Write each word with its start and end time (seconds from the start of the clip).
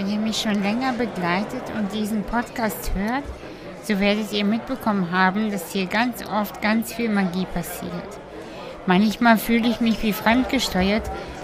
Wenn 0.00 0.10
ihr 0.10 0.18
mich 0.18 0.40
schon 0.40 0.62
länger 0.62 0.94
begleitet 0.94 1.60
und 1.76 1.92
diesen 1.92 2.22
Podcast 2.22 2.90
hört, 2.94 3.24
so 3.82 4.00
werdet 4.00 4.32
ihr 4.32 4.46
mitbekommen 4.46 5.10
haben, 5.10 5.50
dass 5.50 5.72
hier 5.72 5.84
ganz 5.84 6.24
oft 6.26 6.62
ganz 6.62 6.90
viel 6.90 7.10
Magie 7.10 7.44
passiert. 7.44 8.18
Manchmal 8.86 9.36
fühle 9.36 9.68
ich 9.68 9.82
mich 9.82 10.02
wie 10.02 10.14
fremdgesteuert, 10.14 11.02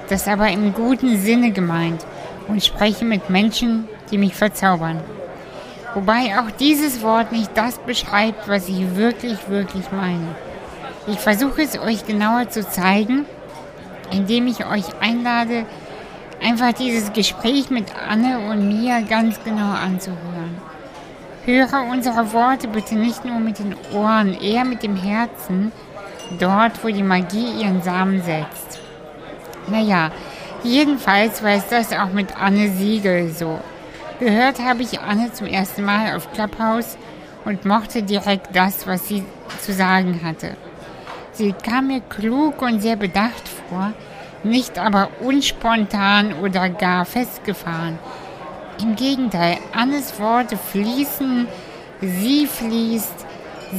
das 0.08 0.26
aber 0.26 0.48
im 0.48 0.72
guten 0.72 1.18
Sinne 1.18 1.50
gemeint 1.50 2.06
und 2.48 2.64
spreche 2.64 3.04
mit 3.04 3.28
Menschen, 3.28 3.88
die 4.10 4.16
mich 4.16 4.34
verzaubern. 4.34 5.02
Wobei 5.92 6.40
auch 6.40 6.50
dieses 6.58 7.02
Wort 7.02 7.32
nicht 7.32 7.50
das 7.58 7.76
beschreibt, 7.80 8.48
was 8.48 8.70
ich 8.70 8.96
wirklich, 8.96 9.50
wirklich 9.50 9.92
meine. 9.92 10.34
Ich 11.08 11.18
versuche 11.18 11.60
es 11.60 11.78
euch 11.78 12.06
genauer 12.06 12.48
zu 12.48 12.66
zeigen, 12.66 13.26
indem 14.10 14.46
ich 14.46 14.64
euch 14.64 14.86
einlade, 15.02 15.66
einfach 16.42 16.72
dieses 16.72 17.12
Gespräch 17.12 17.70
mit 17.70 17.86
Anne 18.08 18.38
und 18.50 18.68
mir 18.68 19.02
ganz 19.02 19.42
genau 19.44 19.72
anzuhören. 19.72 20.56
Höre 21.44 21.86
unsere 21.90 22.32
Worte 22.32 22.68
bitte 22.68 22.96
nicht 22.96 23.24
nur 23.24 23.38
mit 23.38 23.58
den 23.58 23.76
Ohren, 23.94 24.34
eher 24.40 24.64
mit 24.64 24.82
dem 24.82 24.96
Herzen, 24.96 25.72
dort, 26.38 26.82
wo 26.82 26.88
die 26.88 27.02
Magie 27.02 27.62
ihren 27.62 27.82
Samen 27.82 28.22
setzt. 28.22 28.80
Naja, 29.68 30.10
jedenfalls 30.62 31.42
war 31.42 31.52
es 31.52 31.68
das 31.68 31.92
auch 31.92 32.12
mit 32.12 32.40
Anne 32.40 32.70
Siegel 32.70 33.30
so. 33.30 33.60
Gehört 34.18 34.60
habe 34.60 34.82
ich 34.82 35.00
Anne 35.00 35.32
zum 35.32 35.46
ersten 35.46 35.84
Mal 35.84 36.16
auf 36.16 36.32
Clubhouse 36.32 36.96
und 37.44 37.64
mochte 37.64 38.02
direkt 38.02 38.54
das, 38.54 38.86
was 38.86 39.06
sie 39.06 39.24
zu 39.62 39.72
sagen 39.72 40.20
hatte. 40.24 40.56
Sie 41.32 41.52
kam 41.52 41.88
mir 41.88 42.00
klug 42.00 42.62
und 42.62 42.80
sehr 42.80 42.96
bedacht 42.96 43.48
vor, 43.68 43.92
nicht 44.50 44.78
aber 44.78 45.08
unspontan 45.20 46.34
oder 46.42 46.68
gar 46.68 47.04
festgefahren. 47.04 47.98
Im 48.80 48.96
Gegenteil, 48.96 49.58
Annes 49.72 50.18
Worte 50.20 50.56
fließen, 50.56 51.48
sie 52.00 52.46
fließt, 52.46 53.26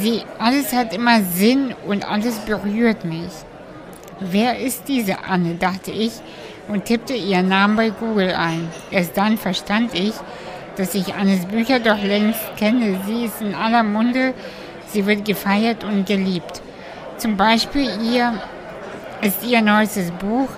sie, 0.02 0.24
alles 0.40 0.74
hat 0.74 0.94
immer 0.94 1.22
Sinn 1.22 1.74
und 1.86 2.10
alles 2.10 2.40
berührt 2.40 3.06
mich. 3.06 3.32
Wer 4.20 4.60
ist 4.60 4.88
diese 4.88 5.24
Anne, 5.26 5.56
dachte 5.56 5.92
ich 5.92 6.14
und 6.68 6.86
tippte 6.86 7.14
ihren 7.14 7.50
Namen 7.50 7.76
bei 7.76 7.90
Google 7.92 8.34
ein. 8.34 8.68
Erst 8.90 9.16
dann 9.18 9.38
verstand 9.38 9.94
ich, 9.94 10.14
dass 10.76 10.96
ich 10.96 11.14
Annes 11.14 11.46
Bücher 11.46 11.80
doch 11.80 12.02
längst 12.02 12.56
kenne. 12.58 13.00
Sie 13.06 13.26
ist 13.26 13.42
in 13.42 13.54
aller 13.54 13.84
Munde, 13.84 14.34
sie 14.88 15.06
wird 15.06 15.26
gefeiert 15.26 15.84
und 15.84 16.08
geliebt. 16.08 16.62
Zum 17.18 17.38
Beispiel 17.38 17.90
ihr 18.04 18.34
ist 19.22 19.44
ihr 19.44 19.62
neuestes 19.62 20.12
Buch, 20.12 20.50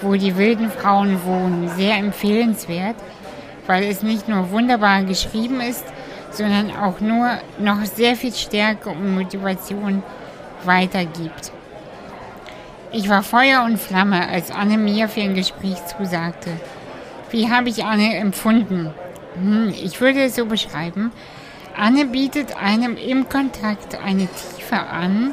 wo 0.00 0.14
die 0.14 0.36
wilden 0.36 0.70
Frauen 0.70 1.24
wohnen, 1.24 1.68
sehr 1.76 1.96
empfehlenswert, 1.96 2.96
weil 3.66 3.84
es 3.84 4.02
nicht 4.02 4.28
nur 4.28 4.50
wunderbar 4.50 5.02
geschrieben 5.02 5.60
ist, 5.60 5.84
sondern 6.30 6.76
auch 6.76 7.00
nur 7.00 7.38
noch 7.58 7.84
sehr 7.84 8.16
viel 8.16 8.34
Stärke 8.34 8.90
und 8.90 9.14
Motivation 9.14 10.02
weitergibt. 10.64 11.52
Ich 12.92 13.08
war 13.08 13.22
Feuer 13.22 13.64
und 13.64 13.78
Flamme, 13.78 14.28
als 14.28 14.50
Anne 14.50 14.78
mir 14.78 15.08
für 15.08 15.20
ein 15.20 15.34
Gespräch 15.34 15.78
zusagte. 15.86 16.50
Wie 17.30 17.50
habe 17.50 17.68
ich 17.68 17.84
Anne 17.84 18.16
empfunden? 18.16 18.90
Hm, 19.34 19.74
ich 19.82 20.00
würde 20.00 20.24
es 20.24 20.36
so 20.36 20.46
beschreiben. 20.46 21.10
Anne 21.76 22.04
bietet 22.04 22.56
einem 22.56 22.96
im 22.96 23.28
Kontakt 23.28 23.98
eine 24.00 24.28
Tiefe 24.28 24.78
an, 24.78 25.32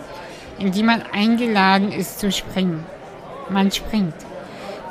in 0.62 0.72
die 0.72 0.84
man 0.84 1.02
eingeladen 1.12 1.92
ist 1.92 2.20
zu 2.20 2.32
springen. 2.32 2.86
Man 3.50 3.72
springt. 3.72 4.14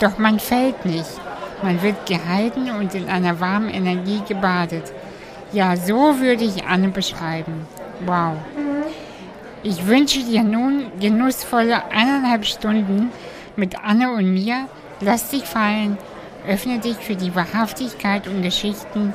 Doch 0.01 0.19
man 0.19 0.41
fällt 0.41 0.85
nicht. 0.85 1.11
Man 1.63 1.81
wird 1.83 2.07
gehalten 2.07 2.71
und 2.71 2.95
in 2.95 3.09
einer 3.09 3.39
warmen 3.39 3.69
Energie 3.69 4.21
gebadet. 4.27 4.93
Ja, 5.53 5.77
so 5.77 6.19
würde 6.19 6.45
ich 6.45 6.65
Anne 6.65 6.89
beschreiben. 6.89 7.69
Wow. 8.05 8.37
Ich 9.63 9.87
wünsche 9.87 10.25
dir 10.25 10.43
nun 10.43 10.91
genussvolle 10.99 11.85
eineinhalb 11.93 12.47
Stunden 12.47 13.11
mit 13.55 13.77
Anne 13.85 14.11
und 14.11 14.33
mir. 14.33 14.67
Lass 15.01 15.31
dich 15.31 15.45
fallen, 15.45 15.99
öffne 16.49 16.79
dich 16.79 16.97
für 16.97 17.15
die 17.15 17.35
Wahrhaftigkeit 17.35 18.27
und 18.27 18.43
Geschichten, 18.43 19.13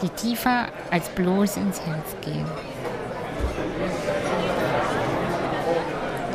die 0.00 0.08
tiefer 0.10 0.66
als 0.90 1.08
bloß 1.08 1.56
ins 1.56 1.80
Herz 1.80 2.16
gehen. 2.24 2.46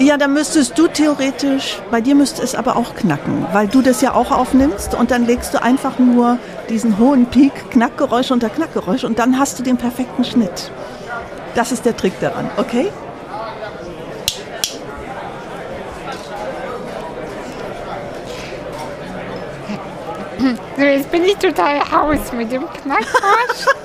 Ja, 0.04 0.18
dann 0.18 0.34
müsstest 0.34 0.78
du 0.78 0.88
theoretisch, 0.90 1.80
bei 1.90 2.02
dir 2.02 2.14
müsste 2.14 2.44
es 2.44 2.56
aber 2.56 2.76
auch 2.76 2.94
knacken, 2.94 3.48
weil 3.54 3.70
du 3.70 3.82
das 3.82 4.02
ja 4.02 4.14
auch 4.14 4.32
aufnimmst 4.32 4.94
und 4.96 5.12
dann 5.12 5.26
legst 5.26 5.54
du 5.54 5.64
einfach 5.64 5.98
nur 5.98 6.40
diesen 6.68 7.00
hohen 7.00 7.26
Peak, 7.28 7.72
Knackgeräusch 7.72 8.30
unter 8.30 8.50
Knackgeräusch 8.50 9.06
und 9.06 9.18
dann 9.18 9.40
hast 9.40 9.60
du 9.60 9.64
den 9.64 9.78
perfekten 9.78 10.26
Schnitt. 10.26 10.72
Das 11.56 11.72
ist 11.72 11.86
der 11.86 11.96
Trick 11.96 12.20
daran, 12.20 12.50
okay? 12.58 12.92
So, 20.76 20.84
jetzt 20.84 21.12
bin 21.12 21.24
ich 21.24 21.38
total 21.38 21.80
Haus 21.80 22.34
mit 22.34 22.52
dem 22.52 22.66
Knackgeräusch. 22.70 23.83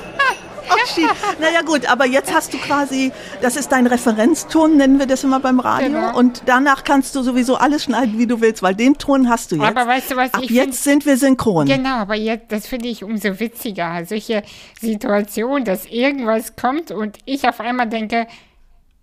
Ach, 1.09 1.39
naja 1.41 1.63
gut, 1.63 1.87
aber 1.87 2.07
jetzt 2.07 2.33
hast 2.35 2.53
du 2.53 2.59
quasi, 2.59 3.13
das 3.41 3.57
ist 3.57 3.71
dein 3.71 3.87
Referenzton, 3.87 4.77
nennen 4.77 4.99
wir 4.99 5.07
das 5.07 5.25
immer 5.25 5.41
beim 5.41 5.61
Radio. 5.61 5.89
Genau. 5.89 6.17
Und 6.17 6.43
danach 6.47 6.85
kannst 6.85 7.15
du 7.15 7.23
sowieso 7.23 7.57
alles 7.57 7.85
schneiden, 7.85 8.19
wie 8.19 8.27
du 8.27 8.41
willst, 8.41 8.63
weil 8.63 8.75
den 8.75 8.95
Ton 8.99 9.29
hast 9.29 9.53
du 9.53 9.57
jetzt. 9.57 9.65
Aber 9.65 9.87
weißt 9.87 10.11
du 10.11 10.17
was? 10.17 10.35
Ab 10.35 10.43
jetzt 10.43 10.53
find, 10.53 10.75
sind 10.75 11.07
wir 11.07 11.17
synchron. 11.17 11.67
Genau, 11.67 11.97
aber 11.97 12.15
jetzt, 12.15 12.51
das 12.53 12.67
finde 12.67 12.89
ich 12.89 13.05
umso 13.05 13.39
witziger. 13.41 14.05
Solche 14.05 14.43
Situationen, 14.81 15.65
dass 15.65 15.87
irgendwas 15.87 16.57
kommt 16.57 16.91
und 16.91 17.19
ich 17.25 17.49
auf 17.49 17.61
einmal 17.61 17.89
denke, 17.89 18.27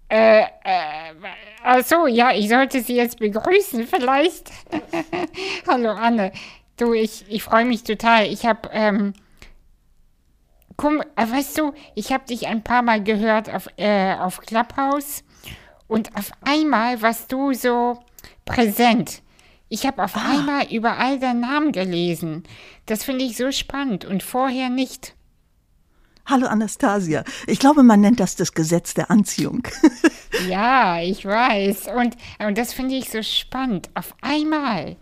äh, 0.10 0.42
äh, 0.42 0.46
ach 1.64 1.84
so, 1.84 2.08
ja, 2.08 2.32
ich 2.32 2.50
sollte 2.50 2.82
sie 2.82 2.96
jetzt 2.96 3.20
begrüßen, 3.20 3.88
vielleicht. 3.88 4.52
Hallo 5.68 5.92
Anne. 5.92 6.32
Du, 6.78 6.94
ich, 6.94 7.26
ich 7.28 7.44
freue 7.44 7.66
mich 7.66 7.84
total. 7.84 8.26
Ich 8.28 8.46
habe, 8.46 8.70
ähm, 8.72 9.14
Komm, 10.78 11.02
äh, 11.16 11.30
weißt 11.30 11.58
du, 11.58 11.74
ich 11.96 12.12
habe 12.12 12.26
dich 12.26 12.48
ein 12.48 12.64
paar 12.64 12.82
Mal 12.82 13.04
gehört 13.04 13.54
auf, 13.54 13.68
äh, 13.78 14.16
auf 14.16 14.42
Clubhouse 14.42 15.24
und 15.88 16.16
auf 16.16 16.32
einmal 16.42 17.02
warst 17.02 17.32
du 17.32 17.54
so 17.54 18.00
präsent. 18.46 19.22
Ich 19.70 19.86
habe 19.86 20.04
auf 20.04 20.16
ah. 20.16 20.32
einmal 20.32 20.68
überall 20.72 21.20
deinen 21.20 21.42
Namen 21.42 21.72
gelesen. 21.72 22.44
Das 22.86 23.04
finde 23.04 23.26
ich 23.26 23.38
so 23.38 23.52
spannend 23.52 24.06
und 24.06 24.22
vorher 24.22 24.70
nicht. 24.70 25.16
Hallo 26.28 26.48
Anastasia. 26.48 27.24
Ich 27.46 27.60
glaube, 27.60 27.84
man 27.84 28.02
nennt 28.02 28.20
das 28.20 28.36
das 28.36 28.54
Gesetz 28.54 28.96
der 28.96 29.12
Anziehung. 29.12 29.68
ja, 30.50 31.00
ich 31.00 31.24
weiß. 31.24 31.88
Und, 31.96 32.16
und 32.40 32.58
das 32.58 32.74
finde 32.74 32.96
ich 32.96 33.10
so 33.12 33.22
spannend. 33.22 33.90
Auf 33.94 34.16
einmal 34.22 34.96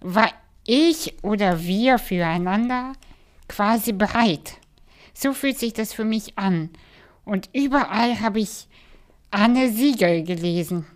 war 0.00 0.30
ich 0.66 1.14
oder 1.22 1.62
wir 1.62 1.98
füreinander 1.98 2.92
quasi 3.48 3.92
bereit. 3.92 4.58
So 5.22 5.32
fühlt 5.32 5.58
sich 5.58 5.72
das 5.72 5.92
für 5.92 6.04
mich 6.04 6.36
an. 6.36 6.70
Und 7.24 7.48
überall 7.52 8.20
habe 8.20 8.40
ich 8.40 8.66
Anne 9.30 9.70
Siegel 9.72 10.24
gelesen. 10.24 10.86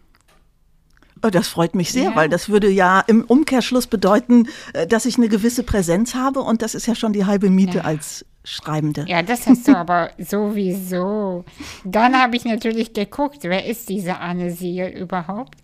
Oh, 1.23 1.31
das 1.31 1.49
freut 1.49 1.75
mich 1.75 1.93
sehr, 1.93 2.11
ja. 2.11 2.17
weil 2.17 2.29
das 2.29 2.49
würde 2.49 2.69
ja 2.69 3.01
im 3.01 3.25
Umkehrschluss 3.25 3.87
bedeuten, 3.87 4.49
äh, 4.75 4.87
dass 4.87 5.07
ich 5.07 5.17
eine 5.17 5.29
gewisse 5.29 5.63
Präsenz 5.63 6.15
habe 6.15 6.41
und 6.41 6.61
das 6.61 6.75
ist 6.75 6.87
ja 6.87 6.95
schon 6.95 7.13
die 7.13 7.25
halbe 7.25 7.51
Miete 7.51 7.79
ja. 7.79 7.85
als 7.85 8.27
Schreibende. 8.45 9.07
Ja, 9.09 9.23
das 9.23 9.47
hast 9.47 9.67
du 9.67 9.77
aber 9.77 10.11
sowieso. 10.19 11.45
Dann 11.85 12.21
habe 12.21 12.37
ich 12.37 12.45
natürlich 12.45 12.93
geguckt, 12.93 13.39
wer 13.43 13.65
ist 13.65 13.89
diese 13.89 14.19
Anne 14.19 14.51
Siegel 14.51 14.89
überhaupt? 14.89 15.57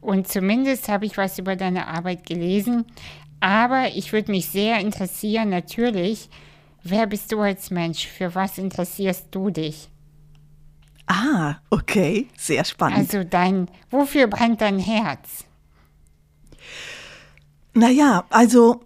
Und 0.00 0.28
zumindest 0.28 0.88
habe 0.88 1.06
ich 1.06 1.16
was 1.16 1.38
über 1.38 1.56
deine 1.56 1.86
Arbeit 1.86 2.26
gelesen. 2.26 2.84
Aber 3.40 3.88
ich 3.94 4.12
würde 4.12 4.32
mich 4.32 4.48
sehr 4.48 4.80
interessieren, 4.80 5.50
natürlich, 5.50 6.28
Wer 6.88 7.06
bist 7.08 7.32
du 7.32 7.40
als 7.40 7.70
Mensch? 7.70 8.06
Für 8.06 8.34
was 8.34 8.58
interessierst 8.58 9.26
du 9.32 9.50
dich? 9.50 9.88
Ah, 11.08 11.56
okay, 11.70 12.28
sehr 12.36 12.64
spannend. 12.64 12.98
Also 12.98 13.24
dein, 13.24 13.68
wofür 13.90 14.28
brennt 14.28 14.60
dein 14.60 14.78
Herz? 14.78 15.44
Naja, 17.74 18.24
also 18.30 18.84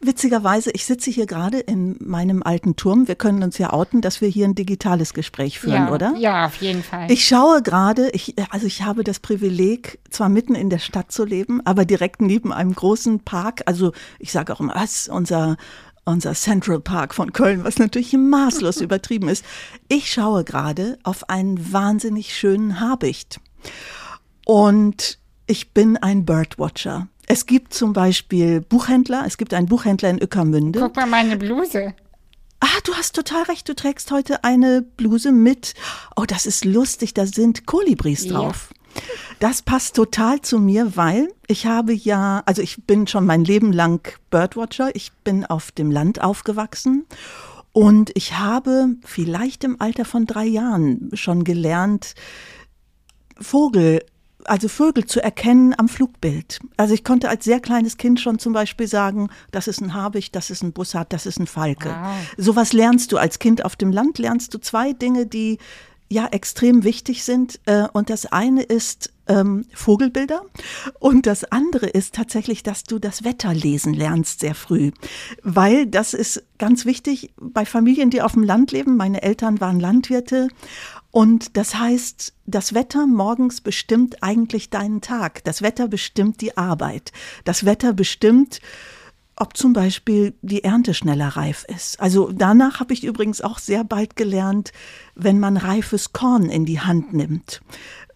witzigerweise, 0.00 0.70
ich 0.72 0.84
sitze 0.84 1.10
hier 1.10 1.26
gerade 1.26 1.58
in 1.58 1.96
meinem 2.00 2.42
alten 2.42 2.76
Turm. 2.76 3.08
Wir 3.08 3.14
können 3.14 3.42
uns 3.42 3.58
ja 3.58 3.72
outen, 3.72 4.00
dass 4.00 4.20
wir 4.20 4.28
hier 4.28 4.46
ein 4.46 4.54
digitales 4.54 5.14
Gespräch 5.14 5.58
führen, 5.58 5.86
ja, 5.86 5.92
oder? 5.92 6.14
Ja, 6.16 6.46
auf 6.46 6.56
jeden 6.56 6.82
Fall. 6.82 7.10
Ich 7.10 7.26
schaue 7.26 7.62
gerade, 7.62 8.10
ich, 8.10 8.34
also 8.50 8.66
ich 8.66 8.82
habe 8.82 9.02
das 9.02 9.20
Privileg, 9.20 9.98
zwar 10.10 10.28
mitten 10.28 10.54
in 10.54 10.70
der 10.70 10.78
Stadt 10.78 11.10
zu 11.12 11.24
leben, 11.24 11.64
aber 11.64 11.84
direkt 11.84 12.20
neben 12.20 12.52
einem 12.52 12.74
großen 12.74 13.20
Park. 13.20 13.62
Also 13.66 13.92
ich 14.18 14.32
sage 14.32 14.52
auch 14.52 14.60
immer, 14.60 14.74
was, 14.74 15.08
unser 15.08 15.56
unser 16.08 16.34
Central 16.34 16.80
Park 16.80 17.14
von 17.14 17.32
Köln, 17.32 17.64
was 17.64 17.78
natürlich 17.78 18.12
maßlos 18.12 18.80
übertrieben 18.80 19.28
ist. 19.28 19.44
Ich 19.88 20.10
schaue 20.10 20.44
gerade 20.44 20.98
auf 21.02 21.28
einen 21.28 21.72
wahnsinnig 21.72 22.34
schönen 22.34 22.80
Habicht. 22.80 23.40
Und 24.44 25.18
ich 25.46 25.72
bin 25.72 25.96
ein 25.96 26.24
Birdwatcher. 26.24 27.08
Es 27.26 27.46
gibt 27.46 27.74
zum 27.74 27.92
Beispiel 27.92 28.60
Buchhändler, 28.62 29.24
es 29.26 29.36
gibt 29.36 29.52
einen 29.52 29.66
Buchhändler 29.66 30.10
in 30.10 30.22
Ueckermünde. 30.22 30.80
Guck 30.80 30.96
mal 30.96 31.06
meine 31.06 31.36
Bluse. 31.36 31.94
Ah, 32.60 32.66
du 32.84 32.94
hast 32.94 33.14
total 33.14 33.44
recht. 33.44 33.68
Du 33.68 33.74
trägst 33.74 34.10
heute 34.10 34.42
eine 34.42 34.82
Bluse 34.82 35.30
mit. 35.30 35.74
Oh, 36.16 36.24
das 36.26 36.44
ist 36.44 36.64
lustig. 36.64 37.14
Da 37.14 37.24
sind 37.24 37.66
Kolibris 37.66 38.26
drauf. 38.26 38.70
Das 39.38 39.62
passt 39.62 39.96
total 39.96 40.40
zu 40.40 40.58
mir, 40.58 40.96
weil 40.96 41.28
ich 41.46 41.66
habe 41.66 41.92
ja, 41.92 42.42
also 42.46 42.62
ich 42.62 42.84
bin 42.84 43.06
schon 43.06 43.24
mein 43.24 43.44
Leben 43.44 43.72
lang 43.72 44.12
Birdwatcher. 44.30 44.94
Ich 44.94 45.12
bin 45.24 45.44
auf 45.44 45.70
dem 45.70 45.90
Land 45.90 46.22
aufgewachsen 46.22 47.06
und 47.72 48.10
ich 48.14 48.38
habe 48.38 48.96
vielleicht 49.04 49.62
im 49.64 49.80
Alter 49.80 50.04
von 50.04 50.26
drei 50.26 50.46
Jahren 50.46 51.10
schon 51.14 51.44
gelernt, 51.44 52.14
Vogel 53.40 54.00
also 54.48 54.68
Vögel 54.68 55.04
zu 55.04 55.22
erkennen 55.22 55.74
am 55.76 55.88
Flugbild. 55.88 56.60
Also 56.76 56.94
ich 56.94 57.04
konnte 57.04 57.28
als 57.28 57.44
sehr 57.44 57.60
kleines 57.60 57.96
Kind 57.96 58.20
schon 58.20 58.38
zum 58.38 58.52
Beispiel 58.52 58.88
sagen, 58.88 59.28
das 59.50 59.68
ist 59.68 59.80
ein 59.80 59.94
Habicht, 59.94 60.34
das 60.34 60.50
ist 60.50 60.62
ein 60.62 60.72
Bussard, 60.72 61.12
das 61.12 61.26
ist 61.26 61.38
ein 61.38 61.46
Falke. 61.46 61.90
Wow. 61.90 62.16
Sowas 62.36 62.72
lernst 62.72 63.12
du 63.12 63.18
als 63.18 63.38
Kind 63.38 63.64
auf 63.64 63.76
dem 63.76 63.92
Land, 63.92 64.18
lernst 64.18 64.54
du 64.54 64.58
zwei 64.58 64.92
Dinge, 64.92 65.26
die 65.26 65.58
ja 66.08 66.26
extrem 66.26 66.84
wichtig 66.84 67.24
sind. 67.24 67.60
Äh, 67.66 67.86
und 67.92 68.10
das 68.10 68.26
eine 68.26 68.62
ist 68.62 69.12
ähm, 69.28 69.66
Vogelbilder 69.74 70.42
und 70.98 71.26
das 71.26 71.44
andere 71.44 71.86
ist 71.86 72.14
tatsächlich, 72.14 72.62
dass 72.62 72.84
du 72.84 72.98
das 72.98 73.24
Wetter 73.24 73.52
lesen 73.52 73.92
lernst 73.92 74.40
sehr 74.40 74.54
früh, 74.54 74.90
weil 75.42 75.86
das 75.86 76.14
ist 76.14 76.42
ganz 76.56 76.86
wichtig 76.86 77.32
bei 77.38 77.66
Familien, 77.66 78.10
die 78.10 78.22
auf 78.22 78.32
dem 78.32 78.42
Land 78.42 78.72
leben. 78.72 78.96
Meine 78.96 79.22
Eltern 79.22 79.60
waren 79.60 79.80
Landwirte 79.80 80.48
und 81.10 81.56
das 81.56 81.74
heißt, 81.74 82.32
das 82.46 82.74
Wetter 82.74 83.06
morgens 83.06 83.60
bestimmt 83.60 84.22
eigentlich 84.22 84.70
deinen 84.70 85.00
Tag. 85.00 85.44
Das 85.44 85.62
Wetter 85.62 85.88
bestimmt 85.88 86.40
die 86.40 86.56
Arbeit. 86.56 87.12
Das 87.44 87.64
Wetter 87.64 87.92
bestimmt, 87.92 88.60
ob 89.40 89.56
zum 89.56 89.72
Beispiel 89.72 90.34
die 90.42 90.64
Ernte 90.64 90.94
schneller 90.94 91.28
reif 91.28 91.64
ist. 91.68 92.00
Also 92.00 92.32
danach 92.32 92.80
habe 92.80 92.92
ich 92.92 93.04
übrigens 93.04 93.40
auch 93.40 93.58
sehr 93.58 93.84
bald 93.84 94.16
gelernt, 94.16 94.72
wenn 95.14 95.38
man 95.38 95.56
reifes 95.56 96.12
Korn 96.12 96.50
in 96.50 96.64
die 96.64 96.80
Hand 96.80 97.12
nimmt. 97.12 97.62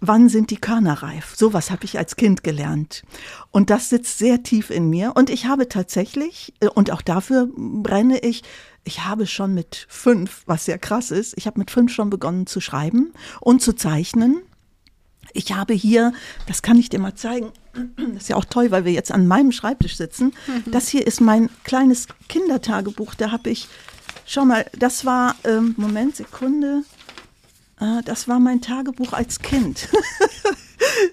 Wann 0.01 0.29
sind 0.29 0.51
die 0.51 0.57
Körner 0.57 1.03
reif? 1.03 1.35
Sowas 1.37 1.71
habe 1.71 1.85
ich 1.85 1.97
als 1.97 2.17
Kind 2.17 2.43
gelernt. 2.43 3.05
Und 3.53 3.71
das 3.71 3.89
sitzt 3.89 4.19
sehr 4.19 4.43
tief 4.43 4.71
in 4.71 4.91
mir. 4.91 5.13
Und 5.15 5.31
ich 5.31 5.47
habe 5.47 5.69
tatsächlich, 5.69 6.55
äh, 6.59 6.67
und 6.67 6.91
auch 6.91 7.03
dafür 7.03 7.49
brenne 7.57 8.19
ich, 8.19 8.43
ich 8.83 9.05
habe 9.05 9.29
schon 9.29 9.55
mit 9.55 9.87
fünf, 9.89 10.43
was 10.47 10.65
sehr 10.65 10.79
krass 10.79 11.13
ist, 11.13 11.35
ich 11.37 11.47
habe 11.47 11.61
mit 11.61 11.71
fünf 11.71 11.93
schon 11.93 12.11
begonnen 12.11 12.49
zu 12.49 12.61
schreiben 12.61 13.13
und 13.41 13.63
zu 13.63 13.75
zeichnen. 13.75 14.43
Ich 15.35 15.53
habe 15.53 15.75
hier, 15.75 16.13
das 16.47 16.63
kann 16.63 16.79
ich 16.79 16.89
dir 16.89 16.99
mal 16.99 17.15
zeigen, 17.15 17.53
das 17.97 18.25
ist 18.25 18.29
ja 18.29 18.37
auch 18.37 18.45
toll, 18.45 18.71
weil 18.71 18.85
wir 18.85 18.93
jetzt 18.93 19.13
an 19.13 19.27
meinem 19.27 19.53
Schreibtisch 19.53 19.97
sitzen. 19.97 20.33
Mhm. 20.47 20.71
Das 20.71 20.89
hier 20.89 21.07
ist 21.07 21.21
mein 21.21 21.49
kleines 21.65 22.07
Kindertagebuch. 22.29 23.15
Da 23.15 23.31
habe 23.31 23.51
ich, 23.51 23.69
schau 24.27 24.45
mal, 24.45 24.67
das 24.79 25.05
war, 25.05 25.37
ähm, 25.45 25.75
Moment, 25.77 26.17
Sekunde, 26.17 26.85
äh, 27.81 28.03
das 28.05 28.29
war 28.29 28.41
mein 28.41 28.61
Tagebuch 28.61 29.13
als 29.13 29.41
Kind. 29.41 29.89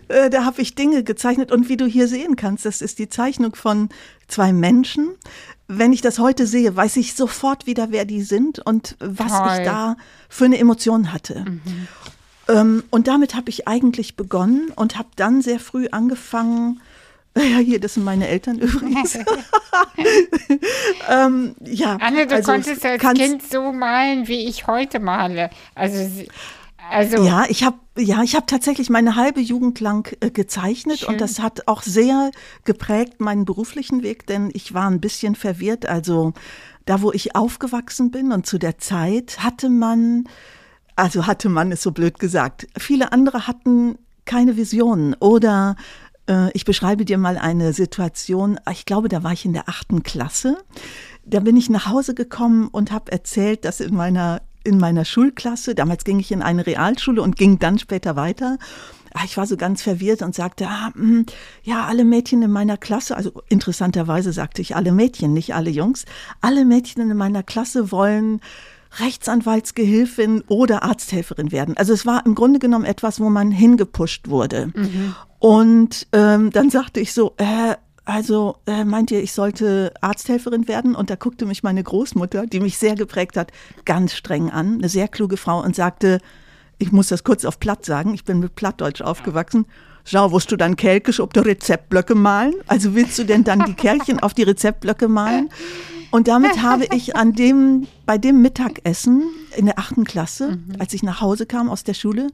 Äh, 0.08 0.32
da 0.32 0.46
habe 0.46 0.62
ich 0.64 0.74
Dinge 0.74 1.04
gezeichnet 1.04 1.52
und 1.52 1.70
wie 1.70 1.78
du 1.78 1.86
hier 1.86 2.08
sehen 2.08 2.36
kannst, 2.36 2.66
das 2.66 2.82
ist 2.82 2.98
die 2.98 3.08
Zeichnung 3.08 3.54
von 3.56 3.90
zwei 4.28 4.52
Menschen, 4.52 5.10
wenn 5.72 5.94
ich 5.94 6.02
das 6.02 6.18
heute 6.18 6.48
sehe, 6.48 6.76
weiß 6.76 6.98
ich 6.98 7.14
sofort 7.14 7.68
wieder, 7.68 7.92
wer 7.92 8.04
die 8.04 8.24
sind 8.24 8.58
und 8.58 8.98
was 9.00 9.32
Toll. 9.32 9.50
ich 9.52 9.66
da 9.66 9.98
für 10.28 10.46
eine 10.46 10.58
Emotion 10.58 11.14
hatte. 11.14 11.46
Mhm. 11.48 11.88
Ähm, 12.50 12.84
und 12.90 13.08
damit 13.08 13.36
habe 13.36 13.50
ich 13.50 13.68
eigentlich 13.68 14.16
begonnen 14.16 14.72
und 14.76 14.98
habe 14.98 15.10
dann 15.16 15.42
sehr 15.42 15.60
früh 15.60 15.88
angefangen, 15.92 16.82
ja, 17.38 17.58
hier, 17.58 17.80
das 17.80 17.94
sind 17.94 18.04
meine 18.04 18.28
Eltern 18.28 18.60
übrigens. 18.60 19.18
ähm, 21.10 21.56
ja, 21.64 21.98
Anne, 22.02 22.28
du 22.28 22.36
also 22.36 22.52
konntest 22.52 22.86
als 22.86 23.02
Kind 23.02 23.44
so 23.44 23.72
malen, 23.72 24.28
wie 24.28 24.48
ich 24.48 24.68
heute 24.68 25.00
male. 25.00 25.50
Also 25.76 26.26
also 26.92 27.24
ja, 27.24 27.46
ich 27.48 27.64
habe 27.64 27.78
ja, 27.98 28.24
ich 28.24 28.36
habe 28.36 28.46
tatsächlich 28.46 28.90
meine 28.90 29.16
halbe 29.16 29.42
Jugend 29.42 29.80
lang 29.80 30.12
äh, 30.22 30.32
gezeichnet 30.32 31.00
schön. 31.00 31.10
und 31.10 31.22
das 31.22 31.40
hat 31.40 31.68
auch 31.68 31.84
sehr 31.84 32.32
geprägt 32.64 33.20
meinen 33.20 33.46
beruflichen 33.46 34.04
Weg, 34.04 34.26
denn 34.26 34.50
ich 34.54 34.74
war 34.74 34.90
ein 34.90 35.02
bisschen 35.02 35.36
verwirrt. 35.36 35.86
Also 35.86 36.34
da, 36.86 37.02
wo 37.02 37.12
ich 37.12 37.36
aufgewachsen 37.36 38.10
bin 38.10 38.32
und 38.32 38.48
zu 38.48 38.58
der 38.58 38.80
Zeit 38.80 39.40
hatte 39.44 39.70
man, 39.70 40.28
also 41.00 41.28
hatte 41.28 41.48
man 41.48 41.72
es 41.72 41.82
so 41.82 41.92
blöd 41.92 42.20
gesagt, 42.20 42.68
viele 42.78 43.14
andere 43.14 43.48
hatten 43.48 43.98
keine 44.26 44.58
Visionen 44.58 45.16
oder 45.16 45.78
äh, 46.28 46.52
ich 46.52 46.66
beschreibe 46.66 47.06
dir 47.06 47.18
mal 47.18 47.38
eine 47.38 47.72
Situation. 47.74 48.60
Ich 48.70 48.86
glaube, 48.86 49.08
da 49.08 49.24
war 49.24 49.32
ich 49.32 49.46
in 49.46 49.54
der 49.54 49.70
achten 49.70 50.04
Klasse. 50.04 50.58
Da 51.26 51.40
bin 51.40 51.56
ich 51.56 51.70
nach 51.70 51.88
Hause 51.88 52.14
gekommen 52.14 52.68
und 52.68 52.92
habe 52.92 53.12
erzählt, 53.12 53.64
dass 53.64 53.80
in 53.80 53.96
meiner 53.96 54.42
in 54.66 54.78
meiner 54.78 55.06
Schulklasse, 55.06 55.74
damals 55.74 56.04
ging 56.04 56.20
ich 56.20 56.34
in 56.34 56.42
eine 56.42 56.68
Realschule 56.68 57.22
und 57.22 57.38
ging 57.38 57.60
dann 57.60 57.80
später 57.80 58.18
weiter. 58.18 58.58
Ah, 59.14 59.24
ich 59.24 59.38
war 59.38 59.48
so 59.48 59.56
ganz 59.56 59.82
verwirrt 59.82 60.22
und 60.22 60.36
sagte, 60.36 60.68
ah, 60.68 60.92
hm, 60.94 61.26
ja, 61.64 61.86
alle 61.86 62.04
Mädchen 62.04 62.42
in 62.42 62.52
meiner 62.52 62.76
Klasse, 62.76 63.16
also 63.16 63.42
interessanterweise 63.48 64.34
sagte 64.34 64.62
ich 64.62 64.76
alle 64.76 64.92
Mädchen, 64.92 65.32
nicht 65.32 65.56
alle 65.56 65.70
Jungs, 65.70 66.04
alle 66.42 66.66
Mädchen 66.66 67.10
in 67.10 67.18
meiner 67.18 67.42
Klasse 67.42 67.90
wollen 67.90 68.42
Rechtsanwaltsgehilfin 68.98 70.44
oder 70.48 70.84
Arzthelferin 70.84 71.52
werden. 71.52 71.78
Also 71.78 71.94
es 71.94 72.06
war 72.06 72.26
im 72.26 72.36
Grunde 72.36 72.60
genommen 72.60 72.86
etwas, 72.86 73.20
wo 73.20 73.30
man 73.30 73.52
hingepusht 73.52 74.30
wurde. 74.30 74.72
Mhm. 74.76 75.16
Und 75.40 76.08
ähm, 76.12 76.52
dann 76.52 76.70
sagte 76.70 77.00
ich 77.00 77.14
so, 77.14 77.36
äh, 77.38 77.76
also 78.10 78.58
äh, 78.66 78.86
meint 78.86 79.12
ihr, 79.12 79.22
ich 79.22 79.34
sollte 79.34 79.94
Arzthelferin 80.02 80.68
werden? 80.68 80.96
Und 80.96 81.12
da 81.12 81.16
guckte 81.16 81.46
mich 81.46 81.62
meine 81.62 81.84
Großmutter, 81.84 82.48
die 82.48 82.60
mich 82.60 82.80
sehr 82.80 82.96
geprägt 82.96 83.38
hat, 83.38 83.52
ganz 83.86 84.16
streng 84.16 84.50
an, 84.50 84.80
eine 84.80 84.90
sehr 84.90 85.08
kluge 85.08 85.38
Frau 85.38 85.62
und 85.62 85.76
sagte, 85.76 86.20
ich 86.80 86.92
muss 86.92 87.10
das 87.10 87.24
kurz 87.24 87.46
auf 87.46 87.60
Platt 87.60 87.86
sagen, 87.86 88.14
ich 88.16 88.24
bin 88.24 88.40
mit 88.40 88.56
Plattdeutsch 88.56 89.02
aufgewachsen. 89.02 89.66
Schau, 90.06 90.32
wirst 90.32 90.52
du 90.52 90.56
dann 90.56 90.76
kelkisch 90.76 91.20
ob 91.20 91.34
die 91.34 91.40
Rezeptblöcke 91.40 92.16
malen? 92.16 92.56
Also 92.66 92.96
willst 92.96 93.20
du 93.20 93.26
denn 93.26 93.44
dann 93.44 93.66
die 93.66 93.74
Kerlchen 93.76 94.20
auf 94.20 94.34
die 94.34 94.44
Rezeptblöcke 94.44 95.08
malen? 95.08 95.50
Und 96.12 96.28
damit 96.28 96.62
habe 96.62 96.86
ich 96.94 97.16
an 97.16 97.34
dem, 97.34 97.88
bei 98.06 98.18
dem 98.18 98.42
Mittagessen 98.42 99.24
in 99.56 99.66
der 99.66 99.80
achten 99.80 100.04
Klasse, 100.04 100.58
mhm. 100.58 100.76
als 100.80 100.94
ich 100.94 101.04
nach 101.04 101.22
Hause 101.22 101.46
kam 101.46 101.70
aus 101.70 101.84
der 101.84 101.94
Schule, 101.94 102.28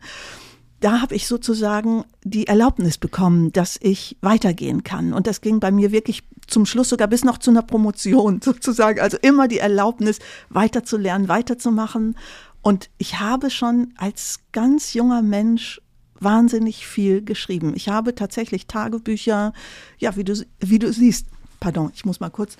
da 0.82 1.02
habe 1.02 1.16
ich 1.16 1.28
sozusagen 1.28 2.04
die 2.24 2.48
Erlaubnis 2.48 2.98
bekommen, 2.98 3.52
dass 3.52 3.80
ich 3.82 4.18
weitergehen 4.22 4.84
kann. 4.84 5.14
Und 5.14 5.26
das 5.26 5.42
ging 5.42 5.60
bei 5.60 5.72
mir 5.72 5.92
wirklich 5.92 6.24
zum 6.48 6.66
Schluss 6.66 6.90
sogar 6.90 7.08
bis 7.08 7.24
noch 7.24 7.38
zu 7.38 7.50
einer 7.50 7.64
Promotion 7.64 8.42
sozusagen. 8.44 9.00
Also 9.00 9.18
immer 9.22 9.48
die 9.48 9.60
Erlaubnis, 9.60 10.20
weiterzulernen, 10.50 11.28
weiterzumachen. 11.28 12.16
Und 12.62 12.90
ich 12.98 13.20
habe 13.20 13.50
schon 13.50 13.94
als 13.98 14.42
ganz 14.52 14.94
junger 14.94 15.22
Mensch 15.22 15.82
wahnsinnig 16.20 16.86
viel 16.88 17.24
geschrieben. 17.24 17.74
Ich 17.76 17.90
habe 17.90 18.16
tatsächlich 18.16 18.68
Tagebücher, 18.68 19.54
ja, 19.98 20.16
wie 20.16 20.24
du, 20.24 20.46
wie 20.60 20.80
du 20.80 20.92
siehst, 20.92 21.28
pardon, 21.60 21.92
ich 21.96 22.06
muss 22.06 22.20
mal 22.20 22.30
kurz 22.30 22.58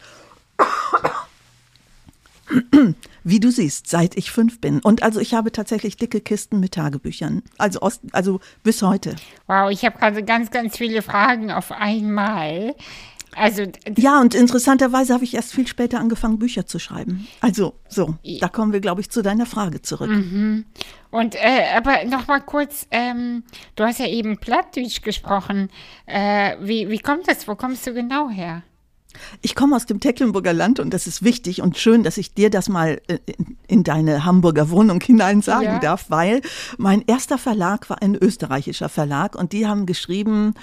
wie 3.24 3.40
du 3.40 3.52
siehst, 3.52 3.88
seit 3.88 4.16
ich 4.16 4.32
fünf 4.32 4.62
bin. 4.62 4.80
Und 4.80 5.04
also 5.04 5.20
ich 5.20 5.34
habe 5.34 5.52
tatsächlich 5.52 5.98
dicke 5.98 6.22
Kisten 6.22 6.60
mit 6.60 6.76
Tagebüchern. 6.76 7.42
Also, 7.58 7.80
aus, 7.80 8.00
also 8.12 8.40
bis 8.64 8.82
heute. 8.82 9.16
Wow, 9.48 9.72
ich 9.72 9.84
habe 9.84 9.98
gerade 9.98 10.24
ganz, 10.24 10.52
ganz 10.52 10.78
viele 10.78 11.02
Fragen 11.02 11.52
auf 11.52 11.72
einmal. 11.72 12.76
Also 13.36 13.64
ja, 13.98 14.22
und 14.22 14.34
interessanterweise 14.34 15.14
habe 15.14 15.26
ich 15.26 15.34
erst 15.34 15.54
viel 15.54 15.68
später 15.68 16.00
angefangen, 16.00 16.40
Bücher 16.40 16.66
zu 16.66 16.80
schreiben. 16.80 17.28
Also 17.42 17.74
so, 17.90 18.16
da 18.40 18.48
kommen 18.48 18.72
wir, 18.72 18.80
glaube 18.80 19.02
ich, 19.02 19.10
zu 19.10 19.22
deiner 19.22 19.46
Frage 19.46 19.82
zurück. 19.82 20.10
Mhm. 20.10 20.66
Und 21.12 21.36
äh, 21.36 21.76
aber 21.76 22.06
noch 22.06 22.28
mal 22.28 22.40
kurz, 22.40 22.88
ähm, 22.92 23.44
du 23.76 23.84
hast 23.84 24.00
ja 24.00 24.08
eben 24.08 24.38
Plattdeutsch 24.38 25.02
gesprochen. 25.02 25.70
Äh, 26.06 26.56
wie, 26.62 26.90
wie 26.90 27.00
kommt 27.00 27.28
das? 27.28 27.48
Wo 27.48 27.56
kommst 27.56 27.86
du 27.86 27.94
genau 27.94 28.30
her? 28.30 28.64
Ich 29.42 29.56
komme 29.56 29.76
aus 29.76 29.86
dem 29.86 30.00
Tecklenburger 30.00 30.54
Land 30.54 30.80
und 30.80 30.94
das 30.94 31.08
ist 31.08 31.24
wichtig 31.24 31.62
und 31.62 31.78
schön, 31.78 32.04
dass 32.04 32.18
ich 32.18 32.34
dir 32.34 32.50
das 32.50 32.70
mal 32.70 33.02
äh, 33.08 33.18
in 33.68 33.84
deine 33.84 34.26
Hamburger 34.26 34.70
Wohnung 34.70 35.02
hinein 35.06 35.42
sagen 35.42 35.66
ja. 35.66 35.80
darf, 35.80 36.06
weil 36.10 36.42
mein 36.78 37.04
erster 37.06 37.38
Verlag 37.38 37.90
war 37.90 38.02
ein 38.02 38.16
österreichischer 38.16 38.90
Verlag 38.90 39.36
und 39.36 39.54
die 39.54 39.68
haben 39.68 39.86
geschrieben, 39.86 40.54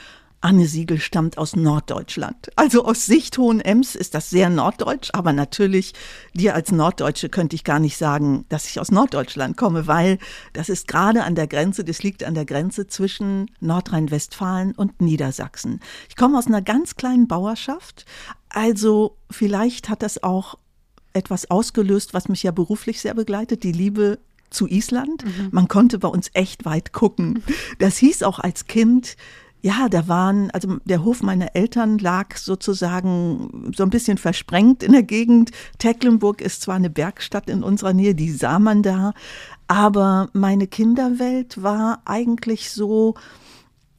Anne 0.42 0.66
Siegel 0.66 1.00
stammt 1.00 1.38
aus 1.38 1.56
Norddeutschland. 1.56 2.50
Also 2.56 2.84
aus 2.84 3.06
Sicht 3.06 3.38
Hohenems 3.38 3.94
ist 3.94 4.14
das 4.14 4.28
sehr 4.28 4.50
norddeutsch, 4.50 5.10
aber 5.12 5.32
natürlich 5.32 5.94
dir 6.34 6.54
als 6.54 6.72
Norddeutsche 6.72 7.28
könnte 7.28 7.56
ich 7.56 7.64
gar 7.64 7.78
nicht 7.78 7.96
sagen, 7.96 8.44
dass 8.48 8.66
ich 8.66 8.80
aus 8.80 8.90
Norddeutschland 8.90 9.56
komme, 9.56 9.86
weil 9.86 10.18
das 10.52 10.68
ist 10.68 10.88
gerade 10.88 11.22
an 11.22 11.36
der 11.36 11.46
Grenze, 11.46 11.84
das 11.84 12.02
liegt 12.02 12.24
an 12.24 12.34
der 12.34 12.44
Grenze 12.44 12.88
zwischen 12.88 13.50
Nordrhein-Westfalen 13.60 14.72
und 14.72 15.00
Niedersachsen. 15.00 15.80
Ich 16.08 16.16
komme 16.16 16.36
aus 16.36 16.48
einer 16.48 16.62
ganz 16.62 16.96
kleinen 16.96 17.28
Bauerschaft, 17.28 18.04
also 18.48 19.16
vielleicht 19.30 19.88
hat 19.88 20.02
das 20.02 20.22
auch 20.22 20.58
etwas 21.12 21.50
ausgelöst, 21.50 22.14
was 22.14 22.28
mich 22.28 22.42
ja 22.42 22.50
beruflich 22.50 23.00
sehr 23.00 23.14
begleitet, 23.14 23.62
die 23.62 23.72
Liebe 23.72 24.18
zu 24.50 24.66
Island. 24.66 25.24
Mhm. 25.24 25.48
Man 25.50 25.68
konnte 25.68 25.98
bei 25.98 26.08
uns 26.08 26.30
echt 26.34 26.64
weit 26.64 26.92
gucken. 26.92 27.42
Das 27.78 27.96
hieß 27.96 28.22
auch 28.22 28.38
als 28.38 28.66
Kind, 28.66 29.16
ja, 29.62 29.88
da 29.88 30.08
waren, 30.08 30.50
also 30.50 30.78
der 30.84 31.04
Hof 31.04 31.22
meiner 31.22 31.54
Eltern 31.54 31.98
lag 31.98 32.36
sozusagen 32.36 33.72
so 33.74 33.84
ein 33.84 33.90
bisschen 33.90 34.18
versprengt 34.18 34.82
in 34.82 34.90
der 34.90 35.04
Gegend. 35.04 35.52
Tecklenburg 35.78 36.40
ist 36.40 36.62
zwar 36.62 36.74
eine 36.74 36.90
Bergstadt 36.90 37.48
in 37.48 37.62
unserer 37.62 37.92
Nähe, 37.92 38.16
die 38.16 38.32
sah 38.32 38.58
man 38.58 38.82
da, 38.82 39.14
aber 39.68 40.28
meine 40.32 40.66
Kinderwelt 40.66 41.62
war 41.62 42.02
eigentlich 42.04 42.72
so, 42.72 43.14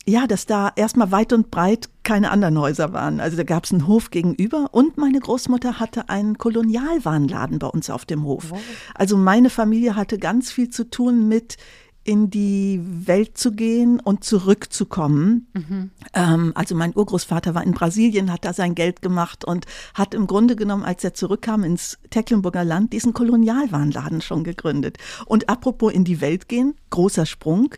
ja, 0.05 0.27
dass 0.27 0.45
da 0.45 0.69
erstmal 0.75 1.13
weit 1.13 1.31
und 1.31 1.49
breit 1.49 1.89
keine 2.03 2.31
anderen 2.31 2.59
Häuser 2.59 2.91
waren. 2.91 3.21
Also 3.21 3.37
da 3.37 3.43
gab 3.43 3.63
es 3.63 3.71
einen 3.71 3.87
Hof 3.87 4.11
gegenüber 4.11 4.67
und 4.73 4.97
meine 4.97 5.21
Großmutter 5.21 5.79
hatte 5.79 6.09
einen 6.09 6.37
Kolonialwarenladen 6.37 7.59
bei 7.59 7.67
uns 7.67 7.89
auf 7.89 8.03
dem 8.03 8.25
Hof. 8.25 8.51
Also 8.95 9.15
meine 9.15 9.49
Familie 9.49 9.95
hatte 9.95 10.17
ganz 10.19 10.51
viel 10.51 10.69
zu 10.69 10.89
tun 10.89 11.29
mit 11.29 11.55
in 12.03 12.29
die 12.29 12.81
Welt 12.83 13.37
zu 13.37 13.53
gehen 13.53 13.99
und 13.99 14.23
zurückzukommen. 14.23 15.47
Mhm. 15.53 15.91
Ähm, 16.13 16.51
also 16.55 16.75
mein 16.75 16.95
Urgroßvater 16.95 17.55
war 17.55 17.63
in 17.63 17.71
Brasilien, 17.71 18.31
hat 18.31 18.45
da 18.45 18.53
sein 18.53 18.75
Geld 18.75 19.01
gemacht 19.01 19.45
und 19.45 19.65
hat 19.93 20.13
im 20.13 20.27
Grunde 20.27 20.55
genommen, 20.55 20.83
als 20.83 21.03
er 21.03 21.13
zurückkam 21.13 21.63
ins 21.63 21.97
Tecklenburger 22.09 22.65
Land, 22.65 22.93
diesen 22.93 23.13
Kolonialwarenladen 23.13 24.21
schon 24.21 24.43
gegründet. 24.43 24.97
Und 25.25 25.49
apropos 25.49 25.93
in 25.93 26.03
die 26.03 26.21
Welt 26.21 26.49
gehen, 26.49 26.75
großer 26.89 27.25
Sprung. 27.25 27.73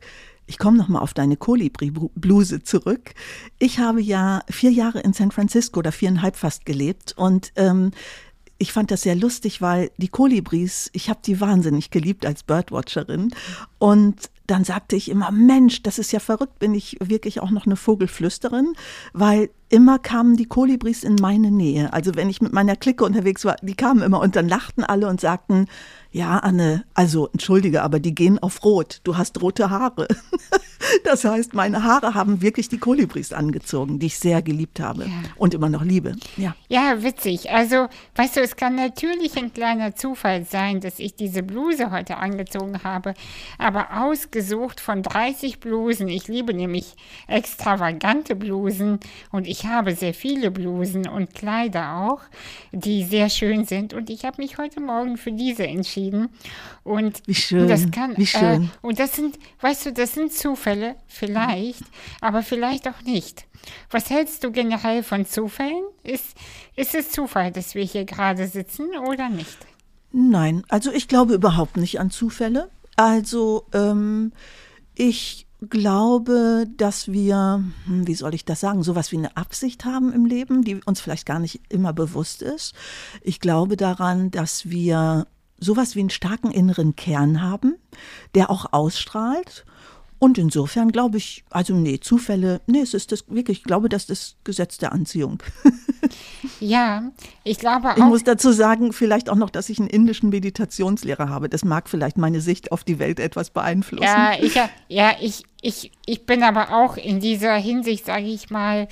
Ich 0.48 0.60
komme 0.60 0.77
nochmal 0.77 1.01
auf 1.01 1.15
deine 1.15 1.38
Kolibri-Bluse 1.38 2.62
zurück. 2.62 3.15
Ich 3.58 3.79
habe 3.79 4.00
ja 4.00 4.41
vier 4.48 4.72
Jahre 4.72 5.00
in 5.00 5.13
San 5.13 5.32
Francisco 5.32 5.79
oder 5.79 5.91
viereinhalb 5.91 6.36
fast 6.36 6.65
gelebt 6.65 7.13
und 7.17 7.51
ähm, 7.55 7.91
ich 8.58 8.72
fand 8.72 8.92
das 8.92 9.02
sehr 9.02 9.16
lustig, 9.16 9.62
weil 9.62 9.92
die 9.98 10.08
Kolibris, 10.08 10.90
ich 10.94 11.10
habe 11.10 11.20
die 11.26 11.42
wahnsinnig 11.42 11.90
geliebt 11.90 12.26
als 12.26 12.44
Birdwatcherin. 12.44 13.34
Und 13.80 14.30
dann 14.48 14.64
sagte 14.64 14.96
ich 14.96 15.10
immer, 15.10 15.32
Mensch, 15.32 15.84
das 15.84 16.00
ist 16.00 16.12
ja 16.12 16.20
verrückt, 16.20 16.60
bin 16.60 16.74
ich 16.74 16.98
wirklich 17.02 17.42
auch 17.42 17.52
noch 17.52 17.66
eine 17.66 17.76
Vogelflüsterin, 17.76 18.74
weil 19.14 19.50
immer 19.69 20.00
kamen 20.00 20.38
die 20.38 20.45
Kolibris 20.45 21.03
in 21.03 21.15
meine 21.15 21.51
Nähe. 21.51 21.91
Also 21.93 22.15
wenn 22.15 22.29
ich 22.29 22.41
mit 22.41 22.53
meiner 22.53 22.75
Clique 22.75 23.03
unterwegs 23.03 23.45
war, 23.45 23.55
die 23.62 23.75
kamen 23.75 24.01
immer 24.01 24.19
und 24.19 24.36
dann 24.36 24.48
lachten 24.48 24.84
alle 24.84 25.07
und 25.07 25.19
sagten, 25.19 25.67
ja, 26.12 26.38
Anne, 26.39 26.86
also 26.93 27.27
entschuldige, 27.27 27.84
aber 27.84 28.00
die 28.00 28.15
gehen 28.15 28.39
auf 28.39 28.63
Rot. 28.63 29.01
Du 29.03 29.17
hast 29.17 29.41
rote 29.41 29.69
Haare. 29.69 30.07
Das 31.03 31.24
heißt, 31.24 31.53
meine 31.53 31.84
Haare 31.84 32.13
haben 32.13 32.41
wirklich 32.41 32.69
die 32.69 32.77
Kolibris 32.77 33.34
angezogen, 33.34 34.00
die 34.00 34.07
ich 34.07 34.19
sehr 34.19 34.41
geliebt 34.41 34.79
habe 34.79 35.03
ja. 35.03 35.12
und 35.36 35.53
immer 35.53 35.69
noch 35.69 35.84
liebe. 35.84 36.15
Ja. 36.38 36.55
ja, 36.67 37.01
witzig. 37.03 37.51
Also, 37.51 37.88
weißt 38.15 38.38
du, 38.38 38.41
es 38.41 38.55
kann 38.55 38.75
natürlich 38.75 39.38
ein 39.38 39.53
kleiner 39.53 39.95
Zufall 39.95 40.45
sein, 40.45 40.81
dass 40.81 41.00
ich 41.00 41.15
diese 41.15 41.43
Bluse 41.43 41.91
heute 41.91 42.17
angezogen 42.17 42.84
habe, 42.84 43.13
aber 43.57 44.03
ausgesucht 44.03 44.79
von 44.79 45.03
30 45.03 45.60
Blusen. 45.60 46.07
Ich 46.07 46.27
liebe 46.27 46.53
nämlich 46.53 46.95
extravagante 47.27 48.36
Blusen 48.36 49.00
und 49.31 49.48
ich 49.48 49.55
habe 49.64 49.96
sehr 49.96 50.14
viele 50.14 50.52
Blusen 50.52 51.08
und 51.08 51.34
Kleider 51.34 52.10
auch, 52.10 52.20
die 52.74 53.06
sehr 53.06 53.30
schön 53.30 53.64
sind 53.64 53.94
und 53.94 54.10
ich 54.10 54.26
habe 54.26 54.42
mich 54.42 54.58
heute 54.58 54.82
Morgen 54.82 55.16
für 55.16 55.32
diese 55.32 55.66
entschieden 55.66 55.86
entschieden. 55.86 56.30
Und 56.84 57.22
wie 57.26 57.36
schön, 57.36 57.68
das 57.68 57.90
kann, 57.92 58.18
wie 58.18 58.24
äh, 58.24 58.26
schön. 58.26 58.64
Äh, 58.64 58.68
und 58.82 59.00
das 59.00 59.16
sind, 59.16 59.38
weißt 59.62 59.88
du, 59.88 59.94
das 59.94 60.14
sind 60.14 60.34
Zufälle, 60.34 60.96
vielleicht, 61.08 61.84
aber 62.22 62.44
vielleicht 62.44 62.88
auch 62.88 63.02
nicht. 63.04 63.46
Was 63.90 64.10
hältst 64.10 64.44
du 64.44 64.52
generell 64.52 65.02
von 65.02 65.26
Zufällen? 65.26 65.84
Ist, 66.04 66.36
ist 66.76 66.94
es 66.94 67.12
Zufall, 67.12 67.52
dass 67.52 67.74
wir 67.74 67.84
hier 67.84 68.06
gerade 68.06 68.48
sitzen 68.48 68.90
oder 69.08 69.30
nicht? 69.30 69.58
Nein, 70.12 70.64
also 70.70 70.92
ich 70.92 71.08
glaube 71.08 71.34
überhaupt 71.34 71.78
nicht 71.78 72.00
an 72.00 72.12
Zufälle. 72.12 72.70
Also 72.96 73.66
ähm, 73.74 74.32
ich 74.94 75.45
glaube, 75.62 76.66
dass 76.78 77.12
wir, 77.12 77.64
hm, 77.86 78.08
wie 78.08 78.16
soll 78.16 78.34
ich 78.34 78.46
das 78.46 78.60
sagen, 78.60 78.84
sowas 78.84 79.12
wie 79.12 79.18
eine 79.18 79.36
Absicht 79.38 79.86
haben 79.86 80.12
im 80.12 80.26
Leben, 80.26 80.64
die 80.64 80.82
uns 80.86 81.02
vielleicht 81.02 81.26
gar 81.26 81.40
nicht 81.40 81.62
immer 81.70 81.94
bewusst 81.94 82.42
ist. 82.42 82.74
Ich 83.22 83.40
glaube 83.40 83.78
daran, 83.78 84.32
dass 84.32 84.70
wir 84.70 85.28
sowas 85.58 85.96
wie 85.96 86.02
einen 86.02 86.10
starken 86.10 86.52
inneren 86.52 86.96
Kern 86.96 87.42
haben, 87.42 87.76
der 88.34 88.50
auch 88.50 88.74
ausstrahlt. 88.74 89.66
Und 90.19 90.38
insofern 90.38 90.91
glaube 90.91 91.17
ich, 91.17 91.43
also 91.50 91.75
nee, 91.75 92.00
Zufälle, 92.00 92.62
nee, 92.67 92.79
es 92.79 92.93
ist 92.93 93.12
das 93.12 93.25
wirklich, 93.27 93.60
ich 93.60 93.63
glaube, 93.63 93.89
das 93.89 94.03
ist 94.03 94.10
das 94.10 94.36
Gesetz 94.43 94.77
der 94.77 94.91
Anziehung. 94.91 95.41
Ja, 96.60 97.12
ich 97.43 97.60
glaube 97.60 97.91
auch. 97.91 97.98
Ich 97.98 98.03
muss 98.03 98.24
dazu 98.24 98.51
sagen, 98.51 98.93
vielleicht 98.93 99.29
auch 99.29 99.36
noch, 99.36 99.50
dass 99.50 99.69
ich 99.69 99.79
einen 99.79 99.89
indischen 99.89 100.29
Meditationslehrer 100.29 101.29
habe. 101.29 101.50
Das 101.50 101.65
mag 101.65 101.89
vielleicht 101.89 102.17
meine 102.17 102.41
Sicht 102.41 102.72
auf 102.72 102.84
die 102.84 103.00
Welt 103.00 103.19
etwas 103.19 103.50
beeinflussen. 103.50 104.03
Ja, 104.03 104.34
ich, 104.39 104.55
ja, 104.88 105.15
ich, 105.19 105.43
ich, 105.62 105.91
ich 106.05 106.25
bin 106.25 106.43
aber 106.43 106.74
auch 106.75 106.98
in 106.98 107.19
dieser 107.19 107.55
Hinsicht, 107.55 108.05
sage 108.05 108.25
ich 108.25 108.50
mal, 108.50 108.88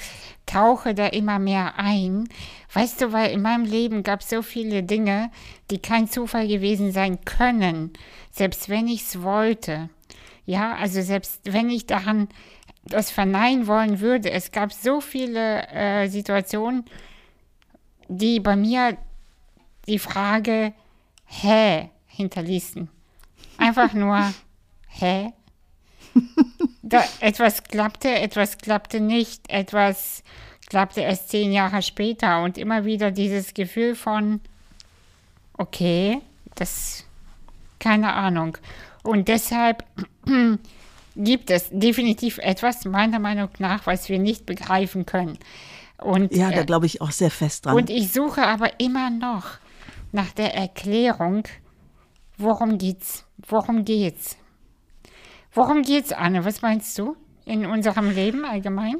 tauche 0.45 0.93
da 0.93 1.07
immer 1.07 1.39
mehr 1.39 1.73
ein. 1.77 2.27
Weißt 2.73 3.01
du, 3.01 3.11
weil 3.11 3.31
in 3.31 3.41
meinem 3.41 3.65
Leben 3.65 4.03
gab 4.03 4.21
es 4.21 4.29
so 4.29 4.41
viele 4.41 4.83
Dinge, 4.83 5.31
die 5.71 5.79
kein 5.79 6.09
Zufall 6.09 6.47
gewesen 6.47 6.91
sein 6.91 7.23
können, 7.23 7.93
selbst 8.31 8.69
wenn 8.69 8.87
ich 8.87 9.03
es 9.03 9.21
wollte. 9.21 9.89
Ja, 10.45 10.75
also 10.75 11.01
selbst 11.01 11.41
wenn 11.45 11.69
ich 11.69 11.85
daran 11.85 12.27
das 12.85 13.11
verneinen 13.11 13.67
wollen 13.67 13.99
würde, 13.99 14.31
es 14.31 14.51
gab 14.51 14.73
so 14.73 14.99
viele 14.99 15.67
äh, 15.69 16.07
Situationen, 16.09 16.85
die 18.09 18.39
bei 18.39 18.55
mir 18.55 18.97
die 19.87 19.99
Frage 19.99 20.73
hä 21.25 21.89
hinterließen. 22.07 22.89
Einfach 23.57 23.93
nur 23.93 24.33
hä. 24.87 25.31
Da, 26.81 27.03
etwas 27.21 27.63
klappte, 27.63 28.13
etwas 28.13 28.57
klappte 28.57 28.99
nicht, 28.99 29.49
etwas 29.49 30.23
klappte 30.67 31.01
erst 31.01 31.29
zehn 31.29 31.51
Jahre 31.51 31.81
später 31.81 32.43
und 32.43 32.57
immer 32.57 32.85
wieder 32.85 33.11
dieses 33.11 33.53
Gefühl 33.53 33.95
von 33.95 34.41
okay, 35.57 36.21
das 36.55 37.05
keine 37.79 38.13
Ahnung. 38.13 38.57
Und 39.03 39.27
deshalb 39.27 39.83
gibt 41.15 41.51
es 41.51 41.69
definitiv 41.71 42.37
etwas, 42.39 42.85
meiner 42.85 43.19
Meinung 43.19 43.49
nach, 43.59 43.85
was 43.85 44.09
wir 44.09 44.19
nicht 44.19 44.45
begreifen 44.45 45.05
können. 45.05 45.37
Und, 45.97 46.35
ja, 46.35 46.51
da 46.51 46.61
äh, 46.61 46.65
glaube 46.65 46.85
ich 46.85 47.01
auch 47.01 47.11
sehr 47.11 47.31
fest 47.31 47.65
dran. 47.65 47.75
Und 47.75 47.89
ich 47.89 48.11
suche 48.11 48.45
aber 48.45 48.79
immer 48.79 49.09
noch 49.09 49.45
nach 50.11 50.31
der 50.31 50.53
Erklärung, 50.53 51.43
worum 52.37 52.77
geht's? 52.77 53.25
Worum 53.47 53.85
geht's? 53.85 54.37
Worum 55.53 55.83
geht's, 55.83 56.11
Anne? 56.11 56.45
Was 56.45 56.61
meinst 56.61 56.97
du 56.97 57.15
in 57.45 57.65
unserem 57.65 58.09
Leben 58.09 58.45
allgemein? 58.45 58.97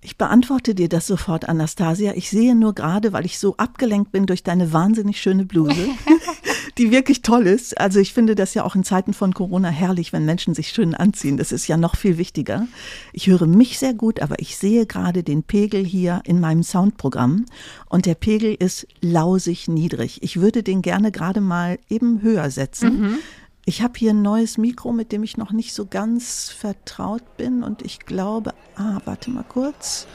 Ich 0.00 0.16
beantworte 0.16 0.74
dir 0.74 0.88
das 0.88 1.06
sofort, 1.06 1.48
Anastasia. 1.48 2.12
Ich 2.14 2.30
sehe 2.30 2.54
nur 2.54 2.74
gerade, 2.74 3.12
weil 3.12 3.26
ich 3.26 3.38
so 3.38 3.56
abgelenkt 3.56 4.12
bin 4.12 4.26
durch 4.26 4.42
deine 4.42 4.72
wahnsinnig 4.72 5.20
schöne 5.20 5.44
Bluse, 5.44 5.88
die 6.78 6.90
wirklich 6.90 7.22
toll 7.22 7.46
ist. 7.46 7.78
Also 7.78 8.00
ich 8.00 8.12
finde 8.12 8.34
das 8.34 8.54
ja 8.54 8.64
auch 8.64 8.74
in 8.74 8.84
Zeiten 8.84 9.14
von 9.14 9.32
Corona 9.32 9.68
herrlich, 9.68 10.12
wenn 10.12 10.24
Menschen 10.24 10.54
sich 10.54 10.68
schön 10.68 10.94
anziehen. 10.94 11.36
Das 11.36 11.52
ist 11.52 11.66
ja 11.66 11.76
noch 11.76 11.96
viel 11.96 12.18
wichtiger. 12.18 12.68
Ich 13.12 13.28
höre 13.28 13.46
mich 13.46 13.78
sehr 13.78 13.94
gut, 13.94 14.20
aber 14.20 14.38
ich 14.40 14.56
sehe 14.56 14.86
gerade 14.86 15.22
den 15.22 15.42
Pegel 15.42 15.84
hier 15.84 16.20
in 16.24 16.40
meinem 16.40 16.62
Soundprogramm 16.62 17.46
und 17.88 18.06
der 18.06 18.14
Pegel 18.14 18.54
ist 18.54 18.86
lausig 19.00 19.68
niedrig. 19.68 20.22
Ich 20.22 20.40
würde 20.40 20.62
den 20.62 20.82
gerne 20.82 21.12
gerade 21.12 21.40
mal 21.40 21.78
eben 21.88 22.20
höher 22.22 22.50
setzen. 22.50 23.00
Mhm. 23.00 23.18
Ich 23.64 23.82
habe 23.82 23.94
hier 23.98 24.10
ein 24.12 24.22
neues 24.22 24.58
Mikro, 24.58 24.92
mit 24.92 25.10
dem 25.10 25.24
ich 25.24 25.36
noch 25.36 25.50
nicht 25.50 25.74
so 25.74 25.86
ganz 25.86 26.50
vertraut 26.50 27.36
bin 27.36 27.64
und 27.64 27.82
ich 27.82 28.00
glaube, 28.00 28.54
ah, 28.76 29.00
warte 29.04 29.30
mal 29.30 29.44
kurz. 29.44 30.06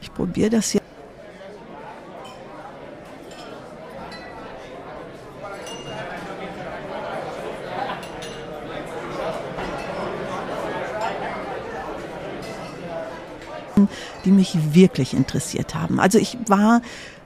Ich 0.00 0.14
probiere 0.14 0.50
das 0.50 0.70
hier. 0.70 0.80
Die 14.30 14.36
mich 14.36 14.74
wirklich 14.74 15.12
interessiert 15.14 15.74
haben. 15.74 15.98
Also 15.98 16.18
ich 16.18 16.38
war 16.46 16.82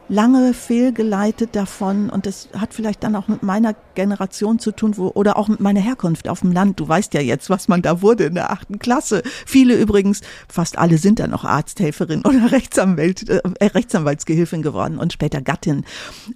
lange 0.09 0.53
fehlgeleitet 0.53 1.57
davon 1.57 2.11
und 2.11 2.27
das 2.27 2.49
hat 2.59 2.75
vielleicht 2.75 3.03
dann 3.05 3.17
auch 3.17 3.29
mit 3.29 3.43
meiner 3.43 3.75
Generation 3.95 4.59
zu 4.59 4.73
tun 4.73 4.97
wo, 4.97 5.09
oder 5.15 5.39
auch 5.39 5.49
mit 5.49 5.61
meiner 5.61 5.81
Herkunft 5.81 6.29
auf 6.29 6.41
dem 6.41 6.53
Land. 6.53 6.79
Du 6.81 6.87
weißt 6.87 7.15
ja 7.15 7.21
jetzt, 7.21 7.49
was 7.49 7.69
man 7.69 7.81
da 7.81 8.03
wurde 8.03 8.25
in 8.25 8.35
der 8.35 8.51
achten 8.51 8.79
Klasse. 8.79 9.23
Viele 9.47 9.77
übrigens, 9.77 10.21
fast 10.49 10.77
alle 10.77 10.99
sind 10.99 11.21
dann 11.21 11.33
auch 11.33 11.45
Arzthelferin 11.45 12.23
oder 12.25 12.53
Rechtsanwalt, 12.53 13.29
äh, 13.29 13.41
Rechtsanwaltsgehilfin 13.65 14.63
geworden 14.63 14.99
und 14.99 15.13
später 15.13 15.41
Gattin. 15.41 15.85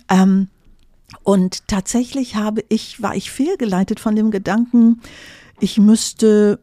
Ähm, 0.08 0.48
und 1.22 1.66
tatsächlich 1.68 2.36
habe 2.36 2.62
ich, 2.68 3.02
war 3.02 3.16
ich 3.16 3.30
fehlgeleitet 3.30 4.00
von 4.00 4.16
dem 4.16 4.30
Gedanken, 4.30 5.00
ich 5.60 5.78
müsste 5.78 6.60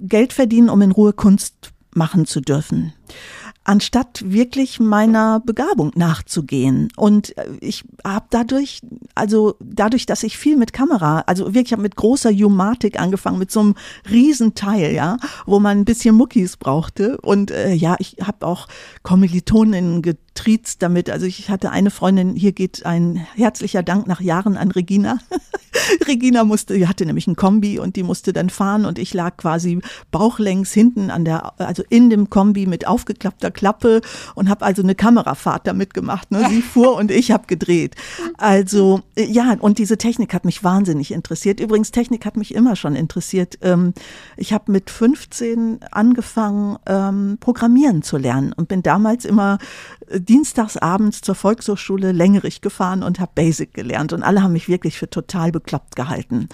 Geld 0.00 0.32
verdienen, 0.32 0.68
um 0.68 0.82
in 0.82 0.92
Ruhe 0.92 1.12
Kunst 1.12 1.72
machen 1.94 2.26
zu 2.26 2.40
dürfen. 2.40 2.92
Anstatt 3.64 4.22
wirklich 4.24 4.78
meiner 4.78 5.40
Begabung 5.40 5.90
nachzugehen. 5.94 6.88
Und 6.96 7.36
äh, 7.38 7.46
ich 7.60 7.84
habe 8.04 8.26
dadurch, 8.30 8.80
also 9.14 9.56
dadurch, 9.60 10.06
dass 10.06 10.22
ich 10.22 10.38
viel 10.38 10.56
mit 10.56 10.72
Kamera, 10.72 11.24
also 11.26 11.54
wirklich 11.54 11.72
habe 11.72 11.82
mit 11.82 11.96
großer 11.96 12.30
Jumatik 12.30 13.00
angefangen, 13.00 13.38
mit 13.38 13.50
so 13.50 13.60
einem 13.60 13.74
Riesenteil, 14.10 14.92
ja, 14.94 15.16
wo 15.46 15.58
man 15.58 15.78
ein 15.78 15.84
bisschen 15.84 16.14
Muckis 16.14 16.56
brauchte. 16.56 17.18
Und 17.22 17.50
äh, 17.50 17.72
ja, 17.72 17.96
ich 17.98 18.16
habe 18.22 18.46
auch 18.46 18.68
Kommilitonen 19.02 20.02
getriezt 20.34 20.82
damit. 20.82 21.10
Also 21.10 21.26
ich 21.26 21.48
hatte 21.48 21.70
eine 21.70 21.90
Freundin, 21.90 22.34
hier 22.34 22.52
geht 22.52 22.84
ein 22.84 23.24
herzlicher 23.34 23.82
Dank 23.82 24.06
nach 24.06 24.20
Jahren 24.20 24.56
an 24.56 24.70
Regina. 24.70 25.18
Regina 26.08 26.44
musste, 26.44 26.74
die 26.74 26.88
hatte 26.88 27.06
nämlich 27.06 27.26
ein 27.26 27.36
Kombi 27.36 27.78
und 27.78 27.96
die 27.96 28.02
musste 28.02 28.32
dann 28.32 28.50
fahren 28.50 28.84
und 28.84 28.98
ich 28.98 29.14
lag 29.14 29.36
quasi 29.36 29.80
bauchlängs 30.10 30.72
hinten 30.72 31.10
an 31.10 31.24
der, 31.24 31.58
also 31.60 31.82
in 31.88 32.10
dem 32.10 32.30
Kombi 32.30 32.66
mit 32.66 32.86
aufgeklappter 32.86 33.50
Klappe 33.50 34.00
und 34.34 34.48
habe 34.48 34.64
also 34.64 34.82
eine 34.82 34.94
Kamerafahrt 34.94 35.66
damit 35.66 35.94
gemacht. 35.94 36.30
Ne? 36.30 36.46
Sie 36.48 36.62
fuhr 36.62 36.96
und 36.96 37.10
ich 37.10 37.30
habe 37.30 37.46
gedreht. 37.46 37.94
Also 38.36 39.02
ja, 39.16 39.56
und 39.60 39.78
diese 39.78 39.98
Technik 39.98 40.34
hat 40.34 40.44
mich 40.44 40.64
wahnsinnig 40.64 41.12
interessiert. 41.12 41.60
Übrigens, 41.60 41.92
Technik 41.92 42.26
hat 42.26 42.36
mich 42.36 42.54
immer 42.54 42.76
schon 42.76 42.96
interessiert. 42.96 43.58
Ähm, 43.62 43.94
ich 44.36 44.52
habe 44.52 44.72
mit 44.72 44.90
15 44.90 45.80
angefangen, 45.90 46.76
ähm, 46.86 47.38
Programmieren 47.40 48.02
zu 48.02 48.16
lernen 48.16 48.52
und 48.52 48.68
bin 48.68 48.82
damals 48.82 49.24
immer 49.24 49.58
äh, 50.24 50.34
dienstags 50.34 50.76
abends 50.76 51.20
zur 51.20 51.34
Volkshochschule 51.34 52.12
Längerich 52.12 52.60
gefahren 52.60 53.02
und 53.02 53.20
habe 53.20 53.32
Basic 53.34 53.74
gelernt. 53.74 54.12
Und 54.12 54.22
alle 54.22 54.42
haben 54.42 54.52
mich 54.52 54.68
wirklich 54.68 54.98
für 54.98 55.08
total 55.08 55.52
bekloppt 55.52 55.96
gehalten. 55.96 56.48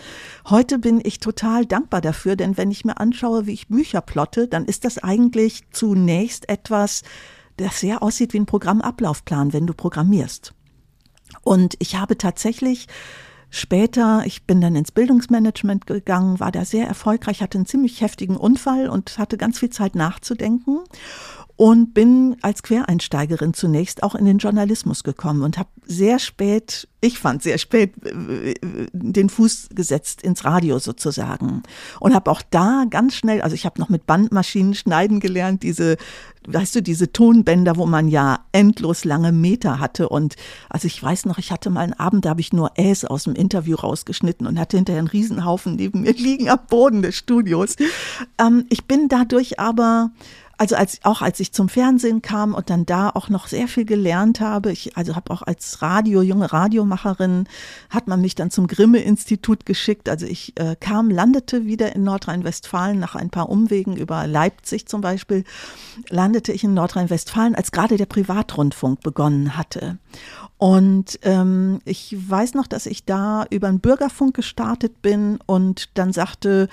Heute 0.48 0.78
bin 0.78 1.00
ich 1.02 1.20
total 1.20 1.66
dankbar 1.66 2.00
dafür, 2.00 2.36
denn 2.36 2.56
wenn 2.56 2.70
ich 2.70 2.84
mir 2.84 2.98
anschaue, 2.98 3.46
wie 3.46 3.52
ich 3.52 3.68
Bücher 3.68 4.00
plotte, 4.00 4.48
dann 4.48 4.64
ist 4.64 4.84
das 4.84 4.98
eigentlich 4.98 5.62
zunächst 5.70 6.48
etwas, 6.48 7.02
das 7.56 7.80
sehr 7.80 8.02
aussieht 8.02 8.32
wie 8.32 8.40
ein 8.40 8.46
Programmablaufplan, 8.46 9.52
wenn 9.52 9.66
du 9.66 9.74
programmierst. 9.74 10.54
Und 11.42 11.74
ich 11.78 11.96
habe 11.96 12.18
tatsächlich 12.18 12.86
Später, 13.52 14.22
ich 14.26 14.44
bin 14.46 14.60
dann 14.60 14.76
ins 14.76 14.92
Bildungsmanagement 14.92 15.88
gegangen, 15.88 16.38
war 16.38 16.52
da 16.52 16.64
sehr 16.64 16.86
erfolgreich, 16.86 17.42
hatte 17.42 17.58
einen 17.58 17.66
ziemlich 17.66 18.00
heftigen 18.00 18.36
Unfall 18.36 18.88
und 18.88 19.18
hatte 19.18 19.36
ganz 19.36 19.58
viel 19.58 19.70
Zeit 19.70 19.96
nachzudenken 19.96 20.78
und 21.60 21.92
bin 21.92 22.36
als 22.40 22.62
Quereinsteigerin 22.62 23.52
zunächst 23.52 24.02
auch 24.02 24.14
in 24.14 24.24
den 24.24 24.38
Journalismus 24.38 25.04
gekommen 25.04 25.42
und 25.42 25.58
habe 25.58 25.68
sehr 25.84 26.18
spät, 26.18 26.88
ich 27.02 27.18
fand 27.18 27.42
sehr 27.42 27.58
spät, 27.58 27.92
den 28.94 29.28
Fuß 29.28 29.68
gesetzt 29.74 30.22
ins 30.22 30.46
Radio 30.46 30.78
sozusagen 30.78 31.62
und 31.98 32.14
habe 32.14 32.30
auch 32.30 32.40
da 32.48 32.86
ganz 32.88 33.14
schnell, 33.14 33.42
also 33.42 33.54
ich 33.54 33.66
habe 33.66 33.78
noch 33.78 33.90
mit 33.90 34.06
Bandmaschinen 34.06 34.72
schneiden 34.72 35.20
gelernt, 35.20 35.62
diese, 35.62 35.98
weißt 36.48 36.76
du, 36.76 36.82
diese 36.82 37.12
Tonbänder, 37.12 37.76
wo 37.76 37.84
man 37.84 38.08
ja 38.08 38.38
endlos 38.52 39.04
lange 39.04 39.30
Meter 39.30 39.80
hatte 39.80 40.08
und 40.08 40.36
also 40.70 40.86
ich 40.86 41.02
weiß 41.02 41.26
noch, 41.26 41.36
ich 41.36 41.52
hatte 41.52 41.68
mal 41.68 41.80
einen 41.80 41.92
Abend, 41.92 42.24
da 42.24 42.30
habe 42.30 42.40
ich 42.40 42.54
nur 42.54 42.70
Äs 42.78 43.04
aus 43.04 43.24
dem 43.24 43.34
Interview 43.34 43.76
rausgeschnitten 43.76 44.46
und 44.46 44.58
hatte 44.58 44.78
hinterher 44.78 45.00
einen 45.00 45.08
Riesenhaufen 45.08 45.76
neben 45.76 46.00
mir 46.00 46.12
liegen 46.16 46.48
am 46.48 46.60
Boden 46.70 47.02
des 47.02 47.16
Studios. 47.16 47.76
Ähm, 48.38 48.64
ich 48.70 48.86
bin 48.86 49.08
dadurch 49.08 49.60
aber 49.60 50.10
also 50.60 50.76
als, 50.76 50.98
auch 51.04 51.22
als 51.22 51.40
ich 51.40 51.52
zum 51.52 51.70
Fernsehen 51.70 52.20
kam 52.20 52.52
und 52.52 52.68
dann 52.68 52.84
da 52.84 53.08
auch 53.08 53.30
noch 53.30 53.46
sehr 53.46 53.66
viel 53.66 53.86
gelernt 53.86 54.40
habe, 54.40 54.70
ich 54.70 54.94
also 54.94 55.16
habe 55.16 55.30
auch 55.30 55.40
als 55.40 55.80
Radio, 55.80 56.20
junge 56.20 56.52
Radiomacherin, 56.52 57.46
hat 57.88 58.08
man 58.08 58.20
mich 58.20 58.34
dann 58.34 58.50
zum 58.50 58.66
Grimme-Institut 58.66 59.64
geschickt. 59.64 60.10
Also 60.10 60.26
ich 60.26 60.52
äh, 60.60 60.76
kam, 60.78 61.08
landete 61.08 61.64
wieder 61.64 61.96
in 61.96 62.04
Nordrhein-Westfalen 62.04 62.98
nach 62.98 63.14
ein 63.14 63.30
paar 63.30 63.48
Umwegen 63.48 63.96
über 63.96 64.26
Leipzig 64.26 64.86
zum 64.86 65.00
Beispiel, 65.00 65.44
landete 66.10 66.52
ich 66.52 66.62
in 66.62 66.74
Nordrhein-Westfalen, 66.74 67.54
als 67.54 67.72
gerade 67.72 67.96
der 67.96 68.04
Privatrundfunk 68.04 69.00
begonnen 69.00 69.56
hatte. 69.56 69.96
Und 70.58 71.18
ähm, 71.22 71.80
ich 71.86 72.14
weiß 72.28 72.52
noch, 72.52 72.66
dass 72.66 72.84
ich 72.84 73.06
da 73.06 73.46
über 73.48 73.68
einen 73.68 73.80
Bürgerfunk 73.80 74.36
gestartet 74.36 75.00
bin 75.00 75.38
und 75.46 75.96
dann 75.96 76.12
sagte, 76.12 76.68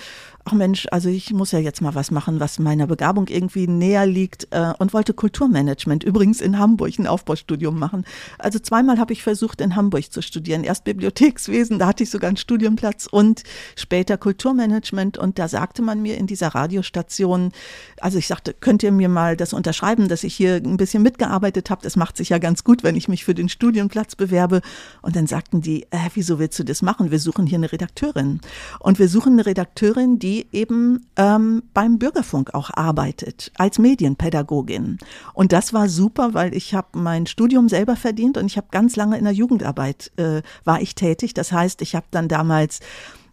ach 0.48 0.54
Mensch, 0.54 0.88
also 0.92 1.10
ich 1.10 1.34
muss 1.34 1.51
ja 1.51 1.60
jetzt 1.60 1.82
mal 1.82 1.94
was 1.94 2.10
machen, 2.10 2.39
was 2.39 2.58
meiner 2.58 2.88
Begabung 2.88 3.27
irgendwie 3.27 3.68
näher 3.68 4.06
liegt 4.06 4.48
äh, 4.51 4.72
und 4.80 4.94
wollte 4.94 5.13
Kulturmanagement 5.13 6.06
übrigens 6.06 6.39
in 6.39 6.58
Hamburg 6.58 6.98
ein 6.98 7.06
Aufbaustudium 7.06 7.77
machen. 7.77 8.06
Also 8.39 8.58
zweimal 8.60 8.98
habe 8.98 9.12
ich 9.12 9.24
versucht, 9.24 9.60
in 9.60 9.75
Hamburg 9.75 10.10
zu 10.10 10.22
studieren. 10.22 10.64
Erst 10.64 10.86
Bibliothekswesen, 10.86 11.79
da 11.79 11.88
hatte 11.88 12.03
ich 12.03 12.10
sogar 12.10 12.29
einen 12.29 12.38
Studienplatz 12.38 13.07
und 13.12 13.44
später 13.75 14.18
Kulturmanagement. 14.18 15.18
Und 15.18 15.38
da 15.38 15.50
sagte 15.50 15.81
man 15.81 16.01
mir 16.01 16.18
in 16.18 16.27
dieser 16.27 16.48
Radiostation, 16.55 17.51
also 18.00 18.18
ich 18.18 18.27
sagte, 18.27 18.53
könnt 18.53 18.83
ihr 18.83 18.94
mir 18.94 19.10
mal 19.10 19.36
das 19.36 19.51
unterschreiben, 19.51 20.07
dass 20.07 20.24
ich 20.24 20.33
hier 20.33 20.55
ein 20.55 20.77
bisschen 20.77 21.03
mitgearbeitet 21.03 21.70
habe? 21.70 21.81
Das 21.83 21.98
macht 21.98 22.16
sich 22.16 22.29
ja 22.29 22.38
ganz 22.38 22.64
gut, 22.64 22.83
wenn 22.83 22.96
ich 22.96 23.10
mich 23.10 23.25
für 23.25 23.36
den 23.36 23.50
Studienplatz 23.50 24.16
bewerbe. 24.16 24.62
Und 25.01 25.18
dann 25.18 25.27
sagten 25.27 25.60
die, 25.60 25.83
äh, 25.90 26.10
wieso 26.14 26.40
willst 26.40 26.57
du 26.57 26.64
das 26.64 26.81
machen? 26.81 27.12
Wir 27.12 27.20
suchen 27.20 27.46
hier 27.46 27.57
eine 27.57 27.74
Redakteurin. 27.74 28.40
Und 28.79 28.98
wir 28.98 29.10
suchen 29.10 29.33
eine 29.33 29.46
Redakteurin, 29.46 30.20
die 30.20 30.36
eben 30.51 31.05
ähm, 31.15 31.63
beim 31.73 32.00
Bürgerfunk 32.00 32.53
auch 32.53 32.69
arbeitet, 32.73 33.51
als 33.57 33.79
Medienpädagogin. 33.79 34.97
Und 35.33 35.51
das 35.51 35.73
war 35.73 35.89
super, 35.89 36.33
weil 36.33 36.55
ich 36.55 36.73
habe 36.73 37.00
mein 37.00 37.25
Studium 37.25 37.69
selber 37.69 37.95
verdient 37.95 38.37
und 38.37 38.45
ich 38.45 38.57
habe 38.57 38.67
ganz 38.71 38.95
lange 38.95 39.17
in 39.17 39.23
der 39.23 39.33
Jugendarbeit 39.33 40.11
äh, 40.17 40.41
war 40.63 40.81
ich 40.81 40.95
tätig. 40.95 41.33
Das 41.33 41.51
heißt, 41.51 41.81
ich 41.81 41.95
habe 41.95 42.07
dann 42.11 42.27
damals 42.27 42.79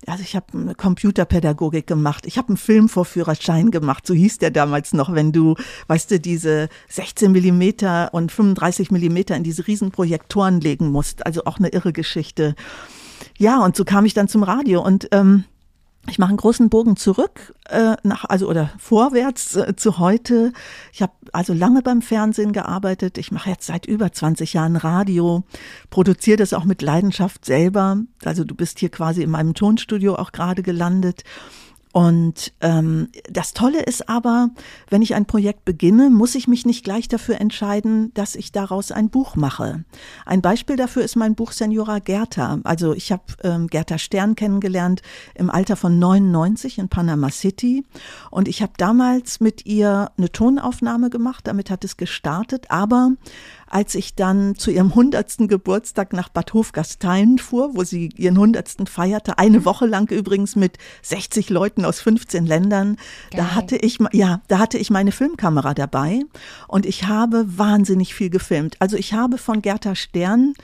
also 0.06 0.22
ich 0.22 0.36
habe 0.36 0.74
Computerpädagogik 0.74 1.86
gemacht, 1.86 2.26
ich 2.26 2.36
habe 2.36 2.48
einen 2.48 2.56
Filmvorführerschein 2.56 3.70
gemacht, 3.70 4.06
so 4.06 4.14
hieß 4.14 4.38
der 4.38 4.50
damals 4.50 4.92
noch, 4.92 5.14
wenn 5.14 5.32
du, 5.32 5.54
weißt 5.86 6.10
du, 6.10 6.20
diese 6.20 6.68
16 6.88 7.32
Millimeter 7.32 8.12
und 8.12 8.30
35 8.30 8.90
Millimeter 8.90 9.34
in 9.36 9.44
diese 9.44 9.66
Riesenprojektoren 9.66 10.60
legen 10.60 10.90
musst, 10.90 11.24
also 11.24 11.44
auch 11.44 11.58
eine 11.58 11.68
irre 11.68 11.92
Geschichte. 11.92 12.54
Ja, 13.38 13.64
und 13.64 13.76
so 13.76 13.84
kam 13.84 14.04
ich 14.04 14.14
dann 14.14 14.28
zum 14.28 14.42
Radio 14.42 14.84
und 14.84 15.08
ähm, 15.12 15.44
ich 16.08 16.18
mache 16.18 16.28
einen 16.30 16.36
großen 16.36 16.68
Bogen 16.68 16.96
zurück, 16.96 17.54
äh, 17.68 17.96
nach, 18.02 18.24
also 18.26 18.48
oder 18.48 18.70
vorwärts 18.78 19.56
äh, 19.56 19.74
zu 19.74 19.98
heute. 19.98 20.52
Ich 20.92 21.02
habe 21.02 21.12
also 21.32 21.54
lange 21.54 21.82
beim 21.82 22.02
Fernsehen 22.02 22.52
gearbeitet. 22.52 23.16
Ich 23.16 23.32
mache 23.32 23.50
jetzt 23.50 23.66
seit 23.66 23.86
über 23.86 24.12
20 24.12 24.52
Jahren 24.52 24.76
Radio, 24.76 25.44
produziere 25.90 26.36
das 26.36 26.52
auch 26.52 26.64
mit 26.64 26.82
Leidenschaft 26.82 27.44
selber. 27.44 27.98
Also 28.24 28.44
du 28.44 28.54
bist 28.54 28.78
hier 28.78 28.90
quasi 28.90 29.22
in 29.22 29.30
meinem 29.30 29.54
Tonstudio 29.54 30.16
auch 30.16 30.32
gerade 30.32 30.62
gelandet. 30.62 31.24
Und 31.94 32.52
ähm, 32.61 33.07
das 33.30 33.54
Tolle 33.54 33.80
ist 33.80 34.09
aber, 34.09 34.50
wenn 34.90 35.00
ich 35.00 35.14
ein 35.14 35.26
Projekt 35.26 35.64
beginne, 35.64 36.11
muss 36.11 36.35
ich 36.35 36.48
mich 36.48 36.66
nicht 36.66 36.83
gleich 36.83 37.07
dafür 37.07 37.40
entscheiden, 37.40 38.12
dass 38.14 38.35
ich 38.35 38.50
daraus 38.50 38.90
ein 38.90 39.11
Buch 39.11 39.37
mache. 39.37 39.85
Ein 40.26 40.42
Beispiel 40.42 40.74
dafür 40.74 41.04
ist 41.04 41.14
mein 41.14 41.37
Buch 41.37 41.52
Senora 41.52 42.00
Gerta. 42.00 42.59
Also 42.64 42.94
ich 42.94 43.12
habe 43.12 43.22
ähm, 43.44 43.68
Gerta 43.68 43.98
Stern 43.98 44.35
kennengelernt 44.35 45.02
im 45.37 45.50
Alter 45.50 45.76
von 45.76 46.00
99 46.00 46.78
in 46.78 46.88
Panama 46.88 47.30
City. 47.30 47.85
Und 48.33 48.48
ich 48.48 48.61
habe 48.61 48.72
damals 48.76 49.38
mit 49.38 49.64
ihr 49.64 50.11
eine 50.18 50.33
Tonaufnahme 50.33 51.11
gemacht, 51.11 51.46
damit 51.46 51.70
hat 51.70 51.85
es 51.85 51.96
gestartet. 51.96 52.72
Aber 52.72 53.12
als 53.74 53.96
ich 53.96 54.14
dann 54.14 54.54
zu 54.54 54.70
ihrem 54.70 54.94
hundertsten 54.94 55.48
Geburtstag 55.48 56.12
nach 56.12 56.28
Bad 56.28 56.54
Hofgastein 56.54 57.38
fuhr, 57.38 57.70
wo 57.74 57.82
sie 57.82 58.10
ihren 58.16 58.38
hundertsten 58.38 58.87
feierte, 58.87 59.38
eine 59.38 59.64
Woche 59.64 59.87
lang 59.87 60.12
übrigens 60.12 60.54
mit 60.54 60.78
60 61.02 61.50
Leuten 61.50 61.84
aus 61.84 61.98
15 61.98 62.46
Ländern, 62.46 62.96
Geil. 63.30 63.40
da 63.40 63.54
hatte 63.56 63.76
ich, 63.76 63.98
ja, 64.12 64.42
da 64.46 64.60
hatte 64.60 64.78
ich 64.78 64.90
meine 64.90 65.10
Filmkamera 65.10 65.74
dabei 65.74 66.20
und 66.68 66.87
ich 66.87 67.08
habe 67.08 67.44
wahnsinnig 67.58 68.14
viel 68.14 68.30
gefilmt. 68.30 68.76
Also 68.78 68.96
ich 68.96 69.12
habe 69.12 69.38
von 69.38 69.60
Gerda 69.60 69.96
Stern 69.96 70.54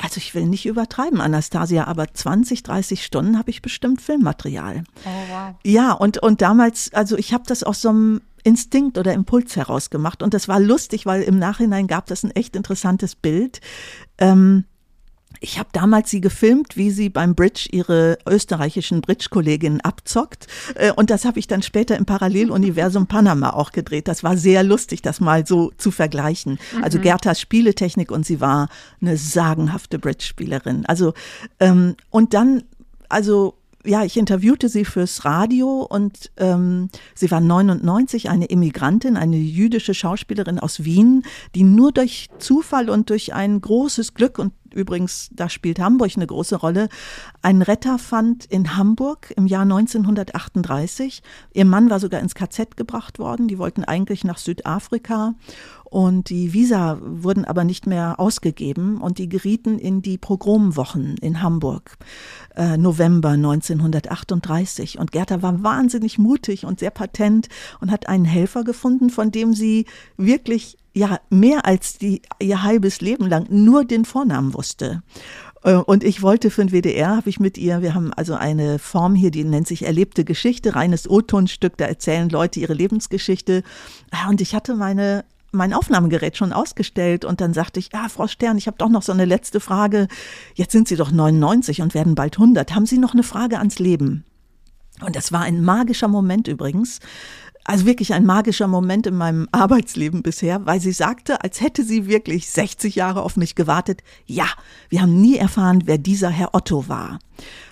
also 0.00 0.16
ich 0.16 0.34
will 0.34 0.46
nicht 0.46 0.64
übertreiben, 0.64 1.20
Anastasia, 1.20 1.84
aber 1.84 2.12
20, 2.12 2.62
30 2.62 3.04
Stunden 3.04 3.38
habe 3.38 3.50
ich 3.50 3.60
bestimmt 3.60 4.00
Filmmaterial. 4.00 4.84
Oh, 5.04 5.08
wow. 5.28 5.54
Ja, 5.64 5.92
und, 5.92 6.16
und 6.16 6.40
damals, 6.40 6.92
also 6.94 7.18
ich 7.18 7.34
habe 7.34 7.44
das 7.46 7.62
aus 7.62 7.82
so 7.82 7.90
einem 7.90 8.22
Instinkt 8.42 8.98
oder 8.98 9.12
Impuls 9.12 9.56
herausgemacht. 9.56 10.22
Und 10.22 10.34
das 10.34 10.48
war 10.48 10.60
lustig, 10.60 11.06
weil 11.06 11.22
im 11.22 11.38
Nachhinein 11.38 11.86
gab 11.86 12.06
das 12.06 12.22
ein 12.22 12.30
echt 12.32 12.56
interessantes 12.56 13.14
Bild. 13.14 13.60
Ähm, 14.18 14.64
ich 15.40 15.58
habe 15.58 15.68
damals 15.72 16.10
sie 16.10 16.20
gefilmt, 16.20 16.76
wie 16.76 16.90
sie 16.90 17.08
beim 17.08 17.34
Bridge 17.34 17.68
ihre 17.72 18.18
österreichischen 18.28 19.00
Bridge-Kolleginnen 19.00 19.80
abzockt. 19.80 20.46
Äh, 20.74 20.92
und 20.92 21.10
das 21.10 21.24
habe 21.24 21.38
ich 21.38 21.46
dann 21.46 21.62
später 21.62 21.96
im 21.96 22.04
Paralleluniversum 22.04 23.06
Panama 23.06 23.50
auch 23.50 23.72
gedreht. 23.72 24.08
Das 24.08 24.22
war 24.22 24.36
sehr 24.36 24.62
lustig, 24.62 25.02
das 25.02 25.20
mal 25.20 25.46
so 25.46 25.72
zu 25.76 25.90
vergleichen. 25.90 26.58
Also 26.82 26.98
mhm. 26.98 27.02
Gertas 27.02 27.40
Spieletechnik 27.40 28.10
und 28.10 28.26
sie 28.26 28.40
war 28.40 28.68
eine 29.00 29.16
sagenhafte 29.16 29.98
Bridge-Spielerin. 29.98 30.86
Also, 30.86 31.14
ähm, 31.60 31.96
und 32.10 32.34
dann, 32.34 32.64
also 33.08 33.54
ja, 33.84 34.04
ich 34.04 34.16
interviewte 34.16 34.68
sie 34.68 34.84
fürs 34.84 35.24
Radio 35.24 35.86
und 35.88 36.30
ähm, 36.36 36.88
sie 37.14 37.30
war 37.30 37.40
99, 37.40 38.30
eine 38.30 38.46
Immigrantin, 38.46 39.16
eine 39.16 39.36
jüdische 39.36 39.94
Schauspielerin 39.94 40.58
aus 40.58 40.84
Wien, 40.84 41.24
die 41.54 41.64
nur 41.64 41.92
durch 41.92 42.28
Zufall 42.38 42.90
und 42.90 43.10
durch 43.10 43.34
ein 43.34 43.60
großes 43.60 44.14
Glück 44.14 44.38
und 44.38 44.52
übrigens, 44.74 45.28
da 45.32 45.48
spielt 45.48 45.78
Hamburg 45.78 46.12
eine 46.16 46.26
große 46.26 46.56
Rolle, 46.56 46.88
einen 47.42 47.62
Retter 47.62 47.98
fand 47.98 48.44
in 48.46 48.76
Hamburg 48.76 49.32
im 49.36 49.46
Jahr 49.46 49.62
1938. 49.62 51.22
Ihr 51.52 51.64
Mann 51.64 51.90
war 51.90 52.00
sogar 52.00 52.20
ins 52.20 52.34
KZ 52.34 52.76
gebracht 52.76 53.18
worden. 53.18 53.48
Die 53.48 53.58
wollten 53.58 53.84
eigentlich 53.84 54.24
nach 54.24 54.38
Südafrika. 54.38 55.34
Und 55.92 56.30
die 56.30 56.54
Visa 56.54 56.96
wurden 57.02 57.44
aber 57.44 57.64
nicht 57.64 57.86
mehr 57.86 58.18
ausgegeben 58.18 58.98
und 59.02 59.18
die 59.18 59.28
gerieten 59.28 59.78
in 59.78 60.00
die 60.00 60.16
Pogromwochen 60.16 61.18
in 61.18 61.42
Hamburg, 61.42 61.98
äh, 62.56 62.78
November 62.78 63.32
1938. 63.32 64.98
Und 64.98 65.12
Gerda 65.12 65.42
war 65.42 65.62
wahnsinnig 65.62 66.16
mutig 66.16 66.64
und 66.64 66.80
sehr 66.80 66.92
patent 66.92 67.50
und 67.82 67.90
hat 67.90 68.08
einen 68.08 68.24
Helfer 68.24 68.64
gefunden, 68.64 69.10
von 69.10 69.32
dem 69.32 69.52
sie 69.52 69.84
wirklich 70.16 70.78
ja 70.94 71.20
mehr 71.28 71.66
als 71.66 71.98
die, 71.98 72.22
ihr 72.40 72.62
halbes 72.62 73.02
Leben 73.02 73.28
lang 73.28 73.48
nur 73.50 73.84
den 73.84 74.06
Vornamen 74.06 74.54
wusste. 74.54 75.02
Äh, 75.62 75.74
und 75.74 76.04
ich 76.04 76.22
wollte 76.22 76.48
für 76.48 76.64
den 76.64 76.72
WDR, 76.72 77.16
habe 77.16 77.28
ich 77.28 77.38
mit 77.38 77.58
ihr, 77.58 77.82
wir 77.82 77.94
haben 77.94 78.14
also 78.14 78.32
eine 78.32 78.78
Form 78.78 79.14
hier, 79.14 79.30
die 79.30 79.44
nennt 79.44 79.68
sich 79.68 79.84
Erlebte 79.84 80.24
Geschichte, 80.24 80.74
reines 80.74 81.06
O-Tonstück, 81.06 81.76
da 81.76 81.84
erzählen 81.84 82.30
Leute 82.30 82.60
ihre 82.60 82.72
Lebensgeschichte. 82.72 83.62
Und 84.26 84.40
ich 84.40 84.54
hatte 84.54 84.74
meine 84.74 85.26
mein 85.52 85.72
Aufnahmegerät 85.72 86.36
schon 86.36 86.52
ausgestellt 86.52 87.24
und 87.24 87.40
dann 87.40 87.54
sagte 87.54 87.78
ich, 87.78 87.90
ja, 87.92 88.08
Frau 88.08 88.26
Stern, 88.26 88.58
ich 88.58 88.66
habe 88.66 88.78
doch 88.78 88.88
noch 88.88 89.02
so 89.02 89.12
eine 89.12 89.24
letzte 89.24 89.60
Frage. 89.60 90.08
Jetzt 90.54 90.72
sind 90.72 90.88
Sie 90.88 90.96
doch 90.96 91.10
99 91.10 91.82
und 91.82 91.94
werden 91.94 92.14
bald 92.14 92.36
100. 92.36 92.74
Haben 92.74 92.86
Sie 92.86 92.98
noch 92.98 93.12
eine 93.12 93.22
Frage 93.22 93.58
ans 93.58 93.78
Leben? 93.78 94.24
Und 95.00 95.16
das 95.16 95.32
war 95.32 95.40
ein 95.40 95.62
magischer 95.62 96.08
Moment 96.08 96.48
übrigens. 96.48 97.00
Also 97.64 97.86
wirklich 97.86 98.12
ein 98.12 98.26
magischer 98.26 98.66
Moment 98.66 99.06
in 99.06 99.16
meinem 99.16 99.48
Arbeitsleben 99.52 100.22
bisher, 100.22 100.66
weil 100.66 100.80
sie 100.80 100.92
sagte, 100.92 101.42
als 101.44 101.60
hätte 101.60 101.84
sie 101.84 102.08
wirklich 102.08 102.48
60 102.48 102.96
Jahre 102.96 103.22
auf 103.22 103.36
mich 103.36 103.54
gewartet. 103.54 104.02
Ja, 104.26 104.46
wir 104.88 105.02
haben 105.02 105.20
nie 105.20 105.36
erfahren, 105.36 105.82
wer 105.84 105.98
dieser 105.98 106.30
Herr 106.30 106.54
Otto 106.54 106.88
war. 106.88 107.18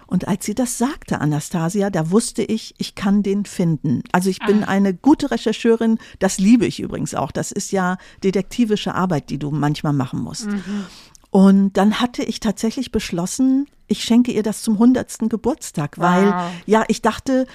Und 0.07 0.27
als 0.27 0.45
sie 0.45 0.55
das 0.55 0.77
sagte, 0.77 1.21
Anastasia, 1.21 1.89
da 1.89 2.11
wusste 2.11 2.43
ich, 2.43 2.75
ich 2.79 2.97
kann 2.97 3.23
den 3.23 3.45
finden. 3.45 4.03
Also 4.11 4.29
ich 4.29 4.41
bin 4.41 4.65
ah. 4.65 4.69
eine 4.69 4.93
gute 4.93 5.31
Rechercheurin, 5.31 5.99
das 6.19 6.39
liebe 6.39 6.67
ich 6.67 6.81
übrigens 6.81 7.15
auch. 7.15 7.31
Das 7.31 7.53
ist 7.53 7.71
ja 7.71 7.97
detektivische 8.25 8.95
Arbeit, 8.95 9.31
die 9.31 9.39
du 9.39 9.53
manchmal 9.53 9.93
machen 9.93 10.21
musst. 10.21 10.49
Mhm. 10.49 10.87
Und 11.31 11.75
dann 11.75 12.01
hatte 12.01 12.25
ich 12.25 12.41
tatsächlich 12.41 12.91
beschlossen, 12.91 13.67
ich 13.87 14.03
schenke 14.03 14.33
ihr 14.33 14.43
das 14.43 14.63
zum 14.63 14.79
hundertsten 14.79 15.29
Geburtstag, 15.29 15.99
weil 15.99 16.27
wow. 16.27 16.51
ja, 16.67 16.85
ich 16.89 17.03
dachte, 17.03 17.47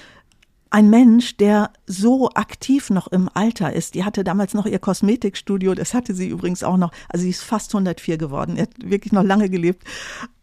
ein 0.69 0.89
Mensch, 0.89 1.37
der 1.37 1.71
so 1.85 2.29
aktiv 2.31 2.89
noch 2.89 3.07
im 3.07 3.29
Alter 3.33 3.73
ist. 3.73 3.95
Die 3.95 4.03
hatte 4.03 4.23
damals 4.23 4.53
noch 4.53 4.65
ihr 4.65 4.79
Kosmetikstudio, 4.79 5.73
das 5.75 5.93
hatte 5.93 6.13
sie 6.13 6.27
übrigens 6.27 6.63
auch 6.63 6.77
noch, 6.77 6.91
also 7.09 7.23
sie 7.23 7.29
ist 7.29 7.43
fast 7.43 7.73
104 7.73 8.17
geworden, 8.17 8.59
hat 8.59 8.69
wirklich 8.83 9.13
noch 9.13 9.23
lange 9.23 9.49
gelebt. 9.49 9.83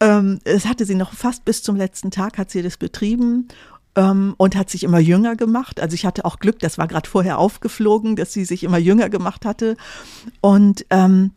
Ähm, 0.00 0.38
das 0.44 0.66
hatte 0.66 0.84
sie 0.84 0.94
noch 0.94 1.12
fast 1.12 1.44
bis 1.44 1.62
zum 1.62 1.76
letzten 1.76 2.10
Tag, 2.10 2.38
hat 2.38 2.50
sie 2.50 2.62
das 2.62 2.76
betrieben 2.76 3.48
ähm, 3.96 4.34
und 4.38 4.56
hat 4.56 4.70
sich 4.70 4.84
immer 4.84 5.00
jünger 5.00 5.36
gemacht. 5.36 5.80
Also 5.80 5.94
ich 5.94 6.06
hatte 6.06 6.24
auch 6.24 6.38
Glück, 6.38 6.58
das 6.60 6.78
war 6.78 6.88
gerade 6.88 7.08
vorher 7.08 7.38
aufgeflogen, 7.38 8.16
dass 8.16 8.32
sie 8.32 8.44
sich 8.44 8.64
immer 8.64 8.78
jünger 8.78 9.08
gemacht 9.08 9.44
hatte. 9.44 9.76
Und 10.40 10.86
ähm, 10.90 11.32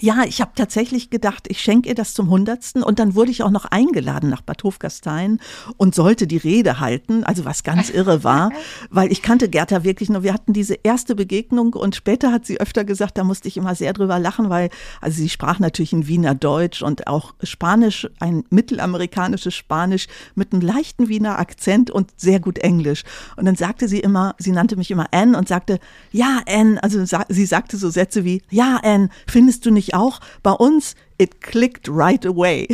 ja, 0.00 0.24
ich 0.24 0.40
habe 0.40 0.52
tatsächlich 0.54 1.10
gedacht, 1.10 1.46
ich 1.48 1.60
schenke 1.60 1.88
ihr 1.88 1.94
das 1.94 2.14
zum 2.14 2.30
Hundertsten 2.30 2.82
und 2.82 2.98
dann 2.98 3.14
wurde 3.14 3.30
ich 3.30 3.42
auch 3.42 3.50
noch 3.50 3.66
eingeladen 3.66 4.30
nach 4.30 4.40
Bad 4.40 4.64
Hofgastein 4.64 5.40
und 5.76 5.94
sollte 5.94 6.26
die 6.26 6.38
Rede 6.38 6.80
halten, 6.80 7.22
also 7.24 7.44
was 7.44 7.62
ganz 7.62 7.90
irre 7.94 8.24
war, 8.24 8.50
weil 8.88 9.12
ich 9.12 9.20
kannte 9.22 9.48
Gerda 9.50 9.84
wirklich 9.84 10.08
nur, 10.08 10.22
wir 10.22 10.32
hatten 10.32 10.54
diese 10.54 10.74
erste 10.82 11.14
Begegnung 11.14 11.74
und 11.74 11.94
später 11.94 12.32
hat 12.32 12.46
sie 12.46 12.60
öfter 12.60 12.84
gesagt, 12.84 13.18
da 13.18 13.24
musste 13.24 13.48
ich 13.48 13.58
immer 13.58 13.74
sehr 13.74 13.92
drüber 13.92 14.18
lachen, 14.18 14.48
weil, 14.48 14.70
also 15.02 15.18
sie 15.18 15.28
sprach 15.28 15.58
natürlich 15.58 15.92
in 15.92 16.06
Wiener 16.06 16.34
Deutsch 16.34 16.82
und 16.82 17.06
auch 17.06 17.34
Spanisch, 17.42 18.08
ein 18.20 18.44
mittelamerikanisches 18.48 19.54
Spanisch 19.54 20.06
mit 20.34 20.52
einem 20.52 20.62
leichten 20.62 21.08
Wiener 21.08 21.38
Akzent 21.38 21.90
und 21.90 22.10
sehr 22.16 22.40
gut 22.40 22.58
Englisch. 22.58 23.02
Und 23.36 23.44
dann 23.44 23.56
sagte 23.56 23.86
sie 23.86 24.00
immer, 24.00 24.34
sie 24.38 24.52
nannte 24.52 24.76
mich 24.76 24.90
immer 24.90 25.08
Anne 25.12 25.36
und 25.36 25.48
sagte, 25.48 25.78
ja 26.10 26.40
Anne, 26.46 26.82
also 26.82 27.04
sie 27.28 27.46
sagte 27.46 27.76
so 27.76 27.90
Sätze 27.90 28.24
wie, 28.24 28.42
ja 28.50 28.80
Anne, 28.82 29.10
findest 29.26 29.66
du 29.66 29.70
nicht 29.70 29.89
auch 29.94 30.20
bei 30.42 30.52
uns, 30.52 30.94
it 31.18 31.40
clicked 31.40 31.88
right 31.88 32.24
away. 32.24 32.66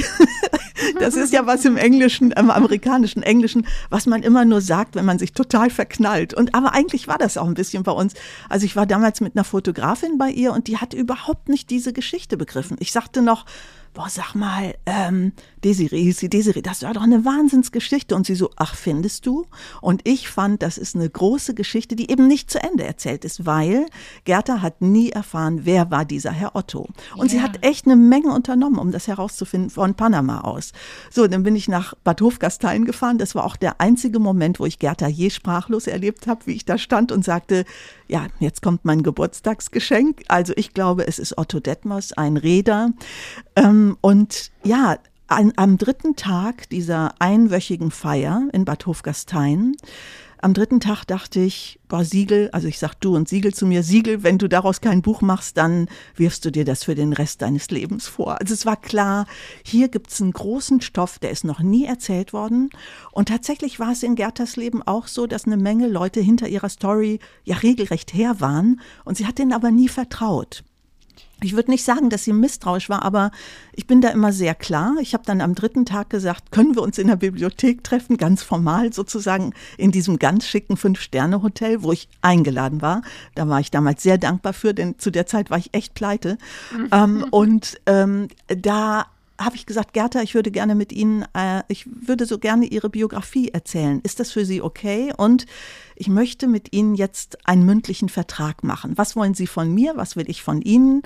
das 1.01 1.17
ist 1.17 1.33
ja 1.33 1.47
was 1.47 1.65
im 1.65 1.77
Englischen, 1.77 2.31
im 2.33 2.51
amerikanischen 2.51 3.23
Englischen, 3.23 3.67
was 3.91 4.07
man 4.07 4.23
immer 4.23 4.45
nur 4.45 4.61
sagt, 4.61 4.95
wenn 4.95 5.05
man 5.05 5.19
sich 5.19 5.33
total 5.33 5.71
verknallt. 5.71 6.35
Und 6.35 6.55
aber 6.55 6.73
eigentlich 6.73 7.09
war 7.09 7.19
das 7.19 7.37
auch 7.37 7.47
ein 7.47 7.55
bisschen 7.55 7.83
bei 7.83 7.93
uns. 7.93 8.15
Also 8.49 8.67
ich 8.67 8.77
war 8.77 8.87
damals 8.87 9.21
mit 9.21 9.37
einer 9.37 9.45
Fotografin 9.45 10.19
bei 10.19 10.31
ihr 10.31 10.53
und 10.53 10.69
die 10.69 10.79
hat 10.79 10.95
überhaupt 10.95 11.49
nicht 11.49 11.71
diese 11.71 11.93
Geschichte 11.93 12.37
begriffen. 12.37 12.77
Ich 12.81 12.93
sagte 12.93 13.23
noch, 13.23 13.47
boah, 13.97 14.11
sag 14.11 14.35
mal, 14.35 14.75
ähm, 14.85 15.33
Desiree, 15.65 16.03
hieß 16.03 16.19
sie, 16.19 16.29
Desiree, 16.29 16.61
das 16.61 16.83
war 16.83 16.93
doch 16.93 17.03
eine 17.03 17.25
Wahnsinnsgeschichte. 17.25 18.15
Und 18.15 18.27
sie 18.27 18.35
so, 18.35 18.51
ach, 18.57 18.75
findest 18.75 19.25
du? 19.25 19.47
Und 19.81 20.03
ich 20.05 20.29
fand, 20.29 20.63
das 20.63 20.77
ist 20.77 20.95
eine 20.95 21.09
große 21.09 21.55
Geschichte, 21.55 21.97
die 21.97 22.11
eben 22.11 22.29
nicht 22.29 22.51
zu 22.51 22.63
Ende 22.63 22.85
erzählt 22.85 23.25
ist, 23.25 23.47
weil 23.47 23.87
Gerda 24.25 24.61
hat 24.61 24.83
nie 24.83 25.11
erfahren, 25.11 25.63
wer 25.65 25.91
war 25.91 26.05
dieser 26.05 26.31
Herr 26.31 26.55
Otto. 26.55 26.89
Und 27.17 27.33
ja. 27.33 27.39
sie 27.39 27.43
hat 27.43 27.65
echt 27.65 27.87
eine 27.87 27.97
Menge 27.97 28.33
unternommen, 28.35 28.79
um 28.79 28.93
das 28.93 29.09
herauszufinden, 29.09 29.71
von 29.71 29.95
Panama 29.95 30.43
aus. 30.43 30.73
So, 31.11 31.27
dann 31.27 31.43
bin 31.43 31.57
ich 31.57 31.67
nach 31.67 31.95
Bad 32.05 32.21
Hofgastein 32.21 32.85
gefahren. 32.85 33.17
Das 33.17 33.35
war 33.35 33.45
auch 33.45 33.57
der 33.57 33.81
einzige 33.81 34.19
Moment, 34.19 34.61
wo 34.61 34.67
ich 34.67 34.79
Gerda 34.79 35.09
je 35.09 35.31
sprachlos 35.31 35.87
erlebt 35.87 36.27
habe, 36.27 36.47
wie 36.47 36.53
ich 36.53 36.67
da 36.67 36.77
stand 36.77 37.13
und 37.13 37.25
sagte, 37.25 37.65
ja, 38.09 38.27
jetzt 38.38 38.62
kommt 38.62 38.85
mein 38.85 39.03
Geburtstagsgeschenk. 39.03 40.23
Also 40.29 40.53
ich 40.57 40.75
glaube, 40.75 41.07
es 41.07 41.19
ist 41.19 41.38
Otto 41.38 41.61
Detmers, 41.61 42.12
ein 42.12 42.37
Räder. 42.37 42.90
Ähm, 43.55 43.97
und 44.01 44.51
ja, 44.64 44.99
an, 45.29 45.53
am 45.57 45.77
dritten 45.79 46.16
Tag 46.16 46.69
dieser 46.71 47.14
einwöchigen 47.19 47.90
Feier 47.90 48.49
in 48.53 48.64
Bad 48.64 48.87
Hofgastein 48.87 49.77
am 50.40 50.55
dritten 50.55 50.81
Tag 50.81 51.05
dachte 51.05 51.40
ich, 51.40 51.81
boah, 51.88 52.05
Siegel, 52.05 52.51
also 52.53 52.68
ich 52.68 52.79
sag 52.79 52.94
du 52.94 53.16
und 53.16 53.29
Siegel 53.29 53.55
zu 53.55 53.66
mir, 53.66 53.83
Siegel, 53.83 54.22
wenn 54.22 54.38
du 54.38 54.49
daraus 54.49 54.81
kein 54.81 55.03
Buch 55.03 55.20
machst, 55.20 55.57
dann 55.57 55.88
wirfst 56.14 56.44
du 56.44 56.51
dir 56.51 56.64
das 56.64 56.85
für 56.85 56.94
den 56.94 57.12
Rest 57.12 57.42
deines 57.42 57.70
Lebens 57.70 58.07
vor. 58.09 58.40
Also 58.40 58.55
es 58.55 58.66
war 58.66 58.77
klar, 58.77 59.27
hier 59.64 59.88
gibt's 59.88 60.20
einen 60.20 60.33
großen 60.33 60.81
Stoff, 60.81 61.18
der 61.18 61.31
ist 61.31 61.44
noch 61.44 61.61
nie 61.61 61.87
erzählt 61.87 62.33
worden. 62.33 62.70
Und 63.12 63.29
tatsächlich 63.29 63.79
war 63.81 63.92
es 63.92 64.03
in 64.03 64.14
Gertas 64.14 64.57
Leben 64.57 64.83
auch 64.83 65.07
so, 65.07 65.27
dass 65.27 65.46
eine 65.46 65.57
Menge 65.57 65.88
Leute 65.88 66.20
hinter 66.20 66.49
ihrer 66.49 66.68
Story 66.68 67.18
ja 67.44 67.57
regelrecht 67.57 68.12
her 68.12 68.40
waren 68.40 68.81
und 69.05 69.16
sie 69.16 69.27
hat 69.27 69.38
denen 69.38 69.53
aber 69.53 69.70
nie 69.70 69.88
vertraut. 69.88 70.64
Ich 71.42 71.55
würde 71.55 71.70
nicht 71.70 71.85
sagen, 71.85 72.09
dass 72.09 72.25
sie 72.25 72.33
misstrauisch 72.33 72.88
war, 72.88 73.03
aber 73.03 73.31
ich 73.75 73.87
bin 73.87 74.01
da 74.01 74.09
immer 74.09 74.33
sehr 74.33 74.55
klar. 74.55 74.94
Ich 75.01 75.12
habe 75.12 75.25
dann 75.27 75.42
am 75.42 75.55
dritten 75.55 75.85
Tag 75.85 76.09
gesagt, 76.09 76.51
können 76.51 76.75
wir 76.75 76.83
uns 76.83 76.96
in 76.96 77.09
der 77.09 77.16
Bibliothek 77.16 77.85
treffen, 77.85 78.16
ganz 78.16 78.42
formal 78.42 78.92
sozusagen 78.92 79.53
in 79.77 79.92
diesem 79.92 80.18
ganz 80.18 80.46
schicken 80.46 80.79
Fünf-Sterne-Hotel, 80.79 81.83
wo 81.83 81.92
ich 81.92 82.09
eingeladen 82.22 82.81
war. 82.81 83.03
Da 83.35 83.49
war 83.49 83.61
ich 83.61 83.70
damals 83.70 84.03
sehr 84.03 84.16
dankbar 84.16 84.55
für, 84.55 84.72
denn 84.72 84.99
zu 84.99 85.11
der 85.11 85.27
Zeit 85.27 85.51
war 85.51 85.59
ich 85.59 85.75
echt 85.75 85.92
pleite. 85.94 86.38
Mhm. 86.72 86.88
ähm, 86.92 87.27
und 87.31 87.81
ähm, 87.87 88.29
da 88.49 89.07
habe 89.40 89.57
ich 89.57 89.66
gesagt, 89.66 89.92
Gerda, 89.92 90.22
ich 90.22 90.35
würde 90.35 90.51
gerne 90.51 90.75
mit 90.75 90.92
Ihnen, 90.92 91.25
äh, 91.35 91.62
ich 91.68 91.87
würde 91.87 92.27
so 92.27 92.38
gerne 92.38 92.66
Ihre 92.66 92.88
Biografie 92.88 93.49
erzählen. 93.49 94.01
Ist 94.03 94.20
das 94.20 94.33
für 94.33 94.44
Sie 94.44 94.62
okay? 94.62 95.12
Und 95.16 95.46
ich 95.94 96.09
möchte 96.09 96.46
mit 96.46 96.72
Ihnen 96.72 96.94
jetzt 96.94 97.46
einen 97.46 97.64
mündlichen 97.64 98.09
Vertrag 98.09 98.64
machen. 98.64 98.96
Was 98.96 99.16
wollen 99.16 99.35
Sie 99.35 99.46
von 99.46 99.72
mir? 99.72 99.96
Was 99.96 100.16
will 100.16 100.29
ich 100.29 100.42
von 100.42 100.62
Ihnen? 100.62 101.03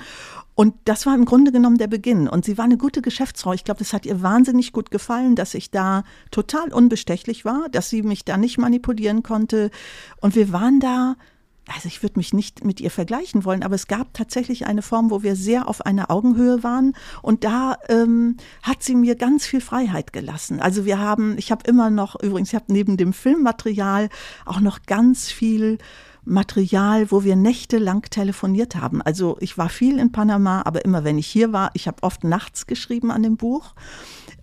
Und 0.55 0.75
das 0.85 1.07
war 1.07 1.15
im 1.15 1.25
Grunde 1.25 1.53
genommen 1.53 1.79
der 1.79 1.87
Beginn. 1.87 2.29
Und 2.29 2.45
sie 2.45 2.59
war 2.59 2.67
eine 2.67 2.77
gute 2.77 3.01
Geschäftsfrau. 3.01 3.55
Ich 3.55 3.65
glaube, 3.65 3.79
das 3.79 3.95
hat 3.95 4.05
ihr 4.05 4.21
wahnsinnig 4.21 4.73
gut 4.73 4.91
gefallen, 4.91 5.35
dass 5.35 5.55
ich 5.55 5.71
da 5.71 6.05
total 6.31 6.73
unbestechlich 6.73 7.45
war, 7.45 7.69
dass 7.71 7.89
sie 7.89 8.03
mich 8.03 8.27
da 8.27 8.37
nicht 8.37 8.59
manipulieren 8.59 9.23
konnte. 9.23 9.71
Und 10.21 10.35
wir 10.35 10.53
waren 10.53 10.79
da 10.79 11.17
also 11.75 11.87
ich 11.87 12.03
würde 12.03 12.19
mich 12.19 12.33
nicht 12.33 12.65
mit 12.65 12.81
ihr 12.81 12.91
vergleichen 12.91 13.45
wollen, 13.45 13.63
aber 13.63 13.75
es 13.75 13.87
gab 13.87 14.13
tatsächlich 14.15 14.67
eine 14.67 14.83
Form, 14.83 15.11
wo 15.11 15.23
wir 15.23 15.37
sehr 15.37 15.69
auf 15.69 15.85
einer 15.87 16.11
Augenhöhe 16.11 16.63
waren 16.63 16.95
und 17.23 17.45
da 17.45 17.77
ähm, 17.89 18.37
hat 18.63 18.83
sie 18.83 18.95
mir 18.95 19.15
ganz 19.15 19.47
viel 19.47 19.61
Freiheit 19.61 20.13
gelassen. 20.13 20.61
Also 20.61 20.85
wir 20.85 20.99
haben, 20.99 21.37
ich 21.39 21.51
habe 21.51 21.69
immer 21.69 21.91
noch, 21.91 22.21
übrigens, 22.21 22.49
ich 22.51 22.55
habe 22.55 22.73
neben 22.73 22.97
dem 22.97 23.13
Filmmaterial 23.13 24.09
auch 24.45 24.61
noch 24.61 24.83
ganz 24.87 25.31
viel 25.31 25.79
Material, 26.25 27.11
wo 27.11 27.25
wir 27.25 27.37
nächtelang 27.37 28.03
telefoniert 28.03 28.77
haben. 28.77 29.01
Also 29.03 29.37
ich 29.41 29.57
war 29.57 29.69
viel 29.69 29.99
in 29.99 30.13
Panama, 30.13 30.63
aber 30.65 30.85
immer 30.85 31.05
wenn 31.05 31.19
ich 31.19 31.27
hier 31.27 31.53
war, 31.53 31.71
ich 31.75 31.87
habe 31.87 32.03
oft 32.03 32.25
nachts 32.25 32.67
geschrieben 32.67 33.11
an 33.11 33.23
dem 33.23 33.37
Buch. 33.37 33.75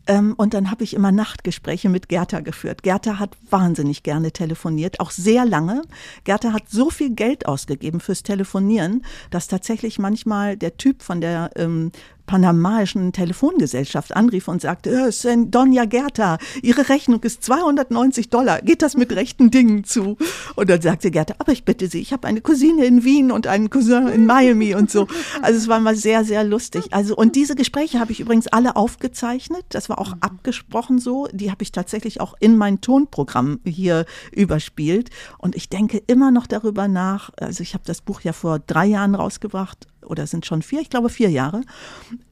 Ähm, 0.08 0.34
und 0.38 0.54
dann 0.54 0.72
habe 0.72 0.84
ich 0.84 0.94
immer 0.94 1.12
Nachtgespräche 1.12 1.90
mit 1.90 2.10
Gerda 2.10 2.40
geführt. 2.40 2.84
Gerda 2.84 3.20
hat 3.20 3.38
wahnsinnig 3.50 4.04
gerne 4.04 4.32
telefoniert, 4.32 5.00
auch 5.00 5.12
sehr 5.12 5.46
lange. 5.46 5.82
Gerda 6.24 6.54
hat 6.54 6.70
so 6.70 6.90
viel 6.90 7.12
Geld 7.12 7.46
ausgegeben 7.46 8.00
fürs 8.00 8.24
Telefonieren, 8.24 9.04
dass 9.30 9.48
tatsächlich 9.48 10.00
manchmal 10.00 10.58
der 10.58 10.78
Typ 10.78 11.04
von 11.04 11.22
der 11.22 11.52
ähm, 11.56 11.92
panamaischen 12.28 13.14
Telefongesellschaft 13.14 14.16
anrief 14.16 14.48
und 14.48 14.62
sagte, 14.62 14.92
äh, 14.92 15.38
Donja 15.48 15.86
Gerta, 15.86 16.38
Ihre 16.62 16.90
Rechnung 16.90 17.24
ist 17.24 17.44
290 17.44 18.30
Dollar, 18.30 18.62
geht 18.62 18.84
das 18.84 18.96
mit 18.96 19.12
rechten 19.14 19.50
Dingen 19.50 19.84
zu? 19.84 20.18
Und 20.56 20.70
dann 20.70 20.82
sagte 20.82 21.10
Gerta, 21.10 21.34
aber 21.40 21.54
ich 21.54 21.66
bitte 21.66 21.88
Sie, 21.88 22.00
ich 22.00 22.14
habe 22.14 22.28
eine 22.28 22.42
Cousine 22.42 22.86
in 22.86 23.04
Wien 23.04 23.32
und 23.32 23.48
einen 23.48 23.70
Cousin 23.72 24.08
in 24.10 24.26
Miami 24.26 24.76
und 24.76 24.92
so. 24.92 25.08
Also 25.42 25.58
es 25.58 25.68
war 25.68 25.80
mal 25.80 25.96
sehr, 25.96 26.24
sehr 26.24 26.44
lustig. 26.44 26.90
Also 26.92 27.16
und 27.16 27.36
diese 27.36 27.56
Gespräche 27.56 28.00
habe 28.00 28.12
ich 28.12 28.20
übrigens 28.20 28.48
alle 28.48 28.76
aufgezeichnet. 28.76 29.66
Das 29.70 29.90
war 29.90 30.00
auch 30.00 30.16
mhm. 30.16 30.22
abgesprochen 30.22 31.00
so. 31.00 31.28
Die 31.32 31.50
habe 31.50 31.64
ich 31.64 31.72
tatsächlich 31.72 32.22
auch 32.22 32.36
in 32.40 32.58
mein 32.58 32.82
Tonprogramm 32.82 33.60
hier 33.66 34.06
überspielt. 34.32 35.10
Und 35.38 35.56
ich 35.56 35.70
denke 35.70 36.02
immer 36.08 36.32
noch 36.32 36.46
darüber 36.46 36.88
nach. 36.88 37.32
Also 37.40 37.64
ich 37.64 37.74
habe 37.74 37.84
das 37.88 38.02
Buch 38.02 38.22
ja 38.22 38.34
vor 38.34 38.60
drei 38.60 38.86
Jahren 38.86 39.16
rausgebracht 39.16 39.88
oder 40.08 40.28
sind 40.28 40.46
schon 40.46 40.62
vier, 40.62 40.82
ich 40.82 40.90
glaube 40.90 41.10
vier 41.10 41.30
Jahre, 41.30 41.62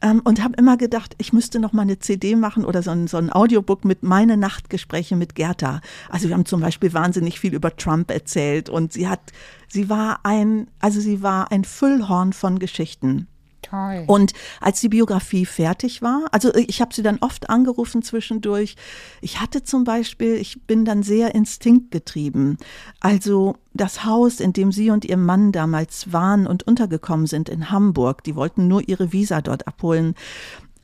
ähm, 0.02 0.22
und 0.24 0.44
habe 0.44 0.56
immer 0.58 0.78
gedacht, 0.78 1.16
ich 1.18 1.34
müsste 1.34 1.60
noch 1.60 1.74
mal 1.74 1.84
eine 1.84 2.00
CD 2.00 2.36
machen 2.36 2.66
oder 2.66 2.82
so 2.82 2.92
ein, 2.92 3.08
so 3.08 3.18
ein 3.18 3.32
Audiobook 3.32 3.86
mit 3.86 4.04
meine 4.04 4.38
Nachtgespräche 4.38 5.16
mit 5.16 5.36
Gerda. 5.36 5.82
Also 6.10 6.28
wir 6.28 6.36
haben 6.36 6.46
zum 6.46 6.62
Beispiel 6.62 6.94
wahnsinnig 6.94 7.40
viel 7.40 7.54
über 7.54 7.76
Trump 7.76 8.12
erzählt 8.12 8.70
und 8.70 8.94
sie 8.94 9.08
hat, 9.08 9.22
sie 9.68 9.90
war 9.90 10.20
ein, 10.24 10.68
also 10.80 11.00
sie 11.00 11.22
war 11.22 11.52
ein 11.52 11.64
Füllhorn 11.64 12.34
von 12.34 12.60
Geschichten. 12.60 13.28
Toll. 13.70 14.04
Und 14.08 14.34
als 14.62 14.80
die 14.82 14.90
Biografie 14.90 15.46
fertig 15.46 16.02
war, 16.02 16.26
also 16.32 16.54
ich 16.54 16.82
habe 16.82 16.94
sie 16.94 17.02
dann 17.02 17.18
oft 17.20 17.50
angerufen 17.50 18.02
zwischendurch. 18.02 18.76
Ich 19.22 19.42
hatte 19.42 19.64
zum 19.64 19.84
Beispiel, 19.84 20.36
ich 20.36 20.64
bin 20.68 20.86
dann 20.86 21.04
sehr 21.04 21.34
instinktgetrieben. 21.34 22.58
Also 23.00 23.56
das 23.74 24.06
Haus, 24.06 24.40
in 24.40 24.54
dem 24.54 24.72
sie 24.72 24.92
und 24.92 25.06
ihr 25.06 25.18
Mann 25.18 25.52
damals 25.52 26.14
waren 26.14 26.48
und 26.48 26.64
untergekommen 26.64 27.28
sind 27.28 27.50
in 27.50 27.72
Hamburg, 27.72 28.24
die 28.24 28.36
wollten 28.36 28.68
nur 28.68 28.88
ihre 28.88 29.12
Visa 29.12 29.42
dort 29.42 29.68
abholen. 29.68 30.16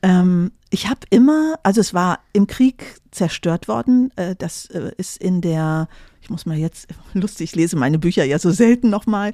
Ähm, 0.02 0.50
ich 0.70 0.88
habe 0.88 1.00
immer, 1.10 1.54
also 1.62 1.80
es 1.80 1.94
war 1.94 2.18
im 2.32 2.46
Krieg 2.46 2.96
zerstört 3.12 3.68
worden. 3.68 4.10
Äh, 4.16 4.34
das 4.36 4.66
äh, 4.66 4.90
ist 4.96 5.18
in 5.18 5.40
der 5.40 5.88
ich 6.22 6.30
muss 6.30 6.46
mal 6.46 6.56
jetzt, 6.56 6.86
lustig, 7.14 7.50
ich 7.50 7.56
lese 7.56 7.76
meine 7.76 7.98
Bücher 7.98 8.24
ja 8.24 8.38
so 8.38 8.52
selten 8.52 8.90
nochmal. 8.90 9.32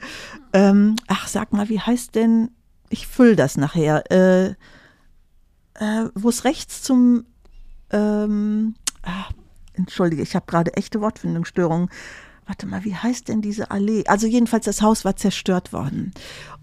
Ähm, 0.54 0.96
ach, 1.06 1.28
sag 1.28 1.52
mal, 1.52 1.68
wie 1.68 1.80
heißt 1.80 2.14
denn 2.14 2.50
ich 2.90 3.06
fülle 3.06 3.36
das 3.36 3.56
nachher, 3.56 4.10
äh, 4.10 4.54
äh, 5.74 6.08
wo 6.14 6.28
es 6.28 6.44
rechts 6.44 6.82
zum, 6.82 7.26
ähm, 7.90 8.74
ah, 9.02 9.26
entschuldige, 9.74 10.22
ich 10.22 10.34
habe 10.34 10.46
gerade 10.46 10.74
echte 10.74 11.00
Wortfindungsstörungen. 11.00 11.88
Warte 12.46 12.66
mal, 12.66 12.84
wie 12.84 12.94
heißt 12.94 13.28
denn 13.28 13.42
diese 13.42 13.70
Allee? 13.70 14.04
Also 14.06 14.26
jedenfalls, 14.26 14.64
das 14.64 14.80
Haus 14.80 15.04
war 15.04 15.16
zerstört 15.16 15.72
worden. 15.72 16.12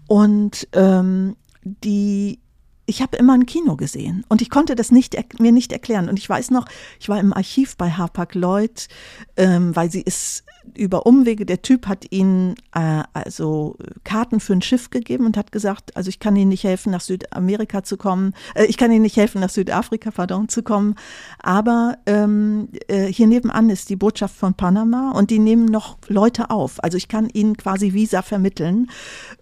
Und 0.08 0.68
ähm, 0.72 1.36
die, 1.62 2.40
ich 2.86 3.02
habe 3.02 3.16
immer 3.16 3.34
ein 3.34 3.46
Kino 3.46 3.76
gesehen 3.76 4.24
und 4.28 4.42
ich 4.42 4.50
konnte 4.50 4.74
das 4.74 4.90
nicht 4.90 5.16
mir 5.40 5.52
nicht 5.52 5.72
erklären. 5.72 6.08
Und 6.08 6.18
ich 6.18 6.28
weiß 6.28 6.50
noch, 6.50 6.66
ich 7.00 7.08
war 7.08 7.18
im 7.20 7.32
Archiv 7.32 7.76
bei 7.76 7.90
Harpak 7.90 8.34
Lloyd, 8.34 8.88
ähm, 9.36 9.74
weil 9.74 9.90
sie 9.90 10.02
ist 10.02 10.44
über 10.74 11.06
Umwege, 11.06 11.46
der 11.46 11.62
Typ 11.62 11.86
hat 11.86 12.06
ihnen 12.10 12.54
äh, 12.74 13.02
also 13.12 13.76
Karten 14.04 14.40
für 14.40 14.52
ein 14.52 14.62
Schiff 14.62 14.90
gegeben 14.90 15.26
und 15.26 15.36
hat 15.36 15.52
gesagt, 15.52 15.96
also 15.96 16.08
ich 16.08 16.18
kann 16.18 16.36
Ihnen 16.36 16.48
nicht 16.48 16.64
helfen, 16.64 16.90
nach 16.92 17.00
Südamerika 17.00 17.82
zu 17.82 17.96
kommen, 17.96 18.34
äh, 18.54 18.64
ich 18.66 18.76
kann 18.76 18.90
Ihnen 18.90 19.02
nicht 19.02 19.16
helfen, 19.16 19.40
nach 19.40 19.50
Südafrika, 19.50 20.10
pardon, 20.10 20.48
zu 20.48 20.62
kommen, 20.62 20.94
aber 21.42 21.98
ähm, 22.06 22.68
äh, 22.88 23.06
hier 23.06 23.26
nebenan 23.26 23.70
ist 23.70 23.88
die 23.88 23.96
Botschaft 23.96 24.36
von 24.36 24.54
Panama 24.54 25.12
und 25.12 25.30
die 25.30 25.38
nehmen 25.38 25.66
noch 25.66 25.98
Leute 26.08 26.50
auf. 26.50 26.82
Also 26.82 26.96
ich 26.96 27.08
kann 27.08 27.28
Ihnen 27.28 27.56
quasi 27.56 27.92
Visa 27.92 28.22
vermitteln 28.22 28.90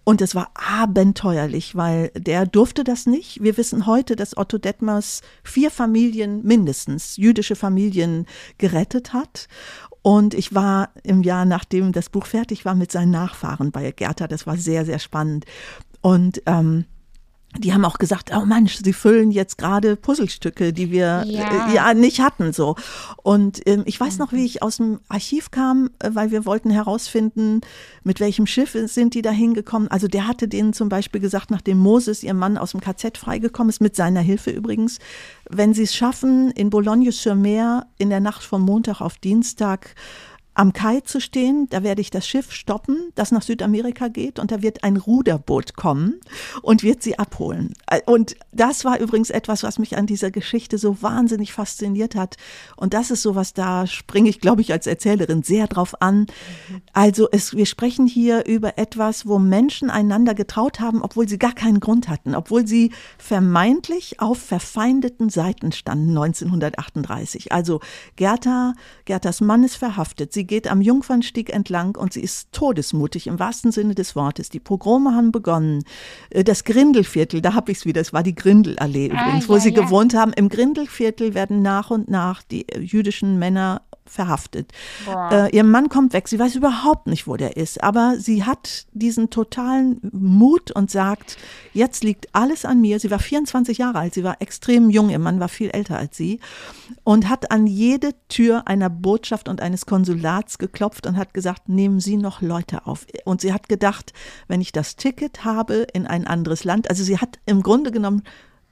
und 0.03 0.21
es 0.21 0.35
war 0.35 0.51
abenteuerlich, 0.53 1.75
weil 1.75 2.11
der 2.15 2.45
durfte 2.45 2.83
das 2.83 3.05
nicht. 3.05 3.41
Wir 3.43 3.57
wissen 3.57 3.85
heute, 3.85 4.15
dass 4.15 4.37
Otto 4.37 4.57
Detmers 4.57 5.21
vier 5.43 5.71
Familien 5.71 6.43
mindestens, 6.43 7.17
jüdische 7.17 7.55
Familien 7.55 8.25
gerettet 8.57 9.13
hat 9.13 9.47
und 10.05 10.35
ich 10.35 10.53
war 10.53 10.89
im 11.01 11.23
Jahr, 11.23 11.45
nachdem 11.45 11.91
das 11.91 12.09
Buch 12.09 12.27
fertig 12.27 12.63
war, 12.63 12.75
mit 12.75 12.91
seinen 12.91 13.09
Nachfahren 13.09 13.71
bei 13.71 13.89
Gerta. 13.89 14.27
Das 14.27 14.45
war 14.45 14.55
sehr, 14.55 14.85
sehr 14.85 14.99
spannend. 14.99 15.45
Und 16.01 16.43
ähm, 16.45 16.85
die 17.57 17.73
haben 17.73 17.85
auch 17.85 17.97
gesagt, 17.97 18.31
oh 18.35 18.45
Mensch, 18.45 18.79
sie 18.83 18.93
füllen 18.93 19.31
jetzt 19.31 19.57
gerade 19.57 19.95
Puzzlestücke, 19.95 20.73
die 20.73 20.91
wir 20.91 21.23
ja, 21.25 21.69
äh, 21.69 21.75
ja 21.75 21.93
nicht 21.93 22.19
hatten 22.19 22.53
so. 22.53 22.75
Und 23.23 23.61
ähm, 23.65 23.83
ich 23.85 23.99
weiß 23.99 24.17
noch, 24.17 24.33
wie 24.33 24.45
ich 24.45 24.61
aus 24.61 24.77
dem 24.77 24.99
Archiv 25.07 25.51
kam, 25.51 25.89
äh, 25.99 26.09
weil 26.13 26.31
wir 26.31 26.45
wollten 26.45 26.69
herausfinden, 26.69 27.61
mit 28.03 28.19
welchem 28.19 28.45
Schiff 28.47 28.75
sind 28.85 29.13
die 29.13 29.21
da 29.21 29.31
hingekommen. 29.31 29.89
Also 29.89 30.07
der 30.07 30.27
hatte 30.27 30.47
denen 30.47 30.73
zum 30.73 30.89
Beispiel 30.89 31.21
gesagt, 31.21 31.51
nachdem 31.51 31.77
Moses, 31.79 32.23
ihr 32.23 32.33
Mann, 32.33 32.57
aus 32.57 32.71
dem 32.71 32.81
KZ 32.81 33.17
freigekommen 33.17 33.69
ist, 33.69 33.81
mit 33.81 33.95
seiner 33.95 34.21
Hilfe 34.21 34.51
übrigens, 34.51 34.99
wenn 35.49 35.73
sie 35.73 35.83
es 35.83 35.95
schaffen, 35.95 36.51
in 36.51 36.69
Boulogne-sur-Mer 36.69 37.87
in 37.97 38.09
der 38.09 38.19
Nacht 38.19 38.43
vom 38.43 38.61
Montag 38.61 39.01
auf 39.01 39.17
Dienstag 39.17 39.95
am 40.55 40.73
Kai 40.73 41.01
zu 41.01 41.19
stehen. 41.21 41.67
Da 41.69 41.83
werde 41.83 42.01
ich 42.01 42.09
das 42.09 42.27
Schiff 42.27 42.51
stoppen, 42.51 43.11
das 43.13 43.31
nach 43.31 43.41
Südamerika 43.41 44.07
geht, 44.07 44.39
und 44.39 44.51
da 44.51 44.61
wird 44.61 44.83
ein 44.83 44.97
Ruderboot 44.97 45.75
kommen 45.75 46.19
und 46.61 46.81
wird 46.81 47.03
sie 47.03 47.19
abholen. 47.19 47.73
Und 48.05 48.35
das 48.51 48.85
war 48.85 48.99
übrigens 48.99 49.29
etwas, 49.29 49.63
was 49.63 49.77
mich 49.77 49.97
an 49.97 50.07
dieser 50.07 50.31
Geschichte 50.31 50.77
so 50.77 51.01
wahnsinnig 51.01 51.53
fasziniert 51.53 52.15
hat. 52.15 52.37
Und 52.75 52.93
das 52.93 53.11
ist 53.11 53.21
sowas, 53.21 53.53
da 53.53 53.85
springe 53.85 54.29
ich, 54.29 54.39
glaube 54.39 54.61
ich, 54.61 54.71
als 54.71 54.87
Erzählerin 54.87 55.43
sehr 55.43 55.67
drauf 55.67 56.01
an. 56.01 56.25
Also 56.93 57.27
es, 57.31 57.53
wir 57.55 57.65
sprechen 57.65 58.07
hier 58.07 58.45
über 58.45 58.77
etwas, 58.77 59.27
wo 59.27 59.39
Menschen 59.39 59.89
einander 59.89 60.33
getraut 60.33 60.79
haben, 60.79 61.01
obwohl 61.01 61.27
sie 61.27 61.37
gar 61.37 61.53
keinen 61.53 61.81
Grund 61.81 62.07
hatten, 62.07 62.33
obwohl 62.33 62.65
sie 62.65 62.91
vermeintlich 63.17 64.21
auf 64.21 64.37
verfeindeten 64.37 65.29
Seiten 65.29 65.73
standen 65.73 66.09
1938. 66.17 67.51
Also 67.51 67.81
Gerda, 68.15 68.73
Gerdas 69.03 69.41
Mann 69.41 69.63
ist 69.63 69.75
verhaftet. 69.75 70.31
Sie 70.31 70.44
geht 70.45 70.67
am 70.67 70.81
Jungfernstieg 70.81 71.53
entlang 71.53 71.95
und 71.95 72.13
sie 72.13 72.21
ist 72.21 72.51
todesmutig 72.51 73.27
im 73.27 73.39
wahrsten 73.39 73.71
Sinne 73.71 73.95
des 73.95 74.15
Wortes. 74.15 74.49
Die 74.49 74.59
Pogrome 74.59 75.13
haben 75.13 75.31
begonnen. 75.31 75.83
Äh, 76.29 76.43
das 76.43 76.63
Grindelviertel, 76.63 77.41
da 77.41 77.53
habe 77.53 77.71
ich 77.71 77.79
es 77.79 77.85
wieder, 77.85 78.01
es 78.01 78.13
war 78.13 78.23
die 78.23 78.35
Grindelallee 78.35 79.11
ah, 79.11 79.21
übrigens, 79.21 79.49
wo 79.49 79.55
ja, 79.55 79.59
sie 79.59 79.73
ja. 79.73 79.81
gewohnt 79.81 80.13
haben. 80.13 80.33
Im 80.33 80.49
Grindelviertel 80.49 81.33
werden 81.33 81.61
nach 81.61 81.91
und 81.91 82.09
nach 82.09 82.43
die 82.43 82.67
äh, 82.69 82.79
jüdischen 82.79 83.39
Männer 83.39 83.81
verhaftet. 84.05 84.71
Äh, 85.31 85.55
ihr 85.55 85.63
Mann 85.63 85.89
kommt 85.89 86.13
weg, 86.13 86.27
sie 86.27 86.39
weiß 86.39 86.55
überhaupt 86.55 87.07
nicht, 87.07 87.27
wo 87.27 87.35
der 87.37 87.57
ist, 87.57 87.83
aber 87.83 88.15
sie 88.17 88.43
hat 88.43 88.85
diesen 88.93 89.29
totalen 89.29 89.99
Mut 90.11 90.71
und 90.71 90.91
sagt, 90.91 91.37
jetzt 91.73 92.03
liegt 92.03 92.33
alles 92.33 92.65
an 92.65 92.81
mir. 92.81 92.99
Sie 92.99 93.11
war 93.11 93.19
24 93.19 93.77
Jahre 93.77 93.99
alt, 93.99 94.13
sie 94.13 94.23
war 94.23 94.41
extrem 94.41 94.89
jung, 94.89 95.09
ihr 95.09 95.19
Mann 95.19 95.39
war 95.39 95.49
viel 95.49 95.69
älter 95.69 95.97
als 95.97 96.17
sie 96.17 96.39
und 97.03 97.29
hat 97.29 97.51
an 97.51 97.67
jede 97.67 98.11
Tür 98.29 98.67
einer 98.67 98.89
Botschaft 98.89 99.49
und 99.49 99.61
eines 99.61 99.85
Konsulats 99.85 100.57
geklopft 100.57 101.07
und 101.07 101.17
hat 101.17 101.33
gesagt, 101.33 101.69
nehmen 101.69 101.99
Sie 101.99 102.17
noch 102.17 102.41
Leute 102.41 102.85
auf. 102.85 103.05
Und 103.25 103.41
sie 103.41 103.53
hat 103.53 103.69
gedacht, 103.69 104.13
wenn 104.47 104.61
ich 104.61 104.71
das 104.71 104.95
Ticket 104.95 105.43
habe 105.43 105.87
in 105.93 106.07
ein 106.07 106.27
anderes 106.27 106.63
Land, 106.63 106.89
also 106.89 107.03
sie 107.03 107.17
hat 107.17 107.39
im 107.45 107.63
Grunde 107.63 107.91
genommen 107.91 108.23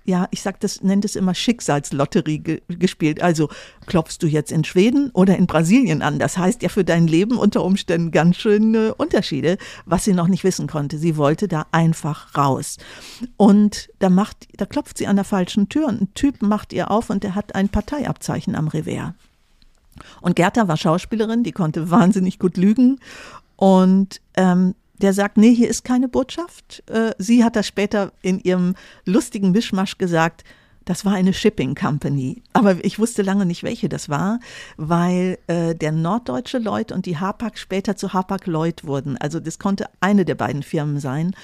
ja, 0.05 0.27
ich 0.31 0.41
sag 0.41 0.59
das, 0.59 0.83
nennt 0.83 1.05
es 1.05 1.15
immer 1.15 1.33
Schicksalslotterie 1.33 2.39
ge 2.39 2.61
gespielt. 2.67 3.21
Also 3.21 3.49
klopfst 3.85 4.17
du 4.19 4.27
jetzt 4.27 4.51
in 4.51 4.63
Schweden 4.63 5.09
oder 5.11 5.37
in 5.37 5.47
Brasilien 5.47 6.01
an. 6.01 6.19
Das 6.19 6.37
heißt 6.37 6.61
ja 6.61 6.69
für 6.69 6.83
dein 6.83 7.07
Leben 7.07 7.37
unter 7.37 7.63
Umständen 7.63 8.11
ganz 8.11 8.35
schöne 8.37 8.95
Unterschiede, 8.95 9.57
was 9.85 10.03
sie 10.03 10.13
noch 10.13 10.27
nicht 10.27 10.43
wissen 10.43 10.67
konnte. 10.67 10.97
Sie 10.97 11.15
wollte 11.15 11.47
da 11.47 11.67
einfach 11.71 12.35
raus. 12.35 12.77
Und 13.37 13.89
da 13.99 14.09
macht, 14.09 14.47
da 14.57 14.65
klopft 14.65 14.97
sie 14.97 15.07
an 15.07 15.15
der 15.15 15.25
falschen 15.25 15.69
Tür 15.69 15.87
und 15.87 16.01
ein 16.01 16.13
Typ 16.15 16.41
macht 16.41 16.73
ihr 16.73 16.91
auf 16.91 17.09
und 17.09 17.23
der 17.23 17.35
hat 17.35 17.55
ein 17.55 17.69
Parteiabzeichen 17.69 18.55
am 18.55 18.67
Revers. 18.67 19.13
Und 20.21 20.35
Gerda 20.35 20.67
war 20.67 20.75
Schauspielerin, 20.75 21.43
die 21.43 21.51
konnte 21.51 21.91
wahnsinnig 21.91 22.39
gut 22.39 22.57
lügen. 22.57 22.99
Und 23.55 24.19
ähm, 24.35 24.75
der 25.01 25.13
sagt, 25.13 25.37
nee, 25.37 25.53
hier 25.53 25.69
ist 25.69 25.83
keine 25.83 26.07
Botschaft. 26.07 26.83
Äh, 26.89 27.11
sie 27.17 27.43
hat 27.43 27.55
das 27.55 27.67
später 27.67 28.13
in 28.21 28.39
ihrem 28.39 28.75
lustigen 29.05 29.51
Mischmasch 29.51 29.97
gesagt, 29.97 30.43
das 30.85 31.05
war 31.05 31.13
eine 31.13 31.33
Shipping 31.33 31.75
Company. 31.75 32.43
Aber 32.51 32.83
ich 32.83 32.99
wusste 32.99 33.21
lange 33.21 33.45
nicht, 33.45 33.63
welche 33.63 33.89
das 33.89 34.09
war, 34.09 34.39
weil 34.77 35.37
äh, 35.47 35.75
der 35.75 35.91
Norddeutsche 35.91 36.57
Lloyd 36.57 36.91
und 36.91 37.05
die 37.05 37.17
Hapag 37.17 37.57
später 37.57 37.95
zu 37.95 38.13
Hapag 38.13 38.47
Lloyd 38.47 38.83
wurden. 38.85 39.17
Also 39.17 39.39
das 39.39 39.59
konnte 39.59 39.85
eine 40.01 40.25
der 40.25 40.35
beiden 40.35 40.63
Firmen 40.63 40.99
sein. 40.99 41.35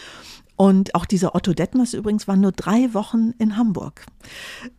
Und 0.61 0.93
auch 0.93 1.05
dieser 1.05 1.35
Otto 1.35 1.53
Detmers 1.53 1.93
übrigens 1.93 2.27
war 2.27 2.35
nur 2.35 2.51
drei 2.51 2.93
Wochen 2.93 3.33
in 3.39 3.55
Hamburg. 3.55 4.05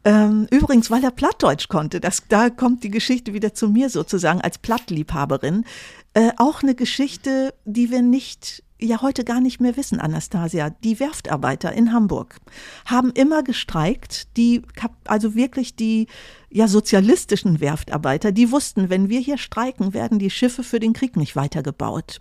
Ähm, 0.04 0.46
übrigens, 0.50 0.90
weil 0.90 1.02
er 1.02 1.10
Plattdeutsch 1.10 1.68
konnte. 1.68 2.00
Das, 2.00 2.24
da 2.28 2.50
kommt 2.50 2.84
die 2.84 2.90
Geschichte 2.90 3.32
wieder 3.32 3.54
zu 3.54 3.66
mir 3.66 3.88
sozusagen 3.88 4.42
als 4.42 4.58
Plattliebhaberin. 4.58 5.64
Äh, 6.12 6.32
auch 6.36 6.62
eine 6.62 6.74
Geschichte, 6.74 7.54
die 7.64 7.90
wir 7.90 8.02
nicht 8.02 8.62
ja 8.78 9.00
heute 9.00 9.24
gar 9.24 9.40
nicht 9.40 9.58
mehr 9.58 9.78
wissen, 9.78 10.00
Anastasia. 10.00 10.68
Die 10.68 11.00
Werftarbeiter 11.00 11.72
in 11.72 11.94
Hamburg 11.94 12.36
haben 12.84 13.10
immer 13.12 13.42
gestreikt, 13.42 14.36
die, 14.36 14.60
also 15.04 15.34
wirklich 15.34 15.76
die 15.76 16.08
ja 16.50 16.68
sozialistischen 16.68 17.60
Werftarbeiter, 17.60 18.32
die 18.32 18.50
wussten, 18.50 18.90
wenn 18.90 19.08
wir 19.08 19.20
hier 19.20 19.38
streiken, 19.38 19.94
werden 19.94 20.18
die 20.18 20.30
Schiffe 20.30 20.62
für 20.62 20.80
den 20.80 20.92
Krieg 20.92 21.16
nicht 21.16 21.36
weitergebaut. 21.36 22.20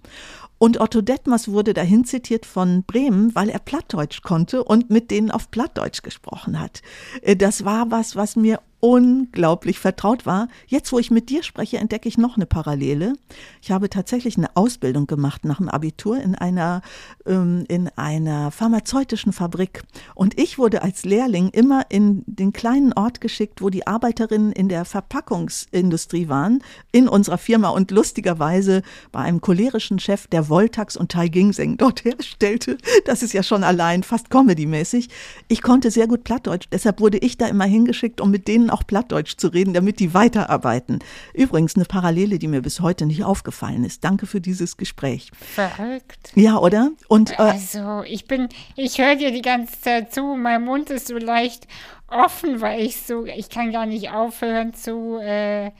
Und 0.59 0.79
Otto 0.79 1.01
Detmers 1.01 1.47
wurde 1.47 1.73
dahin 1.73 2.05
zitiert 2.05 2.45
von 2.45 2.83
Bremen, 2.83 3.33
weil 3.33 3.49
er 3.49 3.59
Plattdeutsch 3.59 4.21
konnte 4.21 4.63
und 4.63 4.89
mit 4.89 5.09
denen 5.09 5.31
auf 5.31 5.49
Plattdeutsch 5.49 6.03
gesprochen 6.03 6.59
hat. 6.59 6.81
Äh, 7.21 7.35
das 7.35 7.65
war 7.65 7.89
was, 7.89 8.15
was 8.15 8.35
mir 8.35 8.59
unglaublich 8.79 9.79
vertraut 9.79 10.25
war. 10.25 10.47
Jetzt, 10.67 10.91
wo 10.91 10.99
ich 10.99 11.11
mit 11.11 11.29
dir 11.29 11.43
spreche, 11.43 11.77
entdecke 11.77 12.07
ich 12.07 12.17
noch 12.17 12.37
eine 12.37 12.45
Parallele. 12.45 13.13
Ich 13.61 13.71
habe 13.71 13.89
tatsächlich 13.89 14.37
eine 14.37 14.55
Ausbildung 14.55 15.07
gemacht 15.07 15.43
nach 15.45 15.57
dem 15.57 15.69
Abitur 15.69 16.19
in 16.19 16.35
einer, 16.35 16.81
ähm, 17.25 17.65
in 17.67 17.89
einer 17.95 18.51
pharmazeutischen 18.51 19.33
Fabrik. 19.33 19.83
Und 20.15 20.39
ich 20.39 20.57
wurde 20.57 20.81
als 20.81 21.03
Lehrling 21.03 21.49
immer 21.49 21.83
in 21.89 22.23
den 22.25 22.53
kleinen 22.53 22.93
Ort 22.93 23.21
geschickt, 23.21 23.61
wo 23.61 23.69
die 23.69 23.85
Arbeiterinnen 23.85 24.51
in 24.51 24.69
der 24.69 24.85
Verpackungsindustrie 24.85 26.29
waren, 26.29 26.63
in 26.91 27.07
unserer 27.07 27.37
Firma 27.37 27.69
und 27.69 27.91
lustigerweise 27.91 28.81
bei 29.11 29.19
einem 29.19 29.41
cholerischen 29.41 29.99
Chef, 29.99 30.27
der 30.27 30.49
Voltax 30.49 30.95
und 30.95 31.11
Tai 31.11 31.27
Ginseng 31.27 31.77
dort 31.77 32.03
herstellte. 32.05 32.77
Das 33.05 33.23
ist 33.23 33.33
ja 33.33 33.43
schon 33.43 33.63
allein 33.63 34.03
fast 34.03 34.29
comedymäßig. 34.29 35.09
Ich 35.49 35.61
konnte 35.61 35.91
sehr 35.91 36.07
gut 36.07 36.23
Plattdeutsch, 36.23 36.67
deshalb 36.71 37.01
wurde 37.01 37.17
ich 37.17 37.37
da 37.37 37.47
immer 37.47 37.65
hingeschickt, 37.65 38.21
um 38.21 38.31
mit 38.31 38.47
denen 38.47 38.68
auch 38.69 38.85
Plattdeutsch 38.85 39.37
zu 39.37 39.47
reden, 39.47 39.73
damit 39.73 39.99
die 39.99 40.13
weiterarbeiten. 40.13 40.99
Übrigens 41.33 41.75
eine 41.75 41.85
Parallele, 41.85 42.39
die 42.39 42.47
mir 42.47 42.61
bis 42.61 42.79
heute 42.79 43.05
nicht 43.05 43.23
aufgefallen 43.23 43.83
ist. 43.83 44.03
Danke 44.03 44.25
für 44.25 44.41
dieses 44.41 44.77
Gespräch. 44.77 45.31
Verrückt. 45.39 46.31
Ja, 46.35 46.57
oder? 46.57 46.91
Und 47.07 47.31
äh, 47.31 47.35
also 47.41 48.03
ich 48.05 48.25
bin, 48.25 48.49
ich 48.75 48.97
höre 48.97 49.15
dir 49.15 49.31
die 49.31 49.41
ganze 49.41 49.79
Zeit 49.81 50.13
zu. 50.13 50.35
Mein 50.35 50.63
Mund 50.63 50.89
ist 50.89 51.07
so 51.07 51.17
leicht 51.17 51.67
offen, 52.07 52.61
weil 52.61 52.81
ich 52.81 53.01
so, 53.01 53.25
ich 53.25 53.49
kann 53.49 53.71
gar 53.71 53.85
nicht 53.85 54.11
aufhören 54.11 54.73
zu 54.73 55.17
äh, 55.17 55.71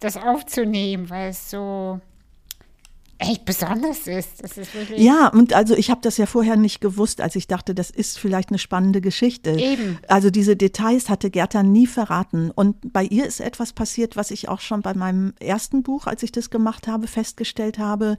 das 0.00 0.16
aufzunehmen, 0.16 1.10
weil 1.10 1.30
es 1.30 1.50
so 1.50 2.00
echt 3.18 3.44
besonders 3.44 4.06
ist. 4.06 4.40
Ist 4.40 4.70
ja, 4.96 5.28
und 5.28 5.52
also 5.52 5.74
ich 5.74 5.90
habe 5.90 6.00
das 6.02 6.16
ja 6.16 6.26
vorher 6.26 6.56
nicht 6.56 6.80
gewusst, 6.80 7.20
als 7.20 7.36
ich 7.36 7.46
dachte, 7.46 7.74
das 7.74 7.90
ist 7.90 8.18
vielleicht 8.18 8.50
eine 8.50 8.58
spannende 8.58 9.00
Geschichte. 9.00 9.50
Eben. 9.50 9.98
Also 10.06 10.30
diese 10.30 10.56
Details 10.56 11.08
hatte 11.08 11.30
Gerda 11.30 11.62
nie 11.62 11.86
verraten. 11.86 12.50
Und 12.50 12.92
bei 12.92 13.02
ihr 13.04 13.26
ist 13.26 13.40
etwas 13.40 13.72
passiert, 13.72 14.16
was 14.16 14.30
ich 14.30 14.48
auch 14.48 14.60
schon 14.60 14.82
bei 14.82 14.94
meinem 14.94 15.34
ersten 15.40 15.82
Buch, 15.82 16.06
als 16.06 16.22
ich 16.22 16.32
das 16.32 16.50
gemacht 16.50 16.86
habe, 16.86 17.06
festgestellt 17.06 17.78
habe. 17.78 18.16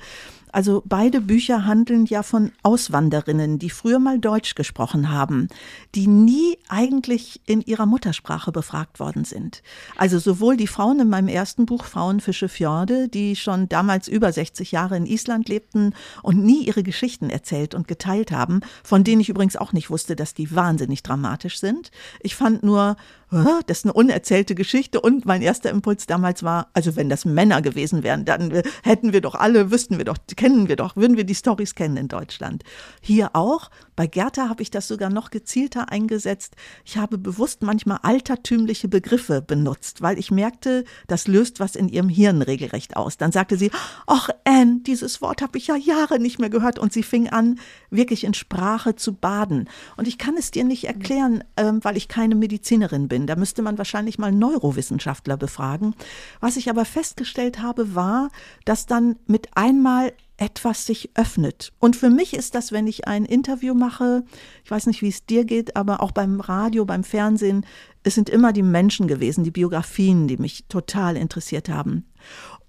Also 0.51 0.83
beide 0.85 1.21
Bücher 1.21 1.65
handeln 1.65 2.05
ja 2.05 2.23
von 2.23 2.51
Auswanderinnen, 2.63 3.59
die 3.59 3.69
früher 3.69 3.99
mal 3.99 4.19
Deutsch 4.19 4.55
gesprochen 4.55 5.11
haben, 5.11 5.47
die 5.95 6.07
nie 6.07 6.57
eigentlich 6.67 7.41
in 7.45 7.61
ihrer 7.61 7.85
Muttersprache 7.85 8.51
befragt 8.51 8.99
worden 8.99 9.25
sind. 9.25 9.61
Also 9.95 10.19
sowohl 10.19 10.57
die 10.57 10.67
Frauen 10.67 10.99
in 10.99 11.09
meinem 11.09 11.27
ersten 11.27 11.65
Buch 11.65 11.85
Frauenfische 11.85 12.49
Fjorde, 12.49 13.07
die 13.07 13.35
schon 13.35 13.69
damals 13.69 14.07
über 14.07 14.31
60 14.31 14.71
Jahre 14.71 14.97
in 14.97 15.05
Island 15.05 15.49
lebten 15.49 15.93
und 16.23 16.43
nie 16.43 16.63
ihre 16.63 16.83
Geschichten 16.83 17.29
erzählt 17.29 17.75
und 17.75 17.87
geteilt 17.87 18.31
haben, 18.31 18.61
von 18.83 19.03
denen 19.03 19.21
ich 19.21 19.29
übrigens 19.29 19.55
auch 19.55 19.73
nicht 19.73 19.89
wusste, 19.89 20.15
dass 20.15 20.33
die 20.33 20.55
wahnsinnig 20.55 21.03
dramatisch 21.03 21.59
sind. 21.59 21.91
Ich 22.21 22.35
fand 22.35 22.63
nur 22.63 22.97
das 23.31 23.79
ist 23.79 23.85
eine 23.85 23.93
unerzählte 23.93 24.55
Geschichte. 24.55 25.01
Und 25.01 25.25
mein 25.25 25.41
erster 25.41 25.69
Impuls 25.69 26.07
damals 26.07 26.43
war, 26.43 26.69
also 26.73 26.95
wenn 26.95 27.09
das 27.09 27.25
Männer 27.25 27.61
gewesen 27.61 28.03
wären, 28.03 28.25
dann 28.25 28.51
äh, 28.51 28.63
hätten 28.83 29.13
wir 29.13 29.21
doch 29.21 29.35
alle, 29.35 29.71
wüssten 29.71 29.97
wir 29.97 30.05
doch, 30.05 30.17
kennen 30.35 30.67
wir 30.67 30.75
doch, 30.75 30.95
würden 30.95 31.17
wir 31.17 31.23
die 31.23 31.35
Stories 31.35 31.75
kennen 31.75 31.97
in 31.97 32.07
Deutschland. 32.07 32.63
Hier 33.01 33.35
auch. 33.35 33.69
Bei 33.99 34.07
Gerda 34.07 34.47
habe 34.47 34.63
ich 34.63 34.71
das 34.71 34.87
sogar 34.87 35.09
noch 35.09 35.29
gezielter 35.29 35.91
eingesetzt. 35.91 36.55
Ich 36.85 36.95
habe 36.95 37.17
bewusst 37.17 37.63
manchmal 37.63 37.99
altertümliche 38.01 38.87
Begriffe 38.87 39.41
benutzt, 39.41 40.01
weil 40.01 40.17
ich 40.17 40.31
merkte, 40.31 40.85
das 41.07 41.27
löst 41.27 41.59
was 41.59 41.75
in 41.75 41.89
ihrem 41.89 42.07
Hirn 42.07 42.41
regelrecht 42.41 42.95
aus. 42.95 43.17
Dann 43.17 43.33
sagte 43.33 43.57
sie, 43.57 43.71
ach 44.07 44.29
Anne, 44.45 44.79
dieses 44.87 45.21
Wort 45.21 45.41
habe 45.41 45.57
ich 45.57 45.67
ja 45.67 45.75
Jahre 45.75 46.17
nicht 46.17 46.39
mehr 46.39 46.49
gehört. 46.49 46.79
Und 46.79 46.93
sie 46.93 47.03
fing 47.03 47.27
an, 47.27 47.59
wirklich 47.89 48.23
in 48.23 48.33
Sprache 48.33 48.95
zu 48.95 49.15
baden. 49.15 49.67
Und 49.97 50.07
ich 50.07 50.17
kann 50.17 50.37
es 50.37 50.51
dir 50.51 50.63
nicht 50.63 50.85
erklären, 50.85 51.43
ähm, 51.57 51.83
weil 51.83 51.97
ich 51.97 52.07
keine 52.07 52.35
Medizinerin 52.35 53.09
bin. 53.09 53.27
Da 53.27 53.35
müsste 53.35 53.61
man 53.61 53.77
wahrscheinlich 53.77 54.17
mal 54.17 54.31
Neurowissenschaftler 54.31 55.35
befragen. 55.35 55.93
Was 56.39 56.55
ich 56.55 56.69
aber 56.69 56.85
festgestellt 56.85 57.61
habe, 57.61 57.95
war, 57.95 58.29
dass 58.63 58.85
dann 58.85 59.17
mit 59.25 59.49
einmal 59.57 60.13
etwas 60.39 60.85
sich 60.85 61.11
öffnet. 61.15 61.71
Und 61.79 61.95
für 61.95 62.09
mich 62.09 62.33
ist 62.33 62.55
das, 62.55 62.71
wenn 62.71 62.87
ich 62.87 63.07
ein 63.07 63.25
Interview 63.25 63.73
mache, 63.73 64.23
ich 64.63 64.71
weiß 64.71 64.87
nicht, 64.87 65.01
wie 65.01 65.09
es 65.09 65.25
dir 65.25 65.45
geht, 65.45 65.75
aber 65.75 66.01
auch 66.01 66.11
beim 66.11 66.39
Radio, 66.39 66.85
beim 66.85 67.03
Fernsehen, 67.03 67.65
es 68.03 68.15
sind 68.15 68.29
immer 68.29 68.53
die 68.53 68.63
Menschen 68.63 69.07
gewesen, 69.07 69.43
die 69.43 69.51
Biografien, 69.51 70.27
die 70.27 70.37
mich 70.37 70.65
total 70.69 71.17
interessiert 71.17 71.69
haben. 71.69 72.05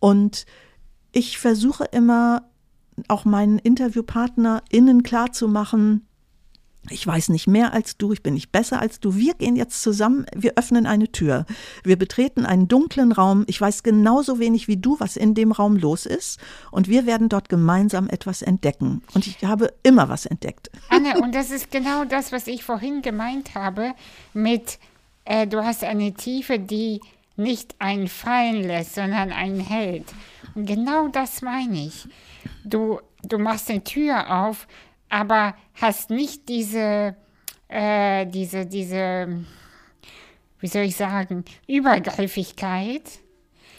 Und 0.01 0.47
ich 1.13 1.39
versuche 1.39 1.85
immer 1.85 2.43
auch 3.09 3.25
meinen 3.25 3.59
InterviewpartnerInnen 3.59 5.03
klarzumachen, 5.03 6.07
ich 6.89 7.07
weiß 7.07 7.29
nicht 7.29 7.47
mehr 7.47 7.75
als 7.75 7.99
du, 7.99 8.13
ich 8.13 8.23
bin 8.23 8.35
nicht 8.35 8.53
besser 8.53 8.81
als 8.81 9.01
du. 9.01 9.15
Wir 9.15 9.35
gehen 9.35 9.55
jetzt 9.55 9.83
zusammen, 9.83 10.25
wir 10.35 10.55
öffnen 10.57 10.87
eine 10.87 11.13
Tür. 11.13 11.45
Wir 11.85 11.97
betreten 11.97 12.47
einen 12.47 12.69
dunklen 12.69 13.13
Raum. 13.13 13.45
Ich 13.49 13.61
weiß 13.61 13.83
genauso 13.83 14.39
wenig 14.39 14.67
wie 14.67 14.79
du, 14.79 14.99
was 14.99 15.17
in 15.17 15.35
dem 15.35 15.53
Raum 15.53 15.77
los 15.77 16.07
ist. 16.07 16.41
Und 16.71 16.89
wir 16.89 17.05
werden 17.05 17.29
dort 17.29 17.49
gemeinsam 17.51 18.09
etwas 18.09 18.41
entdecken. 18.41 19.03
Und 19.15 19.27
ich 19.27 19.45
habe 19.45 19.73
immer 19.83 20.09
was 20.09 20.25
entdeckt. 20.25 20.71
Anne, 20.89 21.21
und 21.23 21.35
das 21.35 21.51
ist 21.51 21.71
genau 21.71 22.05
das, 22.05 22.33
was 22.33 22.47
ich 22.47 22.65
vorhin 22.65 23.03
gemeint 23.03 23.55
habe 23.55 23.93
mit, 24.33 24.79
äh, 25.27 25.47
du 25.47 25.63
hast 25.63 25.85
eine 25.85 26.15
Tiefe, 26.15 26.59
die 26.59 27.01
nicht 27.37 27.75
einen 27.79 28.09
fallen 28.09 28.63
lässt, 28.63 28.95
sondern 28.95 29.33
einen 29.33 29.61
hält. 29.61 30.07
Und 30.55 30.67
genau 30.67 31.09
das 31.09 31.43
meine 31.43 31.87
ich. 31.87 32.09
Du, 32.65 33.01
du 33.23 33.39
machst 33.39 33.71
eine 33.71 33.85
Tür 33.85 34.45
auf, 34.45 34.67
aber 35.11 35.55
hast 35.75 36.11
nicht 36.11 36.49
diese, 36.49 37.17
äh, 37.69 38.27
diese, 38.27 38.65
diese, 38.65 39.45
wie 40.61 40.67
soll 40.67 40.83
ich 40.83 40.97
sagen, 40.97 41.45
Übergriffigkeit. 41.67 43.03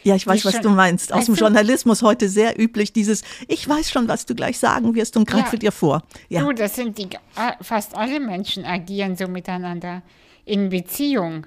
Ja, 0.03 0.15
ich 0.15 0.25
weiß, 0.25 0.45
was 0.45 0.53
schon, 0.53 0.63
du 0.63 0.69
meinst. 0.69 1.13
Aus 1.13 1.25
dem 1.25 1.35
Journalismus 1.35 2.01
heute 2.01 2.27
sehr 2.27 2.59
üblich 2.59 2.91
dieses, 2.91 3.23
ich 3.47 3.67
weiß 3.67 3.91
schon, 3.91 4.07
was 4.07 4.25
du 4.25 4.35
gleich 4.35 4.57
sagen 4.57 4.95
wirst 4.95 5.15
und 5.15 5.27
greife 5.27 5.55
ja, 5.55 5.59
dir 5.59 5.71
vor. 5.71 6.03
Ja. 6.27 6.41
Du, 6.41 6.53
das 6.53 6.75
sind 6.75 6.97
die, 6.97 7.07
fast 7.61 7.95
alle 7.95 8.19
Menschen 8.19 8.65
agieren 8.65 9.15
so 9.15 9.27
miteinander. 9.27 10.01
In 10.43 10.69
Beziehung, 10.69 11.45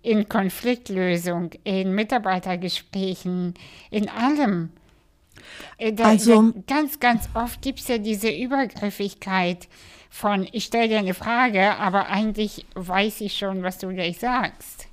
in 0.00 0.28
Konfliktlösung, 0.28 1.50
in 1.64 1.94
Mitarbeitergesprächen, 1.94 3.54
in 3.90 4.08
allem. 4.08 4.70
Da, 5.78 6.04
also 6.04 6.52
da, 6.52 6.60
ganz, 6.66 7.00
ganz 7.00 7.28
oft 7.34 7.62
gibt 7.62 7.80
es 7.80 7.88
ja 7.88 7.98
diese 7.98 8.30
Übergriffigkeit 8.30 9.68
von, 10.10 10.46
ich 10.52 10.64
stelle 10.64 10.88
dir 10.88 10.98
eine 10.98 11.14
Frage, 11.14 11.76
aber 11.76 12.06
eigentlich 12.06 12.66
weiß 12.74 13.20
ich 13.20 13.36
schon, 13.36 13.62
was 13.62 13.78
du 13.78 13.88
gleich 13.88 14.18
sagst. 14.18 14.86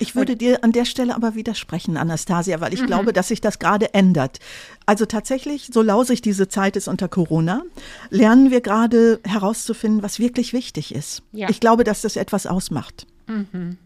Ich 0.00 0.14
würde 0.14 0.36
dir 0.36 0.62
an 0.62 0.72
der 0.72 0.84
Stelle 0.84 1.14
aber 1.14 1.34
widersprechen, 1.34 1.96
Anastasia, 1.96 2.60
weil 2.60 2.72
ich 2.72 2.82
mhm. 2.82 2.86
glaube, 2.86 3.12
dass 3.12 3.28
sich 3.28 3.40
das 3.40 3.58
gerade 3.58 3.94
ändert. 3.94 4.38
Also 4.86 5.06
tatsächlich, 5.06 5.70
so 5.72 5.82
lausig 5.82 6.22
diese 6.22 6.48
Zeit 6.48 6.76
ist 6.76 6.88
unter 6.88 7.08
Corona, 7.08 7.62
lernen 8.10 8.50
wir 8.50 8.60
gerade 8.60 9.20
herauszufinden, 9.24 10.02
was 10.02 10.18
wirklich 10.18 10.52
wichtig 10.52 10.94
ist. 10.94 11.22
Ja. 11.32 11.48
Ich 11.48 11.60
glaube, 11.60 11.84
dass 11.84 12.02
das 12.02 12.16
etwas 12.16 12.46
ausmacht. 12.46 13.06
Mhm. 13.26 13.78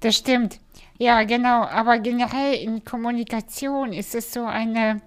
Das 0.00 0.16
stimmt. 0.16 0.60
Ja, 1.00 1.24
genau. 1.24 1.62
Aber 1.62 1.98
generell 1.98 2.56
in 2.56 2.84
Kommunikation 2.84 3.94
ist 3.94 4.14
es 4.14 4.34
so 4.34 4.44
eine. 4.44 5.00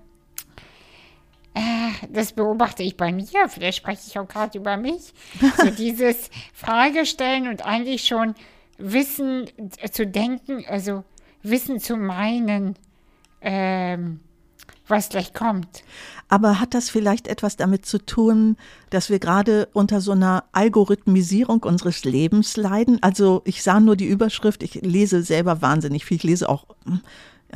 Äh, 1.54 1.92
das 2.10 2.34
beobachte 2.34 2.82
ich 2.82 2.98
bei 2.98 3.12
mir, 3.12 3.48
vielleicht 3.48 3.78
spreche 3.78 4.02
ich 4.08 4.18
auch 4.18 4.28
gerade 4.28 4.58
über 4.58 4.76
mich. 4.76 5.14
So 5.58 5.70
dieses 5.70 6.32
Fragestellen 6.52 7.48
und 7.48 7.64
eigentlich 7.64 8.08
schon 8.08 8.34
Wissen 8.80 9.46
zu 9.92 10.08
denken, 10.08 10.66
also 10.68 11.04
Wissen 11.44 11.80
zu 11.80 11.96
meinen. 11.96 12.76
Ähm, 13.42 14.20
was 14.88 15.10
gleich 15.10 15.34
kommt. 15.34 15.84
Aber 16.30 16.60
hat 16.60 16.74
das 16.74 16.90
vielleicht 16.90 17.28
etwas 17.28 17.58
damit 17.58 17.86
zu 17.86 18.04
tun, 18.04 18.58
dass 18.90 19.10
wir 19.10 19.20
gerade 19.20 19.68
unter 19.74 20.02
so 20.02 20.12
einer 20.12 20.46
Algorithmisierung 20.52 21.64
unseres 21.64 22.04
Lebens 22.04 22.58
leiden? 22.58 22.98
Also 23.02 23.42
ich 23.46 23.64
sah 23.64 23.80
nur 23.80 23.96
die 23.96 24.08
Überschrift, 24.08 24.64
ich 24.64 24.76
lese 24.76 25.22
selber 25.24 25.62
wahnsinnig 25.62 26.06
viel, 26.06 26.18
ich 26.18 26.24
lese 26.24 26.50
auch 26.50 26.66
hm, 26.86 27.02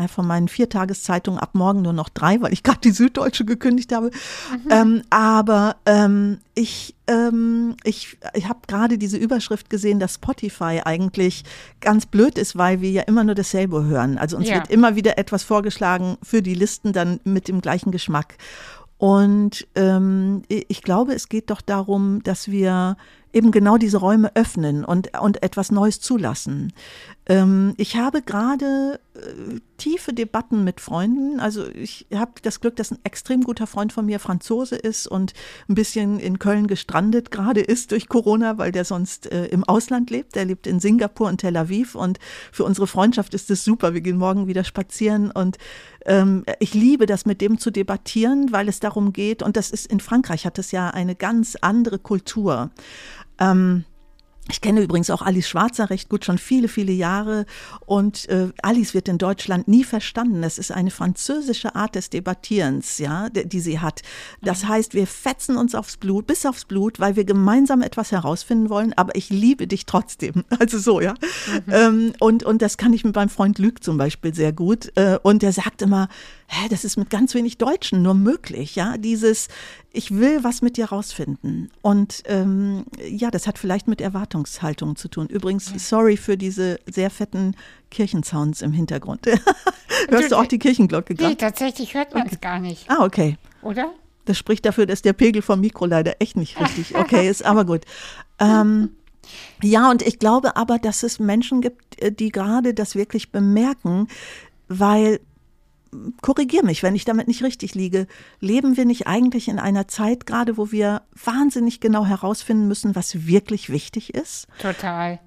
von 0.07 0.27
meinen 0.27 0.47
vier 0.47 0.69
Tageszeitungen 0.69 1.39
ab 1.39 1.51
morgen 1.53 1.81
nur 1.81 1.93
noch 1.93 2.09
drei, 2.09 2.41
weil 2.41 2.53
ich 2.53 2.63
gerade 2.63 2.79
die 2.81 2.91
Süddeutsche 2.91 3.45
gekündigt 3.45 3.93
habe. 3.93 4.07
Mhm. 4.07 4.71
Ähm, 4.71 5.01
aber 5.09 5.77
ähm, 5.85 6.39
ich, 6.53 6.95
ähm, 7.07 7.75
ich, 7.83 8.17
ich 8.33 8.47
habe 8.47 8.59
gerade 8.67 8.97
diese 8.97 9.17
Überschrift 9.17 9.69
gesehen, 9.69 9.99
dass 9.99 10.15
Spotify 10.15 10.81
eigentlich 10.85 11.43
ganz 11.81 12.05
blöd 12.05 12.37
ist, 12.37 12.57
weil 12.57 12.81
wir 12.81 12.91
ja 12.91 13.01
immer 13.03 13.23
nur 13.23 13.35
dasselbe 13.35 13.85
hören. 13.85 14.17
Also 14.17 14.37
uns 14.37 14.47
ja. 14.49 14.55
wird 14.55 14.69
immer 14.69 14.95
wieder 14.95 15.17
etwas 15.17 15.43
vorgeschlagen 15.43 16.17
für 16.21 16.41
die 16.41 16.55
Listen 16.55 16.93
dann 16.93 17.19
mit 17.23 17.47
dem 17.47 17.61
gleichen 17.61 17.91
Geschmack. 17.91 18.37
Und 18.97 19.67
ähm, 19.75 20.41
ich 20.47 20.81
glaube, 20.81 21.13
es 21.13 21.29
geht 21.29 21.51
doch 21.51 21.61
darum, 21.61 22.23
dass 22.23 22.49
wir 22.49 22.97
eben 23.33 23.51
genau 23.51 23.77
diese 23.77 23.97
Räume 23.97 24.35
öffnen 24.35 24.85
und, 24.85 25.17
und 25.19 25.43
etwas 25.43 25.71
Neues 25.71 25.99
zulassen. 25.99 26.73
Ähm, 27.29 27.73
ich 27.77 27.97
habe 27.97 28.21
gerade 28.21 28.99
äh, 29.15 29.59
tiefe 29.77 30.13
Debatten 30.13 30.63
mit 30.63 30.79
Freunden. 30.79 31.39
Also 31.39 31.67
ich 31.67 32.07
habe 32.13 32.31
das 32.41 32.61
Glück, 32.61 32.75
dass 32.77 32.91
ein 32.91 32.99
extrem 33.03 33.43
guter 33.43 33.67
Freund 33.67 33.91
von 33.91 34.05
mir 34.05 34.19
Franzose 34.19 34.75
ist 34.75 35.07
und 35.07 35.33
ein 35.69 35.75
bisschen 35.75 36.19
in 36.19 36.39
Köln 36.39 36.67
gestrandet 36.67 37.29
gerade 37.29 37.61
ist 37.61 37.91
durch 37.91 38.07
Corona, 38.07 38.57
weil 38.57 38.71
der 38.71 38.85
sonst 38.85 39.31
äh, 39.31 39.45
im 39.47 39.63
Ausland 39.65 40.09
lebt. 40.09 40.35
Der 40.35 40.45
lebt 40.45 40.67
in 40.67 40.79
Singapur 40.79 41.27
und 41.27 41.39
Tel 41.39 41.57
Aviv 41.57 41.95
und 41.95 42.19
für 42.51 42.63
unsere 42.63 42.87
Freundschaft 42.87 43.33
ist 43.33 43.51
es 43.51 43.63
super. 43.63 43.93
Wir 43.93 44.01
gehen 44.01 44.17
morgen 44.17 44.47
wieder 44.47 44.63
spazieren 44.63 45.29
und 45.29 45.57
ähm, 46.05 46.45
ich 46.59 46.73
liebe 46.73 47.05
das 47.05 47.25
mit 47.25 47.41
dem 47.41 47.57
zu 47.59 47.71
debattieren, 47.71 48.51
weil 48.51 48.69
es 48.69 48.79
darum 48.79 49.11
geht 49.11 49.43
und 49.43 49.57
das 49.57 49.71
ist 49.71 49.87
in 49.87 49.99
Frankreich 49.99 50.45
hat 50.45 50.57
es 50.57 50.71
ja 50.71 50.89
eine 50.89 51.15
ganz 51.15 51.57
andere 51.59 51.99
Kultur. 51.99 52.71
Ähm, 53.39 53.85
ich 54.49 54.61
kenne 54.61 54.81
übrigens 54.81 55.09
auch 55.09 55.21
Alice 55.21 55.47
Schwarzer 55.47 55.89
recht 55.89 56.09
gut, 56.09 56.23
schon 56.23 56.37
viele, 56.37 56.67
viele 56.67 56.91
Jahre. 56.91 57.45
Und 57.85 58.29
äh, 58.29 58.49
Alice 58.61 58.93
wird 58.93 59.07
in 59.09 59.17
Deutschland 59.17 59.67
nie 59.67 59.83
verstanden. 59.83 60.41
Das 60.41 60.57
ist 60.57 60.71
eine 60.71 60.91
französische 60.91 61.75
Art 61.75 61.95
des 61.95 62.09
Debattierens, 62.09 62.97
ja, 62.97 63.29
die, 63.29 63.47
die 63.47 63.59
sie 63.59 63.79
hat. 63.79 64.01
Das 64.41 64.65
heißt, 64.65 64.93
wir 64.93 65.07
fetzen 65.07 65.57
uns 65.57 65.75
aufs 65.75 65.97
Blut, 65.97 66.27
bis 66.27 66.45
aufs 66.45 66.65
Blut, 66.65 66.99
weil 66.99 67.15
wir 67.15 67.25
gemeinsam 67.25 67.81
etwas 67.81 68.11
herausfinden 68.11 68.69
wollen. 68.69 68.93
Aber 68.93 69.15
ich 69.15 69.29
liebe 69.29 69.67
dich 69.67 69.85
trotzdem. 69.85 70.43
Also 70.59 70.79
so, 70.79 71.01
ja. 71.01 71.13
Mhm. 71.13 71.73
Ähm, 71.73 72.13
und, 72.19 72.43
und 72.43 72.61
das 72.61 72.77
kann 72.77 72.91
ich 72.91 73.03
mit 73.03 73.15
meinem 73.15 73.29
Freund 73.29 73.59
Lüg 73.59 73.83
zum 73.83 73.97
Beispiel 73.97 74.33
sehr 74.33 74.51
gut. 74.51 74.91
Äh, 74.95 75.19
und 75.21 75.43
der 75.43 75.53
sagt 75.53 75.81
immer, 75.81 76.09
hä, 76.47 76.67
das 76.69 76.83
ist 76.83 76.97
mit 76.97 77.09
ganz 77.09 77.33
wenig 77.33 77.57
Deutschen 77.57 78.01
nur 78.01 78.13
möglich, 78.13 78.75
ja. 78.75 78.97
Dieses, 78.97 79.49
ich 79.91 80.11
will 80.11 80.43
was 80.43 80.61
mit 80.61 80.77
dir 80.77 80.85
rausfinden. 80.85 81.71
Und 81.81 82.23
ähm, 82.25 82.85
ja, 83.05 83.29
das 83.31 83.47
hat 83.47 83.57
vielleicht 83.57 83.87
mit 83.87 84.01
Erwartungshaltung 84.01 84.95
zu 84.95 85.09
tun. 85.09 85.27
Übrigens, 85.27 85.71
sorry 85.89 86.17
für 86.17 86.37
diese 86.37 86.79
sehr 86.89 87.09
fetten 87.09 87.55
Kirchensounds 87.91 88.61
im 88.61 88.71
Hintergrund. 88.71 89.25
Hörst 90.09 90.31
du 90.31 90.37
auch 90.37 90.45
die 90.45 90.59
Kirchenglocke 90.59 91.15
gerade? 91.15 91.31
Nee, 91.31 91.35
tatsächlich 91.35 91.93
hört 91.93 92.13
man 92.13 92.23
es 92.27 92.33
okay. 92.33 92.41
gar 92.41 92.59
nicht. 92.59 92.89
Ah, 92.89 93.03
okay. 93.03 93.37
Oder? 93.61 93.91
Das 94.25 94.37
spricht 94.37 94.65
dafür, 94.65 94.85
dass 94.85 95.01
der 95.01 95.13
Pegel 95.13 95.41
vom 95.41 95.61
Mikro 95.61 95.85
leider 95.85 96.15
echt 96.19 96.35
nicht 96.37 96.59
richtig 96.59 96.95
okay 96.95 97.29
ist, 97.29 97.45
aber 97.45 97.65
gut. 97.65 97.81
Ähm, 98.39 98.89
ja, 99.61 99.89
und 99.89 100.01
ich 100.01 100.19
glaube 100.19 100.55
aber, 100.55 100.79
dass 100.79 101.03
es 101.03 101.19
Menschen 101.19 101.61
gibt, 101.61 102.01
äh, 102.01 102.11
die 102.11 102.29
gerade 102.29 102.73
das 102.73 102.95
wirklich 102.95 103.31
bemerken, 103.31 104.07
weil 104.67 105.19
korrigier 106.21 106.63
mich, 106.63 106.83
wenn 106.83 106.95
ich 106.95 107.05
damit 107.05 107.27
nicht 107.27 107.43
richtig 107.43 107.75
liege. 107.75 108.07
Leben 108.39 108.77
wir 108.77 108.85
nicht 108.85 109.07
eigentlich 109.07 109.47
in 109.47 109.59
einer 109.59 109.87
Zeit 109.87 110.25
gerade, 110.25 110.57
wo 110.57 110.71
wir 110.71 111.03
wahnsinnig 111.23 111.79
genau 111.79 112.05
herausfinden 112.05 112.67
müssen, 112.67 112.95
was 112.95 113.27
wirklich 113.27 113.69
wichtig 113.69 114.13
ist? 114.13 114.47
Total. 114.61 115.19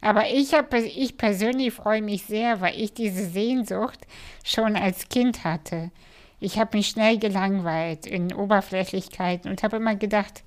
Aber 0.00 0.28
ich, 0.28 0.52
hab, 0.52 0.74
ich 0.74 1.16
persönlich 1.16 1.72
freue 1.72 2.02
mich 2.02 2.24
sehr, 2.24 2.60
weil 2.60 2.78
ich 2.78 2.92
diese 2.92 3.24
Sehnsucht 3.24 4.00
schon 4.44 4.74
als 4.74 5.08
Kind 5.08 5.44
hatte. 5.44 5.92
Ich 6.40 6.58
habe 6.58 6.76
mich 6.76 6.88
schnell 6.88 7.18
gelangweilt 7.18 8.04
in 8.04 8.34
Oberflächlichkeiten 8.34 9.48
und 9.48 9.62
habe 9.62 9.76
immer 9.76 9.94
gedacht, 9.94 10.42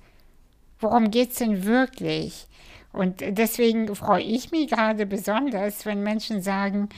worum 0.78 1.10
geht 1.10 1.30
es 1.30 1.38
denn 1.38 1.64
wirklich? 1.64 2.46
Und 2.92 3.22
deswegen 3.26 3.94
freue 3.96 4.22
ich 4.22 4.50
mich 4.50 4.68
gerade 4.68 5.06
besonders, 5.06 5.86
wenn 5.86 6.02
Menschen 6.02 6.42
sagen, 6.42 6.90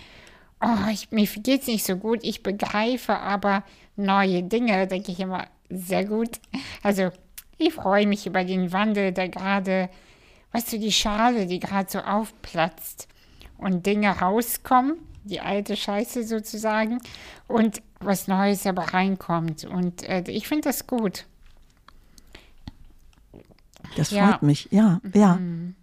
oh, 0.60 0.90
ich, 0.90 1.10
mir 1.10 1.24
es 1.24 1.66
nicht 1.66 1.84
so 1.84 1.96
gut, 1.96 2.20
ich 2.22 2.42
begreife 2.42 3.18
aber 3.18 3.64
neue 3.96 4.42
Dinge, 4.42 4.86
denke 4.86 5.12
ich 5.12 5.20
immer, 5.20 5.46
sehr 5.68 6.04
gut. 6.04 6.40
Also 6.82 7.10
ich 7.58 7.74
freue 7.74 8.06
mich 8.06 8.26
über 8.26 8.44
den 8.44 8.72
Wandel, 8.72 9.12
der 9.12 9.28
gerade, 9.28 9.88
weißt 10.52 10.72
du, 10.72 10.78
die 10.78 10.92
Schale, 10.92 11.46
die 11.46 11.58
gerade 11.58 11.90
so 11.90 11.98
aufplatzt 12.00 13.08
und 13.58 13.84
Dinge 13.86 14.10
rauskommen, 14.10 14.98
die 15.24 15.40
alte 15.40 15.76
Scheiße 15.76 16.24
sozusagen, 16.24 17.00
und 17.48 17.82
was 18.00 18.28
Neues 18.28 18.66
aber 18.66 18.94
reinkommt. 18.94 19.64
Und 19.64 20.04
äh, 20.04 20.22
ich 20.28 20.46
finde 20.48 20.68
das 20.68 20.86
gut. 20.86 21.26
Das 23.96 24.10
freut 24.10 24.18
ja. 24.18 24.38
mich, 24.40 24.68
ja, 24.70 25.00
ja. 25.14 25.34
Mhm. 25.34 25.74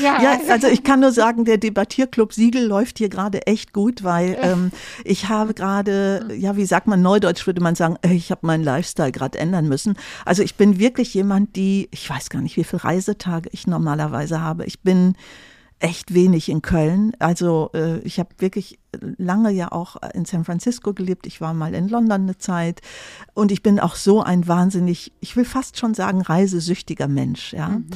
Ja, 0.00 0.22
ja, 0.22 0.40
also 0.48 0.68
ich 0.68 0.84
kann 0.84 1.00
nur 1.00 1.12
sagen, 1.12 1.44
der 1.44 1.58
Debattierclub 1.58 2.32
Siegel 2.32 2.66
läuft 2.66 2.98
hier 2.98 3.08
gerade 3.08 3.46
echt 3.46 3.72
gut, 3.72 4.02
weil 4.02 4.38
ähm, 4.40 4.70
ich 5.04 5.28
habe 5.28 5.54
gerade, 5.54 6.28
ja, 6.36 6.56
wie 6.56 6.64
sagt 6.64 6.86
man 6.86 7.02
neudeutsch, 7.02 7.46
würde 7.46 7.60
man 7.60 7.74
sagen, 7.74 7.96
ich 8.02 8.30
habe 8.30 8.46
meinen 8.46 8.64
Lifestyle 8.64 9.12
gerade 9.12 9.38
ändern 9.38 9.68
müssen. 9.68 9.96
Also 10.24 10.42
ich 10.42 10.56
bin 10.56 10.78
wirklich 10.78 11.14
jemand, 11.14 11.56
die, 11.56 11.88
ich 11.90 12.08
weiß 12.08 12.30
gar 12.30 12.40
nicht, 12.40 12.56
wie 12.56 12.64
viele 12.64 12.84
Reisetage 12.84 13.48
ich 13.52 13.66
normalerweise 13.66 14.40
habe. 14.40 14.64
Ich 14.64 14.80
bin 14.80 15.14
echt 15.82 16.14
wenig 16.14 16.48
in 16.48 16.62
Köln. 16.62 17.12
Also 17.18 17.70
äh, 17.74 17.98
ich 18.00 18.20
habe 18.20 18.30
wirklich 18.38 18.78
lange 19.18 19.50
ja 19.50 19.72
auch 19.72 19.96
in 20.14 20.24
San 20.24 20.44
Francisco 20.44 20.94
gelebt. 20.94 21.26
Ich 21.26 21.40
war 21.40 21.54
mal 21.54 21.74
in 21.74 21.88
London 21.88 22.22
eine 22.22 22.38
Zeit 22.38 22.80
und 23.34 23.50
ich 23.50 23.62
bin 23.62 23.80
auch 23.80 23.96
so 23.96 24.22
ein 24.22 24.46
wahnsinnig, 24.46 25.12
ich 25.20 25.36
will 25.36 25.44
fast 25.44 25.78
schon 25.78 25.94
sagen, 25.94 26.22
reisesüchtiger 26.22 27.08
Mensch. 27.08 27.52
Ja. 27.52 27.70
Mhm. 27.70 27.86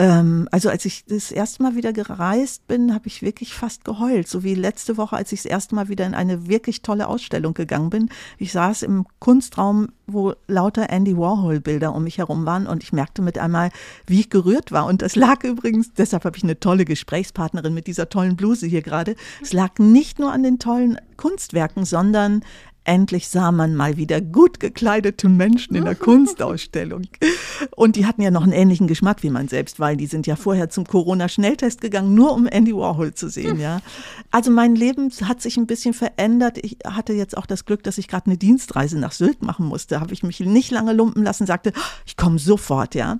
Ähm, 0.00 0.48
also 0.52 0.70
als 0.70 0.84
ich 0.84 1.04
das 1.06 1.32
erste 1.32 1.62
Mal 1.62 1.74
wieder 1.74 1.92
gereist 1.92 2.68
bin, 2.68 2.94
habe 2.94 3.08
ich 3.08 3.20
wirklich 3.20 3.52
fast 3.52 3.84
geheult. 3.84 4.28
So 4.28 4.44
wie 4.44 4.54
letzte 4.54 4.96
Woche, 4.96 5.16
als 5.16 5.32
ich 5.32 5.42
das 5.42 5.50
erste 5.50 5.74
Mal 5.74 5.88
wieder 5.88 6.06
in 6.06 6.14
eine 6.14 6.46
wirklich 6.46 6.82
tolle 6.82 7.08
Ausstellung 7.08 7.52
gegangen 7.52 7.90
bin. 7.90 8.08
Ich 8.38 8.52
saß 8.52 8.82
im 8.82 9.06
Kunstraum, 9.18 9.88
wo 10.06 10.34
lauter 10.46 10.90
Andy 10.90 11.16
Warhol-Bilder 11.16 11.92
um 11.94 12.04
mich 12.04 12.18
herum 12.18 12.46
waren 12.46 12.68
und 12.68 12.84
ich 12.84 12.92
merkte 12.92 13.22
mit 13.22 13.38
einmal, 13.38 13.70
wie 14.06 14.20
ich 14.20 14.30
gerührt 14.30 14.70
war. 14.70 14.86
Und 14.86 15.02
das 15.02 15.16
lag 15.16 15.42
übrigens, 15.42 15.92
deshalb 15.92 16.24
habe 16.24 16.36
ich 16.36 16.44
eine 16.44 16.60
tolle 16.60 16.84
Gesprächspartnerin 16.84 17.74
mit 17.74 17.88
dieser 17.88 18.08
tollen 18.08 18.36
Bluse 18.36 18.66
hier 18.66 18.82
gerade. 18.82 19.16
Es 19.42 19.52
lag 19.52 19.78
nicht 19.78 20.20
nur 20.20 20.32
an 20.32 20.44
den 20.44 20.60
tollen 20.60 20.98
Kunstwerken, 21.16 21.84
sondern 21.84 22.44
Endlich 22.88 23.28
sah 23.28 23.52
man 23.52 23.74
mal 23.74 23.98
wieder 23.98 24.22
gut 24.22 24.60
gekleidete 24.60 25.28
Menschen 25.28 25.74
in 25.74 25.84
der 25.84 25.94
Kunstausstellung. 26.08 27.02
Und 27.76 27.96
die 27.96 28.06
hatten 28.06 28.22
ja 28.22 28.30
noch 28.30 28.44
einen 28.44 28.52
ähnlichen 28.52 28.86
Geschmack 28.86 29.22
wie 29.22 29.28
man 29.28 29.46
selbst, 29.46 29.78
weil 29.78 29.98
die 29.98 30.06
sind 30.06 30.26
ja 30.26 30.36
vorher 30.36 30.70
zum 30.70 30.86
Corona-Schnelltest 30.86 31.82
gegangen, 31.82 32.14
nur 32.14 32.32
um 32.32 32.46
Andy 32.46 32.74
Warhol 32.74 33.12
zu 33.12 33.28
sehen, 33.28 33.60
ja. 33.60 33.82
Also 34.30 34.50
mein 34.50 34.74
Leben 34.74 35.10
hat 35.24 35.42
sich 35.42 35.58
ein 35.58 35.66
bisschen 35.66 35.92
verändert. 35.92 36.56
Ich 36.62 36.78
hatte 36.82 37.12
jetzt 37.12 37.36
auch 37.36 37.44
das 37.44 37.66
Glück, 37.66 37.82
dass 37.82 37.98
ich 37.98 38.08
gerade 38.08 38.24
eine 38.24 38.38
Dienstreise 38.38 38.98
nach 38.98 39.12
Sylt 39.12 39.42
machen 39.42 39.66
musste. 39.66 40.00
Habe 40.00 40.14
ich 40.14 40.22
mich 40.22 40.40
nicht 40.40 40.70
lange 40.70 40.94
lumpen 40.94 41.22
lassen, 41.22 41.46
sagte, 41.46 41.74
ich 42.06 42.16
komme 42.16 42.38
sofort, 42.38 42.94
ja. 42.94 43.18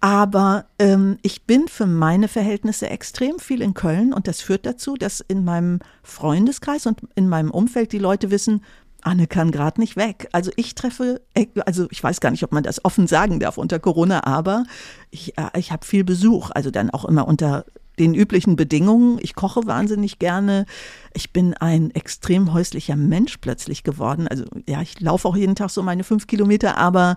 Aber 0.00 0.64
ähm, 0.78 1.18
ich 1.20 1.44
bin 1.44 1.68
für 1.68 1.86
meine 1.86 2.28
Verhältnisse 2.28 2.88
extrem 2.88 3.38
viel 3.38 3.60
in 3.60 3.74
Köln 3.74 4.14
und 4.14 4.28
das 4.28 4.40
führt 4.40 4.64
dazu, 4.64 4.94
dass 4.94 5.20
in 5.20 5.44
meinem 5.44 5.80
Freundeskreis 6.02 6.86
und 6.86 7.02
in 7.16 7.28
meinem 7.28 7.50
Umfeld 7.50 7.92
die 7.92 7.98
Leute 7.98 8.30
wissen, 8.30 8.62
Anne 9.04 9.26
kann 9.26 9.50
gerade 9.50 9.80
nicht 9.80 9.96
weg. 9.96 10.28
Also 10.32 10.50
ich 10.56 10.74
treffe, 10.74 11.20
also 11.66 11.86
ich 11.90 12.02
weiß 12.02 12.20
gar 12.20 12.30
nicht, 12.30 12.44
ob 12.44 12.52
man 12.52 12.62
das 12.62 12.84
offen 12.84 13.06
sagen 13.06 13.40
darf 13.40 13.58
unter 13.58 13.78
Corona, 13.78 14.24
aber 14.24 14.64
ich, 15.10 15.36
äh, 15.38 15.58
ich 15.58 15.72
habe 15.72 15.84
viel 15.84 16.04
Besuch, 16.04 16.50
also 16.54 16.70
dann 16.70 16.90
auch 16.90 17.04
immer 17.04 17.26
unter 17.26 17.64
den 17.98 18.14
üblichen 18.14 18.56
Bedingungen. 18.56 19.18
Ich 19.20 19.34
koche 19.34 19.66
wahnsinnig 19.66 20.18
gerne. 20.18 20.64
Ich 21.12 21.32
bin 21.32 21.54
ein 21.54 21.90
extrem 21.90 22.52
häuslicher 22.52 22.96
Mensch 22.96 23.36
plötzlich 23.38 23.84
geworden. 23.84 24.26
Also 24.26 24.44
ja, 24.68 24.80
ich 24.80 24.98
laufe 25.00 25.28
auch 25.28 25.36
jeden 25.36 25.54
Tag 25.54 25.70
so 25.70 25.82
meine 25.82 26.02
fünf 26.02 26.26
Kilometer, 26.26 26.78
aber 26.78 27.16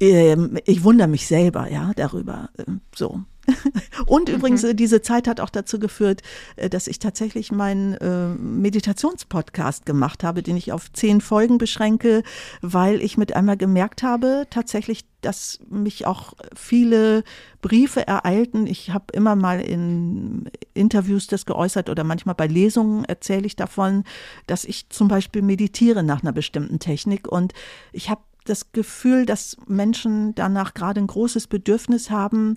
äh, 0.00 0.36
ich 0.64 0.84
wundere 0.84 1.08
mich 1.08 1.26
selber, 1.26 1.70
ja, 1.70 1.92
darüber. 1.94 2.48
Äh, 2.56 2.64
so. 2.94 3.20
Und 4.06 4.28
übrigens, 4.28 4.62
mhm. 4.62 4.76
diese 4.76 5.02
Zeit 5.02 5.28
hat 5.28 5.40
auch 5.40 5.50
dazu 5.50 5.78
geführt, 5.78 6.22
äh, 6.56 6.68
dass 6.68 6.86
ich 6.86 6.98
tatsächlich 6.98 7.52
meinen 7.52 7.94
äh, 7.94 8.28
Meditationspodcast 8.34 9.86
gemacht 9.86 10.24
habe, 10.24 10.42
den 10.42 10.56
ich 10.56 10.72
auf 10.72 10.92
zehn 10.92 11.20
Folgen 11.20 11.58
beschränke, 11.58 12.22
weil 12.62 13.00
ich 13.00 13.16
mit 13.16 13.34
einmal 13.34 13.56
gemerkt 13.56 14.02
habe, 14.02 14.46
tatsächlich, 14.50 15.04
dass 15.20 15.58
mich 15.68 16.06
auch 16.06 16.34
viele 16.54 17.24
Briefe 17.62 18.06
ereilten. 18.06 18.66
Ich 18.66 18.90
habe 18.90 19.06
immer 19.12 19.34
mal 19.34 19.60
in 19.60 20.48
Interviews 20.74 21.26
das 21.26 21.46
geäußert 21.46 21.88
oder 21.90 22.04
manchmal 22.04 22.34
bei 22.34 22.46
Lesungen 22.46 23.04
erzähle 23.04 23.46
ich 23.46 23.56
davon, 23.56 24.04
dass 24.46 24.64
ich 24.64 24.88
zum 24.90 25.08
Beispiel 25.08 25.42
meditiere 25.42 26.02
nach 26.02 26.22
einer 26.22 26.32
bestimmten 26.32 26.78
Technik 26.78 27.26
und 27.26 27.54
ich 27.92 28.10
habe 28.10 28.20
das 28.48 28.72
Gefühl, 28.72 29.26
dass 29.26 29.56
Menschen 29.66 30.34
danach 30.34 30.74
gerade 30.74 31.00
ein 31.00 31.06
großes 31.06 31.46
Bedürfnis 31.46 32.10
haben, 32.10 32.56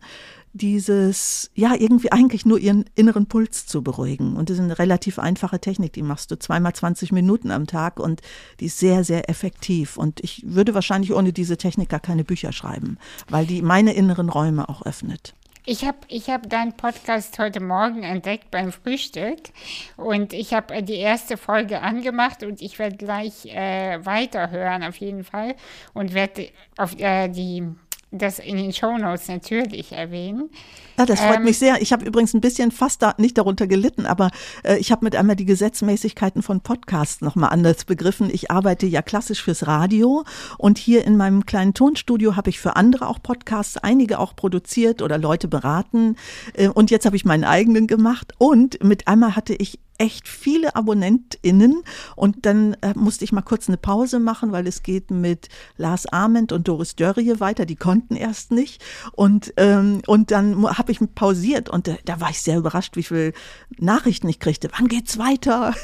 dieses, 0.53 1.51
ja, 1.53 1.75
irgendwie 1.75 2.11
eigentlich 2.11 2.45
nur 2.45 2.59
ihren 2.59 2.85
inneren 2.95 3.27
Puls 3.27 3.65
zu 3.65 3.83
beruhigen. 3.83 4.35
Und 4.35 4.49
das 4.49 4.57
ist 4.57 4.63
eine 4.63 4.79
relativ 4.79 5.19
einfache 5.19 5.59
Technik, 5.59 5.93
die 5.93 6.03
machst 6.03 6.31
du 6.31 6.39
zweimal 6.39 6.73
20 6.73 7.11
Minuten 7.11 7.51
am 7.51 7.67
Tag 7.67 7.99
und 7.99 8.21
die 8.59 8.65
ist 8.65 8.79
sehr, 8.79 9.03
sehr 9.03 9.29
effektiv. 9.29 9.97
Und 9.97 10.19
ich 10.23 10.43
würde 10.45 10.73
wahrscheinlich 10.73 11.13
ohne 11.13 11.33
diese 11.33 11.57
Technik 11.57 11.89
gar 11.89 11.99
keine 11.99 12.23
Bücher 12.23 12.51
schreiben, 12.51 12.97
weil 13.29 13.45
die 13.45 13.61
meine 13.61 13.93
inneren 13.93 14.29
Räume 14.29 14.69
auch 14.69 14.81
öffnet. 14.83 15.35
Ich 15.65 15.85
habe 15.85 15.99
ich 16.07 16.29
hab 16.29 16.49
deinen 16.49 16.73
Podcast 16.73 17.37
heute 17.37 17.59
Morgen 17.59 18.01
entdeckt 18.01 18.49
beim 18.49 18.71
Frühstück 18.71 19.37
und 19.97 20.33
ich 20.33 20.53
habe 20.53 20.73
äh, 20.73 20.81
die 20.81 20.95
erste 20.95 21.37
Folge 21.37 21.81
angemacht 21.81 22.43
und 22.43 22.61
ich 22.61 22.79
werde 22.79 22.97
gleich 22.97 23.45
äh, 23.45 24.03
weiterhören 24.03 24.83
auf 24.83 24.95
jeden 24.95 25.23
Fall 25.23 25.55
und 25.93 26.15
werde 26.15 26.49
auf 26.77 26.97
äh, 26.99 27.27
die 27.27 27.67
das 28.11 28.39
in 28.39 28.57
den 28.57 28.73
Shownotes 28.73 29.27
natürlich 29.27 29.91
erwähnen. 29.91 30.49
Ja, 30.97 31.05
das 31.05 31.19
freut 31.19 31.37
ähm, 31.37 31.43
mich 31.43 31.59
sehr. 31.59 31.81
Ich 31.81 31.93
habe 31.93 32.05
übrigens 32.05 32.33
ein 32.33 32.41
bisschen 32.41 32.71
fast 32.71 33.01
da, 33.01 33.13
nicht 33.17 33.37
darunter 33.37 33.67
gelitten, 33.67 34.05
aber 34.05 34.31
äh, 34.63 34.77
ich 34.77 34.91
habe 34.91 35.05
mit 35.05 35.15
einmal 35.15 35.35
die 35.35 35.45
Gesetzmäßigkeiten 35.45 36.41
von 36.41 36.61
Podcasts 36.61 37.21
nochmal 37.21 37.51
anders 37.51 37.85
begriffen. 37.85 38.29
Ich 38.31 38.51
arbeite 38.51 38.87
ja 38.87 39.01
klassisch 39.01 39.43
fürs 39.43 39.67
Radio 39.67 40.23
und 40.57 40.77
hier 40.77 41.05
in 41.05 41.17
meinem 41.17 41.45
kleinen 41.45 41.73
Tonstudio 41.73 42.35
habe 42.35 42.49
ich 42.49 42.59
für 42.59 42.75
andere 42.75 43.07
auch 43.07 43.21
Podcasts, 43.21 43.77
einige 43.77 44.19
auch 44.19 44.35
produziert 44.35 45.01
oder 45.01 45.17
Leute 45.17 45.47
beraten. 45.47 46.15
Äh, 46.53 46.69
und 46.69 46.91
jetzt 46.91 47.05
habe 47.05 47.15
ich 47.15 47.25
meinen 47.25 47.43
eigenen 47.43 47.87
gemacht 47.87 48.33
und 48.37 48.83
mit 48.83 49.07
einmal 49.07 49.35
hatte 49.35 49.53
ich 49.53 49.79
echt 49.99 50.27
viele 50.27 50.75
AbonnentInnen 50.75 51.83
und 52.15 52.45
dann 52.45 52.73
äh, 52.81 52.93
musste 52.95 53.25
ich 53.25 53.31
mal 53.31 53.41
kurz 53.41 53.67
eine 53.67 53.77
Pause 53.77 54.19
machen, 54.19 54.51
weil 54.51 54.65
es 54.65 54.81
geht 54.81 55.11
mit 55.11 55.49
Lars 55.77 56.07
Ament 56.07 56.51
und 56.51 56.67
Doris 56.67 56.95
Dörrie 56.95 57.39
weiter, 57.39 57.65
die 57.65 57.75
konnten 57.75 58.15
erst 58.15 58.51
nicht 58.51 58.81
und, 59.11 59.53
ähm, 59.57 60.01
und 60.07 60.31
dann 60.31 60.65
habe 60.77 60.91
ich 60.91 60.99
pausiert 61.15 61.69
und 61.69 61.87
äh, 61.89 61.97
da 62.05 62.21
war 62.21 62.29
ich 62.29 62.41
sehr 62.41 62.57
überrascht, 62.57 62.95
wie 62.95 63.03
viele 63.03 63.33
Nachrichten 63.77 64.29
ich 64.29 64.39
kriegte. 64.39 64.69
Wann 64.77 64.87
geht's 64.87 65.17
weiter? 65.17 65.75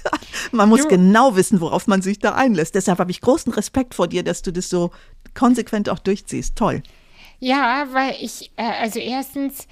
man 0.52 0.68
muss 0.68 0.82
du. 0.82 0.88
genau 0.88 1.34
wissen, 1.34 1.60
worauf 1.60 1.86
man 1.86 2.02
sich 2.02 2.18
da 2.18 2.34
einlässt. 2.34 2.74
Deshalb 2.74 2.98
habe 2.98 3.10
ich 3.10 3.20
großen 3.22 3.52
Respekt 3.52 3.94
vor 3.94 4.06
dir, 4.06 4.22
dass 4.22 4.42
du 4.42 4.52
das 4.52 4.68
so 4.68 4.90
konsequent 5.34 5.88
auch 5.88 5.98
durchziehst. 5.98 6.56
Toll. 6.56 6.82
Ja, 7.38 7.88
weil 7.92 8.14
ich, 8.20 8.52
äh, 8.56 8.62
also 8.62 8.98
erstens, 8.98 9.66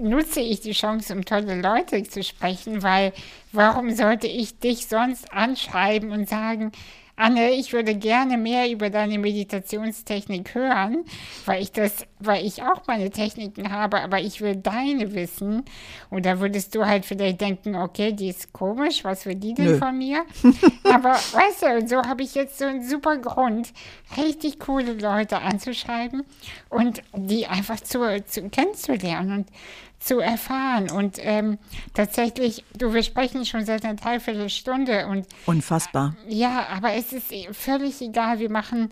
nutze 0.00 0.40
ich 0.40 0.60
die 0.60 0.72
Chance, 0.72 1.14
um 1.14 1.24
tolle 1.24 1.60
Leute 1.60 2.02
zu 2.04 2.22
sprechen, 2.22 2.82
weil 2.82 3.12
warum 3.52 3.90
sollte 3.94 4.26
ich 4.26 4.58
dich 4.58 4.86
sonst 4.86 5.32
anschreiben 5.32 6.12
und 6.12 6.28
sagen, 6.28 6.72
Anne, 7.18 7.50
ich 7.50 7.72
würde 7.72 7.96
gerne 7.96 8.38
mehr 8.38 8.70
über 8.70 8.90
deine 8.90 9.18
Meditationstechnik 9.18 10.54
hören, 10.54 11.04
weil 11.46 11.60
ich 11.60 11.72
das, 11.72 12.06
weil 12.20 12.46
ich 12.46 12.62
auch 12.62 12.86
meine 12.86 13.10
Techniken 13.10 13.72
habe, 13.72 14.00
aber 14.00 14.20
ich 14.20 14.40
will 14.40 14.54
deine 14.54 15.12
wissen. 15.14 15.64
Und 16.10 16.26
da 16.26 16.38
würdest 16.38 16.76
du 16.76 16.86
halt 16.86 17.04
vielleicht 17.04 17.40
denken, 17.40 17.74
okay, 17.74 18.12
die 18.12 18.28
ist 18.28 18.52
komisch, 18.52 19.02
was 19.02 19.26
will 19.26 19.34
die 19.34 19.52
denn 19.52 19.66
Nö. 19.66 19.78
von 19.78 19.98
mir? 19.98 20.24
aber 20.84 21.10
weißt 21.10 21.62
du, 21.62 21.66
und 21.78 21.88
so 21.88 21.96
habe 21.96 22.22
ich 22.22 22.36
jetzt 22.36 22.58
so 22.58 22.66
einen 22.66 22.88
super 22.88 23.18
Grund, 23.18 23.72
richtig 24.16 24.60
coole 24.60 24.92
Leute 24.92 25.38
anzuschreiben 25.40 26.22
und 26.68 27.02
die 27.16 27.48
einfach 27.48 27.80
zu, 27.80 28.22
zu 28.26 28.48
kennenzulernen. 28.48 29.38
Und 29.38 29.48
zu 29.98 30.20
erfahren. 30.20 30.90
Und 30.90 31.18
ähm, 31.20 31.58
tatsächlich, 31.94 32.64
du, 32.76 32.94
wir 32.94 33.02
sprechen 33.02 33.44
schon 33.44 33.64
seit 33.64 33.84
einer 33.84 33.94
Dreiviertelstunde 33.94 35.06
und 35.06 35.26
unfassbar. 35.46 36.16
Ja, 36.28 36.66
aber 36.68 36.94
es 36.94 37.12
ist 37.12 37.32
völlig 37.52 38.00
egal. 38.00 38.38
Wir 38.38 38.50
machen 38.50 38.90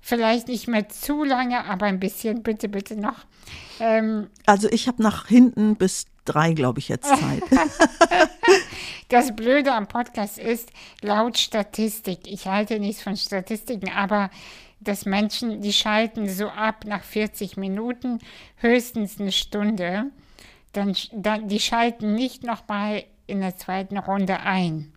vielleicht 0.00 0.48
nicht 0.48 0.68
mehr 0.68 0.88
zu 0.88 1.24
lange, 1.24 1.64
aber 1.64 1.86
ein 1.86 2.00
bisschen, 2.00 2.42
bitte, 2.42 2.68
bitte 2.68 2.96
noch. 2.96 3.24
Ähm, 3.78 4.28
also 4.46 4.68
ich 4.70 4.88
habe 4.88 5.02
nach 5.02 5.28
hinten 5.28 5.76
bis 5.76 6.06
drei, 6.24 6.52
glaube 6.52 6.78
ich, 6.78 6.88
jetzt 6.88 7.06
Zeit. 7.06 7.42
das 9.08 9.34
Blöde 9.34 9.72
am 9.72 9.86
Podcast 9.86 10.38
ist, 10.38 10.70
laut 11.02 11.38
Statistik, 11.38 12.20
ich 12.26 12.46
halte 12.46 12.78
nichts 12.78 13.02
von 13.02 13.16
Statistiken, 13.16 13.90
aber 13.90 14.30
dass 14.80 15.04
Menschen, 15.04 15.60
die 15.60 15.74
schalten 15.74 16.28
so 16.28 16.48
ab 16.48 16.84
nach 16.86 17.04
40 17.04 17.58
Minuten, 17.58 18.18
höchstens 18.56 19.20
eine 19.20 19.32
Stunde 19.32 20.06
dann, 20.72 20.94
dann 21.12 21.48
die 21.48 21.60
schalten 21.60 22.14
nicht 22.14 22.44
nochmal 22.44 23.04
in 23.26 23.40
der 23.40 23.56
zweiten 23.56 23.98
Runde 23.98 24.40
ein. 24.40 24.92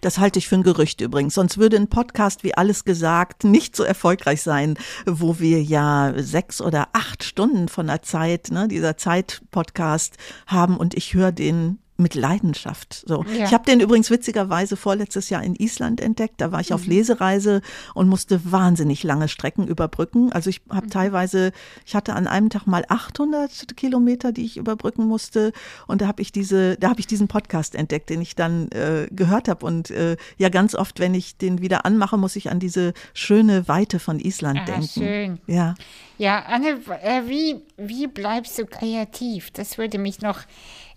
Das 0.00 0.18
halte 0.18 0.38
ich 0.38 0.48
für 0.48 0.56
ein 0.56 0.62
Gerücht 0.62 1.00
übrigens. 1.00 1.32
Sonst 1.32 1.56
würde 1.56 1.76
ein 1.76 1.88
Podcast 1.88 2.44
wie 2.44 2.54
alles 2.54 2.84
gesagt 2.84 3.44
nicht 3.44 3.74
so 3.74 3.84
erfolgreich 3.84 4.42
sein, 4.42 4.76
wo 5.06 5.38
wir 5.38 5.62
ja 5.62 6.12
sechs 6.16 6.60
oder 6.60 6.88
acht 6.92 7.24
Stunden 7.24 7.68
von 7.68 7.86
der 7.86 8.02
Zeit, 8.02 8.50
ne, 8.50 8.68
dieser 8.68 8.98
Zeit-Podcast 8.98 10.18
haben 10.46 10.76
und 10.76 10.92
ich 10.92 11.14
höre 11.14 11.32
den 11.32 11.78
mit 11.96 12.14
Leidenschaft. 12.14 13.04
So. 13.06 13.24
Ja. 13.36 13.44
Ich 13.44 13.54
habe 13.54 13.64
den 13.64 13.80
übrigens 13.80 14.10
witzigerweise 14.10 14.76
vorletztes 14.76 15.30
Jahr 15.30 15.42
in 15.42 15.54
Island 15.54 16.00
entdeckt. 16.00 16.40
Da 16.40 16.50
war 16.50 16.60
ich 16.60 16.70
mhm. 16.70 16.74
auf 16.74 16.86
Lesereise 16.86 17.62
und 17.94 18.08
musste 18.08 18.50
wahnsinnig 18.50 19.04
lange 19.04 19.28
Strecken 19.28 19.68
überbrücken. 19.68 20.32
Also 20.32 20.50
ich 20.50 20.60
habe 20.70 20.86
mhm. 20.86 20.90
teilweise, 20.90 21.52
ich 21.86 21.94
hatte 21.94 22.14
an 22.14 22.26
einem 22.26 22.50
Tag 22.50 22.66
mal 22.66 22.84
800 22.88 23.76
Kilometer, 23.76 24.32
die 24.32 24.44
ich 24.44 24.56
überbrücken 24.56 25.06
musste. 25.06 25.52
Und 25.86 26.00
da 26.00 26.08
habe 26.08 26.20
ich 26.20 26.32
diese, 26.32 26.76
da 26.76 26.90
habe 26.90 27.00
ich 27.00 27.06
diesen 27.06 27.28
Podcast 27.28 27.76
entdeckt, 27.76 28.10
den 28.10 28.20
ich 28.20 28.34
dann 28.34 28.68
äh, 28.72 29.06
gehört 29.10 29.48
habe. 29.48 29.64
Und 29.64 29.90
äh, 29.90 30.16
ja, 30.36 30.48
ganz 30.48 30.74
oft, 30.74 30.98
wenn 30.98 31.14
ich 31.14 31.36
den 31.36 31.60
wieder 31.60 31.86
anmache, 31.86 32.16
muss 32.16 32.34
ich 32.34 32.50
an 32.50 32.58
diese 32.58 32.92
schöne 33.12 33.68
Weite 33.68 34.00
von 34.00 34.18
Island 34.18 34.60
ah, 34.62 34.64
denken. 34.64 34.88
Schön. 34.88 35.40
Ja. 35.46 35.74
Ja, 36.16 36.44
Anne, 36.46 36.80
äh, 37.02 37.22
wie, 37.26 37.62
wie 37.76 38.06
bleibst 38.06 38.58
du 38.58 38.66
kreativ? 38.66 39.50
Das 39.50 39.78
würde 39.78 39.98
mich 39.98 40.20
noch 40.20 40.40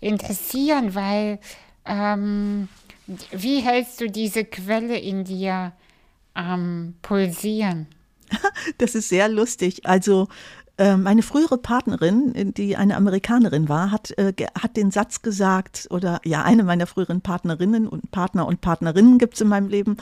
interessieren, 0.00 0.94
weil 0.94 1.38
ähm, 1.84 2.68
wie 3.32 3.60
hältst 3.60 4.00
du 4.00 4.08
diese 4.08 4.44
Quelle 4.44 4.98
in 4.98 5.24
dir 5.24 5.72
ähm, 6.36 6.94
pulsieren? 7.02 7.86
Das 8.76 8.94
ist 8.94 9.08
sehr 9.08 9.28
lustig. 9.28 9.86
Also 9.86 10.28
meine 10.78 11.22
frühere 11.22 11.58
Partnerin, 11.58 12.54
die 12.54 12.76
eine 12.76 12.96
Amerikanerin 12.96 13.68
war, 13.68 13.90
hat, 13.90 14.16
äh, 14.16 14.32
hat 14.60 14.76
den 14.76 14.90
Satz 14.90 15.22
gesagt, 15.22 15.88
oder 15.90 16.20
ja, 16.24 16.42
eine 16.42 16.62
meiner 16.62 16.86
früheren 16.86 17.20
Partnerinnen 17.20 17.88
und 17.88 18.10
Partner 18.12 18.46
und 18.46 18.60
Partnerinnen 18.60 19.18
gibt 19.18 19.34
es 19.34 19.40
in 19.40 19.48
meinem 19.48 19.68
Leben, 19.68 19.96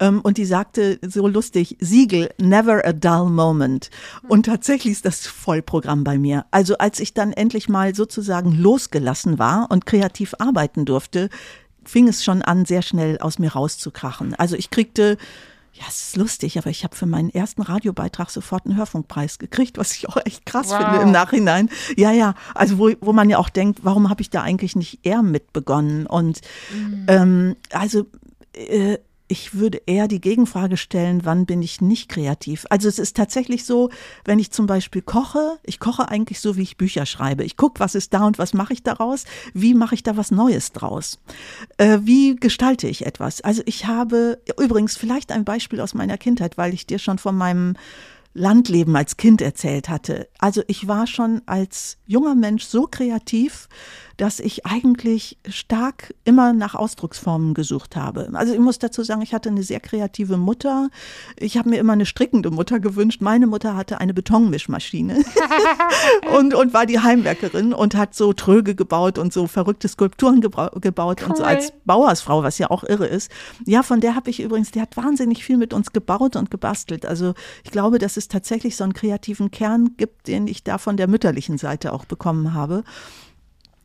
ähm, 0.00 0.20
und 0.22 0.38
die 0.38 0.44
sagte 0.44 0.98
so 1.06 1.28
lustig, 1.28 1.76
Siegel, 1.80 2.30
never 2.38 2.84
a 2.84 2.92
dull 2.92 3.30
moment. 3.30 3.90
Und 4.28 4.46
tatsächlich 4.46 4.92
ist 4.92 5.04
das 5.04 5.26
Vollprogramm 5.26 6.02
bei 6.02 6.18
mir. 6.18 6.44
Also 6.50 6.76
als 6.78 6.98
ich 6.98 7.14
dann 7.14 7.32
endlich 7.32 7.68
mal 7.68 7.94
sozusagen 7.94 8.52
losgelassen 8.52 9.38
war 9.38 9.70
und 9.70 9.86
kreativ 9.86 10.34
arbeiten 10.38 10.84
durfte, 10.84 11.28
fing 11.84 12.08
es 12.08 12.24
schon 12.24 12.42
an, 12.42 12.64
sehr 12.64 12.82
schnell 12.82 13.18
aus 13.18 13.38
mir 13.38 13.52
rauszukrachen. 13.52 14.34
Also 14.34 14.56
ich 14.56 14.70
kriegte 14.70 15.16
ja, 15.78 15.84
es 15.88 16.08
ist 16.08 16.16
lustig, 16.16 16.56
aber 16.56 16.70
ich 16.70 16.84
habe 16.84 16.96
für 16.96 17.04
meinen 17.04 17.28
ersten 17.28 17.60
Radiobeitrag 17.60 18.30
sofort 18.30 18.64
einen 18.64 18.76
Hörfunkpreis 18.76 19.38
gekriegt, 19.38 19.76
was 19.76 19.92
ich 19.92 20.08
auch 20.08 20.16
echt 20.24 20.46
krass 20.46 20.70
wow. 20.70 20.78
finde 20.78 21.02
im 21.02 21.10
Nachhinein. 21.10 21.68
Ja, 21.96 22.12
ja, 22.12 22.34
also 22.54 22.78
wo, 22.78 22.90
wo 23.00 23.12
man 23.12 23.28
ja 23.28 23.38
auch 23.38 23.50
denkt, 23.50 23.80
warum 23.82 24.08
habe 24.08 24.22
ich 24.22 24.30
da 24.30 24.42
eigentlich 24.42 24.74
nicht 24.74 25.04
eher 25.04 25.22
mit 25.22 25.52
begonnen? 25.52 26.06
Und 26.06 26.40
mhm. 26.72 27.04
ähm, 27.08 27.56
also 27.72 28.06
äh, 28.54 28.98
ich 29.28 29.54
würde 29.54 29.82
eher 29.86 30.08
die 30.08 30.20
Gegenfrage 30.20 30.76
stellen, 30.76 31.24
wann 31.24 31.46
bin 31.46 31.62
ich 31.62 31.80
nicht 31.80 32.08
kreativ? 32.08 32.66
Also 32.70 32.88
es 32.88 32.98
ist 32.98 33.16
tatsächlich 33.16 33.64
so, 33.64 33.90
wenn 34.24 34.38
ich 34.38 34.50
zum 34.50 34.66
Beispiel 34.66 35.02
koche, 35.02 35.58
ich 35.64 35.80
koche 35.80 36.08
eigentlich 36.08 36.40
so, 36.40 36.56
wie 36.56 36.62
ich 36.62 36.76
Bücher 36.76 37.06
schreibe. 37.06 37.44
Ich 37.44 37.56
gucke, 37.56 37.80
was 37.80 37.94
ist 37.94 38.14
da 38.14 38.26
und 38.26 38.38
was 38.38 38.54
mache 38.54 38.72
ich 38.72 38.82
daraus? 38.82 39.24
Wie 39.54 39.74
mache 39.74 39.94
ich 39.94 40.02
da 40.02 40.16
was 40.16 40.30
Neues 40.30 40.72
draus? 40.72 41.18
Äh, 41.78 41.98
wie 42.02 42.36
gestalte 42.36 42.88
ich 42.88 43.06
etwas? 43.06 43.40
Also 43.40 43.62
ich 43.66 43.86
habe 43.86 44.38
übrigens 44.58 44.96
vielleicht 44.96 45.32
ein 45.32 45.44
Beispiel 45.44 45.80
aus 45.80 45.94
meiner 45.94 46.18
Kindheit, 46.18 46.56
weil 46.58 46.74
ich 46.74 46.86
dir 46.86 46.98
schon 46.98 47.18
von 47.18 47.36
meinem 47.36 47.74
Landleben 48.36 48.94
als 48.94 49.16
Kind 49.16 49.40
erzählt 49.40 49.88
hatte. 49.88 50.28
Also 50.38 50.62
ich 50.66 50.86
war 50.86 51.06
schon 51.06 51.40
als 51.46 51.96
junger 52.06 52.34
Mensch 52.34 52.64
so 52.64 52.86
kreativ, 52.86 53.68
dass 54.16 54.40
ich 54.40 54.64
eigentlich 54.64 55.36
stark 55.48 56.14
immer 56.24 56.52
nach 56.52 56.74
Ausdrucksformen 56.74 57.54
gesucht 57.54 57.96
habe. 57.96 58.30
Also 58.32 58.54
ich 58.54 58.58
muss 58.58 58.78
dazu 58.78 59.02
sagen, 59.02 59.22
ich 59.22 59.34
hatte 59.34 59.50
eine 59.50 59.62
sehr 59.62 59.80
kreative 59.80 60.36
Mutter. 60.36 60.88
Ich 61.38 61.58
habe 61.58 61.68
mir 61.68 61.78
immer 61.78 61.92
eine 61.92 62.06
strickende 62.06 62.50
Mutter 62.50 62.80
gewünscht. 62.80 63.20
Meine 63.20 63.46
Mutter 63.46 63.76
hatte 63.76 64.00
eine 64.00 64.14
Betonmischmaschine 64.14 65.22
und, 66.36 66.54
und 66.54 66.72
war 66.72 66.86
die 66.86 67.00
Heimwerkerin 67.00 67.74
und 67.74 67.94
hat 67.94 68.14
so 68.14 68.32
Tröge 68.32 68.74
gebaut 68.74 69.18
und 69.18 69.32
so 69.32 69.46
verrückte 69.46 69.88
Skulpturen 69.88 70.40
gebaut 70.40 71.20
cool. 71.22 71.28
und 71.28 71.36
so 71.36 71.44
als 71.44 71.72
Bauersfrau, 71.84 72.42
was 72.42 72.58
ja 72.58 72.70
auch 72.70 72.84
irre 72.84 73.06
ist. 73.06 73.30
Ja, 73.66 73.82
von 73.82 74.00
der 74.00 74.14
habe 74.14 74.30
ich 74.30 74.40
übrigens, 74.40 74.70
die 74.70 74.80
hat 74.80 74.96
wahnsinnig 74.96 75.44
viel 75.44 75.58
mit 75.58 75.74
uns 75.74 75.92
gebaut 75.92 76.36
und 76.36 76.50
gebastelt. 76.50 77.04
Also 77.04 77.34
ich 77.64 77.70
glaube, 77.70 77.98
dass 77.98 78.16
es 78.16 78.28
tatsächlich 78.28 78.76
so 78.76 78.84
einen 78.84 78.94
kreativen 78.94 79.50
Kern 79.50 79.90
gibt, 79.96 80.26
den 80.28 80.46
ich 80.46 80.64
da 80.64 80.78
von 80.78 80.96
der 80.96 81.06
mütterlichen 81.06 81.58
Seite 81.58 81.92
auch 81.92 82.06
bekommen 82.06 82.54
habe. 82.54 82.82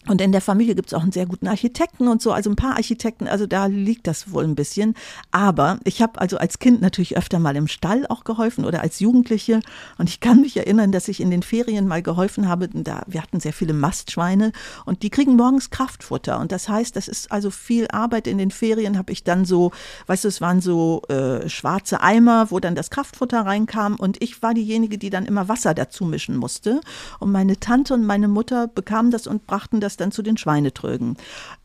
Und 0.07 0.19
in 0.19 0.31
der 0.31 0.41
Familie 0.41 0.73
gibt 0.73 0.87
es 0.87 0.93
auch 0.95 1.03
einen 1.03 1.11
sehr 1.11 1.27
guten 1.27 1.47
Architekten 1.47 2.07
und 2.07 2.23
so, 2.23 2.31
also 2.31 2.49
ein 2.49 2.55
paar 2.55 2.75
Architekten, 2.75 3.27
also 3.27 3.45
da 3.45 3.67
liegt 3.67 4.07
das 4.07 4.31
wohl 4.31 4.43
ein 4.43 4.55
bisschen. 4.55 4.95
Aber 5.29 5.79
ich 5.83 6.01
habe 6.01 6.19
also 6.19 6.37
als 6.37 6.57
Kind 6.57 6.81
natürlich 6.81 7.17
öfter 7.17 7.37
mal 7.37 7.55
im 7.55 7.67
Stall 7.67 8.07
auch 8.07 8.23
geholfen 8.23 8.65
oder 8.65 8.81
als 8.81 8.99
Jugendliche. 8.99 9.59
Und 9.99 10.09
ich 10.09 10.19
kann 10.19 10.41
mich 10.41 10.57
erinnern, 10.57 10.91
dass 10.91 11.07
ich 11.07 11.21
in 11.21 11.29
den 11.29 11.43
Ferien 11.43 11.87
mal 11.87 12.01
geholfen 12.01 12.47
habe. 12.47 12.67
Da, 12.69 13.03
wir 13.05 13.21
hatten 13.21 13.39
sehr 13.39 13.53
viele 13.53 13.73
Mastschweine 13.73 14.53
und 14.85 15.03
die 15.03 15.11
kriegen 15.11 15.35
morgens 15.35 15.69
Kraftfutter. 15.69 16.39
Und 16.39 16.51
das 16.51 16.67
heißt, 16.67 16.95
das 16.95 17.07
ist 17.07 17.31
also 17.31 17.51
viel 17.51 17.87
Arbeit. 17.89 18.25
In 18.25 18.39
den 18.39 18.49
Ferien 18.49 18.97
habe 18.97 19.11
ich 19.11 19.23
dann 19.23 19.45
so, 19.45 19.71
weißt 20.07 20.23
du, 20.23 20.27
es 20.29 20.41
waren 20.41 20.61
so 20.61 21.03
äh, 21.09 21.47
schwarze 21.47 22.01
Eimer, 22.01 22.49
wo 22.49 22.59
dann 22.59 22.73
das 22.73 22.89
Kraftfutter 22.89 23.45
reinkam. 23.45 23.97
Und 23.97 24.21
ich 24.21 24.41
war 24.41 24.55
diejenige, 24.55 24.97
die 24.97 25.11
dann 25.11 25.25
immer 25.25 25.47
Wasser 25.47 25.75
dazu 25.75 26.05
mischen 26.05 26.37
musste. 26.37 26.81
Und 27.19 27.31
meine 27.31 27.59
Tante 27.59 27.93
und 27.93 28.03
meine 28.03 28.27
Mutter 28.27 28.67
bekamen 28.67 29.11
das 29.11 29.27
und 29.27 29.45
brachten 29.45 29.79
das 29.79 29.90
das 29.91 29.97
dann 29.97 30.11
zu 30.11 30.21
den 30.21 30.37
Schweinetrögen. 30.37 31.17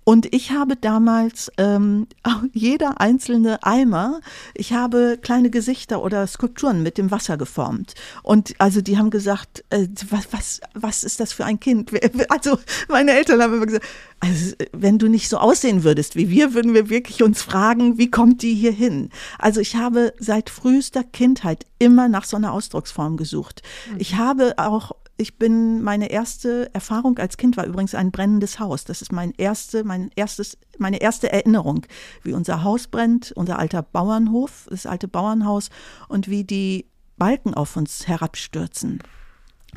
Und 0.05 0.33
ich 0.33 0.53
habe 0.53 0.77
damals 0.77 1.51
ähm, 1.59 2.07
jeder 2.53 3.01
einzelne 3.01 3.63
Eimer, 3.65 4.21
ich 4.55 4.73
habe 4.73 5.19
kleine 5.21 5.51
Gesichter 5.51 6.03
oder 6.03 6.27
Skulpturen 6.27 6.83
mit 6.83 6.97
dem 6.97 7.11
Wasser 7.11 7.37
geformt. 7.37 7.95
Und 8.23 8.55
also 8.59 8.81
die 8.81 8.99
haben 8.99 9.11
gesagt, 9.11 9.65
äh, 9.71 9.89
was, 10.11 10.29
was, 10.33 10.61
was 10.75 11.03
ist 11.03 11.19
das 11.19 11.33
für 11.33 11.45
ein 11.45 11.61
Kind? 11.61 11.91
Also 12.29 12.59
meine 12.89 13.13
Eltern 13.13 13.43
haben 13.43 13.55
immer 13.55 13.67
gesagt, 13.67 13.87
also 14.21 14.55
wenn 14.73 14.99
du 14.99 15.09
nicht 15.09 15.29
so 15.29 15.39
aussehen 15.39 15.85
würdest 15.85 16.17
wie 16.17 16.29
wir, 16.31 16.55
würden 16.55 16.75
wir 16.75 16.89
wirklich 16.89 17.23
uns 17.23 17.43
fragen, 17.43 17.99
wie 17.99 18.11
kommt 18.11 18.43
die 18.43 18.55
hier 18.55 18.73
hin? 18.73 19.11
Also 19.39 19.61
ich 19.61 19.77
habe 19.77 20.13
seit 20.19 20.51
frühester 20.51 21.05
Kindheit 21.05 21.65
immer 21.79 22.09
nach 22.09 22.25
so 22.25 22.37
einer 22.37 22.53
Ausdrucksform 22.53 23.17
gesucht. 23.17 23.63
Mhm. 23.91 23.97
Ich 23.99 24.17
habe 24.17 24.55
auch 24.57 24.93
ich 25.19 25.39
bin, 25.39 25.83
meine 25.83 26.11
erste 26.11 26.73
Erfahrung 26.75 27.19
als 27.19 27.37
Kind 27.37 27.57
war 27.57 27.67
übrigens 27.67 27.95
ein 27.95 28.11
brennendes 28.11 28.59
Haus. 28.59 28.85
Das 28.85 29.01
ist 29.01 29.13
mein 29.13 29.33
erste, 29.37 29.83
mein 29.83 30.11
erstes, 30.15 30.59
meine 30.79 31.01
erste 31.01 31.33
Erinnerung, 31.33 31.87
wie 32.23 32.35
unser 32.35 32.63
Haus 32.65 32.87
brennt, 32.87 33.33
unser 33.33 33.59
alter 33.59 33.83
Bauernhof, 33.83 34.67
das 34.69 34.85
alte 34.85 35.09
Bauernhaus 35.09 35.71
und 36.09 36.29
wie 36.29 36.45
die 36.45 36.87
Balken 37.17 37.55
auf 37.55 37.77
uns 37.77 38.07
herabstürzen. 38.07 39.03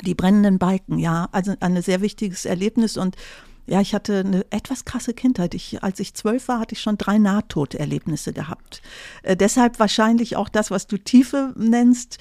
Die 0.06 0.16
brennenden 0.16 0.60
Balken, 0.60 1.00
ja, 1.00 1.30
also 1.32 1.54
ein 1.62 1.82
sehr 1.82 2.02
wichtiges 2.02 2.46
Erlebnis 2.46 2.98
und 2.98 3.16
ja, 3.66 3.82
ich 3.82 3.94
hatte 3.94 4.24
eine 4.26 4.46
etwas 4.50 4.84
krasse 4.84 5.14
Kindheit. 5.14 5.54
Ich, 5.54 5.84
als 5.84 6.00
ich 6.00 6.16
zwölf 6.16 6.48
war, 6.48 6.60
hatte 6.60 6.74
ich 6.74 6.82
schon 6.82 6.98
drei 6.98 7.20
Nahtoderlebnisse 7.20 8.34
gehabt. 8.34 8.82
Äh, 9.22 9.38
deshalb 9.38 9.78
wahrscheinlich 9.80 10.36
auch 10.36 10.50
das, 10.50 10.72
was 10.72 10.88
du 10.88 10.98
Tiefe 10.98 11.54
nennst. 11.56 12.18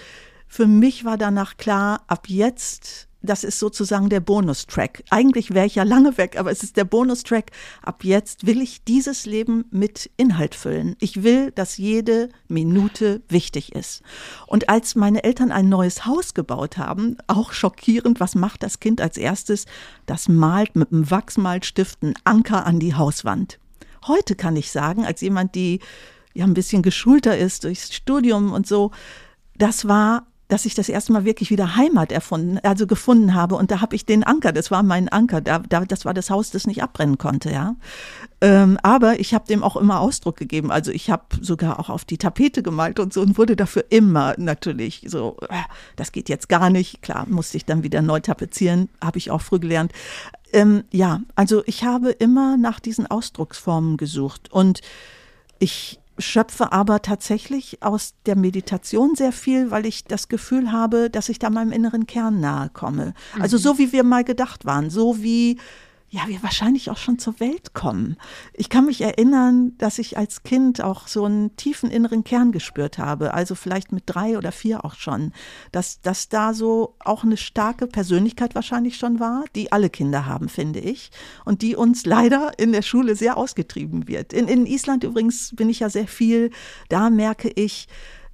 Für 0.48 0.66
mich 0.66 1.04
war 1.04 1.18
danach 1.18 1.56
klar, 1.56 2.02
ab 2.08 2.28
jetzt 2.28 3.08
das 3.20 3.42
ist 3.42 3.58
sozusagen 3.58 4.08
der 4.08 4.20
Bonustrack. 4.20 5.02
Eigentlich 5.10 5.52
wäre 5.52 5.66
ich 5.66 5.74
ja 5.74 5.82
lange 5.82 6.16
weg, 6.18 6.38
aber 6.38 6.52
es 6.52 6.62
ist 6.62 6.76
der 6.76 6.84
Bonustrack. 6.84 7.50
Ab 7.82 8.04
jetzt 8.04 8.46
will 8.46 8.60
ich 8.60 8.84
dieses 8.84 9.26
Leben 9.26 9.64
mit 9.70 10.10
Inhalt 10.16 10.54
füllen. 10.54 10.94
Ich 11.00 11.24
will, 11.24 11.50
dass 11.50 11.78
jede 11.78 12.28
Minute 12.46 13.22
wichtig 13.28 13.74
ist. 13.74 14.02
Und 14.46 14.68
als 14.68 14.94
meine 14.94 15.24
Eltern 15.24 15.50
ein 15.50 15.68
neues 15.68 16.06
Haus 16.06 16.32
gebaut 16.32 16.78
haben, 16.78 17.16
auch 17.26 17.52
schockierend, 17.52 18.20
was 18.20 18.36
macht 18.36 18.62
das 18.62 18.78
Kind 18.78 19.00
als 19.00 19.16
erstes? 19.16 19.66
Das 20.06 20.28
malt 20.28 20.76
mit 20.76 20.92
einem 20.92 21.10
Wachsmalstift 21.10 22.02
einen 22.02 22.14
Anker 22.22 22.66
an 22.66 22.78
die 22.78 22.94
Hauswand. 22.94 23.58
Heute 24.06 24.36
kann 24.36 24.54
ich 24.54 24.70
sagen, 24.70 25.04
als 25.04 25.22
jemand, 25.22 25.56
die 25.56 25.80
ja 26.34 26.44
ein 26.44 26.54
bisschen 26.54 26.82
geschulter 26.82 27.36
ist 27.36 27.64
durchs 27.64 27.92
Studium 27.92 28.52
und 28.52 28.68
so, 28.68 28.92
das 29.56 29.88
war 29.88 30.28
dass 30.48 30.64
ich 30.64 30.74
das 30.74 30.88
erste 30.88 31.12
Mal 31.12 31.24
wirklich 31.24 31.50
wieder 31.50 31.76
Heimat 31.76 32.10
erfunden, 32.10 32.58
also 32.62 32.86
gefunden 32.86 33.34
habe. 33.34 33.54
Und 33.54 33.70
da 33.70 33.80
habe 33.80 33.94
ich 33.94 34.06
den 34.06 34.24
Anker, 34.24 34.52
das 34.52 34.70
war 34.70 34.82
mein 34.82 35.08
Anker, 35.08 35.40
da, 35.40 35.58
da, 35.60 35.84
das 35.84 36.04
war 36.04 36.14
das 36.14 36.30
Haus, 36.30 36.50
das 36.50 36.66
nicht 36.66 36.82
abbrennen 36.82 37.18
konnte, 37.18 37.50
ja. 37.50 37.76
Ähm, 38.40 38.78
aber 38.82 39.20
ich 39.20 39.34
habe 39.34 39.46
dem 39.46 39.62
auch 39.62 39.76
immer 39.76 40.00
Ausdruck 40.00 40.36
gegeben. 40.36 40.70
Also 40.70 40.90
ich 40.90 41.10
habe 41.10 41.24
sogar 41.40 41.78
auch 41.78 41.90
auf 41.90 42.04
die 42.04 42.18
Tapete 42.18 42.62
gemalt 42.62 42.98
und 42.98 43.12
so 43.12 43.20
und 43.20 43.36
wurde 43.36 43.56
dafür 43.56 43.84
immer 43.90 44.34
natürlich 44.38 45.04
so, 45.08 45.36
äh, 45.48 45.54
das 45.96 46.12
geht 46.12 46.28
jetzt 46.28 46.48
gar 46.48 46.70
nicht. 46.70 47.02
Klar, 47.02 47.26
musste 47.28 47.56
ich 47.56 47.64
dann 47.64 47.82
wieder 47.82 48.00
neu 48.00 48.20
tapezieren, 48.20 48.88
habe 49.02 49.18
ich 49.18 49.30
auch 49.30 49.42
früh 49.42 49.58
gelernt. 49.58 49.92
Ähm, 50.52 50.84
ja, 50.90 51.20
also 51.34 51.62
ich 51.66 51.84
habe 51.84 52.10
immer 52.10 52.56
nach 52.56 52.80
diesen 52.80 53.06
Ausdrucksformen 53.06 53.96
gesucht 53.96 54.50
und 54.50 54.80
ich 55.58 55.97
schöpfe 56.18 56.72
aber 56.72 57.02
tatsächlich 57.02 57.82
aus 57.82 58.14
der 58.26 58.36
Meditation 58.36 59.14
sehr 59.14 59.32
viel, 59.32 59.70
weil 59.70 59.86
ich 59.86 60.04
das 60.04 60.28
Gefühl 60.28 60.72
habe, 60.72 61.10
dass 61.10 61.28
ich 61.28 61.38
da 61.38 61.50
meinem 61.50 61.72
inneren 61.72 62.06
Kern 62.06 62.40
nahe 62.40 62.70
komme. 62.70 63.14
Also 63.38 63.56
mhm. 63.56 63.60
so 63.60 63.78
wie 63.78 63.92
wir 63.92 64.04
mal 64.04 64.24
gedacht 64.24 64.64
waren, 64.66 64.90
so 64.90 65.22
wie 65.22 65.58
ja, 66.10 66.22
wir 66.26 66.42
wahrscheinlich 66.42 66.90
auch 66.90 66.96
schon 66.96 67.18
zur 67.18 67.38
Welt 67.38 67.74
kommen. 67.74 68.16
Ich 68.54 68.70
kann 68.70 68.86
mich 68.86 69.02
erinnern, 69.02 69.72
dass 69.76 69.98
ich 69.98 70.16
als 70.16 70.42
Kind 70.42 70.80
auch 70.80 71.06
so 71.06 71.26
einen 71.26 71.54
tiefen 71.56 71.90
inneren 71.90 72.24
Kern 72.24 72.50
gespürt 72.50 72.96
habe, 72.96 73.34
also 73.34 73.54
vielleicht 73.54 73.92
mit 73.92 74.04
drei 74.06 74.38
oder 74.38 74.50
vier 74.50 74.86
auch 74.86 74.94
schon, 74.94 75.32
dass, 75.70 76.00
dass 76.00 76.30
da 76.30 76.54
so 76.54 76.96
auch 77.00 77.24
eine 77.24 77.36
starke 77.36 77.86
Persönlichkeit 77.86 78.54
wahrscheinlich 78.54 78.96
schon 78.96 79.20
war, 79.20 79.44
die 79.54 79.70
alle 79.70 79.90
Kinder 79.90 80.24
haben, 80.24 80.48
finde 80.48 80.80
ich, 80.80 81.10
und 81.44 81.60
die 81.60 81.76
uns 81.76 82.06
leider 82.06 82.58
in 82.58 82.72
der 82.72 82.82
Schule 82.82 83.14
sehr 83.14 83.36
ausgetrieben 83.36 84.08
wird. 84.08 84.32
In, 84.32 84.48
in 84.48 84.64
Island 84.64 85.04
übrigens 85.04 85.54
bin 85.54 85.68
ich 85.68 85.80
ja 85.80 85.90
sehr 85.90 86.08
viel, 86.08 86.50
da 86.88 87.10
merke 87.10 87.50
ich, 87.50 87.86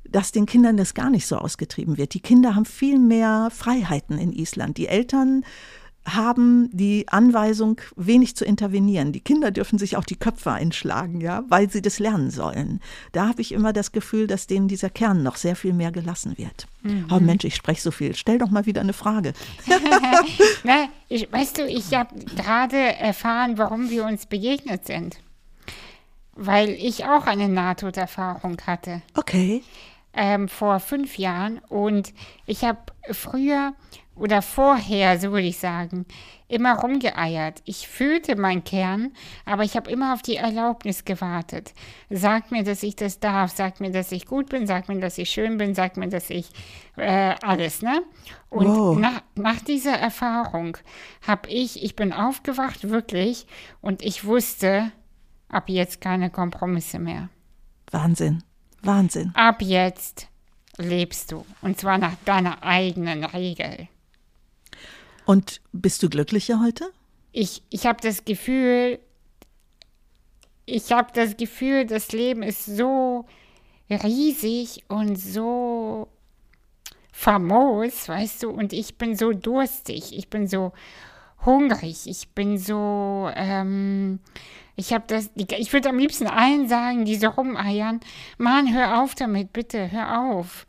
dass 0.08 0.30
den 0.30 0.46
Kindern 0.46 0.76
das 0.76 0.94
gar 0.94 1.10
nicht 1.10 1.26
so 1.26 1.38
ausgetrieben 1.38 1.96
wird. 1.96 2.14
Die 2.14 2.20
Kinder 2.20 2.54
haben 2.54 2.66
viel 2.66 3.00
mehr 3.00 3.48
Freiheiten 3.50 4.18
in 4.18 4.32
Island. 4.32 4.76
Die 4.76 4.86
Eltern 4.86 5.44
haben 6.06 6.68
die 6.72 7.06
Anweisung, 7.08 7.80
wenig 7.96 8.36
zu 8.36 8.44
intervenieren. 8.44 9.12
Die 9.12 9.20
Kinder 9.20 9.50
dürfen 9.50 9.78
sich 9.78 9.96
auch 9.96 10.04
die 10.04 10.16
Köpfe 10.16 10.52
einschlagen, 10.52 11.20
ja, 11.20 11.44
weil 11.48 11.70
sie 11.70 11.80
das 11.80 11.98
lernen 11.98 12.30
sollen. 12.30 12.80
Da 13.12 13.28
habe 13.28 13.40
ich 13.40 13.52
immer 13.52 13.72
das 13.72 13.92
Gefühl, 13.92 14.26
dass 14.26 14.46
denen 14.46 14.68
dieser 14.68 14.90
Kern 14.90 15.22
noch 15.22 15.36
sehr 15.36 15.56
viel 15.56 15.72
mehr 15.72 15.92
gelassen 15.92 16.36
wird. 16.36 16.66
Mhm. 16.82 17.06
Oh 17.10 17.20
Mensch, 17.20 17.44
ich 17.44 17.56
spreche 17.56 17.80
so 17.80 17.90
viel. 17.90 18.14
Stell 18.14 18.38
doch 18.38 18.50
mal 18.50 18.66
wieder 18.66 18.82
eine 18.82 18.92
Frage. 18.92 19.32
Na, 20.64 20.88
ich, 21.08 21.32
weißt 21.32 21.58
du, 21.58 21.66
ich 21.66 21.94
habe 21.94 22.14
gerade 22.36 22.76
erfahren, 22.76 23.56
warum 23.56 23.88
wir 23.88 24.04
uns 24.04 24.26
begegnet 24.26 24.86
sind. 24.86 25.18
Weil 26.34 26.70
ich 26.70 27.04
auch 27.06 27.26
eine 27.26 27.48
Nahtoderfahrung 27.48 28.58
hatte. 28.66 29.02
Okay. 29.14 29.62
Ähm, 30.12 30.48
vor 30.48 30.80
fünf 30.80 31.16
Jahren. 31.16 31.60
Und 31.68 32.12
ich 32.46 32.64
habe 32.64 32.80
früher 33.12 33.72
oder 34.16 34.42
vorher, 34.42 35.18
so 35.18 35.32
würde 35.32 35.46
ich 35.46 35.58
sagen, 35.58 36.06
immer 36.46 36.78
rumgeeiert. 36.78 37.62
Ich 37.64 37.88
fühlte 37.88 38.36
meinen 38.36 38.62
Kern, 38.62 39.12
aber 39.44 39.64
ich 39.64 39.76
habe 39.76 39.90
immer 39.90 40.14
auf 40.14 40.22
die 40.22 40.36
Erlaubnis 40.36 41.04
gewartet. 41.04 41.74
Sag 42.10 42.52
mir, 42.52 42.62
dass 42.62 42.82
ich 42.82 42.94
das 42.96 43.18
darf, 43.18 43.52
sag 43.54 43.80
mir, 43.80 43.90
dass 43.90 44.12
ich 44.12 44.26
gut 44.26 44.50
bin, 44.50 44.66
sag 44.66 44.88
mir, 44.88 45.00
dass 45.00 45.18
ich 45.18 45.30
schön 45.30 45.58
bin, 45.58 45.74
sag 45.74 45.96
mir, 45.96 46.08
dass 46.08 46.30
ich 46.30 46.50
äh, 46.96 47.34
alles, 47.42 47.82
ne? 47.82 48.02
Und 48.50 48.68
wow. 48.68 48.98
nach, 48.98 49.22
nach 49.34 49.60
dieser 49.60 49.98
Erfahrung 49.98 50.76
habe 51.26 51.48
ich, 51.48 51.82
ich 51.82 51.96
bin 51.96 52.12
aufgewacht, 52.12 52.88
wirklich, 52.88 53.46
und 53.80 54.02
ich 54.02 54.24
wusste, 54.24 54.92
ab 55.48 55.68
jetzt 55.68 56.00
keine 56.00 56.30
Kompromisse 56.30 57.00
mehr. 57.00 57.30
Wahnsinn, 57.90 58.44
Wahnsinn. 58.82 59.32
Ab 59.34 59.60
jetzt 59.60 60.28
lebst 60.76 61.32
du, 61.32 61.44
und 61.62 61.80
zwar 61.80 61.98
nach 61.98 62.14
deiner 62.24 62.62
eigenen 62.62 63.24
Regel. 63.24 63.88
Und 65.26 65.60
bist 65.72 66.02
du 66.02 66.08
glücklicher 66.08 66.60
heute? 66.60 66.90
Ich, 67.32 67.62
ich 67.70 67.86
habe 67.86 68.00
das 68.00 68.24
Gefühl, 68.24 68.98
ich 70.66 70.92
habe 70.92 71.10
das 71.12 71.36
Gefühl, 71.36 71.86
das 71.86 72.12
Leben 72.12 72.42
ist 72.42 72.64
so 72.64 73.26
riesig 73.90 74.84
und 74.88 75.16
so 75.16 76.08
famos, 77.12 78.08
weißt 78.08 78.42
du, 78.42 78.50
und 78.50 78.72
ich 78.72 78.96
bin 78.96 79.16
so 79.16 79.32
durstig, 79.32 80.16
ich 80.16 80.28
bin 80.28 80.48
so 80.48 80.72
hungrig, 81.44 82.06
ich 82.06 82.28
bin 82.30 82.58
so, 82.58 83.30
ähm, 83.34 84.18
ich 84.76 84.92
habe 84.92 85.04
das, 85.06 85.30
ich 85.36 85.72
würde 85.72 85.90
am 85.90 85.98
liebsten 85.98 86.26
allen 86.26 86.68
sagen, 86.68 87.04
die 87.04 87.16
so 87.16 87.28
rumeiern, 87.28 88.00
Mann, 88.38 88.74
hör 88.74 89.02
auf 89.02 89.14
damit, 89.14 89.52
bitte, 89.52 89.90
hör 89.92 90.28
auf. 90.28 90.66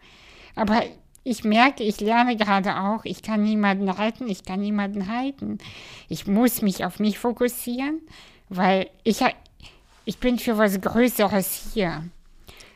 Aber 0.56 0.84
ich 1.28 1.43
merke, 1.43 1.84
ich 1.84 1.99
lerne 1.99 2.38
gerade 2.38 2.80
auch, 2.80 3.03
ich 3.03 3.23
kann 3.23 3.43
niemanden 3.43 3.89
retten, 3.89 4.30
ich 4.30 4.45
kann 4.45 4.61
niemanden 4.61 5.07
halten. 5.07 5.57
Ich 6.07 6.28
muss 6.28 6.61
mich 6.61 6.86
auf 6.86 6.99
mich 6.99 7.17
fokussieren, 7.17 7.99
weil 8.47 8.91
ich, 9.03 9.21
ich 10.05 10.19
bin 10.19 10.38
für 10.38 10.59
was 10.59 10.80
Größeres 10.80 11.71
hier. 11.73 12.03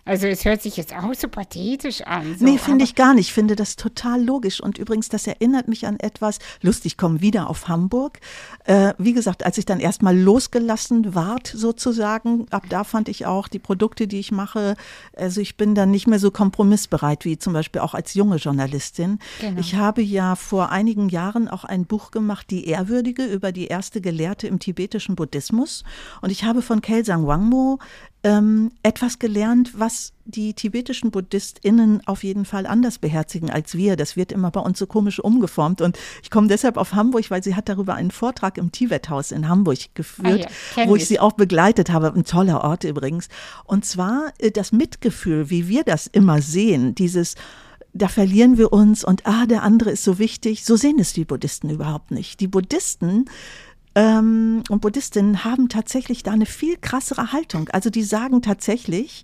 Also 0.09 0.25
es 0.25 0.43
hört 0.43 0.63
sich 0.63 0.75
jetzt 0.75 0.91
auch 0.91 1.13
so 1.13 1.27
pathetisch 1.27 2.01
an. 2.01 2.35
So, 2.35 2.43
nee, 2.43 2.57
finde 2.57 2.83
ich 2.83 2.95
gar 2.95 3.13
nicht. 3.13 3.27
Ich 3.27 3.33
finde 3.33 3.55
das 3.55 3.75
total 3.75 4.23
logisch. 4.23 4.59
Und 4.59 4.79
übrigens, 4.79 5.07
das 5.09 5.27
erinnert 5.27 5.67
mich 5.67 5.85
an 5.85 5.99
etwas. 5.99 6.39
Lustig, 6.63 6.97
komme 6.97 7.21
wieder 7.21 7.47
auf 7.47 7.67
Hamburg. 7.67 8.19
Äh, 8.65 8.95
wie 8.97 9.13
gesagt, 9.13 9.45
als 9.45 9.59
ich 9.59 9.65
dann 9.65 9.79
erstmal 9.79 10.17
losgelassen 10.17 11.13
ward, 11.13 11.45
sozusagen, 11.45 12.47
ab 12.49 12.63
da 12.69 12.83
fand 12.83 13.07
ich 13.07 13.27
auch 13.27 13.47
die 13.47 13.59
Produkte, 13.59 14.07
die 14.07 14.17
ich 14.17 14.31
mache, 14.31 14.75
also 15.15 15.41
ich 15.41 15.57
bin 15.57 15.75
dann 15.75 15.91
nicht 15.91 16.07
mehr 16.07 16.17
so 16.17 16.31
kompromissbereit 16.31 17.23
wie 17.23 17.37
zum 17.37 17.53
Beispiel 17.53 17.81
auch 17.81 17.93
als 17.93 18.15
junge 18.15 18.37
Journalistin. 18.37 19.19
Genau. 19.39 19.59
Ich 19.59 19.75
habe 19.75 20.01
ja 20.01 20.35
vor 20.35 20.71
einigen 20.71 21.09
Jahren 21.09 21.47
auch 21.47 21.65
ein 21.65 21.85
Buch 21.85 22.09
gemacht, 22.09 22.49
Die 22.49 22.65
Ehrwürdige, 22.65 23.25
über 23.25 23.51
die 23.51 23.67
erste 23.67 24.01
Gelehrte 24.01 24.47
im 24.47 24.57
tibetischen 24.57 25.15
Buddhismus. 25.15 25.83
Und 26.21 26.31
ich 26.31 26.45
habe 26.45 26.63
von 26.63 26.81
Kelsang 26.81 27.27
Wangmo 27.27 27.77
ähm, 28.23 28.71
etwas 28.83 29.19
gelernt, 29.19 29.79
was 29.79 30.13
die 30.25 30.53
tibetischen 30.53 31.09
BuddhistInnen 31.09 32.05
auf 32.05 32.23
jeden 32.23 32.45
Fall 32.45 32.67
anders 32.67 32.99
beherzigen 32.99 33.49
als 33.49 33.75
wir. 33.75 33.95
Das 33.95 34.15
wird 34.15 34.31
immer 34.31 34.51
bei 34.51 34.59
uns 34.59 34.77
so 34.77 34.87
komisch 34.87 35.19
umgeformt. 35.19 35.81
Und 35.81 35.97
ich 36.21 36.29
komme 36.29 36.47
deshalb 36.47 36.77
auf 36.77 36.93
Hamburg, 36.93 37.31
weil 37.31 37.43
sie 37.43 37.55
hat 37.55 37.69
darüber 37.69 37.95
einen 37.95 38.11
Vortrag 38.11 38.57
im 38.57 38.71
Tibethaus 38.71 39.31
in 39.31 39.47
Hamburg 39.47 39.95
geführt, 39.95 40.47
ah 40.75 40.81
ja, 40.81 40.87
wo 40.87 40.95
ich, 40.95 41.03
ich 41.03 41.07
sie 41.07 41.19
auch 41.19 41.33
begleitet 41.33 41.89
habe. 41.89 42.13
Ein 42.13 42.25
toller 42.25 42.63
Ort 42.63 42.83
übrigens. 42.83 43.29
Und 43.63 43.85
zwar 43.85 44.33
äh, 44.37 44.51
das 44.51 44.71
Mitgefühl, 44.71 45.49
wie 45.49 45.67
wir 45.67 45.83
das 45.83 46.07
immer 46.07 46.41
sehen, 46.41 46.95
dieses 46.95 47.35
da 47.91 48.07
verlieren 48.07 48.59
wir 48.59 48.71
uns 48.71 49.03
und 49.03 49.25
ah, 49.25 49.47
der 49.47 49.63
andere 49.63 49.89
ist 49.89 50.03
so 50.03 50.19
wichtig. 50.19 50.63
So 50.63 50.75
sehen 50.75 50.99
es 50.99 51.13
die 51.13 51.25
Buddhisten 51.25 51.71
überhaupt 51.71 52.11
nicht. 52.11 52.39
Die 52.39 52.47
Buddhisten 52.47 53.25
ähm, 53.95 54.63
und 54.69 54.81
Buddhistinnen 54.81 55.43
haben 55.43 55.69
tatsächlich 55.69 56.23
da 56.23 56.31
eine 56.31 56.45
viel 56.45 56.77
krassere 56.77 57.31
Haltung. 57.31 57.69
Also 57.69 57.89
die 57.89 58.03
sagen 58.03 58.41
tatsächlich, 58.41 59.23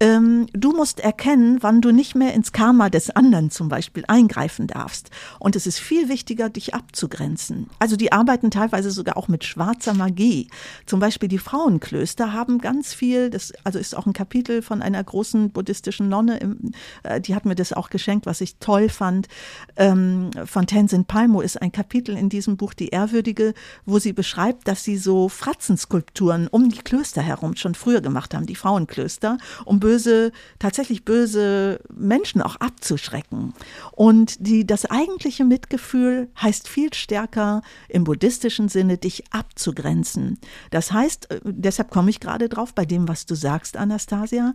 ähm, 0.00 0.46
du 0.54 0.72
musst 0.72 1.00
erkennen, 1.00 1.58
wann 1.60 1.82
du 1.82 1.92
nicht 1.92 2.14
mehr 2.14 2.32
ins 2.32 2.52
Karma 2.52 2.88
des 2.88 3.10
anderen 3.10 3.50
zum 3.50 3.68
Beispiel 3.68 4.04
eingreifen 4.08 4.66
darfst. 4.66 5.10
Und 5.38 5.56
es 5.56 5.66
ist 5.66 5.78
viel 5.78 6.08
wichtiger, 6.08 6.48
dich 6.48 6.74
abzugrenzen. 6.74 7.68
Also 7.78 7.96
die 7.96 8.10
arbeiten 8.10 8.50
teilweise 8.50 8.90
sogar 8.90 9.18
auch 9.18 9.28
mit 9.28 9.44
schwarzer 9.44 9.92
Magie. 9.92 10.48
Zum 10.86 11.00
Beispiel 11.00 11.28
die 11.28 11.38
Frauenklöster 11.38 12.32
haben 12.32 12.58
ganz 12.58 12.94
viel, 12.94 13.28
das 13.28 13.52
also 13.62 13.78
ist 13.78 13.94
auch 13.94 14.06
ein 14.06 14.14
Kapitel 14.14 14.62
von 14.62 14.80
einer 14.80 15.04
großen 15.04 15.50
buddhistischen 15.50 16.08
Nonne, 16.08 16.38
im, 16.38 16.72
äh, 17.02 17.20
die 17.20 17.34
hat 17.34 17.44
mir 17.44 17.54
das 17.54 17.74
auch 17.74 17.90
geschenkt, 17.90 18.24
was 18.24 18.40
ich 18.40 18.56
toll 18.56 18.88
fand. 18.88 19.28
Ähm, 19.76 20.30
von 20.46 20.66
Tenzin 20.66 21.04
Palmo 21.04 21.42
ist 21.42 21.60
ein 21.60 21.72
Kapitel 21.72 22.16
in 22.16 22.30
diesem 22.30 22.56
Buch, 22.56 22.72
Die 22.72 22.88
Ehrwürdige, 22.88 23.52
wo 23.84 23.98
sie 23.98 24.14
beschreibt, 24.14 24.66
dass 24.66 24.82
sie 24.82 24.96
so 24.96 25.28
Fratzenskulpturen 25.28 26.48
um 26.48 26.70
die 26.70 26.78
Klöster 26.78 27.20
herum 27.20 27.56
schon 27.56 27.74
früher 27.74 28.00
gemacht 28.00 28.32
haben, 28.32 28.46
die 28.46 28.54
Frauenklöster, 28.54 29.36
um 29.66 29.78
böse, 29.90 30.30
tatsächlich 30.60 31.04
böse 31.04 31.80
Menschen 31.92 32.42
auch 32.42 32.56
abzuschrecken. 32.56 33.54
Und 33.90 34.46
die, 34.46 34.64
das 34.64 34.86
eigentliche 34.86 35.44
Mitgefühl 35.44 36.28
heißt 36.40 36.68
viel 36.68 36.94
stärker 36.94 37.62
im 37.88 38.04
buddhistischen 38.04 38.68
Sinne, 38.68 38.98
dich 38.98 39.24
abzugrenzen. 39.32 40.38
Das 40.70 40.92
heißt, 40.92 41.30
äh, 41.32 41.40
deshalb 41.44 41.90
komme 41.90 42.10
ich 42.10 42.20
gerade 42.20 42.48
drauf 42.48 42.72
bei 42.72 42.84
dem, 42.84 43.08
was 43.08 43.26
du 43.26 43.34
sagst, 43.34 43.76
Anastasia. 43.76 44.54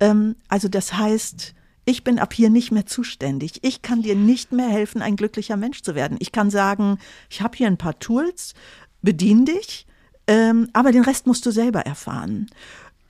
Ähm, 0.00 0.36
also 0.48 0.68
das 0.68 0.94
heißt, 0.94 1.54
ich 1.84 2.02
bin 2.02 2.18
ab 2.18 2.32
hier 2.32 2.48
nicht 2.48 2.72
mehr 2.72 2.86
zuständig. 2.86 3.58
Ich 3.62 3.82
kann 3.82 4.00
dir 4.00 4.14
nicht 4.14 4.50
mehr 4.50 4.68
helfen, 4.68 5.02
ein 5.02 5.16
glücklicher 5.16 5.58
Mensch 5.58 5.82
zu 5.82 5.94
werden. 5.94 6.16
Ich 6.20 6.32
kann 6.32 6.48
sagen, 6.48 6.98
ich 7.28 7.42
habe 7.42 7.56
hier 7.56 7.66
ein 7.66 7.76
paar 7.76 7.98
Tools, 7.98 8.54
bedien 9.02 9.44
dich, 9.44 9.86
ähm, 10.26 10.70
aber 10.72 10.92
den 10.92 11.04
Rest 11.04 11.26
musst 11.26 11.44
du 11.44 11.50
selber 11.50 11.80
erfahren. 11.80 12.46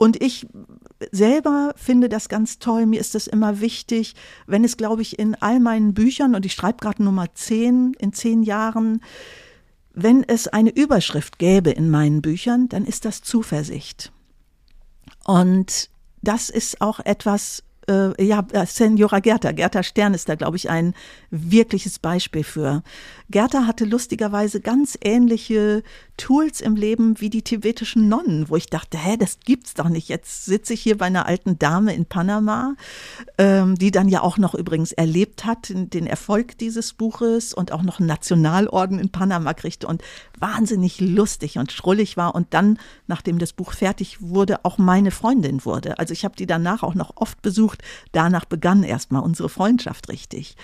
Und 0.01 0.19
ich 0.19 0.47
selber 1.11 1.75
finde 1.75 2.09
das 2.09 2.27
ganz 2.27 2.57
toll. 2.57 2.87
Mir 2.87 2.99
ist 2.99 3.13
das 3.13 3.27
immer 3.27 3.61
wichtig, 3.61 4.15
wenn 4.47 4.63
es, 4.63 4.75
glaube 4.75 5.03
ich, 5.03 5.19
in 5.19 5.35
all 5.35 5.59
meinen 5.59 5.93
Büchern, 5.93 6.33
und 6.33 6.43
ich 6.43 6.53
schreibe 6.53 6.79
gerade 6.79 7.03
Nummer 7.03 7.31
10 7.35 7.93
in 7.99 8.11
zehn 8.11 8.41
Jahren, 8.41 9.03
wenn 9.93 10.23
es 10.23 10.47
eine 10.47 10.71
Überschrift 10.71 11.37
gäbe 11.37 11.69
in 11.69 11.91
meinen 11.91 12.23
Büchern, 12.23 12.67
dann 12.67 12.83
ist 12.83 13.05
das 13.05 13.21
Zuversicht. 13.21 14.11
Und 15.23 15.91
das 16.23 16.49
ist 16.49 16.81
auch 16.81 16.99
etwas, 17.01 17.61
äh, 17.87 18.25
ja, 18.25 18.43
äh, 18.53 18.65
Senora 18.65 19.19
Gerta, 19.19 19.51
Gerta 19.51 19.83
Stern 19.83 20.15
ist 20.15 20.27
da, 20.29 20.33
glaube 20.33 20.57
ich, 20.57 20.71
ein 20.71 20.95
wirkliches 21.29 21.99
Beispiel 21.99 22.43
für. 22.43 22.81
Gerta 23.29 23.67
hatte 23.67 23.85
lustigerweise 23.85 24.61
ganz 24.61 24.97
ähnliche 25.03 25.83
Tools 26.21 26.61
im 26.61 26.75
Leben 26.75 27.19
wie 27.19 27.31
die 27.31 27.41
tibetischen 27.41 28.07
Nonnen, 28.07 28.47
wo 28.47 28.55
ich 28.55 28.67
dachte, 28.67 28.95
hä, 28.95 29.17
das 29.17 29.39
gibt's 29.43 29.73
doch 29.73 29.89
nicht. 29.89 30.07
Jetzt 30.07 30.45
sitze 30.45 30.75
ich 30.75 30.81
hier 30.81 30.99
bei 30.99 31.07
einer 31.07 31.25
alten 31.25 31.57
Dame 31.57 31.95
in 31.95 32.05
Panama, 32.05 32.75
ähm, 33.39 33.75
die 33.75 33.89
dann 33.89 34.07
ja 34.07 34.21
auch 34.21 34.37
noch 34.37 34.53
übrigens 34.53 34.91
erlebt 34.91 35.45
hat, 35.45 35.73
den 35.73 36.05
Erfolg 36.05 36.59
dieses 36.59 36.93
Buches 36.93 37.55
und 37.55 37.71
auch 37.71 37.81
noch 37.81 37.97
einen 37.97 38.07
Nationalorden 38.07 38.99
in 38.99 39.09
Panama 39.09 39.55
kriegte 39.55 39.87
und 39.87 40.03
wahnsinnig 40.37 41.01
lustig 41.01 41.57
und 41.57 41.71
schrullig 41.71 42.17
war 42.17 42.35
und 42.35 42.53
dann, 42.53 42.77
nachdem 43.07 43.39
das 43.39 43.51
Buch 43.51 43.73
fertig 43.73 44.21
wurde, 44.21 44.63
auch 44.63 44.77
meine 44.77 45.09
Freundin 45.09 45.65
wurde. 45.65 45.97
Also 45.97 46.13
ich 46.13 46.23
habe 46.23 46.35
die 46.35 46.45
danach 46.45 46.83
auch 46.83 46.93
noch 46.93 47.13
oft 47.15 47.41
besucht. 47.41 47.81
Danach 48.11 48.45
begann 48.45 48.83
erstmal 48.83 49.23
unsere 49.23 49.49
Freundschaft 49.49 50.07
richtig, 50.09 50.55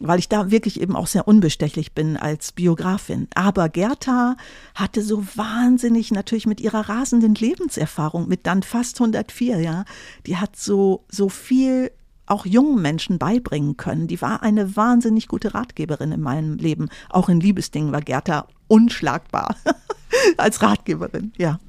weil 0.00 0.18
ich 0.18 0.28
da 0.28 0.50
wirklich 0.50 0.82
eben 0.82 0.96
auch 0.96 1.06
sehr 1.06 1.26
unbestechlich 1.26 1.92
bin 1.92 2.18
als 2.18 2.52
Biografin. 2.52 3.26
Aber 3.34 3.70
Gerta 3.70 4.36
hatte 4.74 4.97
hatte 4.98 5.06
so 5.06 5.24
wahnsinnig 5.36 6.10
natürlich 6.10 6.46
mit 6.46 6.60
ihrer 6.60 6.88
rasenden 6.88 7.34
Lebenserfahrung, 7.34 8.26
mit 8.26 8.46
dann 8.46 8.64
fast 8.64 9.00
104, 9.00 9.60
ja, 9.60 9.84
die 10.26 10.38
hat 10.38 10.56
so, 10.56 11.04
so 11.08 11.28
viel 11.28 11.92
auch 12.26 12.44
jungen 12.44 12.82
Menschen 12.82 13.18
beibringen 13.18 13.76
können. 13.76 14.08
Die 14.08 14.20
war 14.20 14.42
eine 14.42 14.76
wahnsinnig 14.76 15.28
gute 15.28 15.54
Ratgeberin 15.54 16.12
in 16.12 16.20
meinem 16.20 16.56
Leben. 16.56 16.88
Auch 17.10 17.28
in 17.28 17.40
Liebesdingen 17.40 17.92
war 17.92 18.00
Gerda 18.00 18.48
unschlagbar 18.66 19.54
als 20.36 20.62
Ratgeberin, 20.62 21.32
ja. 21.38 21.60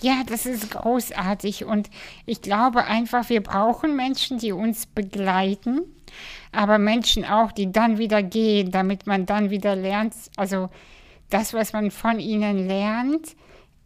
Ja, 0.00 0.22
das 0.26 0.46
ist 0.46 0.70
großartig 0.70 1.64
und 1.66 1.90
ich 2.26 2.40
glaube 2.40 2.84
einfach, 2.84 3.28
wir 3.28 3.42
brauchen 3.42 3.94
Menschen, 3.94 4.38
die 4.38 4.50
uns 4.50 4.86
begleiten, 4.86 5.82
aber 6.50 6.78
Menschen 6.78 7.24
auch, 7.24 7.52
die 7.52 7.70
dann 7.70 7.98
wieder 7.98 8.22
gehen, 8.22 8.72
damit 8.72 9.06
man 9.06 9.26
dann 9.26 9.50
wieder 9.50 9.76
lernt, 9.76 10.14
also 10.36 10.70
das, 11.32 11.54
was 11.54 11.72
man 11.72 11.90
von 11.90 12.18
ihnen 12.18 12.66
lernt, 12.66 13.36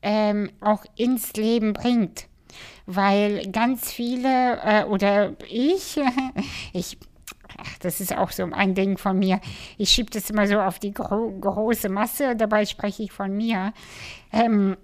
ähm, 0.03 0.51
auch 0.61 0.85
ins 0.97 1.33
Leben 1.35 1.73
bringt. 1.73 2.29
Weil 2.87 3.51
ganz 3.51 3.91
viele 3.91 4.61
äh, 4.63 4.85
oder 4.85 5.35
ich, 5.49 5.99
ich 6.73 6.99
Ach, 7.59 7.79
das 7.79 8.01
ist 8.01 8.15
auch 8.15 8.33
so 8.33 8.45
ein 8.45 8.75
Ding 8.75 8.99
von 8.99 9.19
mir. 9.19 9.41
Ich 9.79 9.91
schiebe 9.91 10.11
das 10.11 10.29
immer 10.29 10.47
so 10.47 10.61
auf 10.61 10.79
die 10.79 10.93
gro 10.93 11.31
große 11.41 11.89
Masse, 11.89 12.37
dabei 12.37 12.67
spreche 12.67 13.05
ich 13.05 13.13
von 13.13 13.35
mir. 13.35 13.73
Ähm, 14.31 14.77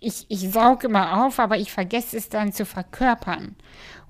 ich, 0.00 0.26
ich 0.28 0.50
sauge 0.50 0.86
immer 0.86 1.24
auf, 1.24 1.38
aber 1.38 1.58
ich 1.58 1.72
vergesse 1.72 2.16
es 2.16 2.28
dann 2.28 2.52
zu 2.52 2.64
verkörpern. 2.64 3.56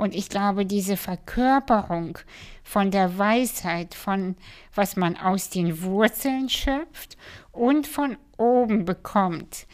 Und 0.00 0.14
ich 0.14 0.30
glaube, 0.30 0.64
diese 0.64 0.96
Verkörperung 0.96 2.16
von 2.64 2.90
der 2.90 3.18
Weisheit, 3.18 3.94
von 3.94 4.34
was 4.74 4.96
man 4.96 5.14
aus 5.14 5.50
den 5.50 5.82
Wurzeln 5.82 6.48
schöpft 6.48 7.18
und 7.52 7.86
von 7.86 8.16
oben 8.38 8.86
bekommt, 8.86 9.66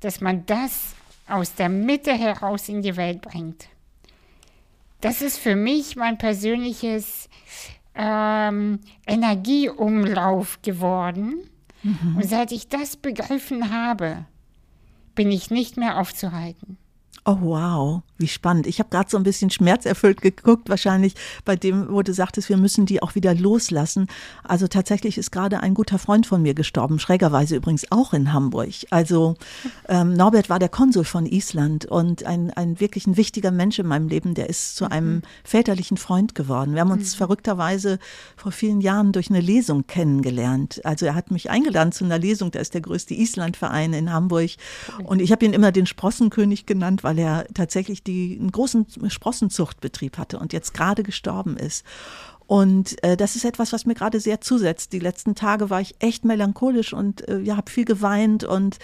dass 0.00 0.22
man 0.22 0.46
das 0.46 0.94
aus 1.28 1.54
der 1.54 1.68
Mitte 1.68 2.14
heraus 2.14 2.70
in 2.70 2.80
die 2.80 2.96
Welt 2.96 3.20
bringt. 3.20 3.68
Das 5.02 5.20
ist 5.20 5.36
für 5.36 5.54
mich 5.54 5.96
mein 5.96 6.16
persönliches 6.16 7.28
ähm, 7.94 8.80
Energieumlauf 9.06 10.62
geworden. 10.62 11.46
Mhm. 11.82 12.16
Und 12.16 12.24
seit 12.24 12.52
ich 12.52 12.70
das 12.70 12.96
begriffen 12.96 13.70
habe, 13.70 14.24
bin 15.14 15.30
ich 15.30 15.50
nicht 15.50 15.76
mehr 15.76 15.98
aufzuhalten. 16.00 16.78
Oh 17.26 17.38
wow, 17.40 18.02
wie 18.18 18.28
spannend. 18.28 18.66
Ich 18.66 18.78
habe 18.78 18.90
gerade 18.90 19.10
so 19.10 19.16
ein 19.16 19.22
bisschen 19.22 19.48
schmerzerfüllt 19.48 20.20
geguckt, 20.20 20.68
wahrscheinlich 20.68 21.14
bei 21.46 21.56
dem, 21.56 21.90
wo 21.90 22.02
du 22.02 22.12
sagtest, 22.12 22.48
wir 22.50 22.58
müssen 22.58 22.84
die 22.84 23.02
auch 23.02 23.14
wieder 23.14 23.34
loslassen. 23.34 24.08
Also 24.44 24.68
tatsächlich 24.68 25.16
ist 25.16 25.32
gerade 25.32 25.60
ein 25.60 25.72
guter 25.72 25.98
Freund 25.98 26.26
von 26.26 26.42
mir 26.42 26.52
gestorben, 26.52 26.98
schrägerweise 26.98 27.56
übrigens 27.56 27.90
auch 27.90 28.12
in 28.12 28.32
Hamburg. 28.34 28.74
Also 28.90 29.36
ähm, 29.88 30.12
Norbert 30.12 30.50
war 30.50 30.58
der 30.58 30.68
Konsul 30.68 31.04
von 31.04 31.24
Island 31.24 31.86
und 31.86 32.24
ein, 32.24 32.50
ein 32.50 32.78
wirklich 32.78 33.06
ein 33.06 33.16
wichtiger 33.16 33.50
Mensch 33.50 33.78
in 33.78 33.86
meinem 33.86 34.08
Leben, 34.08 34.34
der 34.34 34.50
ist 34.50 34.76
zu 34.76 34.90
einem 34.90 35.14
mhm. 35.14 35.22
väterlichen 35.44 35.96
Freund 35.96 36.34
geworden. 36.34 36.74
Wir 36.74 36.82
haben 36.82 36.90
uns 36.90 37.14
mhm. 37.14 37.18
verrückterweise 37.18 37.98
vor 38.36 38.52
vielen 38.52 38.80
Jahren 38.82 39.12
durch 39.12 39.30
eine 39.30 39.40
Lesung 39.40 39.86
kennengelernt. 39.86 40.82
Also 40.84 41.06
er 41.06 41.14
hat 41.14 41.30
mich 41.30 41.48
eingeladen 41.48 41.90
zu 41.90 42.04
einer 42.04 42.18
Lesung, 42.18 42.50
da 42.50 42.60
ist 42.60 42.74
der 42.74 42.82
größte 42.82 43.14
Islandverein 43.14 43.94
in 43.94 44.12
Hamburg 44.12 44.50
und 45.04 45.20
ich 45.20 45.32
habe 45.32 45.44
ihn 45.46 45.54
immer 45.54 45.72
den 45.72 45.86
Sprossenkönig 45.86 46.66
genannt, 46.66 47.02
weil 47.02 47.13
weil 47.14 47.24
er 47.24 47.46
tatsächlich 47.54 48.02
die, 48.02 48.36
einen 48.40 48.50
großen 48.50 48.86
Sprossenzuchtbetrieb 49.08 50.18
hatte 50.18 50.38
und 50.38 50.52
jetzt 50.52 50.74
gerade 50.74 51.02
gestorben 51.02 51.56
ist. 51.56 51.84
Und 52.46 53.02
äh, 53.02 53.16
das 53.16 53.36
ist 53.36 53.44
etwas, 53.44 53.72
was 53.72 53.86
mir 53.86 53.94
gerade 53.94 54.20
sehr 54.20 54.40
zusetzt. 54.40 54.92
Die 54.92 54.98
letzten 54.98 55.34
Tage 55.34 55.70
war 55.70 55.80
ich 55.80 55.94
echt 56.00 56.24
melancholisch 56.24 56.92
und 56.92 57.26
äh, 57.28 57.38
ja, 57.40 57.56
habe 57.56 57.70
viel 57.70 57.84
geweint 57.84 58.44
und 58.44 58.78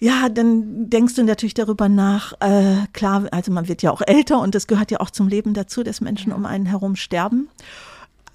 ja, 0.00 0.28
dann 0.28 0.88
denkst 0.88 1.16
du 1.16 1.24
natürlich 1.24 1.54
darüber 1.54 1.88
nach. 1.88 2.34
Äh, 2.40 2.86
klar, 2.92 3.26
also 3.32 3.50
man 3.50 3.66
wird 3.66 3.82
ja 3.82 3.90
auch 3.90 4.02
älter 4.06 4.40
und 4.40 4.54
das 4.54 4.68
gehört 4.68 4.92
ja 4.92 5.00
auch 5.00 5.10
zum 5.10 5.26
Leben 5.26 5.54
dazu, 5.54 5.82
dass 5.82 6.00
Menschen 6.00 6.32
um 6.32 6.46
einen 6.46 6.66
herum 6.66 6.94
sterben. 6.94 7.48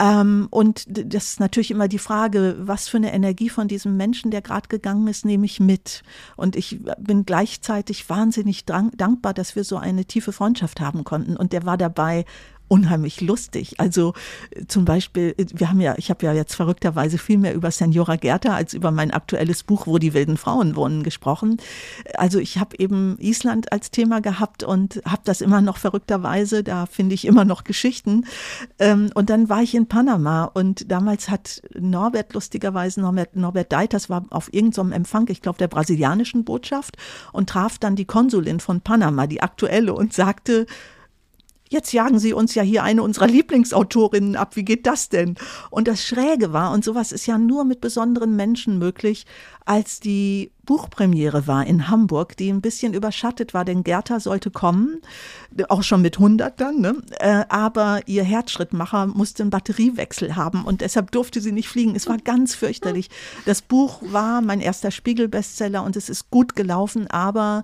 Ähm, 0.03 0.47
und 0.49 0.83
das 0.89 1.23
ist 1.31 1.39
natürlich 1.39 1.71
immer 1.71 1.87
die 1.87 1.97
Frage, 1.97 2.57
was 2.59 2.89
für 2.89 2.97
eine 2.97 3.13
Energie 3.13 3.47
von 3.47 3.69
diesem 3.69 3.95
Menschen, 3.95 4.31
der 4.31 4.41
gerade 4.41 4.67
gegangen 4.67 5.07
ist, 5.07 5.23
nehme 5.23 5.45
ich 5.45 5.61
mit. 5.61 6.03
Und 6.35 6.57
ich 6.57 6.81
bin 6.97 7.25
gleichzeitig 7.25 8.09
wahnsinnig 8.09 8.65
dankbar, 8.65 9.33
dass 9.33 9.55
wir 9.55 9.63
so 9.63 9.77
eine 9.77 10.03
tiefe 10.03 10.33
Freundschaft 10.33 10.81
haben 10.81 11.05
konnten. 11.05 11.37
Und 11.37 11.53
der 11.53 11.65
war 11.65 11.77
dabei 11.77 12.25
unheimlich 12.73 13.21
lustig. 13.21 13.79
Also 13.79 14.15
äh, 14.49 14.65
zum 14.65 14.83
Beispiel, 14.83 15.35
äh, 15.37 15.45
wir 15.53 15.69
haben 15.69 15.79
ja, 15.79 15.93
ich 15.97 16.09
habe 16.09 16.25
ja 16.25 16.33
jetzt 16.33 16.55
verrückterweise 16.55 17.19
viel 17.19 17.37
mehr 17.37 17.53
über 17.53 17.69
Senora 17.69 18.15
Gerta 18.15 18.55
als 18.55 18.73
über 18.73 18.89
mein 18.89 19.11
aktuelles 19.11 19.61
Buch, 19.61 19.85
wo 19.85 19.99
die 19.99 20.15
wilden 20.15 20.37
Frauen 20.37 20.75
wohnen, 20.75 21.03
gesprochen. 21.03 21.57
Also 22.15 22.39
ich 22.39 22.57
habe 22.57 22.75
eben 22.79 23.15
Island 23.19 23.71
als 23.71 23.91
Thema 23.91 24.21
gehabt 24.21 24.63
und 24.63 25.03
habe 25.05 25.21
das 25.23 25.41
immer 25.41 25.61
noch 25.61 25.77
verrückterweise, 25.77 26.63
da 26.63 26.87
finde 26.87 27.13
ich 27.13 27.25
immer 27.25 27.45
noch 27.45 27.63
Geschichten. 27.63 28.25
Ähm, 28.79 29.11
und 29.13 29.29
dann 29.29 29.49
war 29.49 29.61
ich 29.61 29.75
in 29.75 29.87
Panama 29.87 30.45
und 30.45 30.91
damals 30.91 31.29
hat 31.29 31.61
Norbert 31.79 32.33
lustigerweise, 32.33 33.01
Norbert, 33.01 33.35
Norbert 33.35 33.71
Deiters 33.71 34.09
war 34.09 34.25
auf 34.31 34.51
irgendeinem 34.51 34.93
Empfang, 34.93 35.27
ich 35.29 35.43
glaube 35.43 35.59
der 35.59 35.67
brasilianischen 35.67 36.43
Botschaft 36.43 36.97
und 37.33 37.49
traf 37.49 37.77
dann 37.77 37.95
die 37.95 38.05
Konsulin 38.05 38.59
von 38.59 38.81
Panama, 38.81 39.27
die 39.27 39.43
aktuelle, 39.43 39.93
und 39.93 40.13
sagte, 40.13 40.65
jetzt 41.73 41.91
jagen 41.91 42.19
Sie 42.19 42.33
uns 42.33 42.55
ja 42.55 42.63
hier 42.63 42.83
eine 42.83 43.03
unserer 43.03 43.27
Lieblingsautorinnen 43.27 44.35
ab, 44.35 44.55
wie 44.55 44.63
geht 44.63 44.87
das 44.87 45.09
denn? 45.09 45.35
Und 45.69 45.87
das 45.87 46.03
Schräge 46.03 46.53
war, 46.53 46.71
und 46.71 46.85
sowas 46.85 47.11
ist 47.11 47.25
ja 47.25 47.37
nur 47.37 47.65
mit 47.65 47.81
besonderen 47.81 48.35
Menschen 48.35 48.77
möglich, 48.77 49.25
als 49.65 49.99
die 49.99 50.51
Buchpremiere 50.65 51.47
war 51.47 51.65
in 51.65 51.89
Hamburg, 51.89 52.37
die 52.37 52.49
ein 52.49 52.61
bisschen 52.61 52.93
überschattet 52.93 53.53
war, 53.53 53.65
denn 53.65 53.83
Gerta 53.83 54.19
sollte 54.19 54.49
kommen, 54.49 55.01
auch 55.67 55.83
schon 55.83 56.01
mit 56.01 56.17
100 56.17 56.59
dann, 56.59 56.79
ne? 56.79 56.95
Äh, 57.19 57.45
aber 57.49 58.01
ihr 58.05 58.23
Herzschrittmacher 58.23 59.07
musste 59.07 59.43
einen 59.43 59.49
Batteriewechsel 59.49 60.35
haben 60.35 60.63
und 60.63 60.81
deshalb 60.81 61.11
durfte 61.11 61.41
sie 61.41 61.51
nicht 61.51 61.67
fliegen. 61.67 61.95
Es 61.95 62.07
war 62.07 62.17
ganz 62.17 62.55
fürchterlich. 62.55 63.09
Das 63.45 63.61
Buch 63.61 64.01
war 64.05 64.41
mein 64.41 64.61
erster 64.61 64.91
Spiegel-Bestseller 64.91 65.83
und 65.83 65.95
es 65.95 66.09
ist 66.09 66.29
gut 66.29 66.55
gelaufen, 66.55 67.07
aber 67.07 67.63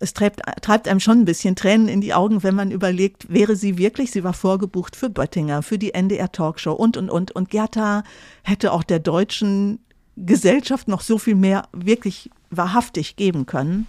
es 0.00 0.14
treibt, 0.14 0.40
treibt 0.62 0.88
einem 0.88 1.00
schon 1.00 1.20
ein 1.20 1.24
bisschen 1.24 1.56
Tränen 1.56 1.88
in 1.88 2.00
die 2.00 2.14
Augen, 2.14 2.42
wenn 2.42 2.54
man 2.54 2.70
überlegt, 2.70 3.32
wäre 3.32 3.56
sie 3.56 3.78
wirklich, 3.78 4.10
sie 4.10 4.24
war 4.24 4.34
vorgebucht 4.34 4.96
für 4.96 5.10
Böttinger, 5.10 5.62
für 5.62 5.78
die 5.78 5.94
NDR 5.94 6.32
Talkshow 6.32 6.72
und, 6.72 6.96
und, 6.96 7.10
und. 7.10 7.32
Und 7.32 7.50
Gerta 7.50 8.02
hätte 8.42 8.72
auch 8.72 8.82
der 8.82 8.98
deutschen 8.98 9.78
Gesellschaft 10.16 10.88
noch 10.88 11.00
so 11.00 11.18
viel 11.18 11.34
mehr 11.34 11.68
wirklich 11.72 12.30
wahrhaftig 12.50 13.16
geben 13.16 13.46
können. 13.46 13.86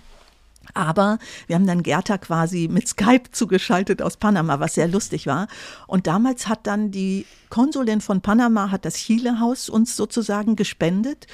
Aber 0.74 1.20
wir 1.47 1.55
haben 1.55 1.68
dann 1.68 1.84
Gerta 1.84 2.18
quasi 2.18 2.68
mit 2.72 2.88
Skype 2.88 3.32
zugeschaltet 3.32 4.01
aus 4.01 4.18
Panama, 4.18 4.59
was 4.59 4.76
sehr 4.76 4.88
lustig 4.88 5.28
war. 5.28 5.47
Und 5.88 6.07
damals 6.07 6.47
hat 6.47 6.68
dann 6.68 6.91
die 6.91 7.26
Konsulin 7.49 8.01
von 8.01 8.22
Panama, 8.22 8.72
hat 8.72 8.86
das 8.86 8.95
Chile-Haus 8.95 9.70
uns 9.70 9.95
sozusagen 9.95 10.55
gespendet. 10.55 11.28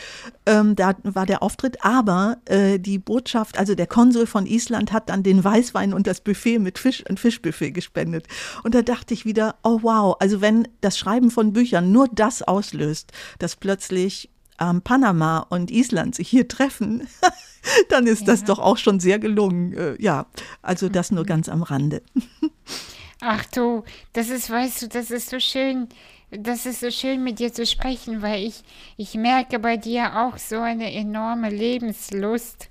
Ähm, 0.46 0.76
da 0.76 0.96
war 1.04 1.26
der 1.26 1.42
Auftritt. 1.44 1.84
Aber 1.84 2.38
äh, 2.46 2.80
die 2.80 3.00
Botschaft, 3.00 3.58
also 3.58 3.76
der 3.76 3.88
Konsul 3.88 4.26
von 4.26 4.46
Island 4.46 4.92
hat 4.92 5.10
dann 5.10 5.24
den 5.24 5.44
Weißwein 5.44 5.94
und 5.94 6.08
das 6.08 6.22
Buffet 6.22 6.60
mit 6.60 6.80
Fisch, 6.80 7.04
ein 7.10 7.18
Fischbuffet 7.18 7.72
gespendet. 7.72 8.28
Und 8.64 8.76
da 8.76 8.82
dachte 8.82 9.14
ich 9.14 9.26
wieder, 9.26 9.56
oh 9.64 9.80
wow, 9.82 10.16
also 10.20 10.42
wenn 10.42 10.68
das 10.82 10.98
Schreiben 10.98 11.32
von 11.32 11.54
Büchern 11.54 11.92
nur 11.92 12.08
das 12.12 12.42
auslöst, 12.42 13.12
dass 13.40 13.56
plötzlich 13.56 14.31
ähm, 14.62 14.82
Panama 14.82 15.40
und 15.50 15.72
Island 15.72 16.16
sich 16.16 16.30
hier 16.30 16.48
treffen, 16.48 17.08
dann 17.90 18.08
ist 18.08 18.22
ja. 18.22 18.28
das 18.28 18.44
doch 18.44 18.60
auch 18.60 18.78
schon 18.78 19.00
sehr 19.00 19.20
gelungen. 19.20 19.74
Äh, 19.74 19.96
ja, 20.00 20.28
also 20.62 20.88
das 20.88 21.12
nur 21.12 21.26
ganz 21.26 21.50
am 21.50 21.64
Rande. 21.64 22.04
Ach 23.22 23.46
du, 23.46 23.84
das 24.14 24.30
ist, 24.30 24.50
weißt 24.50 24.84
du, 24.84 24.88
das 24.88 25.12
ist 25.12 25.30
so 25.30 25.40
schön, 25.40 25.90
das 26.32 26.66
ist 26.66 26.80
so 26.80 26.90
schön 26.90 27.24
mit 27.24 27.40
dir 27.40 27.54
zu 27.54 27.66
sprechen, 27.66 28.22
weil 28.22 28.44
ich, 28.44 28.64
ich 28.98 29.16
merke 29.16 29.60
bei 29.60 29.78
dir 29.78 30.22
auch 30.22 30.38
so 30.38 30.60
eine 30.60 30.92
enorme 30.94 31.50
Lebenslust 31.50 32.70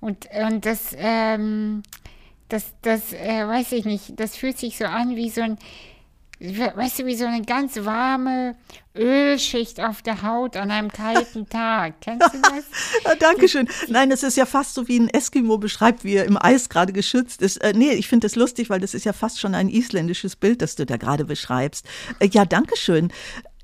und, 0.00 0.28
und 0.38 0.66
das, 0.66 0.94
ähm, 0.98 1.82
das, 2.48 2.74
das, 2.82 3.12
äh, 3.12 3.46
weiß 3.46 3.72
ich 3.72 3.84
nicht, 3.86 4.20
das 4.20 4.36
fühlt 4.36 4.58
sich 4.58 4.76
so 4.76 4.84
an 4.84 5.16
wie 5.16 5.30
so 5.30 5.40
ein, 5.40 5.58
weißt 6.38 6.98
du, 6.98 7.06
wie 7.06 7.14
so 7.14 7.24
eine 7.24 7.42
ganz 7.42 7.76
warme 7.84 8.56
Ölschicht 8.94 9.80
auf 9.80 10.02
der 10.02 10.22
Haut 10.22 10.56
an 10.56 10.70
einem 10.70 10.90
kalten 10.90 11.48
Tag. 11.50 12.00
Kennst 12.00 12.34
du 12.34 12.38
das? 12.40 12.64
ja, 13.04 13.14
Dankeschön. 13.14 13.68
Nein, 13.88 14.10
es 14.10 14.22
ist 14.22 14.36
ja 14.36 14.46
fast 14.46 14.74
so, 14.74 14.86
wie 14.88 14.98
ein 14.98 15.08
Eskimo 15.08 15.58
beschreibt, 15.58 16.04
wie 16.04 16.14
er 16.14 16.24
im 16.24 16.36
Eis 16.40 16.68
gerade 16.68 16.92
geschützt 16.92 17.40
ist. 17.42 17.58
Äh, 17.58 17.72
nee, 17.74 17.92
ich 17.92 18.08
finde 18.08 18.26
das 18.26 18.36
lustig, 18.36 18.68
weil 18.68 18.80
das 18.80 18.94
ist 18.94 19.04
ja 19.04 19.12
fast 19.12 19.40
schon 19.40 19.54
ein 19.54 19.68
isländisches 19.68 20.36
Bild, 20.36 20.60
das 20.60 20.76
du 20.76 20.84
da 20.84 20.96
gerade 20.96 21.24
beschreibst. 21.24 21.86
Äh, 22.18 22.28
ja, 22.28 22.44
Dankeschön. 22.44 23.12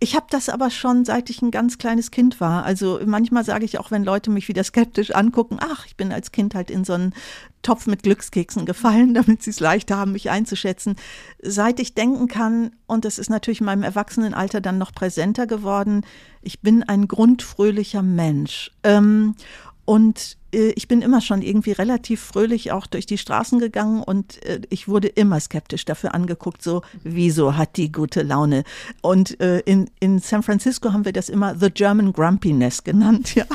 Ich 0.03 0.17
habe 0.17 0.27
das 0.31 0.49
aber 0.49 0.69
schon, 0.71 1.05
seit 1.05 1.31
ich 1.31 1.43
ein 1.43 1.53
ganz 1.53 1.79
kleines 1.79 2.11
Kind 2.11 2.41
war. 2.41 2.65
Also 2.65 2.99
manchmal 3.07 3.45
sage 3.45 3.65
ich 3.65 3.79
auch, 3.79 3.93
wenn 3.93 4.03
Leute 4.03 4.31
mich 4.31 4.49
wieder 4.49 4.65
skeptisch 4.65 5.15
angucken, 5.15 5.59
ach, 5.61 5.87
ich 5.87 5.97
bin 5.97 6.11
als 6.11 6.33
Kind 6.33 6.57
halt 6.57 6.73
in 6.73 6.83
so 6.83 6.95
einen 6.95 7.15
Topf 7.63 7.87
mit 7.87 8.03
Glückskeksen 8.03 8.67
gefallen, 8.67 9.15
damit 9.15 9.45
sie 9.45 9.51
es 9.51 9.61
leicht 9.61 9.93
haben, 9.93 10.11
mich 10.11 10.29
einzuschätzen. 10.29 10.97
Seit 11.41 11.79
ich 11.79 11.95
denken 11.95 12.27
kann, 12.27 12.73
und 12.89 13.05
das 13.05 13.21
ist 13.21 13.31
natürlich 13.31 13.61
in 13.61 13.67
meinem 13.67 13.85
Erwachsenenalter 13.85 14.61
dann 14.61 14.77
noch 14.77 14.91
präsenter 14.91 15.47
geworden, 15.47 16.05
ich 16.41 16.59
bin 16.63 16.83
ein 16.83 17.07
grundfröhlicher 17.07 18.03
Mensch. 18.03 18.73
Ähm, 18.83 19.37
und 19.85 20.37
ich 20.53 20.87
bin 20.87 21.03
immer 21.03 21.21
schon 21.21 21.43
irgendwie 21.43 21.73
relativ 21.73 22.21
fröhlich 22.21 22.73
auch 22.73 22.87
durch 22.87 23.07
die 23.07 23.19
Straßen 23.19 23.59
gegangen 23.59 24.03
und 24.03 24.45
äh, 24.45 24.61
ich 24.69 24.87
wurde 24.87 25.09
immer 25.09 25.41
skeptisch 25.41 25.85
dafür 25.85 26.15
angeguckt, 26.15 26.63
so, 26.63 26.83
wieso 27.03 27.57
hat 27.57 27.77
die 27.77 27.91
gute 27.91 28.23
Laune? 28.23 28.65
Und 29.01 29.41
äh, 29.41 29.61
in, 29.61 29.91
in 30.01 30.19
San 30.19 30.43
Francisco 30.43 30.93
haben 30.93 31.05
wir 31.05 31.13
das 31.13 31.29
immer 31.29 31.57
The 31.59 31.71
German 31.71 32.13
Grumpiness 32.13 32.85
genannt, 32.85 33.35
ja. 33.35 33.47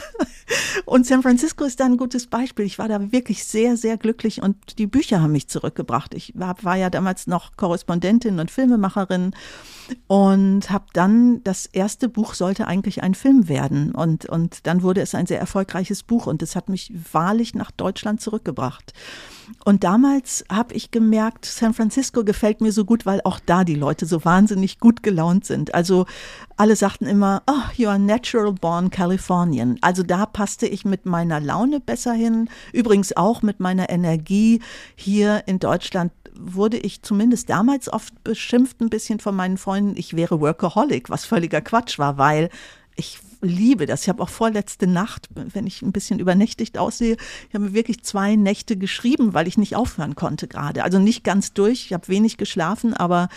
Und 0.85 1.05
San 1.05 1.21
Francisco 1.21 1.65
ist 1.65 1.79
da 1.79 1.85
ein 1.85 1.97
gutes 1.97 2.27
Beispiel. 2.27 2.65
Ich 2.65 2.79
war 2.79 2.87
da 2.87 3.11
wirklich 3.11 3.43
sehr, 3.43 3.75
sehr 3.75 3.97
glücklich 3.97 4.41
und 4.41 4.79
die 4.79 4.87
Bücher 4.87 5.21
haben 5.21 5.33
mich 5.33 5.49
zurückgebracht. 5.49 6.13
Ich 6.13 6.31
war, 6.35 6.55
war 6.63 6.77
ja 6.77 6.89
damals 6.89 7.27
noch 7.27 7.57
Korrespondentin 7.57 8.39
und 8.39 8.49
Filmemacherin 8.49 9.33
und 10.07 10.69
habe 10.69 10.85
dann, 10.93 11.43
das 11.43 11.65
erste 11.65 12.09
Buch 12.09 12.33
sollte 12.33 12.67
eigentlich 12.67 13.03
ein 13.03 13.13
Film 13.13 13.47
werden 13.47 13.93
und, 13.93 14.25
und 14.25 14.65
dann 14.67 14.81
wurde 14.81 15.01
es 15.01 15.15
ein 15.15 15.25
sehr 15.25 15.39
erfolgreiches 15.39 16.03
Buch 16.03 16.27
und 16.27 16.41
es 16.41 16.55
hat 16.55 16.69
mich 16.69 16.93
wahrlich 17.11 17.55
nach 17.55 17.71
Deutschland 17.71 18.21
zurückgebracht. 18.21 18.93
Und 19.63 19.83
damals 19.83 20.43
habe 20.51 20.73
ich 20.73 20.91
gemerkt, 20.91 21.45
San 21.45 21.73
Francisco 21.73 22.23
gefällt 22.23 22.61
mir 22.61 22.71
so 22.71 22.85
gut, 22.85 23.05
weil 23.05 23.21
auch 23.23 23.39
da 23.45 23.63
die 23.63 23.75
Leute 23.75 24.05
so 24.05 24.25
wahnsinnig 24.25 24.79
gut 24.79 25.03
gelaunt 25.03 25.45
sind. 25.45 25.73
Also 25.73 26.05
alle 26.57 26.75
sagten 26.75 27.05
immer, 27.05 27.43
oh, 27.47 27.71
you 27.75 27.87
are 27.87 27.99
natural 27.99 28.51
born 28.51 28.89
Californian. 28.89 29.77
Also 29.81 30.03
da 30.03 30.25
passte 30.25 30.67
ich 30.67 30.85
mit 30.85 31.05
meiner 31.05 31.39
Laune 31.39 31.79
besser 31.79 32.13
hin. 32.13 32.49
Übrigens 32.73 33.15
auch 33.15 33.41
mit 33.41 33.59
meiner 33.59 33.89
Energie. 33.89 34.61
Hier 34.95 35.43
in 35.47 35.59
Deutschland 35.59 36.16
wurde 36.39 36.77
ich 36.77 37.01
zumindest 37.01 37.49
damals 37.49 37.91
oft 37.91 38.23
beschimpft 38.23 38.81
ein 38.81 38.89
bisschen 38.89 39.19
von 39.19 39.35
meinen 39.35 39.57
Freunden, 39.57 39.95
ich 39.97 40.15
wäre 40.15 40.39
Workaholic, 40.41 41.09
was 41.09 41.25
völliger 41.25 41.61
Quatsch 41.61 41.99
war, 41.99 42.17
weil 42.17 42.49
ich 42.95 43.19
liebe 43.41 43.85
das. 43.85 44.03
Ich 44.03 44.09
habe 44.09 44.23
auch 44.23 44.29
vorletzte 44.29 44.87
Nacht, 44.87 45.29
wenn 45.35 45.67
ich 45.67 45.81
ein 45.81 45.91
bisschen 45.91 46.19
übernächtigt 46.19 46.77
aussehe, 46.77 47.17
ich 47.47 47.55
habe 47.55 47.73
wirklich 47.73 48.03
zwei 48.03 48.35
Nächte 48.35 48.77
geschrieben, 48.77 49.33
weil 49.33 49.47
ich 49.47 49.57
nicht 49.57 49.75
aufhören 49.75 50.15
konnte 50.15 50.47
gerade. 50.47 50.83
Also 50.83 50.99
nicht 50.99 51.23
ganz 51.23 51.53
durch, 51.53 51.85
ich 51.85 51.93
habe 51.93 52.07
wenig 52.07 52.37
geschlafen, 52.37 52.93
aber 52.93 53.29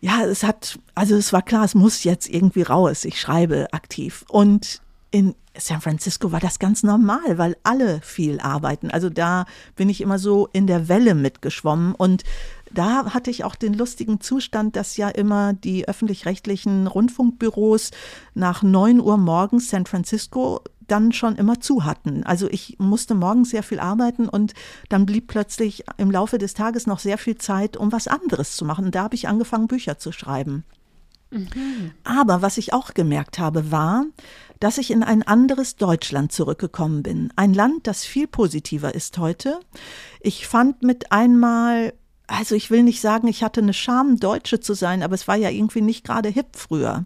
ja, 0.00 0.24
es 0.24 0.42
hat, 0.42 0.80
also 0.96 1.14
es 1.14 1.32
war 1.32 1.42
klar, 1.42 1.64
es 1.64 1.76
muss 1.76 2.02
jetzt 2.02 2.28
irgendwie 2.28 2.62
raus. 2.62 3.04
Ich 3.04 3.20
schreibe 3.20 3.72
aktiv. 3.72 4.24
Und 4.28 4.82
in 5.12 5.34
San 5.56 5.82
Francisco 5.82 6.32
war 6.32 6.40
das 6.40 6.58
ganz 6.58 6.82
normal, 6.82 7.36
weil 7.36 7.56
alle 7.62 8.00
viel 8.00 8.40
arbeiten. 8.40 8.90
Also 8.90 9.10
da 9.10 9.44
bin 9.76 9.90
ich 9.90 10.00
immer 10.00 10.18
so 10.18 10.48
in 10.52 10.66
der 10.66 10.88
Welle 10.88 11.14
mitgeschwommen 11.14 11.94
und 11.94 12.24
da 12.72 13.12
hatte 13.12 13.30
ich 13.30 13.44
auch 13.44 13.54
den 13.54 13.74
lustigen 13.74 14.20
Zustand, 14.20 14.76
dass 14.76 14.96
ja 14.96 15.10
immer 15.10 15.52
die 15.52 15.86
öffentlich-rechtlichen 15.86 16.86
Rundfunkbüros 16.86 17.90
nach 18.34 18.62
neun 18.62 18.98
Uhr 18.98 19.18
morgens 19.18 19.68
San 19.68 19.84
Francisco 19.84 20.62
dann 20.88 21.12
schon 21.12 21.36
immer 21.36 21.60
zu 21.60 21.84
hatten. 21.84 22.24
Also 22.24 22.48
ich 22.50 22.76
musste 22.78 23.14
morgens 23.14 23.50
sehr 23.50 23.62
viel 23.62 23.78
arbeiten 23.78 24.28
und 24.28 24.54
dann 24.88 25.04
blieb 25.04 25.26
plötzlich 25.26 25.84
im 25.98 26.10
Laufe 26.10 26.38
des 26.38 26.54
Tages 26.54 26.86
noch 26.86 26.98
sehr 26.98 27.18
viel 27.18 27.36
Zeit, 27.36 27.76
um 27.76 27.92
was 27.92 28.08
anderes 28.08 28.56
zu 28.56 28.64
machen. 28.64 28.90
Da 28.90 29.04
habe 29.04 29.14
ich 29.14 29.28
angefangen, 29.28 29.68
Bücher 29.68 29.98
zu 29.98 30.10
schreiben. 30.10 30.64
Mhm. 31.30 31.92
Aber 32.04 32.42
was 32.42 32.58
ich 32.58 32.72
auch 32.72 32.94
gemerkt 32.94 33.38
habe, 33.38 33.70
war, 33.70 34.04
dass 34.62 34.78
ich 34.78 34.92
in 34.92 35.02
ein 35.02 35.22
anderes 35.22 35.74
Deutschland 35.74 36.30
zurückgekommen 36.30 37.02
bin. 37.02 37.32
Ein 37.34 37.52
Land, 37.52 37.88
das 37.88 38.04
viel 38.04 38.28
positiver 38.28 38.94
ist 38.94 39.18
heute. 39.18 39.58
Ich 40.20 40.46
fand 40.46 40.82
mit 40.82 41.10
einmal 41.10 41.94
also 42.28 42.54
ich 42.54 42.70
will 42.70 42.82
nicht 42.82 43.00
sagen, 43.00 43.26
ich 43.26 43.42
hatte 43.42 43.60
eine 43.60 43.74
Scham, 43.74 44.18
Deutsche 44.18 44.60
zu 44.60 44.72
sein, 44.72 45.02
aber 45.02 45.14
es 45.14 45.28
war 45.28 45.36
ja 45.36 45.50
irgendwie 45.50 45.82
nicht 45.82 46.04
gerade 46.04 46.30
hip 46.30 46.56
früher. 46.56 47.04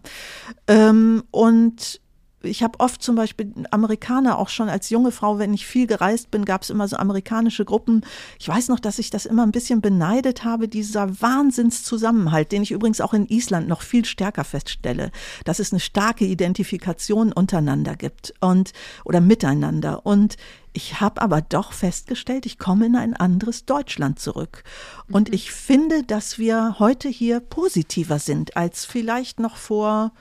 Ähm, 0.67 1.23
und 1.31 1.99
ich 2.43 2.61
habe 2.61 2.79
oft 2.79 3.01
zum 3.01 3.15
Beispiel 3.15 3.51
Amerikaner 3.71 4.37
auch 4.37 4.49
schon 4.49 4.69
als 4.69 4.89
junge 4.89 5.11
Frau, 5.11 5.39
wenn 5.39 5.53
ich 5.53 5.65
viel 5.65 5.87
gereist 5.87 6.29
bin, 6.29 6.45
gab 6.45 6.61
es 6.61 6.69
immer 6.69 6.87
so 6.87 6.95
amerikanische 6.97 7.65
Gruppen. 7.65 8.05
Ich 8.39 8.47
weiß 8.47 8.67
noch, 8.69 8.79
dass 8.79 8.99
ich 8.99 9.09
das 9.09 9.25
immer 9.25 9.43
ein 9.43 9.51
bisschen 9.51 9.81
beneidet 9.81 10.43
habe, 10.43 10.67
dieser 10.67 11.21
Wahnsinnszusammenhalt, 11.21 12.51
den 12.51 12.61
ich 12.61 12.71
übrigens 12.71 13.01
auch 13.01 13.13
in 13.13 13.27
Island 13.27 13.67
noch 13.67 13.81
viel 13.81 14.05
stärker 14.05 14.43
feststelle, 14.43 15.11
dass 15.45 15.59
es 15.59 15.73
eine 15.73 15.79
starke 15.79 16.25
Identifikation 16.25 17.33
untereinander 17.33 17.95
gibt 17.95 18.33
und 18.39 18.71
oder 19.03 19.19
miteinander. 19.19 20.05
Und 20.05 20.37
ich 20.73 21.01
habe 21.01 21.21
aber 21.23 21.41
doch 21.41 21.71
festgestellt, 21.71 22.45
ich 22.45 22.59
komme 22.59 22.85
in 22.85 22.95
ein 22.95 23.15
anderes 23.15 23.65
Deutschland 23.65 24.19
zurück. 24.19 24.63
Und 25.11 25.29
mhm. 25.29 25.33
ich 25.33 25.51
finde, 25.51 26.03
dass 26.03 26.37
wir 26.37 26.75
heute 26.77 27.09
hier 27.09 27.39
positiver 27.39 28.19
sind 28.19 28.55
als 28.55 28.85
vielleicht 28.85 29.39
noch 29.39 29.55
vor 29.55 30.11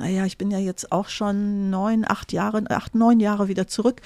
naja, 0.00 0.24
ich 0.24 0.38
bin 0.38 0.50
ja 0.50 0.58
jetzt 0.58 0.92
auch 0.92 1.10
schon 1.10 1.68
neun, 1.68 2.06
acht 2.08 2.32
Jahre, 2.32 2.64
acht, 2.70 2.94
neun 2.94 3.20
Jahre 3.20 3.48
wieder 3.48 3.66
zurück. 3.66 4.00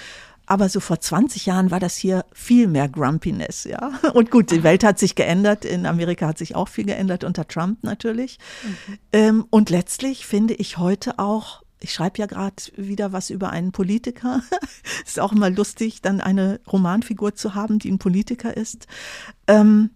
Aber 0.45 0.69
so 0.69 0.81
vor 0.81 1.01
20 1.01 1.47
Jahren 1.47 1.71
war 1.71 1.81
das 1.81 1.97
hier 1.97 2.27
viel 2.33 2.67
mehr 2.67 2.89
Grumpiness, 2.89 3.65
ja. 3.65 3.93
Und 4.15 4.31
gut, 4.31 4.51
die 4.51 4.65
Welt 4.65 4.83
hat 4.83 4.99
sich 4.99 5.15
geändert. 5.15 5.65
In 5.65 5.87
Amerika 5.87 6.27
hat 6.27 6.37
sich 6.37 6.57
auch 6.57 6.69
viel 6.69 6.85
geändert 6.85 7.23
unter 7.23 7.47
Trump 7.47 7.83
natürlich. 7.83 8.39
Mhm. 8.63 8.99
Ähm, 9.13 9.47
und 9.51 9.71
letztlich 9.71 10.27
finde 10.27 10.55
ich 10.55 10.77
heute 10.77 11.19
auch, 11.21 11.63
ich 11.81 11.95
schreibe 11.95 12.19
ja 12.19 12.27
gerade 12.27 12.57
wieder 12.77 13.13
was 13.13 13.31
über 13.31 13.51
einen 13.51 13.71
Politiker. 13.71 14.43
ist 15.07 15.21
auch 15.21 15.33
immer 15.33 15.49
lustig, 15.49 16.03
dann 16.03 16.21
eine 16.21 16.61
Romanfigur 16.71 17.37
zu 17.37 17.55
haben, 17.55 17.79
die 17.79 17.91
ein 17.91 17.99
Politiker 17.99 18.55
ist. 18.55 18.89
Ähm, 19.47 19.91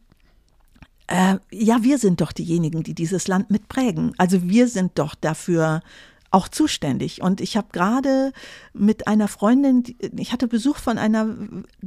Äh, 1.09 1.39
ja, 1.51 1.83
wir 1.83 1.99
sind 1.99 2.21
doch 2.21 2.33
diejenigen, 2.33 2.83
die 2.83 2.95
dieses 2.95 3.29
Land 3.29 3.51
mitprägen. 3.51 4.13
Also 4.19 4.43
wir 4.45 4.69
sind 4.69 4.99
doch 4.99 5.15
dafür 5.15 5.83
auch 6.31 6.49
zuständig. 6.49 7.23
Und 7.23 7.41
ich 7.41 7.57
habe 7.57 7.69
gerade 7.73 8.33
mit 8.75 9.09
einer 9.09 9.29
Freundin, 9.29 9.83
ich 10.17 10.33
hatte 10.33 10.47
Besuch 10.47 10.77
von 10.77 10.99
einer 10.99 11.35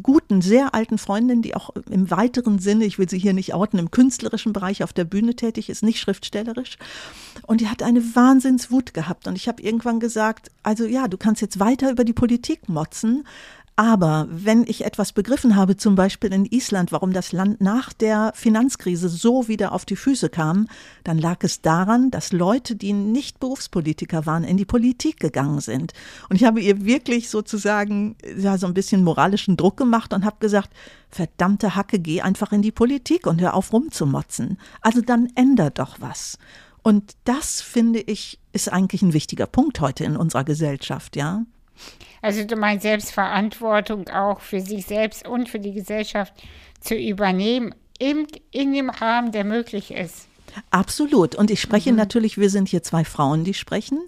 guten, 0.01 0.41
sehr 0.41 0.73
alten 0.73 0.97
Freundin, 0.97 1.43
die 1.43 1.55
auch 1.55 1.69
im 1.89 2.09
weiteren 2.09 2.57
Sinne, 2.57 2.85
ich 2.85 2.97
will 2.97 3.07
sie 3.07 3.19
hier 3.19 3.33
nicht 3.33 3.53
outen, 3.53 3.77
im 3.77 3.91
künstlerischen 3.91 4.53
Bereich 4.53 4.83
auf 4.83 4.93
der 4.93 5.05
Bühne 5.05 5.35
tätig 5.35 5.69
ist, 5.69 5.83
nicht 5.83 5.99
schriftstellerisch. 5.99 6.77
Und 7.45 7.61
die 7.61 7.67
hat 7.67 7.83
eine 7.83 8.01
Wahnsinnswut 8.15 8.93
gehabt. 8.95 9.27
Und 9.27 9.35
ich 9.35 9.47
habe 9.47 9.61
irgendwann 9.61 9.99
gesagt, 9.99 10.49
also 10.63 10.85
ja, 10.85 11.07
du 11.07 11.17
kannst 11.17 11.41
jetzt 11.41 11.59
weiter 11.59 11.91
über 11.91 12.03
die 12.03 12.13
Politik 12.13 12.67
motzen, 12.67 13.25
aber 13.81 14.27
wenn 14.29 14.63
ich 14.67 14.85
etwas 14.85 15.11
begriffen 15.11 15.55
habe, 15.55 15.75
zum 15.75 15.95
Beispiel 15.95 16.31
in 16.31 16.45
Island, 16.45 16.91
warum 16.91 17.13
das 17.13 17.31
Land 17.31 17.61
nach 17.61 17.93
der 17.93 18.31
Finanzkrise 18.35 19.09
so 19.09 19.47
wieder 19.47 19.71
auf 19.71 19.85
die 19.85 19.95
Füße 19.95 20.29
kam, 20.29 20.67
dann 21.03 21.17
lag 21.17 21.37
es 21.39 21.63
daran, 21.63 22.11
dass 22.11 22.31
Leute, 22.31 22.75
die 22.75 22.93
nicht 22.93 23.39
Berufspolitiker 23.39 24.27
waren, 24.27 24.43
in 24.43 24.57
die 24.57 24.65
Politik 24.65 25.19
gegangen 25.19 25.61
sind. 25.61 25.93
Und 26.29 26.35
ich 26.35 26.43
habe 26.43 26.61
ihr 26.61 26.85
wirklich 26.85 27.31
sozusagen 27.31 28.17
ja, 28.37 28.59
so 28.59 28.67
ein 28.67 28.75
bisschen 28.75 29.03
moralischen 29.03 29.57
Druck 29.57 29.77
gemacht 29.77 30.13
und 30.13 30.25
habe 30.25 30.37
gesagt, 30.39 30.69
verdammte 31.09 31.73
Hacke, 31.75 31.97
geh 31.97 32.21
einfach 32.21 32.51
in 32.51 32.61
die 32.61 32.71
Politik 32.71 33.25
und 33.25 33.41
hör 33.41 33.55
auf 33.55 33.73
rumzumotzen. 33.73 34.59
Also 34.81 35.01
dann 35.01 35.27
ändert 35.33 35.79
doch 35.79 35.99
was. 35.99 36.37
Und 36.83 37.15
das, 37.23 37.61
finde 37.61 37.99
ich, 37.99 38.37
ist 38.53 38.71
eigentlich 38.71 39.01
ein 39.01 39.13
wichtiger 39.13 39.47
Punkt 39.47 39.81
heute 39.81 40.03
in 40.03 40.17
unserer 40.17 40.43
Gesellschaft, 40.43 41.15
ja. 41.15 41.45
Also 42.21 42.43
du 42.43 42.55
meinst 42.55 42.83
Selbstverantwortung 42.83 44.07
auch 44.09 44.41
für 44.41 44.61
sich 44.61 44.85
selbst 44.85 45.27
und 45.27 45.49
für 45.49 45.59
die 45.59 45.73
Gesellschaft 45.73 46.33
zu 46.79 46.95
übernehmen, 46.95 47.73
in, 47.99 48.27
in 48.51 48.73
dem 48.73 48.89
Rahmen, 48.89 49.31
der 49.31 49.43
möglich 49.43 49.91
ist. 49.91 50.27
Absolut. 50.69 51.35
Und 51.35 51.51
ich 51.51 51.61
spreche 51.61 51.91
mhm. 51.91 51.97
natürlich, 51.97 52.37
wir 52.37 52.49
sind 52.49 52.67
hier 52.67 52.83
zwei 52.83 53.05
Frauen, 53.05 53.43
die 53.43 53.53
sprechen. 53.53 53.99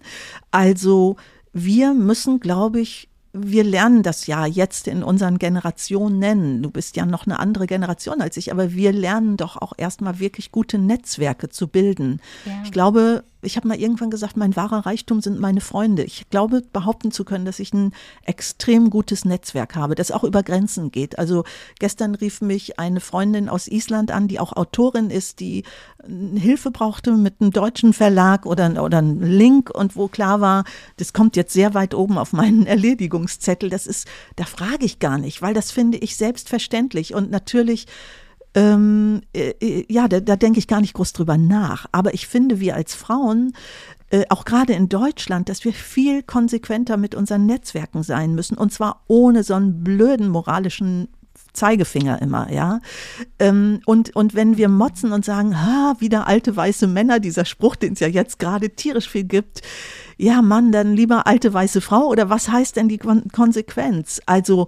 Also 0.52 1.16
wir 1.54 1.94
müssen, 1.94 2.40
glaube 2.40 2.80
ich, 2.80 3.10
wir 3.34 3.64
lernen 3.64 4.04
das 4.04 4.28
ja 4.28 4.46
jetzt 4.46 4.88
in 4.88 5.04
unseren 5.04 5.40
Generationen. 5.40 6.62
Du 6.62 6.70
bist 6.70 6.96
ja 6.96 7.06
noch 7.06 7.26
eine 7.26 7.40
andere 7.40 7.66
Generation 7.66 8.22
als 8.22 8.38
ich, 8.38 8.52
aber 8.52 8.74
wir 8.74 8.92
lernen 8.92 9.38
doch 9.38 9.58
auch 9.58 9.74
erstmal 9.76 10.20
wirklich 10.20 10.52
gute 10.52 10.78
Netzwerke 10.78 11.50
zu 11.50 11.68
bilden. 11.68 12.22
Ja. 12.46 12.62
Ich 12.64 12.72
glaube, 12.72 13.24
ich 13.44 13.58
habe 13.58 13.68
mal 13.68 13.80
irgendwann 13.80 14.10
gesagt, 14.10 14.38
mein 14.38 14.56
wahrer 14.56 14.86
Reichtum 14.86 15.22
sind 15.22 15.40
meine 15.40 15.62
Freunde. 15.62 16.04
Ich 16.04 16.30
glaube, 16.30 16.62
behaupten 16.74 17.12
zu 17.12 17.26
können, 17.26 17.46
dass 17.46 17.60
ich 17.60 17.74
ein 17.74 17.94
extrem 18.26 18.90
gutes 18.90 19.26
Netzwerk 19.26 19.76
habe, 19.76 19.96
das 19.96 20.12
auch 20.12 20.24
über 20.24 20.44
Grenzen 20.44 20.92
geht. 20.92 21.20
Also 21.20 21.44
gestern 21.80 22.16
rief 22.16 22.42
mich 22.42 22.80
eine 22.80 23.00
Freundin 23.00 23.50
aus 23.50 23.68
Island 23.68 24.12
an, 24.12 24.28
die 24.28 24.40
auch 24.40 24.54
Autorin 24.54 25.10
ist, 25.10 25.40
die 25.40 25.64
Hilfe 26.36 26.72
brauchte 26.72 27.14
mit 27.14 27.40
einem 27.40 27.52
deutschen 27.52 27.94
Verlag 27.94 28.46
oder, 28.46 28.84
oder 28.84 28.98
einem 28.98 29.22
Link 29.22 29.70
und 29.70 29.96
wo 29.96 30.08
klar 30.08 30.42
war, 30.42 30.64
das 30.98 31.14
kommt 31.14 31.36
jetzt 31.36 31.54
sehr 31.54 31.74
weit 31.74 31.94
oben 31.94 32.18
auf 32.18 32.34
meinen 32.34 32.66
Erledigungszettel. 32.68 33.70
Das 33.70 33.88
ist, 33.88 34.08
da 34.36 34.46
frage 34.46 34.86
ich 34.86 35.00
gar 35.00 35.18
nicht, 35.18 35.42
weil 35.42 35.54
das 35.54 35.72
finde 35.72 35.98
ich 35.98 36.18
selbstverständlich 36.18 37.14
und 37.14 37.32
natürlich 37.32 37.88
ähm, 38.56 39.22
äh, 39.34 39.54
äh, 39.60 39.86
ja, 39.90 40.08
da, 40.08 40.20
da 40.20 40.36
denke 40.36 40.60
ich 40.60 40.68
gar 40.68 40.82
nicht 40.82 40.94
groß 40.94 41.14
drüber 41.14 41.38
nach. 41.38 41.88
Aber 41.92 42.14
ich 42.14 42.28
finde, 42.28 42.60
wir 42.60 42.76
als 42.76 42.94
Frauen, 42.94 43.54
äh, 44.12 44.26
auch 44.30 44.46
gerade 44.46 44.74
in 44.74 44.90
Deutschland, 44.90 45.50
dass 45.50 45.66
wir 45.66 45.74
viel 45.74 46.22
konsequenter 46.24 46.98
mit 46.98 47.16
unseren 47.16 47.46
Netzwerken 47.46 48.04
sein 48.04 48.36
müssen. 48.36 48.58
Und 48.58 48.72
zwar 48.72 49.04
ohne 49.08 49.44
so 49.44 49.56
einen 49.56 49.84
blöden 49.84 50.30
moralischen 50.30 51.08
Zeigefinger 51.54 52.22
immer, 52.22 52.52
ja. 52.52 52.80
Ähm, 53.40 53.80
und, 53.86 54.16
und 54.16 54.34
wenn 54.34 54.58
wir 54.58 54.70
motzen 54.70 55.12
und 55.12 55.24
sagen, 55.24 55.60
ha, 55.60 55.96
wieder 56.00 56.28
alte 56.28 56.56
weiße 56.56 56.88
Männer, 56.88 57.20
dieser 57.20 57.46
Spruch, 57.46 57.76
den 57.76 57.94
es 57.94 58.00
ja 58.00 58.08
jetzt 58.08 58.40
gerade 58.40 58.72
tierisch 58.72 59.10
viel 59.10 59.24
gibt, 59.24 59.62
ja, 60.18 60.42
Mann, 60.42 60.72
dann 60.72 60.94
lieber 60.94 61.28
alte 61.28 61.54
weiße 61.54 61.82
Frau 61.82 62.08
oder 62.08 62.30
was 62.30 62.50
heißt 62.50 62.76
denn 62.76 62.88
die 62.88 63.00
Konsequenz? 63.00 64.22
Also 64.26 64.68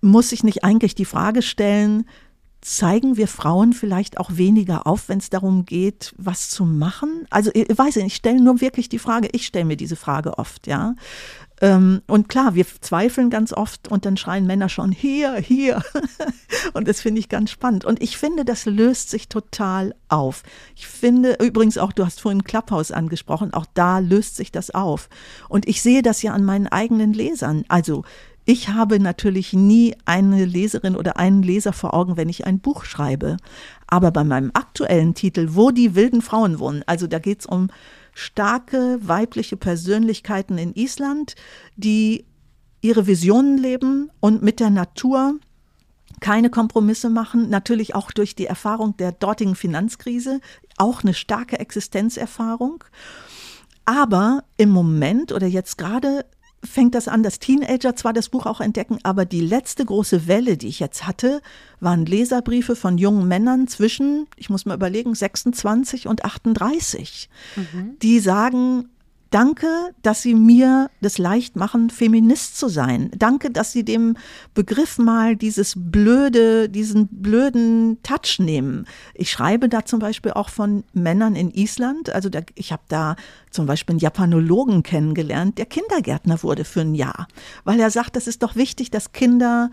muss 0.00 0.32
ich 0.32 0.44
nicht 0.44 0.64
eigentlich 0.64 0.94
die 0.94 1.04
Frage 1.04 1.42
stellen, 1.42 2.04
zeigen 2.62 3.16
wir 3.16 3.28
Frauen 3.28 3.72
vielleicht 3.72 4.18
auch 4.18 4.36
weniger 4.36 4.86
auf, 4.86 5.08
wenn 5.08 5.18
es 5.18 5.30
darum 5.30 5.64
geht, 5.64 6.14
was 6.18 6.50
zu 6.50 6.64
machen? 6.64 7.26
Also 7.30 7.50
ich 7.54 7.66
weiß 7.76 7.96
nicht, 7.96 8.06
ich 8.06 8.16
stelle 8.16 8.40
nur 8.40 8.60
wirklich 8.60 8.88
die 8.88 8.98
Frage, 8.98 9.28
ich 9.32 9.46
stelle 9.46 9.64
mir 9.64 9.76
diese 9.76 9.96
Frage 9.96 10.38
oft, 10.38 10.66
ja. 10.66 10.94
Ähm, 11.62 12.00
und 12.06 12.28
klar, 12.28 12.54
wir 12.54 12.64
zweifeln 12.80 13.28
ganz 13.28 13.52
oft 13.52 13.88
und 13.88 14.06
dann 14.06 14.16
schreien 14.16 14.46
Männer 14.46 14.70
schon 14.70 14.92
hier, 14.92 15.36
hier. 15.36 15.82
und 16.72 16.88
das 16.88 17.02
finde 17.02 17.20
ich 17.20 17.28
ganz 17.28 17.50
spannend. 17.50 17.84
Und 17.84 18.02
ich 18.02 18.16
finde, 18.16 18.44
das 18.44 18.64
löst 18.64 19.10
sich 19.10 19.28
total 19.28 19.94
auf. 20.08 20.42
Ich 20.74 20.86
finde, 20.86 21.36
übrigens 21.40 21.76
auch, 21.76 21.92
du 21.92 22.04
hast 22.04 22.20
vorhin 22.20 22.44
Clubhouse 22.44 22.92
angesprochen, 22.92 23.52
auch 23.52 23.66
da 23.74 23.98
löst 23.98 24.36
sich 24.36 24.52
das 24.52 24.70
auf. 24.70 25.10
Und 25.48 25.68
ich 25.68 25.82
sehe 25.82 26.02
das 26.02 26.22
ja 26.22 26.32
an 26.32 26.44
meinen 26.44 26.66
eigenen 26.66 27.12
Lesern. 27.12 27.64
Also 27.68 28.04
ich 28.50 28.68
habe 28.68 28.98
natürlich 28.98 29.52
nie 29.52 29.94
eine 30.06 30.44
Leserin 30.44 30.96
oder 30.96 31.18
einen 31.18 31.44
Leser 31.44 31.72
vor 31.72 31.94
Augen, 31.94 32.16
wenn 32.16 32.28
ich 32.28 32.46
ein 32.46 32.58
Buch 32.58 32.84
schreibe. 32.84 33.36
Aber 33.86 34.10
bei 34.10 34.24
meinem 34.24 34.50
aktuellen 34.54 35.14
Titel, 35.14 35.50
Wo 35.52 35.70
die 35.70 35.94
wilden 35.94 36.20
Frauen 36.20 36.58
wohnen, 36.58 36.82
also 36.86 37.06
da 37.06 37.20
geht 37.20 37.40
es 37.40 37.46
um 37.46 37.68
starke 38.12 38.98
weibliche 39.02 39.56
Persönlichkeiten 39.56 40.58
in 40.58 40.74
Island, 40.74 41.36
die 41.76 42.24
ihre 42.80 43.06
Visionen 43.06 43.56
leben 43.56 44.10
und 44.18 44.42
mit 44.42 44.58
der 44.58 44.70
Natur 44.70 45.36
keine 46.18 46.50
Kompromisse 46.50 47.08
machen, 47.08 47.50
natürlich 47.50 47.94
auch 47.94 48.10
durch 48.10 48.34
die 48.34 48.46
Erfahrung 48.46 48.96
der 48.96 49.12
dortigen 49.12 49.54
Finanzkrise, 49.54 50.40
auch 50.76 51.04
eine 51.04 51.14
starke 51.14 51.60
Existenzerfahrung. 51.60 52.82
Aber 53.84 54.42
im 54.56 54.70
Moment 54.70 55.30
oder 55.30 55.46
jetzt 55.46 55.78
gerade 55.78 56.24
fängt 56.62 56.94
das 56.94 57.08
an, 57.08 57.22
dass 57.22 57.38
Teenager 57.38 57.96
zwar 57.96 58.12
das 58.12 58.28
Buch 58.28 58.46
auch 58.46 58.60
entdecken, 58.60 58.98
aber 59.02 59.24
die 59.24 59.40
letzte 59.40 59.84
große 59.84 60.26
Welle, 60.26 60.56
die 60.56 60.68
ich 60.68 60.80
jetzt 60.80 61.06
hatte, 61.06 61.40
waren 61.80 62.04
Leserbriefe 62.04 62.76
von 62.76 62.98
jungen 62.98 63.26
Männern 63.26 63.66
zwischen, 63.66 64.26
ich 64.36 64.50
muss 64.50 64.66
mal 64.66 64.74
überlegen, 64.74 65.14
26 65.14 66.06
und 66.06 66.24
38, 66.24 67.28
mhm. 67.56 67.96
die 68.02 68.20
sagen, 68.20 68.90
Danke, 69.30 69.68
dass 70.02 70.22
Sie 70.22 70.34
mir 70.34 70.90
das 71.00 71.16
leicht 71.16 71.54
machen, 71.54 71.90
Feminist 71.90 72.58
zu 72.58 72.68
sein. 72.68 73.12
Danke, 73.16 73.50
dass 73.50 73.70
Sie 73.70 73.84
dem 73.84 74.16
Begriff 74.54 74.98
mal 74.98 75.36
dieses 75.36 75.74
blöde, 75.76 76.68
diesen 76.68 77.06
blöden 77.06 78.02
Touch 78.02 78.40
nehmen. 78.40 78.86
Ich 79.14 79.30
schreibe 79.30 79.68
da 79.68 79.84
zum 79.84 80.00
Beispiel 80.00 80.32
auch 80.32 80.48
von 80.48 80.82
Männern 80.92 81.36
in 81.36 81.52
Island. 81.52 82.10
Also 82.10 82.28
da, 82.28 82.40
ich 82.56 82.72
habe 82.72 82.82
da 82.88 83.14
zum 83.50 83.66
Beispiel 83.66 83.94
einen 83.94 84.00
Japanologen 84.00 84.82
kennengelernt, 84.82 85.58
der 85.58 85.66
Kindergärtner 85.66 86.42
wurde 86.42 86.64
für 86.64 86.80
ein 86.80 86.96
Jahr, 86.96 87.28
weil 87.62 87.78
er 87.78 87.90
sagt, 87.90 88.16
das 88.16 88.26
ist 88.26 88.42
doch 88.42 88.56
wichtig, 88.56 88.90
dass 88.90 89.12
Kinder 89.12 89.70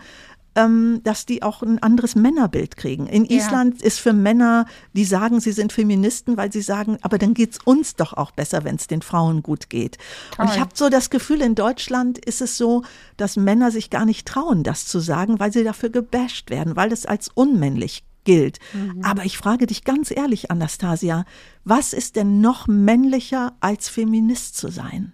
ähm, 0.58 1.02
dass 1.04 1.28
die 1.28 1.44
auch 1.44 1.62
ein 1.62 1.82
anderes 1.82 2.16
Männerbild 2.16 2.78
kriegen. 2.78 3.06
In 3.06 3.26
ja. 3.26 3.38
Island 3.38 3.82
ist 3.82 4.00
für 4.00 4.12
Männer, 4.12 4.66
die 4.94 5.06
sagen, 5.06 5.40
sie 5.40 5.52
sind 5.52 5.72
Feministen, 5.72 6.36
weil 6.36 6.52
sie 6.52 6.62
sagen, 6.62 6.98
aber 7.02 7.20
dann 7.20 7.36
geht 7.36 7.52
es 7.52 7.60
uns 7.64 7.96
doch 7.96 8.14
auch 8.14 8.32
besser, 8.32 8.64
wenn 8.64 8.76
es 8.76 8.88
den 8.88 9.04
Frauen 9.04 9.44
gut 9.44 9.70
geht. 9.70 10.00
Toll. 10.36 10.46
Und 10.46 10.54
ich 10.54 10.60
habe 10.60 10.72
so 10.74 10.90
das 10.90 11.12
Gefühl, 11.12 11.42
in 11.42 11.54
Deutschland 11.54 12.18
ist 12.18 12.42
es 12.42 12.58
so, 12.58 12.84
dass 13.18 13.38
Männer 13.38 13.70
sich 13.70 13.92
gar 13.92 14.06
nicht 14.06 14.28
trauen, 14.28 14.64
das 14.64 14.88
zu 14.88 15.00
sagen, 15.00 15.40
weil 15.40 15.54
sie 15.54 15.64
dafür 15.64 15.90
gebasht 15.90 16.50
werden, 16.50 16.76
weil 16.76 16.90
das 16.90 17.06
als 17.06 17.30
unmännlich 17.34 18.04
gilt. 18.24 18.58
Mhm. 18.74 19.04
Aber 19.04 19.26
ich 19.26 19.38
frage 19.38 19.68
dich 19.68 19.84
ganz 19.84 20.10
ehrlich, 20.10 20.50
Anastasia, 20.50 21.26
was 21.64 21.94
ist 21.94 22.16
denn 22.16 22.42
noch 22.42 22.68
männlicher 22.68 23.56
als 23.60 23.90
Feminist 23.90 24.58
zu 24.58 24.70
sein? 24.70 25.14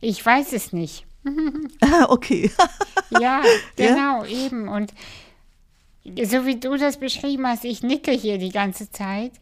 Ich 0.00 0.24
weiß 0.24 0.54
es 0.54 0.72
nicht. 0.72 1.06
Ah, 1.80 2.06
okay. 2.08 2.50
ja, 3.20 3.42
genau, 3.76 4.24
ja? 4.24 4.46
eben. 4.46 4.68
Und 4.68 4.92
so 6.04 6.44
wie 6.46 6.60
du 6.60 6.76
das 6.76 6.98
beschrieben 6.98 7.46
hast, 7.46 7.64
ich 7.64 7.82
nicke 7.82 8.12
hier 8.12 8.38
die 8.38 8.50
ganze 8.50 8.90
Zeit. 8.90 9.32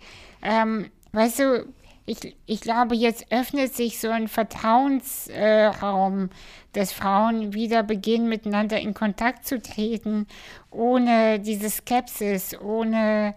Ähm, 0.42 0.90
weißt 1.12 1.38
du, 1.40 1.66
ich, 2.06 2.36
ich 2.46 2.60
glaube, 2.60 2.94
jetzt 2.96 3.26
öffnet 3.30 3.74
sich 3.74 4.00
so 4.00 4.08
ein 4.10 4.28
Vertrauensraum, 4.28 6.24
äh, 6.24 6.28
dass 6.72 6.92
Frauen 6.92 7.54
wieder 7.54 7.82
beginnen, 7.82 8.28
miteinander 8.28 8.80
in 8.80 8.94
Kontakt 8.94 9.46
zu 9.46 9.60
treten, 9.60 10.26
ohne 10.70 11.38
diese 11.38 11.70
Skepsis, 11.70 12.58
ohne 12.60 13.34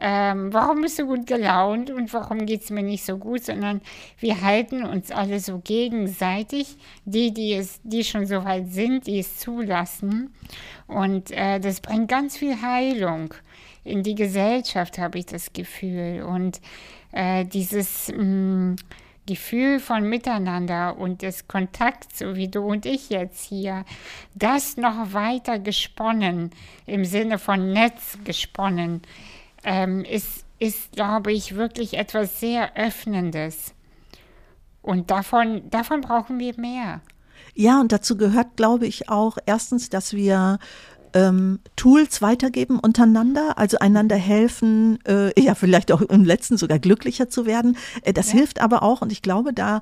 ähm, 0.00 0.52
warum 0.52 0.82
bist 0.82 0.98
du 1.00 1.06
gut 1.06 1.26
gelaunt 1.26 1.90
und 1.90 2.12
warum 2.12 2.46
geht 2.46 2.62
es 2.62 2.70
mir 2.70 2.84
nicht 2.84 3.04
so 3.04 3.18
gut, 3.18 3.44
sondern 3.44 3.80
wir 4.20 4.40
halten 4.42 4.84
uns 4.84 5.10
alle 5.10 5.40
so 5.40 5.58
gegenseitig, 5.58 6.76
die, 7.04 7.34
die, 7.34 7.54
es, 7.54 7.80
die 7.82 8.04
schon 8.04 8.24
so 8.24 8.44
weit 8.44 8.68
sind, 8.68 9.08
die 9.08 9.18
es 9.18 9.38
zulassen. 9.38 10.32
Und 10.86 11.32
äh, 11.32 11.58
das 11.58 11.80
bringt 11.80 12.08
ganz 12.08 12.36
viel 12.36 12.62
Heilung 12.62 13.34
in 13.82 14.04
die 14.04 14.14
Gesellschaft, 14.14 14.98
habe 14.98 15.18
ich 15.18 15.26
das 15.26 15.52
Gefühl. 15.52 16.22
Und 16.22 16.60
äh, 17.10 17.44
dieses 17.44 18.08
mh, 18.08 18.22
mm, 18.22 18.76
Gefühl 19.26 19.78
von 19.78 20.08
Miteinander 20.08 20.96
und 20.96 21.22
des 21.22 21.48
Kontakts, 21.48 22.20
so 22.20 22.36
wie 22.36 22.48
du 22.48 22.60
und 22.60 22.86
ich 22.86 23.10
jetzt 23.10 23.44
hier, 23.44 23.84
das 24.34 24.76
noch 24.76 25.12
weiter 25.12 25.58
gesponnen, 25.58 26.50
im 26.86 27.04
Sinne 27.04 27.38
von 27.38 27.72
Netz 27.72 28.16
gesponnen 28.24 29.02
ähm, 29.68 30.02
ist, 30.02 30.46
ist, 30.58 30.92
glaube 30.92 31.30
ich, 31.30 31.54
wirklich 31.54 31.98
etwas 31.98 32.40
sehr 32.40 32.74
Öffnendes. 32.76 33.74
Und 34.80 35.10
davon, 35.10 35.68
davon 35.68 36.00
brauchen 36.00 36.38
wir 36.38 36.58
mehr. 36.58 37.02
Ja, 37.54 37.80
und 37.80 37.92
dazu 37.92 38.16
gehört, 38.16 38.56
glaube 38.56 38.86
ich, 38.86 39.10
auch 39.10 39.36
erstens, 39.44 39.90
dass 39.90 40.14
wir 40.14 40.58
ähm, 41.12 41.60
Tools 41.76 42.22
weitergeben 42.22 42.78
untereinander, 42.78 43.58
also 43.58 43.78
einander 43.78 44.16
helfen, 44.16 44.98
äh, 45.06 45.38
ja, 45.38 45.54
vielleicht 45.54 45.92
auch 45.92 46.00
im 46.00 46.24
letzten 46.24 46.56
sogar 46.56 46.78
glücklicher 46.78 47.28
zu 47.28 47.44
werden. 47.44 47.76
Äh, 48.02 48.14
das 48.14 48.28
ja. 48.28 48.38
hilft 48.38 48.62
aber 48.62 48.82
auch, 48.82 49.02
und 49.02 49.12
ich 49.12 49.20
glaube, 49.20 49.52
da 49.52 49.80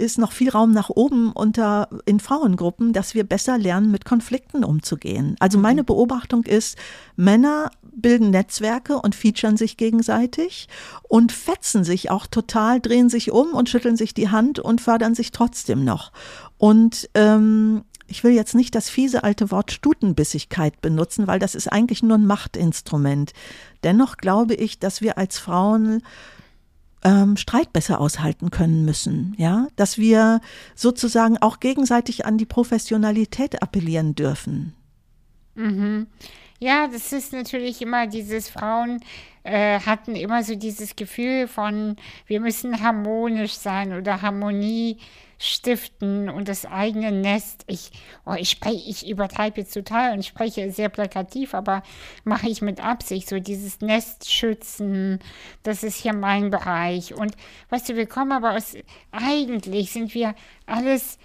ist 0.00 0.18
noch 0.18 0.32
viel 0.32 0.48
Raum 0.48 0.72
nach 0.72 0.90
oben 0.90 1.30
unter 1.32 1.88
in 2.06 2.18
Frauengruppen, 2.20 2.92
dass 2.92 3.14
wir 3.14 3.24
besser 3.24 3.58
lernen, 3.58 3.90
mit 3.90 4.04
Konflikten 4.04 4.64
umzugehen. 4.64 5.36
Also 5.38 5.58
mhm. 5.58 5.62
meine 5.62 5.84
Beobachtung 5.84 6.44
ist, 6.44 6.76
Männer 7.16 7.70
bilden 7.94 8.30
Netzwerke 8.30 8.98
und 8.98 9.14
featuren 9.14 9.56
sich 9.56 9.76
gegenseitig 9.76 10.68
und 11.02 11.32
fetzen 11.32 11.84
sich 11.84 12.10
auch 12.10 12.26
total, 12.26 12.80
drehen 12.80 13.08
sich 13.08 13.30
um 13.30 13.54
und 13.54 13.68
schütteln 13.68 13.96
sich 13.96 14.14
die 14.14 14.28
Hand 14.30 14.58
und 14.58 14.80
fördern 14.80 15.14
sich 15.14 15.32
trotzdem 15.32 15.84
noch. 15.84 16.12
Und 16.58 17.08
ähm, 17.14 17.84
ich 18.06 18.24
will 18.24 18.32
jetzt 18.32 18.54
nicht 18.54 18.74
das 18.74 18.90
fiese 18.90 19.22
alte 19.22 19.50
Wort 19.50 19.70
Stutenbissigkeit 19.70 20.80
benutzen, 20.80 21.26
weil 21.26 21.38
das 21.38 21.54
ist 21.54 21.68
eigentlich 21.68 22.02
nur 22.02 22.18
ein 22.18 22.26
Machtinstrument. 22.26 23.32
Dennoch 23.84 24.16
glaube 24.16 24.54
ich, 24.54 24.78
dass 24.78 25.00
wir 25.00 25.16
als 25.16 25.38
Frauen 25.38 26.02
ähm, 27.02 27.36
Streit 27.36 27.72
besser 27.72 28.00
aushalten 28.00 28.50
können 28.50 28.84
müssen, 28.84 29.34
ja, 29.38 29.68
dass 29.76 29.96
wir 29.96 30.40
sozusagen 30.74 31.38
auch 31.38 31.60
gegenseitig 31.60 32.26
an 32.26 32.36
die 32.36 32.46
Professionalität 32.46 33.62
appellieren 33.62 34.14
dürfen. 34.14 34.74
Mhm. 35.54 36.06
Ja, 36.62 36.88
das 36.88 37.12
ist 37.12 37.32
natürlich 37.32 37.80
immer 37.80 38.06
dieses 38.06 38.50
Frauen 38.50 39.00
äh, 39.44 39.80
hatten 39.80 40.16
immer 40.16 40.42
so 40.44 40.54
dieses 40.54 40.96
Gefühl 40.96 41.48
von 41.48 41.96
wir 42.26 42.40
müssen 42.40 42.82
harmonisch 42.82 43.54
sein 43.54 43.94
oder 43.94 44.22
Harmonie 44.22 44.98
stiften 45.42 46.28
und 46.28 46.48
das 46.48 46.66
eigene 46.66 47.10
Nest. 47.10 47.64
Ich, 47.66 47.92
oh, 48.26 48.34
ich 48.34 48.50
spreche, 48.50 48.90
ich 48.90 49.08
übertreibe 49.08 49.62
jetzt 49.62 49.72
total 49.72 50.12
und 50.12 50.26
spreche 50.26 50.70
sehr 50.70 50.90
plakativ, 50.90 51.54
aber 51.54 51.82
mache 52.24 52.50
ich 52.50 52.60
mit 52.60 52.84
Absicht 52.84 53.26
so 53.26 53.38
dieses 53.38 53.80
Nest 53.80 54.30
schützen. 54.30 55.18
Das 55.62 55.82
ist 55.82 55.96
hier 55.96 56.12
mein 56.12 56.50
Bereich. 56.50 57.14
Und 57.14 57.34
weißt 57.70 57.88
du, 57.88 57.96
wir 57.96 58.06
kommen 58.06 58.32
aber 58.32 58.54
aus, 58.54 58.74
eigentlich 59.12 59.92
sind 59.92 60.12
wir 60.12 60.34
alles, 60.70 61.18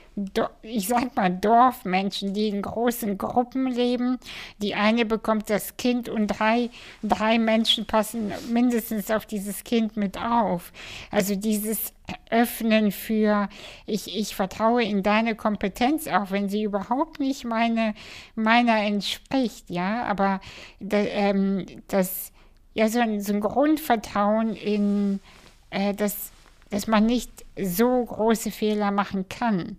ich 0.62 0.88
sag 0.88 1.16
mal, 1.16 1.30
Dorfmenschen, 1.30 2.34
die 2.34 2.48
in 2.50 2.62
großen 2.62 3.18
Gruppen 3.18 3.68
leben. 3.68 4.18
Die 4.60 4.76
eine 4.76 5.06
bekommt 5.06 5.50
das 5.50 5.78
Kind 5.78 6.10
und 6.10 6.28
drei, 6.28 6.70
drei 7.04 7.38
Menschen 7.38 7.86
passen 7.86 8.32
mindestens 8.52 9.12
auf 9.12 9.26
dieses 9.26 9.64
Kind 9.64 9.98
mit 9.98 10.18
auf. 10.18 10.72
Also 11.12 11.36
dieses 11.36 11.94
Öffnen 12.30 12.92
für, 12.92 13.50
ich, 13.86 14.16
ich 14.16 14.36
vertraue 14.36 14.84
in 14.84 15.04
deine 15.04 15.36
Kompetenz, 15.36 16.08
auch 16.08 16.32
wenn 16.32 16.50
sie 16.50 16.64
überhaupt 16.64 17.20
nicht 17.20 17.46
meine, 17.46 17.94
meiner 18.36 18.78
entspricht, 18.78 19.70
ja, 19.70 20.04
aber 20.04 20.40
ähm, 20.92 21.66
das, 21.88 22.32
ja, 22.74 22.90
so 22.90 23.00
ein, 23.00 23.22
so 23.22 23.34
ein 23.34 23.42
Grundvertrauen 23.42 24.56
in, 24.56 25.20
äh, 25.70 25.94
das 25.94 26.32
dass 26.76 26.88
man 26.88 27.06
nicht 27.06 27.46
so 27.58 28.04
große 28.04 28.52
Fehler 28.52 28.92
machen 28.92 29.30
kann. 29.30 29.78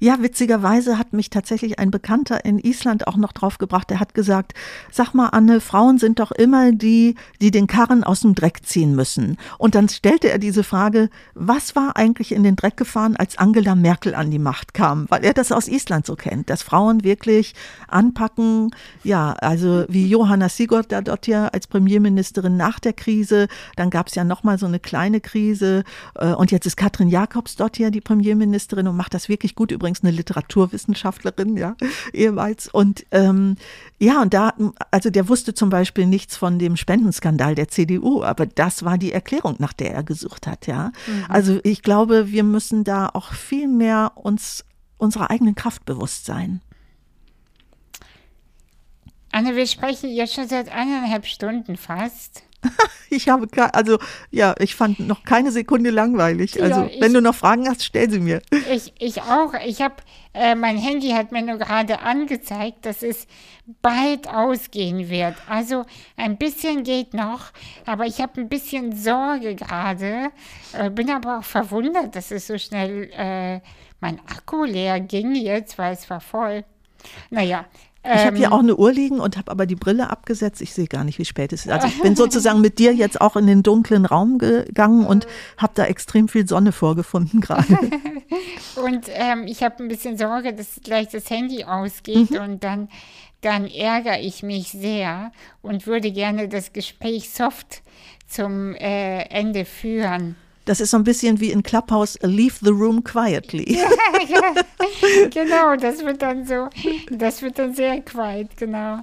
Ja, 0.00 0.20
witzigerweise 0.20 0.98
hat 0.98 1.12
mich 1.12 1.30
tatsächlich 1.30 1.78
ein 1.78 1.92
Bekannter 1.92 2.44
in 2.44 2.58
Island 2.58 3.06
auch 3.06 3.16
noch 3.16 3.30
drauf 3.30 3.58
gebracht. 3.58 3.90
Der 3.90 4.00
hat 4.00 4.12
gesagt, 4.12 4.54
sag 4.90 5.14
mal, 5.14 5.28
Anne, 5.28 5.60
Frauen 5.60 5.98
sind 5.98 6.18
doch 6.18 6.32
immer 6.32 6.72
die, 6.72 7.14
die 7.40 7.52
den 7.52 7.68
Karren 7.68 8.02
aus 8.02 8.20
dem 8.20 8.34
Dreck 8.34 8.66
ziehen 8.66 8.96
müssen. 8.96 9.36
Und 9.58 9.76
dann 9.76 9.88
stellte 9.88 10.30
er 10.30 10.38
diese 10.38 10.64
Frage, 10.64 11.10
was 11.34 11.76
war 11.76 11.96
eigentlich 11.96 12.32
in 12.32 12.42
den 12.42 12.56
Dreck 12.56 12.76
gefahren, 12.76 13.14
als 13.14 13.38
Angela 13.38 13.76
Merkel 13.76 14.16
an 14.16 14.32
die 14.32 14.40
Macht 14.40 14.74
kam? 14.74 15.06
Weil 15.10 15.24
er 15.24 15.32
das 15.32 15.52
aus 15.52 15.68
Island 15.68 16.06
so 16.06 16.16
kennt, 16.16 16.50
dass 16.50 16.62
Frauen 16.62 17.04
wirklich 17.04 17.54
anpacken, 17.86 18.70
ja, 19.04 19.34
also 19.34 19.84
wie 19.88 20.08
Johanna 20.08 20.48
Sigurd 20.48 20.90
da 20.90 21.02
dort 21.02 21.28
ja 21.28 21.46
als 21.48 21.68
Premierministerin 21.68 22.56
nach 22.56 22.80
der 22.80 22.94
Krise, 22.94 23.46
dann 23.76 23.90
gab 23.90 24.08
es 24.08 24.16
ja 24.16 24.24
nochmal 24.24 24.58
so 24.58 24.66
eine 24.66 24.80
kleine 24.80 25.20
Krise 25.20 25.84
äh, 26.16 26.32
und 26.32 26.50
jetzt 26.50 26.66
ist 26.66 26.76
Katrin 26.76 27.08
Jakobs 27.08 27.54
dort 27.54 27.78
ja 27.78 27.90
die 27.90 28.00
Premierministerin 28.00 28.88
und 28.88 28.96
macht 28.96 29.14
das 29.14 29.28
wirklich 29.28 29.52
richtig 29.52 29.56
gut, 29.62 29.70
übrigens 29.70 30.02
eine 30.02 30.10
Literaturwissenschaftlerin, 30.10 31.56
ja, 31.56 31.76
ehemals. 32.12 32.66
Und 32.66 33.06
ähm, 33.12 33.54
ja, 34.00 34.20
und 34.20 34.34
da, 34.34 34.54
also 34.90 35.08
der 35.08 35.28
wusste 35.28 35.54
zum 35.54 35.70
Beispiel 35.70 36.04
nichts 36.06 36.36
von 36.36 36.58
dem 36.58 36.76
Spendenskandal 36.76 37.54
der 37.54 37.68
CDU, 37.68 38.24
aber 38.24 38.46
das 38.46 38.84
war 38.84 38.98
die 38.98 39.12
Erklärung, 39.12 39.54
nach 39.60 39.72
der 39.72 39.94
er 39.94 40.02
gesucht 40.02 40.48
hat, 40.48 40.66
ja. 40.66 40.90
Mhm. 41.06 41.24
Also 41.28 41.60
ich 41.62 41.82
glaube, 41.82 42.32
wir 42.32 42.42
müssen 42.42 42.82
da 42.82 43.08
auch 43.12 43.32
viel 43.32 43.68
mehr 43.68 44.12
uns 44.16 44.64
unserer 44.98 45.30
eigenen 45.30 45.54
Kraft 45.54 45.84
bewusst 45.84 46.26
sein. 46.26 46.60
Anne, 49.30 49.54
wir 49.54 49.66
sprechen 49.68 50.10
jetzt 50.10 50.34
schon 50.34 50.48
seit 50.48 50.70
eineinhalb 50.70 51.24
Stunden 51.26 51.76
fast. 51.76 52.42
ich 53.10 53.28
habe, 53.28 53.46
also 53.74 53.98
ja, 54.30 54.54
ich 54.58 54.74
fand 54.74 55.00
noch 55.00 55.24
keine 55.24 55.50
Sekunde 55.50 55.90
langweilig. 55.90 56.62
Also 56.62 56.82
ja, 56.82 56.86
ich, 56.86 57.00
wenn 57.00 57.12
du 57.12 57.20
noch 57.20 57.34
Fragen 57.34 57.68
hast, 57.68 57.84
stell 57.84 58.10
sie 58.10 58.20
mir. 58.20 58.42
Ich, 58.70 58.92
ich 58.98 59.20
auch. 59.22 59.52
Ich 59.66 59.82
habe, 59.82 59.96
äh, 60.32 60.54
mein 60.54 60.76
Handy 60.76 61.10
hat 61.10 61.32
mir 61.32 61.42
nur 61.42 61.58
gerade 61.58 62.00
angezeigt, 62.00 62.86
dass 62.86 63.02
es 63.02 63.26
bald 63.82 64.28
ausgehen 64.28 65.10
wird. 65.10 65.34
Also 65.48 65.84
ein 66.16 66.38
bisschen 66.38 66.84
geht 66.84 67.12
noch, 67.12 67.52
aber 67.84 68.06
ich 68.06 68.20
habe 68.20 68.40
ein 68.40 68.48
bisschen 68.48 68.96
Sorge 68.96 69.54
gerade. 69.54 70.30
Äh, 70.72 70.90
bin 70.90 71.10
aber 71.10 71.40
auch 71.40 71.44
verwundert, 71.44 72.16
dass 72.16 72.30
es 72.30 72.46
so 72.46 72.56
schnell 72.56 73.10
äh, 73.12 73.60
mein 74.00 74.20
Akku 74.20 74.64
leer 74.64 75.00
ging 75.00 75.34
jetzt, 75.34 75.76
weil 75.78 75.92
es 75.92 76.08
war 76.08 76.20
voll. 76.20 76.64
Naja, 77.30 77.66
ich 78.04 78.26
habe 78.26 78.36
hier 78.36 78.46
ähm, 78.46 78.52
auch 78.52 78.58
eine 78.58 78.74
Uhr 78.74 78.92
liegen 78.92 79.20
und 79.20 79.36
habe 79.36 79.50
aber 79.50 79.64
die 79.64 79.76
Brille 79.76 80.10
abgesetzt. 80.10 80.60
Ich 80.60 80.74
sehe 80.74 80.88
gar 80.88 81.04
nicht, 81.04 81.20
wie 81.20 81.24
spät 81.24 81.52
es 81.52 81.66
ist. 81.66 81.70
Also 81.70 81.86
ich 81.86 82.02
bin 82.02 82.16
sozusagen 82.16 82.60
mit 82.60 82.80
dir 82.80 82.92
jetzt 82.92 83.20
auch 83.20 83.36
in 83.36 83.46
den 83.46 83.62
dunklen 83.62 84.06
Raum 84.06 84.38
gegangen 84.38 85.06
und 85.06 85.28
habe 85.56 85.72
da 85.76 85.84
extrem 85.84 86.26
viel 86.28 86.48
Sonne 86.48 86.72
vorgefunden 86.72 87.40
gerade. 87.40 87.66
und 88.84 89.06
ähm, 89.08 89.46
ich 89.46 89.62
habe 89.62 89.82
ein 89.82 89.88
bisschen 89.88 90.18
Sorge, 90.18 90.52
dass 90.52 90.80
gleich 90.82 91.08
das 91.08 91.30
Handy 91.30 91.64
ausgeht 91.64 92.32
mhm. 92.32 92.38
und 92.38 92.64
dann, 92.64 92.88
dann 93.40 93.66
ärgere 93.66 94.18
ich 94.20 94.42
mich 94.42 94.70
sehr 94.70 95.30
und 95.62 95.86
würde 95.86 96.10
gerne 96.10 96.48
das 96.48 96.72
Gespräch 96.72 97.30
soft 97.30 97.82
zum 98.26 98.74
äh, 98.74 99.22
Ende 99.28 99.64
führen. 99.64 100.34
Das 100.64 100.80
ist 100.80 100.90
so 100.90 100.96
ein 100.96 101.04
bisschen 101.04 101.40
wie 101.40 101.50
in 101.50 101.62
Clubhouse, 101.62 102.18
leave 102.22 102.54
the 102.60 102.70
room 102.70 103.02
quietly. 103.02 103.76
Ja, 103.76 103.90
ja, 104.28 105.28
genau, 105.28 105.76
das 105.76 106.04
wird 106.04 106.22
dann 106.22 106.46
so, 106.46 106.68
das 107.10 107.42
wird 107.42 107.58
dann 107.58 107.74
sehr 107.74 108.00
quiet, 108.00 108.56
genau. 108.56 109.00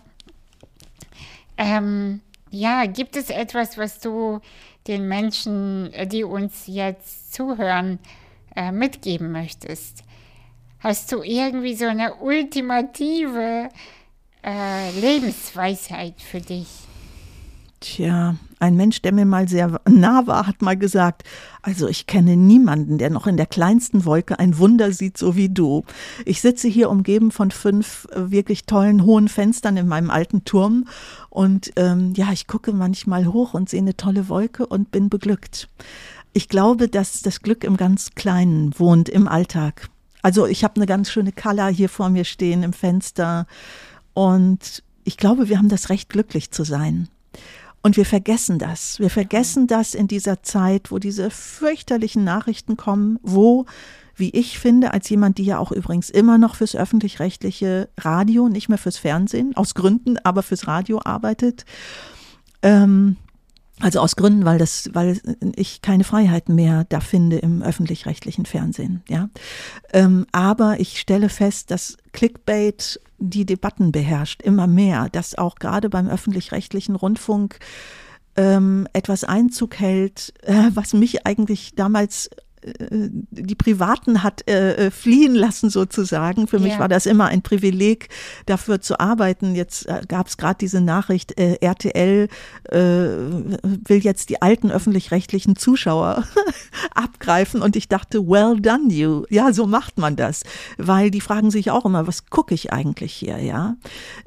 Ähm, 1.57 2.21
ja, 2.49 2.85
gibt 2.85 3.17
es 3.17 3.29
etwas, 3.29 3.77
was 3.77 3.99
du 3.99 4.39
den 4.87 5.07
Menschen, 5.07 5.91
äh, 5.93 6.07
die 6.07 6.23
uns 6.23 6.63
jetzt 6.67 7.33
zuhören, 7.33 7.99
äh, 8.55 8.71
mitgeben 8.71 9.31
möchtest? 9.31 10.03
Hast 10.79 11.11
du 11.11 11.21
irgendwie 11.21 11.75
so 11.75 11.85
eine 11.85 12.15
ultimative 12.15 13.69
äh, 14.43 14.91
Lebensweisheit 14.99 16.21
für 16.21 16.39
dich? 16.39 16.67
Tja, 17.81 18.35
ein 18.59 18.75
Mensch, 18.75 19.01
der 19.01 19.13
mir 19.13 19.25
mal 19.25 19.47
sehr 19.47 19.79
nah 19.87 20.27
war, 20.27 20.47
hat 20.47 20.61
mal 20.61 20.75
gesagt, 20.75 21.23
also 21.61 21.87
ich 21.87 22.07
kenne 22.07 22.35
niemanden, 22.35 22.97
der 22.97 23.09
noch 23.09 23.25
in 23.25 23.37
der 23.37 23.45
kleinsten 23.45 24.03
Wolke 24.03 24.37
ein 24.37 24.57
Wunder 24.57 24.91
sieht, 24.91 25.17
so 25.17 25.37
wie 25.37 25.47
du. 25.47 25.85
Ich 26.25 26.41
sitze 26.41 26.67
hier 26.67 26.89
umgeben 26.89 27.31
von 27.31 27.51
fünf 27.51 28.05
äh, 28.11 28.31
wirklich 28.31 28.65
tollen 28.65 29.05
hohen 29.05 29.29
Fenstern 29.29 29.77
in 29.77 29.87
meinem 29.87 30.09
alten 30.09 30.43
Turm 30.43 30.85
und 31.29 31.71
ähm, 31.77 32.13
ja, 32.17 32.33
ich 32.33 32.47
gucke 32.47 32.73
manchmal 32.73 33.27
hoch 33.27 33.53
und 33.53 33.69
sehe 33.69 33.79
eine 33.79 33.95
tolle 33.95 34.27
Wolke 34.27 34.65
und 34.65 34.91
bin 34.91 35.07
beglückt. 35.07 35.69
Ich 36.33 36.49
glaube, 36.49 36.89
dass 36.89 37.21
das 37.21 37.41
Glück 37.41 37.63
im 37.63 37.77
ganz 37.77 38.11
Kleinen 38.13 38.77
wohnt, 38.77 39.07
im 39.07 39.29
Alltag. 39.29 39.89
Also 40.21 40.45
ich 40.47 40.65
habe 40.65 40.75
eine 40.75 40.85
ganz 40.85 41.09
schöne 41.09 41.31
Color 41.31 41.69
hier 41.69 41.87
vor 41.87 42.09
mir 42.09 42.25
stehen 42.25 42.63
im 42.63 42.73
Fenster 42.73 43.47
und 44.13 44.83
ich 45.05 45.15
glaube, 45.15 45.47
wir 45.47 45.57
haben 45.57 45.69
das 45.69 45.89
Recht, 45.89 46.09
glücklich 46.09 46.51
zu 46.51 46.65
sein. 46.65 47.07
Und 47.81 47.97
wir 47.97 48.05
vergessen 48.05 48.59
das. 48.59 48.99
Wir 48.99 49.09
vergessen 49.09 49.67
das 49.67 49.93
in 49.93 50.07
dieser 50.07 50.43
Zeit, 50.43 50.91
wo 50.91 50.99
diese 50.99 51.29
fürchterlichen 51.29 52.23
Nachrichten 52.23 52.75
kommen, 52.75 53.19
wo, 53.21 53.65
wie 54.15 54.31
ich 54.31 54.59
finde, 54.59 54.93
als 54.93 55.09
jemand, 55.09 55.37
die 55.37 55.45
ja 55.45 55.59
auch 55.59 55.71
übrigens 55.71 56.09
immer 56.09 56.37
noch 56.37 56.55
fürs 56.55 56.75
öffentlich-rechtliche 56.75 57.89
Radio, 57.97 58.49
nicht 58.49 58.67
mehr 58.67 58.77
fürs 58.77 58.97
Fernsehen, 58.97 59.55
aus 59.55 59.75
Gründen, 59.75 60.17
aber 60.23 60.43
fürs 60.43 60.67
Radio 60.67 60.99
arbeitet, 61.03 61.65
ähm, 62.61 63.15
also 63.79 63.99
aus 63.99 64.15
Gründen, 64.15 64.45
weil 64.45 64.57
das, 64.57 64.89
weil 64.93 65.19
ich 65.55 65.81
keine 65.81 66.03
Freiheiten 66.03 66.55
mehr 66.55 66.85
da 66.89 66.99
finde 66.99 67.37
im 67.37 67.61
öffentlich-rechtlichen 67.61 68.45
Fernsehen, 68.45 69.03
ja. 69.07 69.29
Ähm, 69.93 70.25
aber 70.31 70.79
ich 70.79 70.99
stelle 70.99 71.29
fest, 71.29 71.71
dass 71.71 71.97
Clickbait 72.11 72.99
die 73.17 73.45
Debatten 73.45 73.91
beherrscht, 73.91 74.41
immer 74.41 74.67
mehr, 74.67 75.09
dass 75.09 75.37
auch 75.37 75.55
gerade 75.55 75.89
beim 75.89 76.07
öffentlich-rechtlichen 76.07 76.95
Rundfunk 76.95 77.59
ähm, 78.35 78.87
etwas 78.93 79.23
Einzug 79.23 79.79
hält, 79.79 80.33
äh, 80.43 80.69
was 80.73 80.93
mich 80.93 81.25
eigentlich 81.25 81.73
damals 81.75 82.29
die 82.61 83.55
Privaten 83.55 84.23
hat 84.23 84.47
äh, 84.49 84.87
äh, 84.87 84.91
fliehen 84.91 85.35
lassen 85.35 85.69
sozusagen. 85.69 86.47
Für 86.47 86.59
mich 86.59 86.73
ja. 86.73 86.79
war 86.79 86.87
das 86.87 87.05
immer 87.05 87.25
ein 87.27 87.41
Privileg, 87.41 88.09
dafür 88.45 88.81
zu 88.81 88.99
arbeiten. 88.99 89.55
Jetzt 89.55 89.87
äh, 89.87 90.01
gab 90.07 90.27
es 90.27 90.37
gerade 90.37 90.57
diese 90.59 90.81
Nachricht, 90.81 91.39
äh, 91.39 91.57
RTL 91.61 92.27
äh, 92.69 92.77
will 92.77 93.99
jetzt 93.99 94.29
die 94.29 94.41
alten 94.41 94.71
öffentlich-rechtlichen 94.71 95.55
Zuschauer 95.55 96.25
abgreifen 96.95 97.61
und 97.61 97.75
ich 97.75 97.87
dachte, 97.87 98.27
well 98.27 98.59
done 98.59 98.93
you. 98.93 99.23
Ja, 99.29 99.53
so 99.53 99.65
macht 99.65 99.97
man 99.97 100.15
das, 100.15 100.43
weil 100.77 101.11
die 101.11 101.21
fragen 101.21 101.51
sich 101.51 101.71
auch 101.71 101.85
immer, 101.85 102.07
was 102.07 102.25
gucke 102.27 102.53
ich 102.53 102.73
eigentlich 102.73 103.13
hier, 103.13 103.39
ja? 103.39 103.75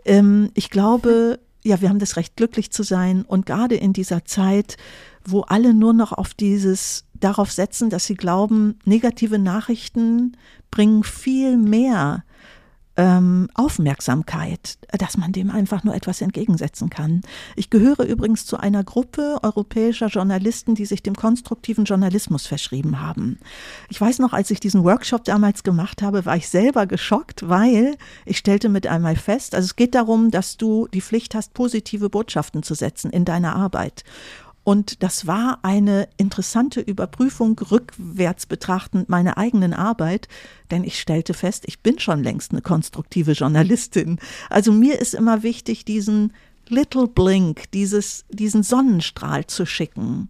Ähm, 0.05 0.51
ich 0.55 0.71
glaube, 0.71 1.39
ja, 1.65 1.81
wir 1.81 1.89
haben 1.89 1.99
das 1.99 2.17
Recht, 2.17 2.37
glücklich 2.37 2.73
zu 2.73 2.83
sein 2.83 3.23
und 3.23 3.47
gerade 3.47 3.77
in 3.77 3.93
dieser 3.93 4.25
Zeit, 4.25 4.77
wo 5.25 5.43
alle 5.43 5.75
nur 5.75 5.93
noch 5.93 6.13
auf 6.13 6.35
dieses 6.35 7.05
darauf 7.15 7.53
setzen, 7.53 7.91
dass 7.91 8.07
sie 8.07 8.17
glauben, 8.17 8.79
negative 8.85 9.39
Nachrichten 9.39 10.37
bringen 10.71 11.05
viel 11.05 11.57
mehr 11.57 12.25
ähm, 12.97 13.49
Aufmerksamkeit, 13.55 14.79
dass 14.99 15.17
man 15.17 15.33
dem 15.33 15.51
einfach 15.51 15.83
nur 15.83 15.95
etwas 15.95 16.21
entgegensetzen 16.21 16.91
kann. 16.91 17.23
Ich 17.57 17.71
gehöre 17.71 18.05
übrigens 18.05 18.45
zu 18.45 18.59
einer 18.59 18.85
Gruppe 18.85 19.39
europäischer 19.43 20.09
Journalisten, 20.09 20.75
die 20.75 20.85
sich 20.85 21.03
dem 21.03 21.15
konstruktiven 21.15 21.85
Journalismus 21.85 22.47
verschrieben 22.47 23.01
haben. 23.01 23.39
Ich 23.89 23.99
weiß 23.99 24.19
noch, 24.19 24.35
als 24.35 24.51
ich 24.51 24.61
diesen 24.61 24.85
Workshop 24.85 25.25
damals 25.25 25.63
gemacht 25.63 26.03
habe, 26.03 26.27
war 26.27 26.37
ich 26.37 26.49
selber 26.49 26.87
geschockt, 26.87 27.49
weil 27.49 27.97
ich 28.27 28.37
stellte 28.37 28.69
mit 28.69 28.87
einmal 28.87 29.17
fest, 29.17 29.55
also 29.55 29.65
es 29.65 29.77
geht 29.77 29.95
darum, 29.95 30.31
dass 30.31 30.59
du 30.59 30.87
die 30.93 31.01
Pflicht 31.01 31.35
hast, 31.35 31.55
positive 31.55 32.11
Botschaften 32.11 32.63
zu 32.63 32.75
setzen 32.75 33.11
in 33.11 33.25
deiner 33.25 33.57
Arbeit. 33.57 34.05
Und 34.65 35.03
das 35.03 35.27
war 35.27 35.59
eine 35.63 36.09
interessante 36.17 36.81
Überprüfung 36.81 37.59
rückwärts 37.59 38.47
betrachtend 38.47 39.09
meiner 39.09 39.37
eigenen 39.37 39.75
Arbeit, 39.75 40.29
denn 40.71 40.85
ich 40.85 41.01
stellte 41.01 41.35
fest, 41.35 41.65
ich 41.67 41.81
bin 41.81 41.99
schon 41.99 42.23
längst 42.23 42.53
eine 42.53 42.63
konstruktive 42.63 43.33
Journalistin. 43.33 44.21
Also 44.51 44.71
mir 44.73 45.01
ist 45.01 45.15
immer 45.15 45.43
wichtig, 45.43 45.85
diesen 45.85 46.33
Little 46.69 47.09
Blink, 47.09 47.71
dieses, 47.73 48.25
diesen 48.31 48.63
Sonnenstrahl 48.63 49.47
zu 49.47 49.67
schicken. 49.67 50.29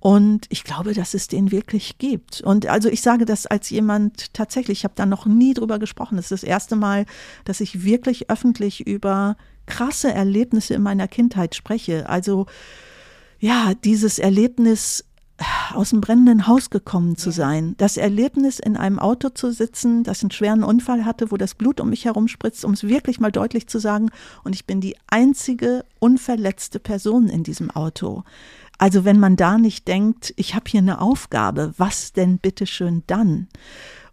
Und 0.00 0.46
ich 0.48 0.64
glaube, 0.64 0.94
dass 0.94 1.14
es 1.14 1.28
den 1.28 1.52
wirklich 1.52 1.98
gibt. 1.98 2.40
Und 2.40 2.66
also 2.66 2.88
ich 2.88 3.02
sage 3.02 3.24
das 3.24 3.46
als 3.46 3.70
jemand 3.70 4.34
tatsächlich, 4.34 4.80
ich 4.80 4.84
habe 4.84 4.94
da 4.96 5.06
noch 5.06 5.26
nie 5.26 5.54
drüber 5.54 5.78
gesprochen. 5.78 6.16
Das 6.16 6.24
ist 6.24 6.42
das 6.42 6.42
erste 6.42 6.74
Mal, 6.74 7.06
dass 7.44 7.60
ich 7.60 7.84
wirklich 7.84 8.28
öffentlich 8.28 8.84
über 8.84 9.36
krasse 9.66 10.12
Erlebnisse 10.12 10.74
in 10.74 10.82
meiner 10.82 11.06
Kindheit 11.06 11.54
spreche. 11.54 12.08
Also 12.08 12.46
ja, 13.42 13.74
dieses 13.74 14.20
Erlebnis 14.20 15.04
aus 15.74 15.90
dem 15.90 16.00
brennenden 16.00 16.46
Haus 16.46 16.70
gekommen 16.70 17.16
zu 17.16 17.32
sein, 17.32 17.74
das 17.76 17.96
Erlebnis 17.96 18.60
in 18.60 18.76
einem 18.76 19.00
Auto 19.00 19.30
zu 19.30 19.50
sitzen, 19.50 20.04
das 20.04 20.22
einen 20.22 20.30
schweren 20.30 20.62
Unfall 20.62 21.04
hatte, 21.04 21.32
wo 21.32 21.36
das 21.36 21.56
Blut 21.56 21.80
um 21.80 21.90
mich 21.90 22.04
herum 22.04 22.28
spritzt, 22.28 22.64
um 22.64 22.72
es 22.72 22.84
wirklich 22.84 23.18
mal 23.18 23.32
deutlich 23.32 23.66
zu 23.66 23.80
sagen, 23.80 24.10
und 24.44 24.54
ich 24.54 24.64
bin 24.64 24.80
die 24.80 24.94
einzige 25.08 25.84
unverletzte 25.98 26.78
Person 26.78 27.28
in 27.28 27.42
diesem 27.42 27.72
Auto. 27.72 28.22
Also 28.78 29.04
wenn 29.04 29.18
man 29.18 29.34
da 29.34 29.58
nicht 29.58 29.88
denkt, 29.88 30.32
ich 30.36 30.54
habe 30.54 30.70
hier 30.70 30.80
eine 30.80 31.00
Aufgabe, 31.00 31.74
was 31.76 32.12
denn 32.12 32.38
bitteschön 32.38 33.02
dann? 33.08 33.48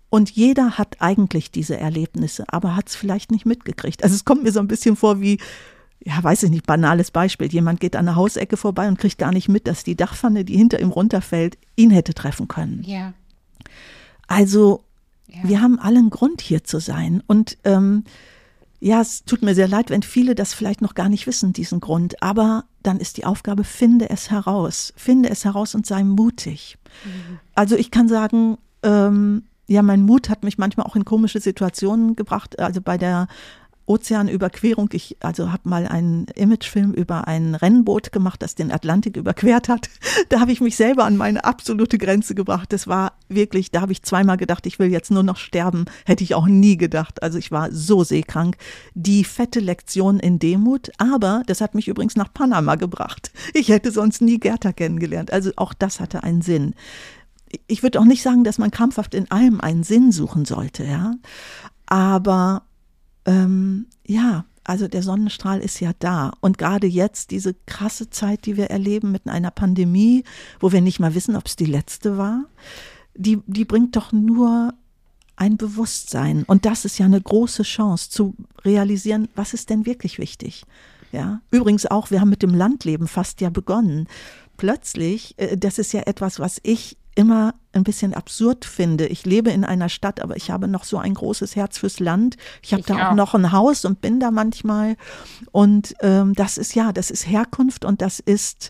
Und 0.10 0.32
jeder 0.32 0.80
hat 0.80 0.96
eigentlich 1.02 1.52
diese 1.52 1.78
Erlebnisse, 1.78 2.46
aber 2.48 2.76
hat 2.76 2.90
es 2.90 2.96
vielleicht 2.96 3.30
nicht 3.30 3.46
mitgekriegt. 3.46 4.04
Also 4.04 4.16
es 4.16 4.26
kommt 4.26 4.42
mir 4.42 4.52
so 4.52 4.60
ein 4.60 4.68
bisschen 4.68 4.96
vor 4.96 5.22
wie 5.22 5.38
ja, 6.10 6.24
weiß 6.24 6.44
ich 6.44 6.50
nicht, 6.50 6.66
banales 6.66 7.12
Beispiel. 7.12 7.52
Jemand 7.52 7.80
geht 7.80 7.96
an 7.96 8.06
der 8.06 8.16
Hausecke 8.16 8.58
vorbei 8.58 8.88
und 8.88 8.98
kriegt 8.98 9.20
gar 9.20 9.32
nicht 9.32 9.48
mit, 9.48 9.68
dass 9.68 9.84
die 9.84 9.96
Dachpfanne, 9.96 10.44
die 10.44 10.58
hinter 10.58 10.80
ihm 10.80 10.90
runterfällt, 10.90 11.58
ihn 11.76 11.92
hätte 11.92 12.16
treffen 12.16 12.48
können. 12.48 12.82
Ja. 12.84 13.14
Also, 14.28 14.84
ja. 15.28 15.38
wir 15.44 15.62
haben 15.62 15.78
allen 15.78 16.10
Grund 16.10 16.42
hier 16.42 16.64
zu 16.64 16.80
sein. 16.80 17.22
Und 17.28 17.60
ähm, 17.64 18.06
ja, 18.80 19.02
es 19.02 19.24
tut 19.24 19.44
mir 19.44 19.54
sehr 19.54 19.68
leid, 19.68 19.92
wenn 19.92 20.02
viele 20.02 20.34
das 20.34 20.56
vielleicht 20.56 20.82
noch 20.82 20.96
gar 20.96 21.10
nicht 21.10 21.28
wissen, 21.28 21.54
diesen 21.54 21.80
Grund. 21.80 22.24
Aber 22.24 22.66
dann 22.82 23.00
ist 23.00 23.18
die 23.18 23.26
Aufgabe, 23.26 23.64
finde 23.64 24.10
es 24.10 24.32
heraus. 24.32 24.94
Finde 24.96 25.30
es 25.30 25.46
heraus 25.46 25.76
und 25.76 25.86
sei 25.86 26.04
mutig. 26.04 26.78
Mhm. 27.06 27.40
Also 27.54 27.76
ich 27.76 27.92
kann 27.92 28.08
sagen, 28.08 28.58
ähm, 28.82 29.44
ja, 29.68 29.84
mein 29.84 30.02
Mut 30.02 30.30
hat 30.30 30.44
mich 30.44 30.58
manchmal 30.58 30.88
auch 30.88 30.96
in 30.96 31.06
komische 31.06 31.40
Situationen 31.40 32.16
gebracht. 32.16 32.58
Also 32.58 32.82
bei 32.82 32.98
der 32.98 33.28
Ozeanüberquerung. 33.90 34.90
Ich 34.94 35.18
also 35.20 35.52
habe 35.52 35.68
mal 35.68 35.88
einen 35.88 36.28
Imagefilm 36.36 36.94
über 36.94 37.28
ein 37.28 37.56
Rennboot 37.56 38.12
gemacht, 38.12 38.42
das 38.42 38.56
den 38.56 38.72
Atlantik 38.72 39.18
überquert 39.18 39.68
hat. 39.68 39.90
Da 40.30 40.40
habe 40.40 40.52
ich 40.52 40.62
mich 40.62 40.76
selber 40.76 41.06
an 41.06 41.18
meine 41.18 41.44
absolute 41.44 41.98
Grenze 41.98 42.36
gebracht. 42.36 42.72
Das 42.72 42.88
war 42.88 43.14
wirklich, 43.30 43.72
da 43.72 43.82
habe 43.82 43.92
ich 43.92 44.04
zweimal 44.04 44.38
gedacht, 44.38 44.68
ich 44.68 44.78
will 44.78 44.92
jetzt 44.92 45.10
nur 45.10 45.24
noch 45.24 45.38
sterben. 45.38 45.86
Hätte 46.06 46.24
ich 46.24 46.36
auch 46.36 46.46
nie 46.46 46.78
gedacht. 46.78 47.24
Also 47.24 47.40
ich 47.40 47.52
war 47.52 47.72
so 47.72 48.04
seekrank. 48.04 48.58
Die 48.94 49.24
fette 49.24 49.60
Lektion 49.60 50.20
in 50.20 50.38
Demut, 50.38 50.92
aber 51.00 51.42
das 51.48 51.62
hat 51.62 51.74
mich 51.74 51.88
übrigens 51.88 52.16
nach 52.16 52.32
Panama 52.32 52.76
gebracht. 52.76 53.32
Ich 53.54 53.70
hätte 53.70 53.92
sonst 53.92 54.22
nie 54.22 54.40
Gerda 54.40 54.72
kennengelernt. 54.72 55.34
Also 55.34 55.52
auch 55.56 55.74
das 55.74 56.00
hatte 56.00 56.24
einen 56.24 56.42
Sinn 56.42 56.76
ich 57.66 57.82
würde 57.84 58.00
auch 58.00 58.06
nicht 58.06 58.22
sagen, 58.22 58.44
dass 58.44 58.60
man 58.60 58.70
krampfhaft 58.70 59.16
in 59.16 59.32
allem 59.32 59.60
einen 59.60 59.84
Sinn 59.84 60.12
suchen 60.12 60.46
sollte, 60.46 60.84
ja. 60.84 61.16
Aber 61.88 62.62
ähm, 63.30 63.86
ja, 64.08 64.46
also 64.64 64.88
der 64.88 65.04
Sonnenstrahl 65.04 65.60
ist 65.60 65.80
ja 65.80 65.92
da. 66.00 66.34
Und 66.42 66.58
gerade 66.58 66.88
jetzt, 66.88 67.32
diese 67.32 67.54
krasse 67.66 68.10
Zeit, 68.10 68.46
die 68.46 68.58
wir 68.58 68.70
erleben 68.72 69.12
mit 69.12 69.28
einer 69.28 69.52
Pandemie, 69.52 70.24
wo 70.60 70.72
wir 70.72 70.82
nicht 70.82 71.00
mal 71.00 71.16
wissen, 71.16 71.36
ob 71.36 71.46
es 71.46 71.56
die 71.56 71.66
letzte 71.66 72.18
war, 72.18 72.46
die, 73.16 73.40
die 73.46 73.66
bringt 73.66 73.96
doch 73.96 74.12
nur 74.12 74.74
ein 75.36 75.58
Bewusstsein. 75.58 76.44
Und 76.44 76.66
das 76.66 76.86
ist 76.86 76.98
ja 76.98 77.06
eine 77.06 77.22
große 77.22 77.64
Chance 77.64 78.10
zu 78.10 78.36
realisieren, 78.66 79.30
was 79.36 79.54
ist 79.54 79.70
denn 79.70 79.86
wirklich 79.86 80.20
wichtig. 80.20 80.66
Ja, 81.12 81.42
übrigens 81.50 81.86
auch, 81.86 82.12
wir 82.12 82.22
haben 82.22 82.30
mit 82.30 82.44
dem 82.44 82.54
Landleben 82.54 83.08
fast 83.08 83.42
ja 83.42 83.50
begonnen. 83.50 84.08
Plötzlich, 84.58 85.36
äh, 85.38 85.58
das 85.58 85.80
ist 85.80 85.94
ja 85.94 86.02
etwas, 86.02 86.40
was 86.40 86.60
ich 86.64 86.98
immer 87.20 87.54
ein 87.74 87.84
bisschen 87.84 88.14
absurd 88.14 88.64
finde. 88.64 89.08
Ich 89.08 89.26
lebe 89.26 89.50
in 89.50 89.66
einer 89.66 89.90
Stadt, 89.90 90.22
aber 90.22 90.38
ich 90.38 90.52
habe 90.52 90.70
noch 90.70 90.86
so 90.86 90.98
ein 90.98 91.14
großes 91.14 91.58
Herz 91.58 91.78
fürs 91.78 92.00
Land. 92.00 92.38
Ich 92.62 92.72
habe 92.72 92.82
da 92.84 92.96
auch, 92.96 93.12
auch 93.12 93.16
noch 93.16 93.36
ein 93.36 93.52
Haus 93.52 93.84
und 93.84 94.00
bin 94.00 94.22
da 94.22 94.32
manchmal. 94.32 94.96
Und 95.52 95.96
ähm, 96.00 96.34
das 96.34 96.58
ist 96.58 96.76
ja, 96.76 96.94
das 96.94 97.12
ist 97.12 97.28
Herkunft 97.28 97.84
und 97.84 98.02
das 98.02 98.22
ist 98.22 98.70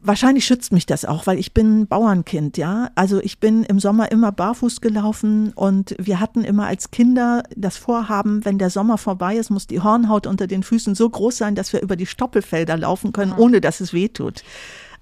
wahrscheinlich 0.00 0.44
schützt 0.44 0.70
mich 0.70 0.84
das 0.84 1.06
auch, 1.06 1.26
weil 1.26 1.38
ich 1.38 1.54
bin 1.54 1.86
Bauernkind, 1.86 2.58
ja. 2.58 2.90
Also 2.94 3.20
ich 3.20 3.40
bin 3.40 3.64
im 3.64 3.80
Sommer 3.80 4.12
immer 4.12 4.30
barfuß 4.30 4.82
gelaufen 4.82 5.52
und 5.54 5.96
wir 5.98 6.20
hatten 6.20 6.44
immer 6.44 6.66
als 6.66 6.90
Kinder 6.90 7.42
das 7.56 7.78
Vorhaben, 7.78 8.44
wenn 8.44 8.58
der 8.58 8.68
Sommer 8.68 8.98
vorbei 8.98 9.36
ist, 9.36 9.48
muss 9.48 9.66
die 9.66 9.80
Hornhaut 9.80 10.26
unter 10.26 10.46
den 10.46 10.62
Füßen 10.62 10.94
so 10.94 11.08
groß 11.08 11.38
sein, 11.38 11.54
dass 11.54 11.72
wir 11.72 11.80
über 11.80 11.96
die 11.96 12.04
Stoppelfelder 12.04 12.76
laufen 12.76 13.12
können, 13.12 13.32
ohne 13.32 13.62
dass 13.62 13.80
es 13.80 13.94
weh 13.94 14.08
tut. 14.08 14.44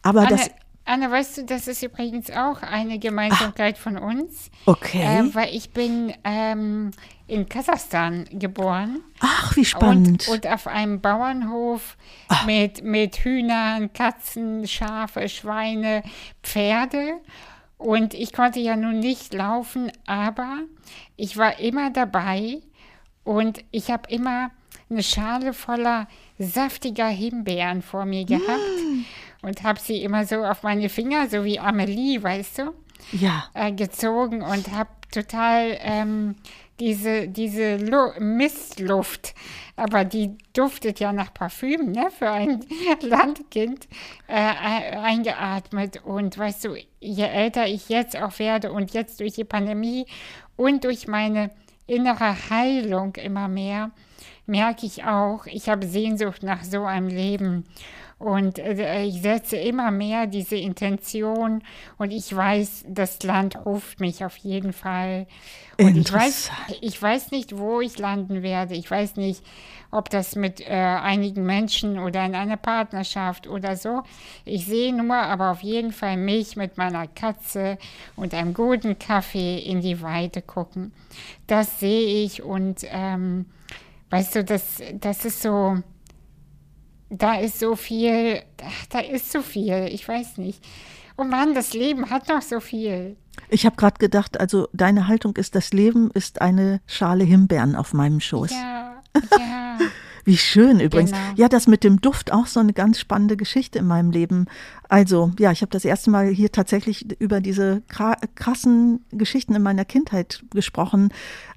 Aber 0.02 0.20
Anne, 0.20 0.30
das 0.30 0.50
Anna, 0.84 1.10
weißt 1.10 1.38
du, 1.38 1.44
das 1.44 1.68
ist 1.68 1.82
übrigens 1.82 2.30
auch 2.30 2.62
eine 2.62 2.98
Gemeinsamkeit 2.98 3.76
ah, 3.78 3.80
von 3.80 3.98
uns. 3.98 4.50
Okay. 4.66 5.02
Äh, 5.02 5.34
weil 5.34 5.54
ich 5.54 5.70
bin 5.70 6.12
ähm, 6.24 6.90
in 7.28 7.48
Kasachstan 7.48 8.24
geboren. 8.32 9.00
Ach, 9.20 9.54
wie 9.54 9.64
spannend. 9.64 10.26
Und, 10.28 10.34
und 10.34 10.52
auf 10.52 10.66
einem 10.66 11.00
Bauernhof 11.00 11.96
ah. 12.28 12.44
mit, 12.46 12.82
mit 12.82 13.16
Hühnern, 13.18 13.92
Katzen, 13.92 14.66
Schafe, 14.66 15.28
Schweine, 15.28 16.02
Pferde. 16.42 17.20
Und 17.78 18.14
ich 18.14 18.32
konnte 18.32 18.60
ja 18.60 18.76
nun 18.76 18.98
nicht 18.98 19.34
laufen, 19.34 19.90
aber 20.06 20.58
ich 21.16 21.36
war 21.36 21.58
immer 21.58 21.90
dabei 21.90 22.60
und 23.24 23.64
ich 23.70 23.90
habe 23.90 24.08
immer 24.08 24.50
eine 24.90 25.02
Schale 25.02 25.52
voller 25.52 26.06
saftiger 26.38 27.08
Himbeeren 27.08 27.82
vor 27.82 28.04
mir 28.04 28.24
gehabt. 28.24 28.46
Mm 28.48 29.04
und 29.42 29.62
habe 29.62 29.80
sie 29.80 30.02
immer 30.02 30.24
so 30.24 30.44
auf 30.44 30.62
meine 30.62 30.88
Finger, 30.88 31.28
so 31.28 31.44
wie 31.44 31.58
Amelie, 31.58 32.22
weißt 32.22 32.58
du, 32.58 32.74
ja. 33.12 33.44
Äh, 33.54 33.72
gezogen 33.72 34.42
und 34.42 34.70
habe 34.72 34.90
total 35.10 35.76
ähm, 35.80 36.36
diese, 36.80 37.28
diese 37.28 37.76
Lu 37.76 38.12
Mistluft, 38.18 39.34
aber 39.76 40.04
die 40.04 40.36
duftet 40.52 41.00
ja 41.00 41.12
nach 41.12 41.32
Parfüm, 41.32 41.92
ne, 41.92 42.08
für 42.10 42.30
ein 42.30 42.64
Landkind, 43.00 43.88
äh, 44.26 44.96
eingeatmet. 44.96 46.04
Und 46.04 46.36
weißt 46.36 46.64
du, 46.64 46.76
je 47.00 47.24
älter 47.24 47.66
ich 47.66 47.88
jetzt 47.88 48.20
auch 48.20 48.38
werde 48.38 48.72
und 48.72 48.94
jetzt 48.94 49.20
durch 49.20 49.34
die 49.34 49.44
Pandemie 49.44 50.06
und 50.56 50.84
durch 50.84 51.06
meine 51.06 51.50
innere 51.86 52.36
Heilung 52.50 53.14
immer 53.16 53.48
mehr, 53.48 53.90
merke 54.46 54.86
ich 54.86 55.04
auch, 55.04 55.46
ich 55.46 55.68
habe 55.68 55.86
Sehnsucht 55.86 56.42
nach 56.42 56.64
so 56.64 56.84
einem 56.84 57.08
Leben. 57.08 57.64
Und 58.22 58.60
äh, 58.60 59.02
ich 59.02 59.20
setze 59.20 59.56
immer 59.56 59.90
mehr 59.90 60.28
diese 60.28 60.54
Intention 60.54 61.64
und 61.98 62.12
ich 62.12 62.34
weiß, 62.34 62.84
das 62.86 63.20
Land 63.24 63.66
ruft 63.66 63.98
mich 63.98 64.24
auf 64.24 64.36
jeden 64.36 64.72
Fall. 64.72 65.26
Und 65.76 65.96
ich 65.96 66.12
weiß, 66.12 66.52
ich 66.80 67.02
weiß 67.02 67.32
nicht, 67.32 67.58
wo 67.58 67.80
ich 67.80 67.98
landen 67.98 68.44
werde. 68.44 68.74
Ich 68.74 68.88
weiß 68.88 69.16
nicht, 69.16 69.42
ob 69.90 70.08
das 70.08 70.36
mit 70.36 70.60
äh, 70.60 70.72
einigen 70.72 71.44
Menschen 71.44 71.98
oder 71.98 72.24
in 72.24 72.36
einer 72.36 72.56
Partnerschaft 72.56 73.48
oder 73.48 73.74
so. 73.74 74.04
Ich 74.44 74.66
sehe 74.66 74.94
nur 74.94 75.16
aber 75.16 75.50
auf 75.50 75.62
jeden 75.62 75.92
Fall 75.92 76.16
mich 76.16 76.54
mit 76.54 76.78
meiner 76.78 77.08
Katze 77.08 77.76
und 78.14 78.34
einem 78.34 78.54
guten 78.54 79.00
Kaffee 79.00 79.58
in 79.58 79.80
die 79.80 80.00
Weite 80.00 80.42
gucken. 80.42 80.92
Das 81.48 81.80
sehe 81.80 82.24
ich 82.24 82.40
und 82.40 82.86
ähm, 82.88 83.46
weißt 84.10 84.36
du, 84.36 84.44
das, 84.44 84.80
das 85.00 85.24
ist 85.24 85.42
so 85.42 85.82
da 87.12 87.34
ist 87.34 87.58
so 87.58 87.76
viel, 87.76 88.42
da 88.90 89.00
ist 89.00 89.30
so 89.30 89.42
viel, 89.42 89.88
ich 89.92 90.06
weiß 90.08 90.38
nicht. 90.38 90.64
Oh 91.18 91.24
Mann, 91.24 91.54
das 91.54 91.74
Leben 91.74 92.08
hat 92.10 92.28
noch 92.28 92.42
so 92.42 92.58
viel. 92.58 93.16
Ich 93.48 93.66
habe 93.66 93.76
gerade 93.76 93.98
gedacht, 93.98 94.40
also 94.40 94.68
deine 94.72 95.08
Haltung 95.08 95.36
ist, 95.36 95.54
das 95.54 95.72
Leben 95.72 96.10
ist 96.12 96.40
eine 96.40 96.80
Schale 96.86 97.24
Himbeeren 97.24 97.76
auf 97.76 97.92
meinem 97.92 98.20
Schoß. 98.20 98.50
Ja, 98.50 99.02
ja. 99.38 99.78
Wie 100.24 100.36
schön 100.36 100.78
übrigens. 100.78 101.10
Genau. 101.10 101.22
Ja, 101.34 101.48
das 101.48 101.66
mit 101.66 101.82
dem 101.82 102.00
Duft 102.00 102.32
auch 102.32 102.46
so 102.46 102.60
eine 102.60 102.72
ganz 102.72 103.00
spannende 103.00 103.36
Geschichte 103.36 103.80
in 103.80 103.86
meinem 103.86 104.10
Leben. 104.12 104.46
Also, 104.88 105.32
ja, 105.38 105.50
ich 105.50 105.62
habe 105.62 105.70
das 105.70 105.84
erste 105.84 106.10
Mal 106.10 106.28
hier 106.28 106.52
tatsächlich 106.52 107.20
über 107.20 107.40
diese 107.40 107.82
krassen 107.88 109.04
Geschichten 109.10 109.54
in 109.54 109.62
meiner 109.62 109.84
Kindheit 109.84 110.44
gesprochen. 110.54 111.12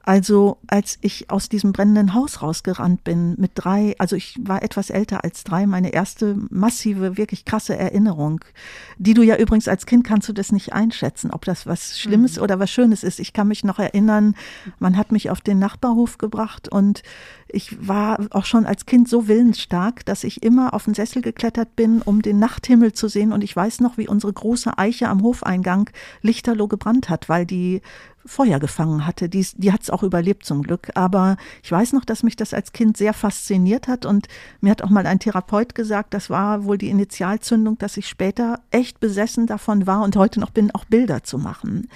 Also 0.08 0.60
als 0.68 1.00
ich 1.02 1.32
aus 1.32 1.50
diesem 1.50 1.74
brennenden 1.74 2.14
Haus 2.14 2.44
rausgerannt 2.44 3.04
bin 3.04 3.34
mit 3.40 3.54
drei, 3.56 3.96
also 3.98 4.16
ich 4.16 4.38
war 4.40 4.62
etwas 4.62 4.92
älter 4.92 5.24
als 5.24 5.44
drei, 5.44 5.66
meine 5.66 5.94
erste 5.94 6.36
massive, 6.52 7.18
wirklich 7.18 7.44
krasse 7.44 7.76
Erinnerung, 7.76 8.46
die 9.00 9.16
du 9.16 9.24
ja 9.24 9.36
übrigens 9.36 9.68
als 9.68 9.88
Kind 9.88 10.06
kannst 10.06 10.30
du 10.30 10.34
das 10.34 10.52
nicht 10.52 10.74
einschätzen, 10.74 11.32
ob 11.32 11.44
das 11.44 11.66
was 11.66 12.00
Schlimmes 12.00 12.38
mhm. 12.38 12.44
oder 12.44 12.60
was 12.60 12.70
Schönes 12.70 13.04
ist. 13.04 13.20
Ich 13.20 13.34
kann 13.34 13.48
mich 13.48 13.64
noch 13.64 13.80
erinnern, 13.80 14.36
man 14.78 14.96
hat 14.96 15.12
mich 15.12 15.32
auf 15.32 15.42
den 15.42 15.58
Nachbarhof 15.58 16.20
gebracht 16.20 16.70
und 16.70 17.02
ich 17.56 17.88
war 17.88 18.20
auch 18.32 18.46
schon 18.46 18.66
als 18.66 18.86
Kind 18.86 19.08
so 19.08 19.28
willensstark, 19.30 20.06
dass 20.06 20.26
ich 20.26 20.44
immer 20.44 20.74
auf 20.74 20.86
den 20.86 20.94
Sessel 20.94 21.22
geklettert 21.22 21.76
bin, 21.78 22.02
um 22.02 22.22
den 22.22 22.38
Nachthimmel 22.38 22.92
zu 22.92 23.08
sehen. 23.08 23.32
Und 23.32 23.44
ich 23.44 23.56
weiß 23.56 23.80
noch, 23.80 23.98
wie 23.98 24.10
unsere 24.10 24.34
große 24.34 24.78
Eiche 24.78 25.08
am 25.08 25.24
Hofeingang 25.24 25.90
lichterloh 26.22 26.68
gebrannt 26.68 27.10
hat, 27.10 27.30
weil 27.30 27.46
die 27.46 27.82
Feuer 28.26 28.60
gefangen 28.60 29.06
hatte. 29.06 29.30
Die, 29.30 29.48
die 29.56 29.72
hat 29.72 29.84
es 29.84 29.90
auch 29.90 30.04
überlebt 30.04 30.46
zum 30.46 30.64
Glück. 30.64 30.90
Aber 30.96 31.38
ich 31.64 31.72
weiß 31.72 31.94
noch, 31.94 32.04
dass 32.04 32.24
mich 32.24 32.36
das 32.36 32.54
als 32.54 32.74
Kind 32.74 32.98
sehr 32.98 33.14
fasziniert 33.14 33.88
hat. 33.88 34.06
Und 34.06 34.28
mir 34.60 34.72
hat 34.72 34.82
auch 34.82 34.90
mal 34.90 35.06
ein 35.06 35.20
Therapeut 35.20 35.76
gesagt, 35.76 36.14
das 36.14 36.30
war 36.30 36.66
wohl 36.66 36.78
die 36.78 36.90
Initialzündung, 36.90 37.78
dass 37.78 37.96
ich 37.96 38.08
später 38.08 38.60
echt 38.72 39.00
besessen 39.00 39.48
davon 39.48 39.88
war 39.88 40.04
und 40.04 40.18
heute 40.18 40.42
noch 40.42 40.50
bin, 40.50 40.72
auch 40.72 40.86
Bilder 40.86 41.24
zu 41.24 41.38
machen. 41.38 41.88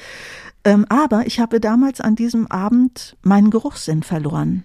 Ähm, 0.64 0.86
aber 0.88 1.28
ich 1.28 1.40
habe 1.42 1.60
damals 1.60 2.00
an 2.00 2.16
diesem 2.16 2.48
Abend 2.48 3.18
meinen 3.24 3.50
Geruchssinn 3.50 4.04
verloren. 4.04 4.64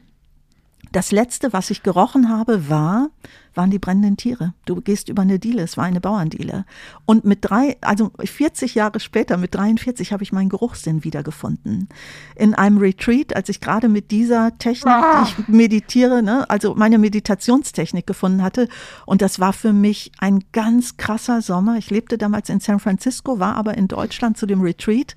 Das 0.95 1.11
letzte, 1.11 1.53
was 1.53 1.71
ich 1.71 1.83
gerochen 1.83 2.29
habe, 2.29 2.69
war, 2.69 3.11
waren 3.53 3.73
die 3.73 3.81
brennenden 3.81 4.16
Tiere. 4.16 4.55
Du 4.65 4.81
gehst 4.81 5.09
über 5.09 5.23
eine 5.23 5.41
Diele, 5.41 5.62
es 5.62 5.77
war 5.77 5.83
eine 5.83 6.01
Bauerndiele. 6.01 6.65
Und 7.05 7.25
mit 7.25 7.41
drei, 7.43 7.77
also 7.81 8.12
40 8.23 8.77
Jahre 8.77 9.01
später, 9.01 9.37
mit 9.37 9.57
43, 9.57 10.12
habe 10.12 10.23
ich 10.23 10.31
meinen 10.31 10.51
Geruchssinn 10.51 11.03
wiedergefunden. 11.03 11.89
In 12.37 12.55
einem 12.55 12.79
Retreat, 12.79 13.35
als 13.35 13.49
ich 13.49 13.61
gerade 13.61 13.89
mit 13.89 14.12
dieser 14.12 14.57
Technik, 14.59 14.95
ah. 14.95 15.25
die 15.25 15.43
ich 15.43 15.49
meditiere, 15.49 16.23
ne, 16.23 16.49
also 16.49 16.77
meine 16.77 16.99
Meditationstechnik 16.99 18.07
gefunden 18.07 18.45
hatte. 18.45 18.69
Und 19.05 19.21
das 19.21 19.41
war 19.41 19.53
für 19.53 19.73
mich 19.73 20.12
ein 20.19 20.45
ganz 20.53 20.97
krasser 20.97 21.43
Sommer. 21.43 21.77
Ich 21.77 21.91
lebte 21.91 22.19
damals 22.19 22.49
in 22.51 22.61
San 22.61 22.79
Francisco, 22.79 23.41
war 23.41 23.57
aber 23.57 23.77
in 23.77 23.89
Deutschland 23.89 24.39
zu 24.39 24.47
dem 24.47 24.61
Retreat. 24.61 25.16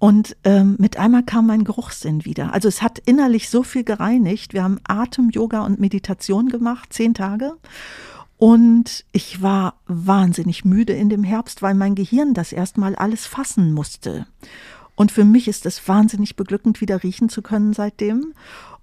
Und 0.00 0.34
ähm, 0.44 0.76
mit 0.78 0.96
einmal 0.96 1.22
kam 1.22 1.46
mein 1.46 1.62
Geruchssinn 1.62 2.24
wieder. 2.24 2.54
Also 2.54 2.68
es 2.68 2.80
hat 2.80 2.98
innerlich 2.98 3.50
so 3.50 3.62
viel 3.62 3.84
gereinigt. 3.84 4.54
Wir 4.54 4.64
haben 4.64 4.80
Atem, 4.82 5.28
Yoga 5.28 5.60
und 5.60 5.78
Meditation 5.78 6.48
gemacht, 6.48 6.90
zehn 6.90 7.12
Tage. 7.12 7.52
Und 8.38 9.04
ich 9.12 9.42
war 9.42 9.74
wahnsinnig 9.86 10.64
müde 10.64 10.94
in 10.94 11.10
dem 11.10 11.22
Herbst, 11.22 11.60
weil 11.60 11.74
mein 11.74 11.94
Gehirn 11.94 12.32
das 12.32 12.50
erstmal 12.50 12.96
alles 12.96 13.26
fassen 13.26 13.74
musste. 13.74 14.26
Und 14.94 15.12
für 15.12 15.26
mich 15.26 15.48
ist 15.48 15.66
es 15.66 15.86
wahnsinnig 15.86 16.34
beglückend, 16.34 16.80
wieder 16.80 17.02
riechen 17.02 17.28
zu 17.28 17.42
können 17.42 17.74
seitdem. 17.74 18.32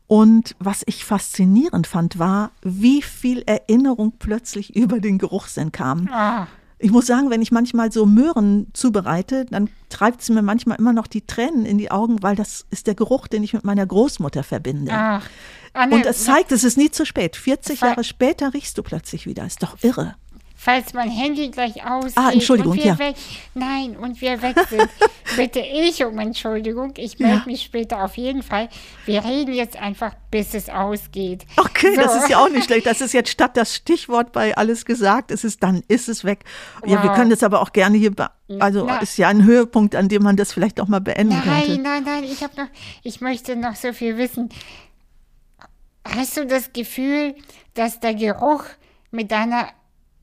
Und 0.06 0.56
was 0.60 0.84
ich 0.86 1.04
faszinierend 1.04 1.88
fand, 1.88 2.20
war, 2.20 2.52
wie 2.62 3.02
viel 3.02 3.42
Erinnerung 3.48 4.14
plötzlich 4.20 4.76
über 4.76 5.00
den 5.00 5.18
Geruchssinn 5.18 5.72
kam. 5.72 6.08
Ah. 6.12 6.46
Ich 6.80 6.92
muss 6.92 7.08
sagen, 7.08 7.30
wenn 7.30 7.42
ich 7.42 7.52
manchmal 7.52 7.92
so 7.92 8.06
Möhren 8.06 8.68
zubereite, 8.74 9.46
dann 9.46 9.70
treibt 9.90 10.22
es 10.22 10.30
mir 10.30 10.44
manchmal 10.44 10.78
immer 10.78 10.94
noch 10.94 11.08
die 11.08 11.26
Tränen 11.26 11.66
in 11.66 11.78
die 11.78 11.90
Augen, 11.90 12.22
weil 12.22 12.36
das 12.36 12.68
ist 12.70 12.86
der 12.86 12.94
Geruch, 12.94 13.28
den 13.28 13.44
ich 13.44 13.54
mit 13.54 13.64
meiner 13.64 13.86
Großmutter 13.86 14.44
verbinde. 14.44 14.92
Ach, 14.94 15.28
Anne, 15.74 15.96
Und 15.96 16.06
es 16.06 16.24
zeigt, 16.26 16.52
es 16.52 16.64
ist 16.64 16.78
nie 16.78 16.92
zu 16.92 17.06
spät. 17.06 17.36
40 17.36 17.82
Jahre 17.82 18.04
später 18.04 18.54
riechst 18.54 18.78
du 18.78 18.84
plötzlich 18.84 19.26
wieder. 19.26 19.46
Ist 19.46 19.64
doch 19.64 19.78
irre 19.82 20.16
falls 20.68 20.94
mein 20.94 21.10
Handy 21.10 21.50
gleich 21.50 21.86
ausgeht 21.86 22.18
ah, 22.18 22.30
Entschuldigung, 22.30 22.74
und 22.74 22.78
wir 22.78 22.88
ja. 22.88 23.00
weg, 23.00 23.16
nein, 23.54 23.96
und 23.96 24.20
wir 24.20 24.42
weg 24.42 24.58
sind, 24.70 24.90
bitte 25.38 25.62
ich 25.62 26.04
um 26.04 26.20
Entschuldigung. 26.20 26.94
Ich 26.98 27.20
melde 27.20 27.38
ja. 27.38 27.44
mich 27.46 27.62
später 27.62 28.04
auf 28.04 28.18
jeden 28.18 28.44
Fall. 28.44 28.68
Wir 29.06 29.24
reden 29.24 29.54
jetzt 29.54 29.78
einfach, 29.78 30.14
bis 30.30 30.54
es 30.54 30.68
ausgeht. 30.68 31.46
Okay, 31.56 31.96
so. 31.96 32.02
das 32.02 32.18
ist 32.18 32.30
ja 32.30 32.40
auch 32.40 32.50
nicht 32.50 32.66
schlecht. 32.66 32.86
Das 32.86 33.00
ist 33.00 33.14
jetzt 33.14 33.30
statt 33.30 33.56
das 33.56 33.76
Stichwort 33.76 34.34
bei 34.34 34.58
alles 34.58 34.84
gesagt, 34.84 35.32
ist 35.32 35.46
es 35.46 35.58
dann 35.58 35.84
ist 35.88 36.10
es 36.10 36.26
weg. 36.26 36.44
Wow. 36.82 36.92
Ja, 36.92 37.04
wir 37.04 37.14
können 37.14 37.30
das 37.30 37.44
aber 37.44 37.62
auch 37.62 37.72
gerne 37.72 37.98
hier 37.98 38.12
also 38.60 38.84
Na, 38.86 38.98
ist 38.98 39.18
ja 39.18 39.30
ein 39.30 39.46
Höhepunkt, 39.46 39.96
an 39.96 40.10
dem 40.10 40.24
man 40.24 40.36
das 40.36 40.52
vielleicht 40.52 40.82
auch 40.82 40.90
mal 40.90 41.00
beenden 41.00 41.30
nein, 41.30 41.44
könnte. 41.44 41.82
Nein, 41.82 42.04
nein, 42.04 42.04
nein, 42.04 42.24
ich 42.26 42.44
habe 42.44 42.58
noch 42.58 42.68
ich 43.04 43.22
möchte 43.22 43.56
noch 43.56 43.76
so 43.76 43.94
viel 43.94 44.18
wissen. 44.18 44.50
Hast 46.04 46.36
du 46.36 46.46
das 46.46 46.74
Gefühl, 46.74 47.36
dass 47.74 48.02
der 48.02 48.16
Geruch 48.16 48.66
mit 49.12 49.32
deiner 49.32 49.70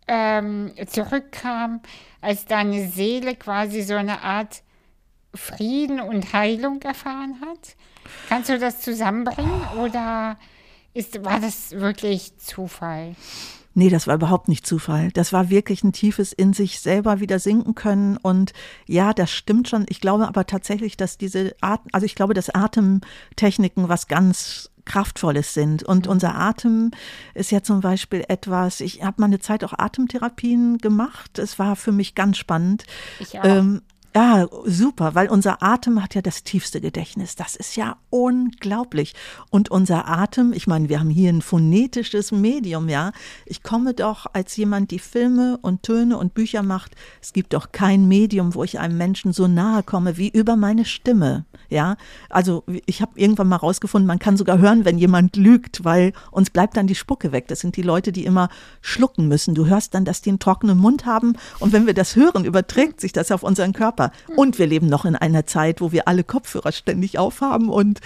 ähm, 0.07 0.73
zurückkam, 0.87 1.81
als 2.21 2.47
deine 2.47 2.89
Seele 2.89 3.37
quasi 3.37 3.83
so 3.83 3.95
eine 3.95 4.23
Art 4.23 4.63
Frieden 5.35 6.01
und 6.01 6.33
Heilung 6.33 6.81
erfahren 6.83 7.41
hat? 7.41 7.77
Kannst 8.29 8.49
du 8.49 8.59
das 8.59 8.81
zusammenbringen 8.81 9.63
oder 9.79 10.39
ist, 10.93 11.25
war 11.25 11.41
das 11.41 11.73
wirklich 11.73 12.37
Zufall? 12.39 13.17
Nee, 13.75 13.91
das 13.91 14.07
war 14.07 14.15
überhaupt 14.15 14.49
nicht 14.49 14.67
Zufall. 14.67 15.11
Das 15.13 15.33
war 15.33 15.51
wirklich 15.51 15.83
ein 15.83 15.93
tiefes 15.93 16.33
in 16.33 16.53
sich 16.53 16.81
selber 16.81 17.21
wieder 17.21 17.41
sinken 17.41 17.75
können. 17.75 18.17
Und 18.17 18.53
ja, 18.87 19.13
das 19.13 19.31
stimmt 19.33 19.69
schon. 19.69 19.85
Ich 19.89 20.01
glaube 20.01 20.29
aber 20.29 20.47
tatsächlich, 20.47 20.97
dass 20.97 21.19
diese 21.19 21.57
Art, 21.61 21.81
also 21.93 22.07
ich 22.07 22.15
glaube, 22.15 22.35
dass 22.35 22.51
Atemtechniken 22.51 23.89
was 23.89 24.07
ganz 24.07 24.71
Kraftvolles 24.85 25.55
sind. 25.55 25.83
Und 25.83 26.07
mhm. 26.07 26.13
unser 26.13 26.35
Atem 26.37 26.93
ist 27.35 27.51
ja 27.51 27.63
zum 27.63 27.81
Beispiel 27.81 28.25
etwas, 28.29 28.81
ich 28.81 29.03
habe 29.03 29.21
mal 29.21 29.27
eine 29.27 29.41
Zeit 29.41 29.65
auch 29.65 29.73
Atemtherapien 29.77 30.79
gemacht. 30.79 31.39
Es 31.39 31.59
war 31.59 31.75
für 31.77 31.93
mich 31.93 32.15
ganz 32.15 32.37
spannend. 32.37 32.85
Ich 33.19 33.39
auch. 33.39 33.45
Ähm, 33.45 33.83
ja, 34.17 34.47
super, 34.65 35.17
weil 35.17 35.29
unser 35.29 35.61
Atem 35.61 36.01
hat 36.01 36.15
ja 36.15 36.23
das 36.23 36.45
tiefste 36.45 36.81
Gedächtnis. 36.81 37.35
Das 37.35 37.57
ist 37.57 37.75
ja 37.75 37.97
unglaublich. 38.11 39.15
Und 39.51 39.73
unser 39.73 40.09
Atem, 40.09 40.53
ich 40.53 40.69
meine, 40.69 40.89
wir 40.89 41.01
haben 41.01 41.11
hier 41.11 41.31
ein 41.31 41.43
phonetisches 41.43 42.31
Medium, 42.31 42.89
ja. 42.89 43.11
Ich 43.45 43.65
komme 43.65 43.93
doch 43.93 44.27
als 44.33 44.57
jemand, 44.57 44.93
die 44.93 45.01
Filme 45.01 45.59
und 45.63 45.83
Töne 45.83 46.17
und 46.17 46.33
Bücher 46.33 46.63
macht. 46.63 46.93
Es 47.21 47.33
gibt 47.33 47.55
doch 47.55 47.73
kein 47.73 48.07
Medium, 48.07 48.55
wo 48.55 48.63
ich 48.63 48.79
einem 48.79 48.97
Menschen 48.97 49.33
so 49.33 49.49
nahe 49.49 49.83
komme 49.83 50.17
wie 50.17 50.29
über 50.29 50.55
meine 50.55 50.85
Stimme, 50.85 51.45
ja. 51.69 51.97
Also 52.31 52.63
ich 52.87 53.03
habe 53.03 53.19
irgendwann 53.19 53.49
mal 53.49 53.57
rausgefunden, 53.57 54.07
man 54.07 54.21
kann 54.21 54.37
sogar 54.37 54.59
hören, 54.59 54.85
wenn 54.85 54.97
jemand 54.97 55.37
lügt, 55.37 55.85
weil 55.85 56.13
uns 56.31 56.51
bleibt 56.51 56.77
dann 56.77 56.87
die 56.87 56.95
Spucke 56.95 57.33
weg. 57.33 57.49
Das 57.49 57.61
sind 57.61 57.77
die 57.77 57.83
Leute, 57.83 58.13
die 58.13 58.25
immer 58.25 58.49
schlucken 58.81 59.27
müssen. 59.27 59.57
Du 59.57 59.67
hörst 59.67 59.95
dann, 59.95 60.05
dass 60.05 60.23
die 60.23 60.31
einen 60.31 60.39
trockenen 60.39 60.79
Mund 60.79 61.05
haben. 61.05 61.37
Und 61.59 61.73
wenn 61.73 61.87
wir 61.87 61.95
das 61.95 62.15
hören, 62.15 62.45
überträgt 62.45 63.01
sich 63.01 63.13
das 63.13 63.33
auf 63.33 63.43
unseren 63.43 63.73
Körper. 63.73 64.04
Körper. 64.11 64.35
Und 64.37 64.59
wir 64.59 64.67
leben 64.67 64.89
noch 64.89 65.05
in 65.05 65.17
einer 65.17 65.47
Zeit, 65.47 65.81
wo 65.81 65.93
wir 65.93 66.09
alle 66.09 66.25
Kopfhörer 66.25 66.73
ständig 66.73 67.19
aufhaben 67.19 67.69
und 67.69 68.01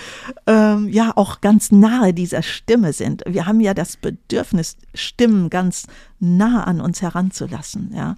ähm, 0.46 0.88
ja 0.88 1.12
auch 1.16 1.40
ganz 1.40 1.72
nahe 1.72 2.12
dieser 2.12 2.42
Stimme 2.42 2.92
sind. 2.92 3.22
Wir 3.26 3.46
haben 3.46 3.60
ja 3.60 3.74
das 3.74 3.96
Bedürfnis, 3.96 4.76
Stimmen 4.94 5.50
ganz 5.50 5.86
nah 6.20 6.64
an 6.64 6.80
uns 6.80 7.02
heranzulassen. 7.02 7.92
Ja. 7.94 8.16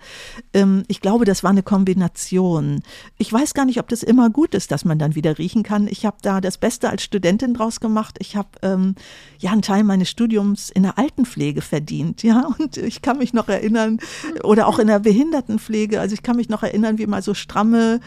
Ähm, 0.55 0.85
ich 0.89 1.01
glaube, 1.01 1.25
das 1.25 1.43
war 1.43 1.51
eine 1.51 1.63
Kombination. 1.63 2.83
Ich 3.19 3.33
weiß 3.33 3.55
gar 3.55 3.65
nicht, 3.65 3.79
ob 3.79 3.89
das 3.89 4.03
immer 4.03 4.31
gut 4.31 4.55
ist, 4.55 4.71
dass 4.71 4.85
man 4.85 4.99
dann 4.99 5.15
wieder 5.15 5.39
riechen 5.39 5.63
kann. 5.63 5.87
Ich 5.89 6.07
habe 6.07 6.17
da 6.23 6.41
das 6.41 6.59
Beste 6.59 6.91
als 6.91 7.03
Studentin 7.03 7.55
draus 7.55 7.81
gemacht. 7.81 8.17
Ich 8.21 8.37
habe 8.37 8.49
ähm, 8.63 8.95
ja 9.39 9.53
einen 9.53 9.63
Teil 9.63 9.85
meines 9.85 10.09
Studiums 10.09 10.71
in 10.71 10.83
der 10.83 10.99
Altenpflege 10.99 11.61
verdient. 11.61 12.23
Ja, 12.23 12.49
und 12.59 12.77
ich 12.77 13.03
kann 13.03 13.19
mich 13.19 13.33
noch 13.33 13.49
erinnern, 13.49 13.99
oder 14.45 14.67
auch 14.67 14.79
in 14.79 14.87
der 14.87 14.99
Behindertenpflege. 14.99 16.01
Also 16.01 16.15
ich 16.15 16.23
kann 16.23 16.37
mich 16.37 16.49
noch 16.49 16.63
erinnern, 16.63 16.99
wie 16.99 17.07
mal 17.07 17.23
so 17.23 17.35
stramme 17.35 18.01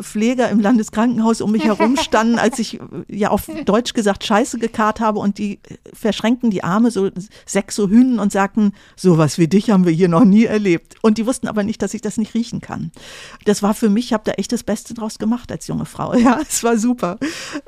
Pfleger 0.00 0.48
im 0.50 0.60
Landeskrankenhaus 0.60 1.40
um 1.40 1.52
mich 1.52 1.64
herum 1.66 1.96
standen, 1.96 2.38
als 2.38 2.58
ich 2.58 2.78
ja 3.08 3.30
auf 3.30 3.48
Deutsch 3.64 3.94
gesagt 3.94 4.24
Scheiße 4.24 4.58
gekarrt 4.58 5.00
habe 5.00 5.18
und 5.18 5.38
die 5.38 5.60
verschränkten 5.92 6.50
die 6.50 6.64
Arme, 6.64 6.90
so 6.90 7.10
sechs 7.46 7.74
so 7.74 7.88
Hühnen 7.88 8.18
und 8.18 8.32
sagten, 8.32 8.72
sowas 8.96 9.38
wie 9.38 9.48
dich 9.48 9.70
haben 9.70 9.84
wir 9.84 9.92
hier 9.92 10.08
noch 10.08 10.24
nie 10.24 10.44
erlebt. 10.44 10.96
Und 11.02 11.18
die 11.18 11.26
wussten 11.26 11.48
aber 11.48 11.62
nicht, 11.62 11.82
dass 11.82 11.94
ich 11.94 12.00
das 12.00 12.16
nicht 12.16 12.34
riechen 12.34 12.60
kann. 12.60 12.90
Das 13.44 13.62
war 13.62 13.74
für 13.74 13.88
mich, 13.88 14.06
ich 14.06 14.12
habe 14.12 14.24
da 14.24 14.32
echt 14.32 14.52
das 14.52 14.64
Beste 14.64 14.94
draus 14.94 15.18
gemacht 15.18 15.52
als 15.52 15.66
junge 15.66 15.84
Frau. 15.84 16.14
Ja, 16.18 16.40
es 16.46 16.64
war 16.64 16.76
super. 16.76 17.16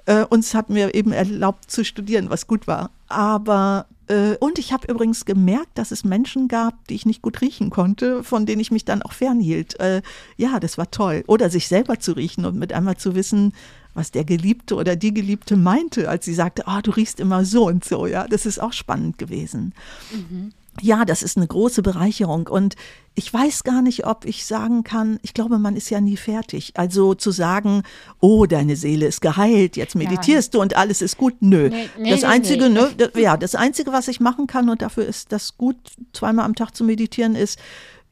Äh, 0.06 0.24
und 0.24 0.40
es 0.40 0.54
hat 0.54 0.70
mir 0.70 0.94
eben 0.94 1.12
erlaubt 1.12 1.70
zu 1.70 1.84
studieren, 1.84 2.30
was 2.30 2.46
gut 2.46 2.66
war. 2.66 2.90
Aber 3.08 3.86
äh, 3.90 3.99
und 4.40 4.58
ich 4.58 4.72
habe 4.72 4.90
übrigens 4.90 5.24
gemerkt, 5.24 5.78
dass 5.78 5.90
es 5.90 6.04
Menschen 6.04 6.48
gab, 6.48 6.86
die 6.88 6.94
ich 6.94 7.06
nicht 7.06 7.22
gut 7.22 7.40
riechen 7.40 7.70
konnte, 7.70 8.24
von 8.24 8.46
denen 8.46 8.60
ich 8.60 8.70
mich 8.70 8.84
dann 8.84 9.02
auch 9.02 9.12
fernhielt. 9.12 9.78
Äh, 9.78 10.02
ja, 10.36 10.58
das 10.58 10.78
war 10.78 10.90
toll. 10.90 11.22
Oder 11.26 11.50
sich 11.50 11.68
selber 11.68 11.98
zu 12.00 12.12
riechen 12.12 12.44
und 12.44 12.58
mit 12.58 12.72
einmal 12.72 12.96
zu 12.96 13.14
wissen, 13.14 13.52
was 13.94 14.10
der 14.10 14.24
Geliebte 14.24 14.74
oder 14.74 14.96
die 14.96 15.14
Geliebte 15.14 15.56
meinte, 15.56 16.08
als 16.08 16.24
sie 16.24 16.34
sagte, 16.34 16.64
oh, 16.66 16.80
du 16.82 16.92
riechst 16.92 17.20
immer 17.20 17.44
so 17.44 17.66
und 17.66 17.84
so. 17.84 18.06
Ja, 18.06 18.26
das 18.28 18.46
ist 18.46 18.60
auch 18.60 18.72
spannend 18.72 19.18
gewesen. 19.18 19.74
Mhm 20.12 20.52
ja, 20.80 21.04
das 21.04 21.22
ist 21.22 21.36
eine 21.36 21.46
große 21.46 21.82
Bereicherung. 21.82 22.46
Und 22.46 22.76
ich 23.14 23.32
weiß 23.32 23.64
gar 23.64 23.82
nicht, 23.82 24.06
ob 24.06 24.24
ich 24.24 24.46
sagen 24.46 24.84
kann, 24.84 25.18
ich 25.22 25.34
glaube, 25.34 25.58
man 25.58 25.76
ist 25.76 25.90
ja 25.90 26.00
nie 26.00 26.16
fertig. 26.16 26.72
Also 26.76 27.14
zu 27.14 27.30
sagen, 27.30 27.82
oh, 28.20 28.46
deine 28.46 28.76
Seele 28.76 29.06
ist 29.06 29.20
geheilt, 29.20 29.76
jetzt 29.76 29.94
meditierst 29.94 30.54
ja. 30.54 30.58
du 30.58 30.62
und 30.62 30.76
alles 30.76 31.02
ist 31.02 31.16
gut. 31.16 31.34
Nö. 31.40 31.68
Nee, 31.68 31.90
nee, 31.98 32.10
das 32.10 32.24
Einzige, 32.24 32.70
nee. 32.70 32.80
ne, 32.80 33.10
ja, 33.16 33.36
das 33.36 33.54
Einzige, 33.54 33.92
was 33.92 34.08
ich 34.08 34.20
machen 34.20 34.46
kann, 34.46 34.68
und 34.68 34.82
dafür 34.82 35.04
ist 35.04 35.32
das 35.32 35.56
gut, 35.58 35.76
zweimal 36.12 36.44
am 36.44 36.54
Tag 36.54 36.74
zu 36.74 36.84
meditieren, 36.84 37.34
ist, 37.34 37.58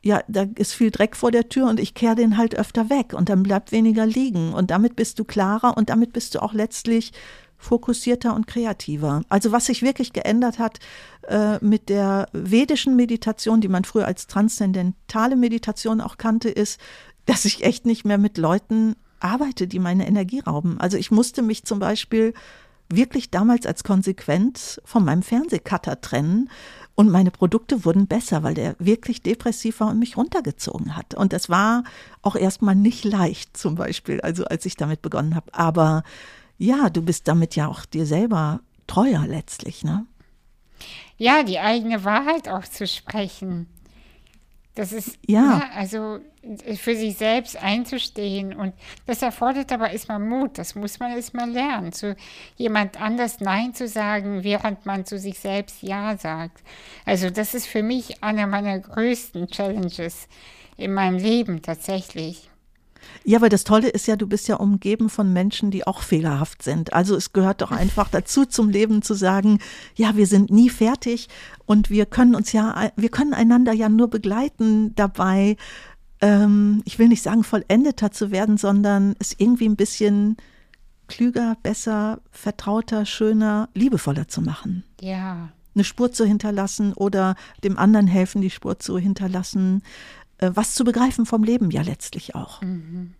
ja, 0.02 0.22
da 0.28 0.46
ist 0.54 0.74
viel 0.74 0.90
Dreck 0.90 1.16
vor 1.16 1.30
der 1.30 1.48
Tür 1.48 1.68
und 1.68 1.80
ich 1.80 1.94
kehre 1.94 2.14
den 2.14 2.36
halt 2.36 2.56
öfter 2.56 2.88
weg 2.88 3.14
und 3.14 3.28
dann 3.28 3.42
bleibt 3.42 3.72
weniger 3.72 4.06
liegen. 4.06 4.52
Und 4.52 4.70
damit 4.70 4.96
bist 4.96 5.18
du 5.18 5.24
klarer 5.24 5.76
und 5.76 5.90
damit 5.90 6.12
bist 6.12 6.34
du 6.34 6.42
auch 6.42 6.52
letztlich 6.52 7.12
fokussierter 7.58 8.34
und 8.34 8.46
kreativer. 8.46 9.22
Also 9.28 9.52
was 9.52 9.66
sich 9.66 9.82
wirklich 9.82 10.12
geändert 10.12 10.58
hat 10.58 10.78
äh, 11.26 11.62
mit 11.64 11.88
der 11.88 12.28
vedischen 12.32 12.96
Meditation, 12.96 13.60
die 13.60 13.68
man 13.68 13.84
früher 13.84 14.06
als 14.06 14.26
transzendentale 14.28 15.36
Meditation 15.36 16.00
auch 16.00 16.16
kannte, 16.16 16.48
ist, 16.48 16.80
dass 17.26 17.44
ich 17.44 17.64
echt 17.64 17.84
nicht 17.84 18.04
mehr 18.04 18.18
mit 18.18 18.38
Leuten 18.38 18.94
arbeite, 19.20 19.66
die 19.66 19.80
meine 19.80 20.06
Energie 20.06 20.40
rauben. 20.40 20.80
Also 20.80 20.96
ich 20.96 21.10
musste 21.10 21.42
mich 21.42 21.64
zum 21.64 21.80
Beispiel 21.80 22.32
wirklich 22.88 23.30
damals 23.30 23.66
als 23.66 23.84
Konsequenz 23.84 24.80
von 24.84 25.04
meinem 25.04 25.22
Fernsehcutter 25.22 26.00
trennen 26.00 26.48
und 26.94 27.10
meine 27.10 27.30
Produkte 27.30 27.84
wurden 27.84 28.06
besser, 28.06 28.42
weil 28.42 28.54
der 28.54 28.74
wirklich 28.78 29.22
depressiv 29.22 29.80
war 29.80 29.88
und 29.90 29.98
mich 29.98 30.16
runtergezogen 30.16 30.96
hat. 30.96 31.14
Und 31.14 31.32
das 31.32 31.48
war 31.48 31.84
auch 32.22 32.34
erstmal 32.34 32.74
nicht 32.74 33.04
leicht, 33.04 33.56
zum 33.56 33.74
Beispiel, 33.74 34.20
also 34.20 34.44
als 34.46 34.64
ich 34.64 34.76
damit 34.76 35.02
begonnen 35.02 35.34
habe. 35.34 35.52
Aber 35.52 36.02
ja, 36.58 36.90
du 36.90 37.02
bist 37.02 37.28
damit 37.28 37.56
ja 37.56 37.68
auch 37.68 37.84
dir 37.84 38.06
selber 38.06 38.60
treuer 38.86 39.26
letztlich, 39.26 39.84
ne? 39.84 40.06
Ja, 41.16 41.42
die 41.42 41.58
eigene 41.58 42.04
Wahrheit 42.04 42.48
auch 42.48 42.64
zu 42.64 42.86
sprechen. 42.86 43.66
Das 44.78 44.92
ist, 44.92 45.18
ja. 45.26 45.42
ja. 45.42 45.70
also 45.74 46.20
für 46.76 46.94
sich 46.94 47.16
selbst 47.16 47.56
einzustehen. 47.56 48.54
Und 48.54 48.74
das 49.06 49.22
erfordert 49.22 49.72
aber 49.72 49.90
erstmal 49.90 50.20
Mut. 50.20 50.56
Das 50.56 50.76
muss 50.76 51.00
man 51.00 51.10
erstmal 51.10 51.50
lernen, 51.50 51.92
zu 51.92 52.14
jemand 52.56 53.00
anders 53.00 53.40
Nein 53.40 53.74
zu 53.74 53.88
sagen, 53.88 54.44
während 54.44 54.86
man 54.86 55.04
zu 55.04 55.18
sich 55.18 55.40
selbst 55.40 55.82
Ja 55.82 56.16
sagt. 56.16 56.62
Also 57.04 57.28
das 57.28 57.54
ist 57.54 57.66
für 57.66 57.82
mich 57.82 58.22
einer 58.22 58.46
meiner 58.46 58.78
größten 58.78 59.48
Challenges 59.48 60.28
in 60.76 60.94
meinem 60.94 61.18
Leben 61.18 61.60
tatsächlich. 61.60 62.47
Ja, 63.24 63.38
aber 63.38 63.48
das 63.48 63.64
Tolle 63.64 63.88
ist 63.88 64.06
ja, 64.06 64.16
du 64.16 64.26
bist 64.26 64.48
ja 64.48 64.56
umgeben 64.56 65.08
von 65.10 65.32
Menschen, 65.32 65.70
die 65.70 65.86
auch 65.86 66.02
fehlerhaft 66.02 66.62
sind. 66.62 66.92
Also 66.92 67.16
es 67.16 67.32
gehört 67.32 67.60
doch 67.60 67.70
einfach 67.70 68.08
dazu 68.08 68.44
zum 68.44 68.70
Leben 68.70 69.02
zu 69.02 69.14
sagen, 69.14 69.58
ja, 69.94 70.16
wir 70.16 70.26
sind 70.26 70.50
nie 70.50 70.70
fertig 70.70 71.28
und 71.66 71.90
wir 71.90 72.06
können 72.06 72.34
uns 72.34 72.52
ja, 72.52 72.90
wir 72.96 73.08
können 73.10 73.34
einander 73.34 73.72
ja 73.72 73.88
nur 73.88 74.08
begleiten 74.08 74.94
dabei, 74.94 75.56
ähm, 76.20 76.82
ich 76.84 76.98
will 76.98 77.08
nicht 77.08 77.22
sagen 77.22 77.44
vollendeter 77.44 78.10
zu 78.10 78.30
werden, 78.30 78.56
sondern 78.56 79.14
es 79.18 79.34
irgendwie 79.38 79.68
ein 79.68 79.76
bisschen 79.76 80.36
klüger, 81.06 81.56
besser, 81.62 82.20
vertrauter, 82.30 83.06
schöner, 83.06 83.68
liebevoller 83.74 84.28
zu 84.28 84.42
machen. 84.42 84.84
Ja. 85.00 85.50
Eine 85.74 85.84
Spur 85.84 86.12
zu 86.12 86.24
hinterlassen 86.24 86.92
oder 86.92 87.36
dem 87.64 87.78
anderen 87.78 88.06
helfen, 88.06 88.42
die 88.42 88.50
Spur 88.50 88.78
zu 88.78 88.98
hinterlassen. 88.98 89.82
Äh, 90.38 90.50
was 90.54 90.74
zu 90.74 90.84
begreifen 90.84 91.26
vom 91.26 91.42
Leben 91.42 91.70
ja 91.70 91.82
letztlich 91.82 92.34
auch. 92.34 92.62
Mhm. 92.62 93.14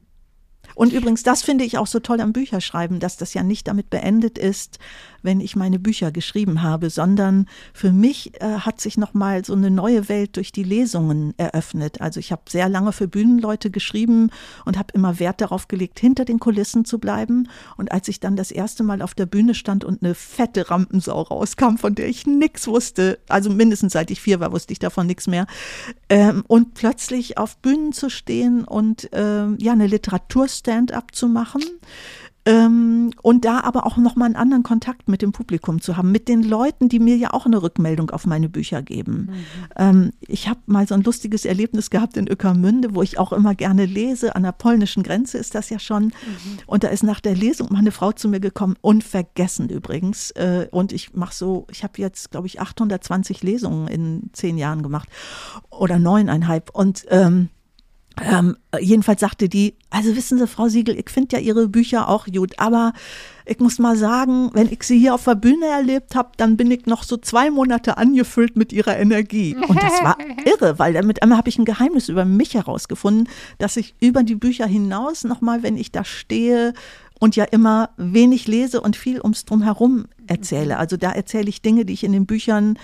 Und 0.75 0.93
übrigens, 0.93 1.23
das 1.23 1.43
finde 1.43 1.65
ich 1.65 1.79
auch 1.79 1.87
so 1.87 1.99
toll 1.99 2.21
am 2.21 2.33
Bücherschreiben, 2.33 3.01
dass 3.01 3.17
das 3.17 3.35
ja 3.35 3.43
nicht 3.43 3.69
damit 3.69 3.91
beendet 3.91 4.39
ist, 4.39 4.79
wenn 5.23 5.41
ich 5.41 5.57
meine 5.57 5.79
Bücher 5.79 6.13
geschrieben 6.13 6.63
habe, 6.63 6.91
sondern 6.91 7.47
für 7.73 7.93
mich 7.93 8.41
äh, 8.41 8.59
hat 8.61 8.81
sich 8.81 8.97
nochmal 8.97 9.45
so 9.45 9.55
eine 9.55 9.71
neue 9.71 10.09
Welt 10.09 10.37
durch 10.37 10.53
die 10.53 10.63
Lesungen 10.63 11.35
eröffnet. 11.37 12.01
Also 12.01 12.21
ich 12.21 12.33
habe 12.33 12.43
sehr 12.49 12.69
lange 12.69 12.93
für 12.93 13.09
Bühnenleute 13.09 13.71
geschrieben 13.71 14.31
und 14.65 14.79
habe 14.79 14.93
immer 14.95 15.19
Wert 15.19 15.41
darauf 15.41 15.69
gelegt, 15.69 15.99
hinter 16.01 16.25
den 16.25 16.39
Kulissen 16.39 16.85
zu 16.85 16.99
bleiben. 16.99 17.49
Und 17.77 17.93
als 17.93 18.09
ich 18.09 18.21
dann 18.21 18.37
das 18.37 18.51
erste 18.51 18.83
Mal 18.83 19.03
auf 19.03 19.15
der 19.15 19.27
Bühne 19.27 19.55
stand 19.55 19.85
und 19.85 20.03
eine 20.03 20.15
fette 20.15 20.71
Rampensau 20.71 21.23
rauskam, 21.23 21.77
von 21.77 21.95
der 21.95 22.09
ich 22.09 22.27
nichts 22.27 22.67
wusste, 22.67 23.19
also 23.29 23.51
mindestens 23.51 23.93
seit 23.93 24.11
ich 24.11 24.21
vier 24.21 24.41
war, 24.41 24.53
wusste 24.53 24.73
ich 24.73 24.79
davon 24.79 25.07
nichts 25.07 25.27
mehr, 25.27 25.47
ähm, 26.09 26.45
und 26.47 26.75
plötzlich 26.75 27.39
auf 27.39 27.59
Bühnen 27.59 27.93
zu 27.93 28.11
stehen 28.11 28.65
und 28.65 29.09
ähm, 29.13 29.57
ja, 29.61 29.73
eine 29.73 29.87
Literatur-Stand-up 29.87 31.15
zu 31.15 31.29
machen, 31.29 31.63
und 32.47 33.45
da 33.45 33.61
aber 33.61 33.85
auch 33.85 33.99
nochmal 33.99 34.27
einen 34.27 34.37
anderen 34.37 34.63
Kontakt 34.63 35.07
mit 35.07 35.21
dem 35.21 35.33
Publikum 35.33 35.83
zu 35.83 35.99
haben, 35.99 36.11
mit 36.11 36.29
den 36.29 36.43
Leuten, 36.43 36.89
die 36.89 36.99
mir 36.99 37.17
ja 37.17 37.35
auch 37.35 37.45
eine 37.45 37.63
Rückmeldung 37.63 38.11
auf 38.11 38.25
meine 38.25 38.49
Bücher 38.49 38.81
geben. 38.81 39.29
Mhm. 39.31 39.35
Ähm, 39.77 40.11
ich 40.21 40.49
habe 40.49 40.61
mal 40.65 40.89
so 40.89 40.95
ein 40.95 41.03
lustiges 41.03 41.45
Erlebnis 41.45 41.91
gehabt 41.91 42.17
in 42.17 42.27
Öckermünde, 42.27 42.95
wo 42.95 43.03
ich 43.03 43.19
auch 43.19 43.33
immer 43.35 43.55
gerne 43.55 43.85
lese. 43.85 44.35
An 44.35 44.45
der 44.45 44.53
polnischen 44.53 45.03
Grenze 45.03 45.37
ist 45.37 45.55
das 45.55 45.69
ja 45.69 45.79
schon. 45.79 46.05
Mhm. 46.05 46.13
Und 46.67 46.85
da 46.85 46.89
ist 46.89 47.03
nach 47.03 47.21
der 47.21 47.35
Lesung 47.35 47.69
mal 47.71 47.81
eine 47.81 47.93
Frau 47.93 48.13
zu 48.13 48.29
mir 48.29 48.41
gekommen, 48.41 48.77
unvergessen 48.81 49.69
übrigens. 49.69 50.31
Äh, 50.31 50.69
und 50.71 50.93
ich 50.93 51.15
mache 51.15 51.35
so, 51.35 51.67
ich 51.71 51.85
habe 51.85 51.95
jetzt, 51.97 52.31
glaube 52.31 52.47
ich, 52.47 52.63
820 52.63 53.43
Lesungen 53.43 53.89
in 53.89 54.31
zehn 54.33 54.57
Jahren 54.57 54.83
gemacht 54.83 55.11
oder 55.69 55.99
neuneinhalb. 55.99 56.71
Und 56.71 57.05
ähm, 57.11 57.51
ähm, 58.23 58.57
jedenfalls 58.81 59.21
sagte 59.21 59.49
die, 59.49 59.75
also 59.91 60.15
wissen 60.17 60.39
Sie, 60.39 60.47
Frau 60.47 60.69
Siegel, 60.69 60.99
ich 60.99 61.11
finde 61.11 61.37
ja 61.37 61.43
Ihre 61.43 61.69
Bücher 61.69 62.09
auch 62.09 62.27
gut, 62.27 62.59
aber 62.59 62.93
ich 63.45 63.59
muss 63.61 63.79
mal 63.79 63.97
sagen, 63.97 64.51
wenn 64.53 64.71
ich 64.71 64.83
sie 64.83 64.99
hier 64.99 65.15
auf 65.15 65.25
der 65.25 65.35
Bühne 65.35 65.67
erlebt 65.67 66.15
habe, 66.15 66.31
dann 66.37 66.57
bin 66.57 66.71
ich 66.71 66.85
noch 66.85 67.03
so 67.03 67.17
zwei 67.17 67.51
Monate 67.51 67.97
angefüllt 67.97 68.57
mit 68.57 68.75
ihrer 68.75 68.99
Energie. 68.99 69.57
Und 69.57 69.83
das 69.83 70.03
war 70.03 70.19
irre, 70.45 70.79
weil 70.79 70.93
damit 70.93 71.23
einmal 71.23 71.39
habe 71.39 71.49
ich 71.49 71.59
ein 71.59 71.65
Geheimnis 71.65 72.11
über 72.11 72.27
mich 72.27 72.55
herausgefunden, 72.55 73.27
dass 73.57 73.79
ich 73.79 73.95
über 74.01 74.23
die 74.23 74.35
Bücher 74.35 74.67
hinaus 74.67 75.25
nochmal, 75.25 75.63
wenn 75.63 75.79
ich 75.79 75.93
da 75.93 76.05
stehe, 76.05 76.75
und 77.19 77.37
ja 77.37 77.45
immer 77.45 77.91
wenig 77.97 78.47
lese 78.47 78.81
und 78.81 78.97
viel 78.97 79.21
ums 79.21 79.45
Drumherum 79.45 80.07
erzähle. 80.27 80.79
Also 80.79 80.97
da 80.97 81.11
erzähle 81.11 81.49
ich 81.49 81.63
Dinge, 81.63 81.85
die 81.85 81.93
ich 81.93 82.05
in 82.05 82.13
den 82.13 82.27
Büchern 82.27 82.79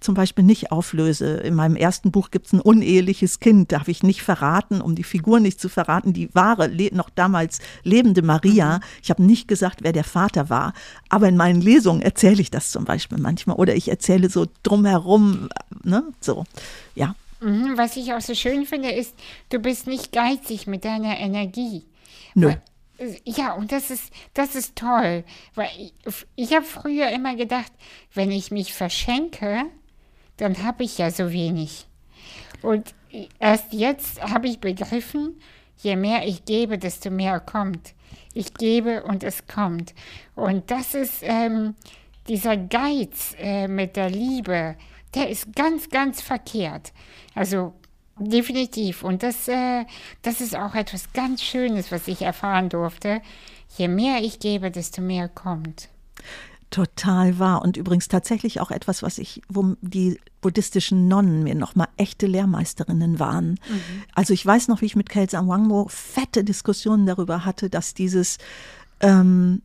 zum 0.00 0.14
Beispiel 0.14 0.44
nicht 0.44 0.72
auflöse. 0.72 1.36
In 1.36 1.54
meinem 1.54 1.76
ersten 1.76 2.10
Buch 2.10 2.30
gibt 2.30 2.46
es 2.46 2.52
ein 2.52 2.60
uneheliches 2.60 3.38
Kind, 3.38 3.70
darf 3.72 3.88
ich 3.88 4.02
nicht 4.02 4.22
verraten, 4.22 4.80
um 4.80 4.94
die 4.94 5.04
Figur 5.04 5.40
nicht 5.40 5.60
zu 5.60 5.68
verraten, 5.68 6.12
die 6.12 6.34
wahre, 6.34 6.70
noch 6.92 7.10
damals 7.10 7.60
lebende 7.82 8.22
Maria. 8.22 8.78
Mhm. 8.78 8.82
Ich 9.02 9.10
habe 9.10 9.22
nicht 9.22 9.46
gesagt, 9.46 9.80
wer 9.82 9.92
der 9.92 10.04
Vater 10.04 10.48
war, 10.50 10.72
aber 11.08 11.28
in 11.28 11.36
meinen 11.36 11.60
Lesungen 11.60 12.02
erzähle 12.02 12.40
ich 12.40 12.50
das 12.50 12.70
zum 12.70 12.84
Beispiel 12.84 13.18
manchmal 13.18 13.56
oder 13.56 13.74
ich 13.74 13.88
erzähle 13.88 14.30
so 14.30 14.46
drumherum, 14.62 15.48
ne, 15.84 16.04
so, 16.20 16.44
ja. 16.94 17.14
Mhm, 17.40 17.76
was 17.76 17.96
ich 17.96 18.12
auch 18.12 18.20
so 18.20 18.34
schön 18.34 18.66
finde, 18.66 18.90
ist, 18.90 19.14
du 19.50 19.58
bist 19.58 19.86
nicht 19.86 20.12
geizig 20.12 20.66
mit 20.66 20.84
deiner 20.84 21.18
Energie. 21.18 21.84
Nö. 22.34 22.52
Ja, 23.24 23.54
und 23.54 23.72
das 23.72 23.90
ist, 23.90 24.12
das 24.34 24.54
ist 24.54 24.76
toll. 24.76 25.24
Weil 25.54 25.70
ich, 25.78 25.94
ich 26.36 26.54
habe 26.54 26.66
früher 26.66 27.08
immer 27.10 27.34
gedacht, 27.34 27.72
wenn 28.12 28.30
ich 28.30 28.50
mich 28.50 28.74
verschenke, 28.74 29.64
dann 30.40 30.62
habe 30.62 30.84
ich 30.84 30.98
ja 30.98 31.10
so 31.10 31.32
wenig. 31.32 31.86
Und 32.62 32.94
erst 33.38 33.72
jetzt 33.72 34.22
habe 34.22 34.48
ich 34.48 34.60
begriffen, 34.60 35.40
je 35.78 35.96
mehr 35.96 36.26
ich 36.26 36.44
gebe, 36.44 36.78
desto 36.78 37.10
mehr 37.10 37.40
kommt. 37.40 37.94
Ich 38.32 38.54
gebe 38.54 39.02
und 39.02 39.24
es 39.24 39.46
kommt. 39.46 39.94
Und 40.34 40.70
das 40.70 40.94
ist 40.94 41.22
ähm, 41.22 41.74
dieser 42.28 42.56
Geiz 42.56 43.34
äh, 43.38 43.66
mit 43.66 43.96
der 43.96 44.10
Liebe, 44.10 44.76
der 45.14 45.28
ist 45.28 45.54
ganz, 45.54 45.88
ganz 45.88 46.20
verkehrt. 46.20 46.92
Also 47.34 47.74
definitiv. 48.18 49.02
Und 49.02 49.22
das, 49.22 49.48
äh, 49.48 49.84
das 50.22 50.40
ist 50.40 50.54
auch 50.54 50.74
etwas 50.74 51.12
ganz 51.12 51.42
Schönes, 51.42 51.90
was 51.90 52.08
ich 52.08 52.22
erfahren 52.22 52.68
durfte. 52.68 53.20
Je 53.76 53.88
mehr 53.88 54.22
ich 54.22 54.38
gebe, 54.38 54.70
desto 54.70 55.00
mehr 55.02 55.28
kommt. 55.28 55.88
Total 56.70 57.38
wahr. 57.38 57.62
Und 57.62 57.76
übrigens 57.76 58.08
tatsächlich 58.08 58.60
auch 58.60 58.70
etwas, 58.70 59.02
was 59.02 59.18
ich, 59.18 59.42
wo 59.48 59.74
die 59.80 60.20
buddhistischen 60.40 61.08
Nonnen 61.08 61.42
mir 61.42 61.54
nochmal 61.54 61.88
echte 61.96 62.26
Lehrmeisterinnen 62.26 63.18
waren. 63.18 63.50
Mhm. 63.50 64.02
Also 64.14 64.32
ich 64.32 64.46
weiß 64.46 64.68
noch, 64.68 64.80
wie 64.80 64.86
ich 64.86 64.96
mit 64.96 65.08
Kelsam 65.08 65.48
Wangmo 65.48 65.86
fette 65.88 66.44
Diskussionen 66.44 67.06
darüber 67.06 67.44
hatte, 67.44 67.70
dass 67.70 67.94
dieses 67.94 68.38
ähm, 69.00 69.62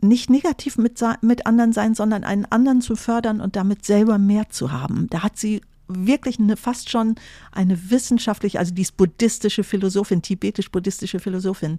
nicht 0.00 0.30
negativ 0.30 0.78
mit, 0.78 1.00
mit 1.20 1.46
anderen 1.46 1.72
sein, 1.72 1.94
sondern 1.94 2.24
einen 2.24 2.44
anderen 2.46 2.80
zu 2.80 2.96
fördern 2.96 3.40
und 3.40 3.54
damit 3.54 3.84
selber 3.84 4.18
mehr 4.18 4.50
zu 4.50 4.72
haben. 4.72 5.06
Da 5.10 5.22
hat 5.22 5.38
sie 5.38 5.62
wirklich 5.96 6.38
eine, 6.38 6.56
fast 6.56 6.90
schon 6.90 7.16
eine 7.50 7.90
wissenschaftliche, 7.90 8.58
also 8.58 8.74
die 8.74 8.82
ist 8.82 8.96
buddhistische 8.96 9.64
Philosophin, 9.64 10.22
tibetisch-buddhistische 10.22 11.20
Philosophin. 11.20 11.78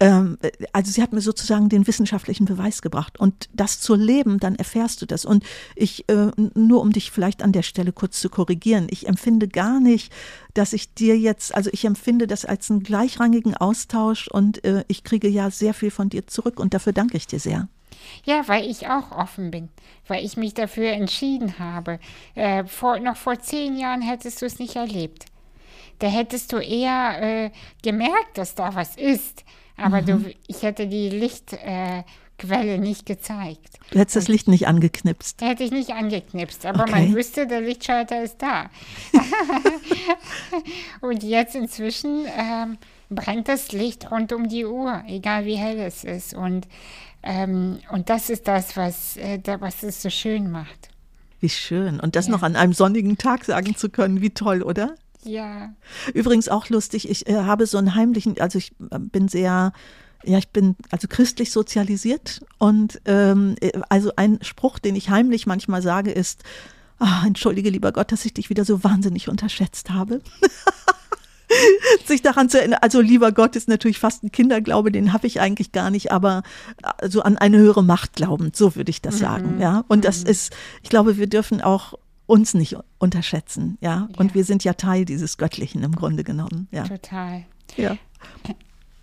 Ähm, 0.00 0.38
also 0.72 0.90
sie 0.90 1.02
hat 1.02 1.12
mir 1.12 1.20
sozusagen 1.20 1.68
den 1.68 1.86
wissenschaftlichen 1.86 2.44
Beweis 2.44 2.82
gebracht. 2.82 3.18
Und 3.18 3.48
das 3.52 3.80
zu 3.80 3.94
leben, 3.94 4.38
dann 4.38 4.54
erfährst 4.56 5.02
du 5.02 5.06
das. 5.06 5.24
Und 5.24 5.44
ich, 5.74 6.08
äh, 6.08 6.30
nur 6.54 6.80
um 6.80 6.92
dich 6.92 7.10
vielleicht 7.10 7.42
an 7.42 7.52
der 7.52 7.62
Stelle 7.62 7.92
kurz 7.92 8.20
zu 8.20 8.28
korrigieren, 8.28 8.86
ich 8.90 9.08
empfinde 9.08 9.48
gar 9.48 9.80
nicht, 9.80 10.12
dass 10.54 10.72
ich 10.72 10.94
dir 10.94 11.18
jetzt, 11.18 11.54
also 11.54 11.70
ich 11.72 11.84
empfinde 11.84 12.26
das 12.26 12.44
als 12.44 12.70
einen 12.70 12.82
gleichrangigen 12.82 13.56
Austausch 13.56 14.28
und 14.28 14.64
äh, 14.64 14.84
ich 14.88 15.04
kriege 15.04 15.28
ja 15.28 15.50
sehr 15.50 15.74
viel 15.74 15.90
von 15.90 16.08
dir 16.08 16.26
zurück 16.26 16.60
und 16.60 16.74
dafür 16.74 16.92
danke 16.92 17.16
ich 17.16 17.26
dir 17.26 17.40
sehr. 17.40 17.68
Ja, 18.24 18.46
weil 18.46 18.68
ich 18.68 18.88
auch 18.88 19.12
offen 19.12 19.50
bin, 19.50 19.68
weil 20.06 20.24
ich 20.24 20.36
mich 20.36 20.54
dafür 20.54 20.90
entschieden 20.92 21.58
habe. 21.58 21.98
Äh, 22.34 22.64
vor, 22.64 22.98
noch 22.98 23.16
vor 23.16 23.38
zehn 23.38 23.78
Jahren 23.78 24.02
hättest 24.02 24.42
du 24.42 24.46
es 24.46 24.58
nicht 24.58 24.76
erlebt. 24.76 25.26
Da 25.98 26.08
hättest 26.08 26.52
du 26.52 26.58
eher 26.58 27.22
äh, 27.22 27.50
gemerkt, 27.82 28.36
dass 28.36 28.54
da 28.54 28.74
was 28.74 28.96
ist. 28.96 29.44
Aber 29.76 30.02
mhm. 30.02 30.06
du, 30.06 30.34
ich 30.46 30.62
hätte 30.62 30.86
die 30.86 31.08
Lichtquelle 31.08 32.04
äh, 32.38 32.78
nicht 32.78 33.06
gezeigt. 33.06 33.78
Du 33.90 33.98
hättest 33.98 34.16
das 34.16 34.28
Licht 34.28 34.48
nicht 34.48 34.66
angeknipst. 34.66 35.40
Hätte 35.42 35.64
ich 35.64 35.70
nicht 35.70 35.90
angeknipst, 35.90 36.66
aber 36.66 36.82
okay. 36.82 36.90
man 36.90 37.14
wüsste, 37.14 37.46
der 37.46 37.60
Lichtschalter 37.60 38.22
ist 38.22 38.40
da. 38.40 38.70
Und 41.00 41.22
jetzt 41.22 41.54
inzwischen 41.54 42.26
ähm, 42.36 42.78
brennt 43.10 43.48
das 43.48 43.72
Licht 43.72 44.10
rund 44.10 44.32
um 44.32 44.48
die 44.48 44.64
Uhr, 44.64 45.02
egal 45.06 45.44
wie 45.44 45.56
hell 45.56 45.78
es 45.80 46.04
ist. 46.04 46.34
Und 46.34 46.66
ähm, 47.24 47.78
und 47.90 48.10
das 48.10 48.30
ist 48.30 48.46
das, 48.46 48.76
was, 48.76 49.16
äh, 49.16 49.40
was 49.58 49.82
es 49.82 50.02
so 50.02 50.10
schön 50.10 50.50
macht. 50.50 50.90
Wie 51.40 51.48
schön. 51.48 52.00
Und 52.00 52.16
das 52.16 52.26
ja. 52.26 52.32
noch 52.32 52.42
an 52.42 52.56
einem 52.56 52.72
sonnigen 52.72 53.18
Tag 53.18 53.44
sagen 53.44 53.76
zu 53.76 53.88
können, 53.88 54.20
wie 54.20 54.30
toll, 54.30 54.62
oder? 54.62 54.94
Ja. 55.24 55.74
Übrigens 56.12 56.48
auch 56.48 56.68
lustig, 56.68 57.08
ich 57.08 57.26
äh, 57.26 57.36
habe 57.36 57.66
so 57.66 57.78
einen 57.78 57.94
heimlichen, 57.94 58.38
also 58.40 58.58
ich 58.58 58.72
äh, 58.90 58.98
bin 58.98 59.28
sehr, 59.28 59.72
ja, 60.22 60.38
ich 60.38 60.48
bin 60.48 60.76
also 60.90 61.08
christlich 61.08 61.50
sozialisiert 61.50 62.44
und 62.58 63.00
ähm, 63.06 63.56
äh, 63.60 63.72
also 63.88 64.12
ein 64.16 64.38
Spruch, 64.42 64.78
den 64.78 64.94
ich 64.94 65.08
heimlich 65.08 65.46
manchmal 65.46 65.80
sage, 65.80 66.12
ist, 66.12 66.42
ach, 66.98 67.24
entschuldige 67.24 67.70
lieber 67.70 67.92
Gott, 67.92 68.12
dass 68.12 68.24
ich 68.24 68.34
dich 68.34 68.50
wieder 68.50 68.64
so 68.64 68.84
wahnsinnig 68.84 69.28
unterschätzt 69.28 69.90
habe. 69.90 70.20
sich 72.06 72.22
daran 72.22 72.48
zu 72.48 72.58
erinnern. 72.58 72.80
Also 72.82 73.00
lieber 73.00 73.32
Gott 73.32 73.56
ist 73.56 73.68
natürlich 73.68 73.98
fast 73.98 74.22
ein 74.22 74.32
Kinderglaube, 74.32 74.92
den 74.92 75.12
habe 75.12 75.26
ich 75.26 75.40
eigentlich 75.40 75.72
gar 75.72 75.90
nicht, 75.90 76.12
aber 76.12 76.42
so 77.02 77.22
an 77.22 77.36
eine 77.38 77.58
höhere 77.58 77.82
Macht 77.82 78.14
glaubend, 78.14 78.56
so 78.56 78.76
würde 78.76 78.90
ich 78.90 79.02
das 79.02 79.16
mhm. 79.16 79.20
sagen. 79.20 79.60
Ja, 79.60 79.84
und 79.88 80.04
das 80.04 80.24
mhm. 80.24 80.30
ist, 80.30 80.56
ich 80.82 80.90
glaube, 80.90 81.16
wir 81.16 81.26
dürfen 81.26 81.60
auch 81.60 81.94
uns 82.26 82.54
nicht 82.54 82.76
unterschätzen, 82.98 83.76
ja? 83.80 84.08
ja. 84.10 84.18
Und 84.18 84.34
wir 84.34 84.44
sind 84.44 84.64
ja 84.64 84.74
Teil 84.74 85.04
dieses 85.04 85.36
Göttlichen 85.36 85.82
im 85.82 85.92
Grunde 85.92 86.24
genommen. 86.24 86.68
Ja. 86.70 86.84
Total. 86.84 87.44
Ja. 87.76 87.96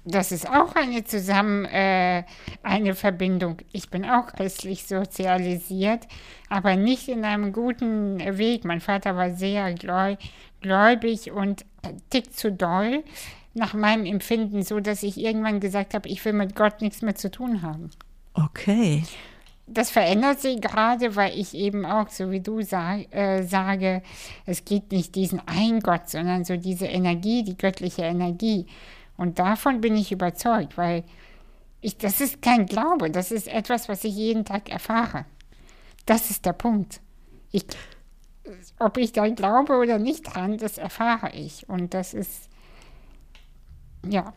Das 0.03 0.32
ist 0.32 0.49
auch 0.49 0.76
eine 0.76 1.03
zusammen 1.03 1.65
äh, 1.65 2.23
eine 2.64 2.95
Verbindung. 2.95 3.57
Ich 3.72 3.90
bin 3.90 4.03
auch 4.03 4.28
christlich 4.28 4.88
sozialisiert, 4.88 6.07
aber 6.49 6.76
nicht 6.76 7.07
in 7.07 7.23
einem 7.23 7.53
guten 7.53 8.19
Weg. 8.19 8.65
Mein 8.65 8.82
Vater 8.82 9.15
war 9.15 9.36
sehr 9.36 9.76
gläubig 9.76 11.32
und 11.32 11.65
tickt 12.10 12.38
zu 12.38 12.52
doll 12.52 13.03
nach 13.53 13.74
meinem 13.74 14.06
Empfinden, 14.06 14.64
so 14.64 14.80
dass 14.80 15.03
ich 15.03 15.18
irgendwann 15.18 15.60
gesagt 15.60 15.94
habe, 15.94 16.08
ich 16.08 16.24
will 16.24 16.34
mit 16.34 16.56
Gott 16.56 16.82
nichts 16.82 17.02
mehr 17.02 17.16
zu 17.16 17.30
tun 17.30 17.62
haben. 17.62 17.91
Okay. 18.34 19.03
Das 19.68 19.90
verändert 19.90 20.41
sich 20.41 20.60
gerade, 20.60 21.16
weil 21.16 21.38
ich 21.38 21.53
eben 21.53 21.86
auch, 21.86 22.10
so 22.10 22.32
wie 22.32 22.41
du 22.41 22.62
sag, 22.62 23.14
äh, 23.14 23.44
sage, 23.44 24.02
es 24.45 24.66
gibt 24.66 24.91
nicht 24.91 25.16
diesen 25.16 25.45
einen 25.48 25.80
Gott, 25.80 26.10
sondern 26.10 26.44
so 26.44 26.58
diese 26.58 26.88
Energie, 26.88 27.44
die 27.44 27.58
göttliche 27.58 28.03
Energie. 28.03 28.66
Und 29.18 29.40
davon 29.40 29.82
bin 29.82 29.95
ich 29.95 30.12
überzeugt, 30.12 30.78
weil 30.78 31.03
ich, 31.82 31.98
das 31.98 32.22
ist 32.22 32.41
kein 32.41 32.66
Glaube, 32.66 33.10
das 33.12 33.32
ist 33.32 33.48
etwas, 33.48 33.90
was 33.90 34.03
ich 34.03 34.16
jeden 34.16 34.45
Tag 34.45 34.70
erfahre. 34.70 35.26
Das 36.06 36.30
ist 36.30 36.45
der 36.45 36.53
Punkt. 36.53 37.02
Ich, 37.52 37.66
ob 38.80 38.97
ich 38.97 39.11
da 39.11 39.27
glaube 39.27 39.73
oder 39.73 39.99
nicht 39.99 40.23
dran, 40.23 40.57
das 40.57 40.77
erfahre 40.77 41.31
ich. 41.34 41.68
Und 41.69 41.93
das 41.93 42.13
ist, 42.13 42.49
ja. 44.07 44.34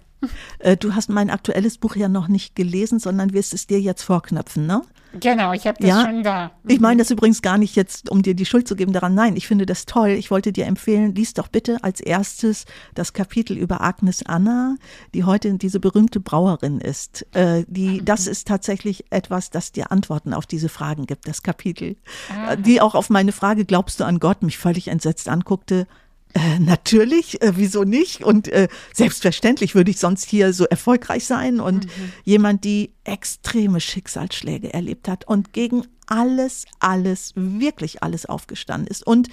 Äh, 0.59 0.77
du 0.77 0.95
hast 0.95 1.09
mein 1.09 1.31
aktuelles 1.31 1.79
Buch 1.79 1.97
ja 1.97 2.09
noch 2.09 2.29
nicht 2.29 2.57
gelesen, 2.57 2.99
sondern 2.99 3.33
wirst 3.33 3.55
es 3.55 3.67
dir 3.67 3.81
jetzt 3.81 4.03
vorknöpfen, 4.03 4.67
ne? 4.67 4.83
Genau, 5.21 5.53
ich 5.53 5.67
habe 5.67 5.79
das 5.79 5.89
ja? 5.89 6.05
schon 6.05 6.23
da. 6.23 6.51
Mhm. 6.63 6.71
Ich 6.71 6.81
meine 6.81 6.99
das 7.03 7.11
übrigens 7.11 7.43
gar 7.43 7.59
nicht 7.59 7.77
jetzt, 7.77 8.11
um 8.11 8.23
dir 8.23 8.35
die 8.35 8.47
Schuld 8.47 8.67
zu 8.67 8.77
geben 8.77 8.93
daran. 8.93 9.15
Nein, 9.15 9.37
ich 9.37 9.47
finde 9.47 9.67
das 9.67 9.87
toll. 9.87 10.11
Ich 10.11 10.31
wollte 10.31 10.53
dir 10.53 10.67
empfehlen, 10.67 11.15
lies 11.15 11.35
doch 11.35 11.49
bitte 11.49 11.79
als 11.83 12.01
erstes 12.01 12.65
das 12.95 13.13
Kapitel 13.13 13.57
über 13.57 13.81
Agnes 13.81 14.25
Anna, 14.27 14.77
die 15.15 15.25
heute 15.25 15.55
diese 15.55 15.81
berühmte 15.81 16.21
Brauerin 16.21 16.81
ist. 16.81 17.27
Äh, 17.35 17.65
die, 17.69 18.01
mhm. 18.01 18.05
Das 18.05 18.27
ist 18.27 18.49
tatsächlich 18.49 19.05
etwas, 19.11 19.51
das 19.51 19.73
dir 19.73 19.93
Antworten 19.93 20.35
auf 20.35 20.47
diese 20.47 20.69
Fragen 20.69 21.07
gibt, 21.07 21.29
das 21.29 21.43
Kapitel. 21.43 21.97
Aha. 22.31 22.57
Die 22.57 22.81
auch 22.81 22.95
auf 22.95 23.11
meine 23.11 23.33
Frage, 23.33 23.65
glaubst 23.65 24.01
du 24.01 24.05
an 24.05 24.19
Gott, 24.19 24.43
mich 24.43 24.59
völlig 24.59 24.89
entsetzt 24.89 25.29
anguckte. 25.29 25.87
Äh, 26.35 26.59
natürlich, 26.59 27.41
äh, 27.43 27.53
wieso 27.55 27.85
nicht? 27.85 28.25
Und 28.25 28.49
äh, 28.49 28.69
selbstverständlich 28.93 29.77
würde 29.77 29.93
ich 29.93 29.99
sonst 29.99 30.29
hier 30.29 30.53
so 30.53 30.65
erfolgreich 30.65 31.27
sein 31.27 31.61
und 31.61 31.87
mhm. 31.87 32.13
jemand, 32.25 32.65
die 32.65 32.93
extreme 33.05 33.81
Schicksalsschläge 33.81 34.75
erlebt 34.75 35.07
hat 35.07 35.29
und 35.29 35.53
gegen 35.53 35.87
alles, 36.07 36.67
alles, 36.81 37.33
wirklich 37.37 38.03
alles 38.03 38.27
aufgestanden 38.27 38.89
ist 38.89 39.07
und 39.07 39.29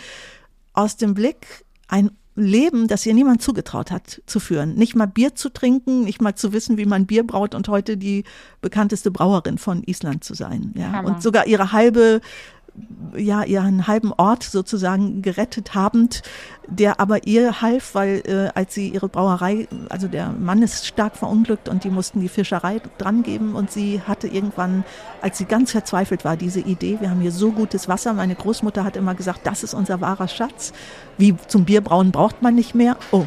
aus 0.73 0.95
dem 0.95 1.15
Blick 1.15 1.65
ein 1.87 2.11
Leben, 2.35 2.87
das 2.87 3.05
ihr 3.05 3.13
niemand 3.13 3.41
zugetraut 3.41 3.91
hat 3.91 4.21
zu 4.25 4.39
führen. 4.39 4.75
Nicht 4.75 4.95
mal 4.95 5.05
Bier 5.05 5.35
zu 5.35 5.49
trinken, 5.49 6.03
nicht 6.03 6.21
mal 6.21 6.35
zu 6.35 6.53
wissen, 6.53 6.77
wie 6.77 6.85
man 6.85 7.05
Bier 7.05 7.27
braut 7.27 7.55
und 7.55 7.67
heute 7.67 7.97
die 7.97 8.23
bekannteste 8.61 9.11
Brauerin 9.11 9.57
von 9.57 9.83
Island 9.83 10.23
zu 10.23 10.33
sein. 10.33 10.73
Ja. 10.77 11.01
Und 11.01 11.21
sogar 11.21 11.47
ihre 11.47 11.73
halbe 11.73 12.21
ja 13.15 13.43
ihren 13.43 13.87
halben 13.87 14.13
Ort 14.13 14.43
sozusagen 14.43 15.21
gerettet 15.21 15.75
habend, 15.75 16.21
der 16.67 16.99
aber 16.99 17.27
ihr 17.27 17.61
half, 17.61 17.95
weil 17.95 18.23
äh, 18.25 18.57
als 18.57 18.73
sie 18.73 18.89
ihre 18.89 19.09
Brauerei, 19.09 19.67
also 19.89 20.07
der 20.07 20.29
Mann 20.29 20.61
ist 20.61 20.87
stark 20.87 21.17
verunglückt 21.17 21.67
und 21.67 21.83
die 21.83 21.89
mussten 21.89 22.21
die 22.21 22.29
Fischerei 22.29 22.81
drangeben 22.97 23.55
und 23.55 23.71
sie 23.71 24.01
hatte 24.07 24.27
irgendwann, 24.27 24.85
als 25.21 25.37
sie 25.37 25.45
ganz 25.45 25.71
verzweifelt 25.71 26.23
war, 26.23 26.37
diese 26.37 26.61
Idee, 26.61 26.97
wir 27.01 27.09
haben 27.09 27.21
hier 27.21 27.31
so 27.31 27.51
gutes 27.51 27.87
Wasser, 27.87 28.13
meine 28.13 28.35
Großmutter 28.35 28.83
hat 28.83 28.95
immer 28.95 29.15
gesagt, 29.15 29.41
das 29.43 29.63
ist 29.63 29.73
unser 29.73 29.99
wahrer 29.99 30.27
Schatz, 30.27 30.71
wie 31.17 31.35
zum 31.47 31.65
Bierbrauen 31.65 32.11
braucht 32.11 32.41
man 32.41 32.55
nicht 32.55 32.75
mehr. 32.75 32.97
Oh, 33.11 33.25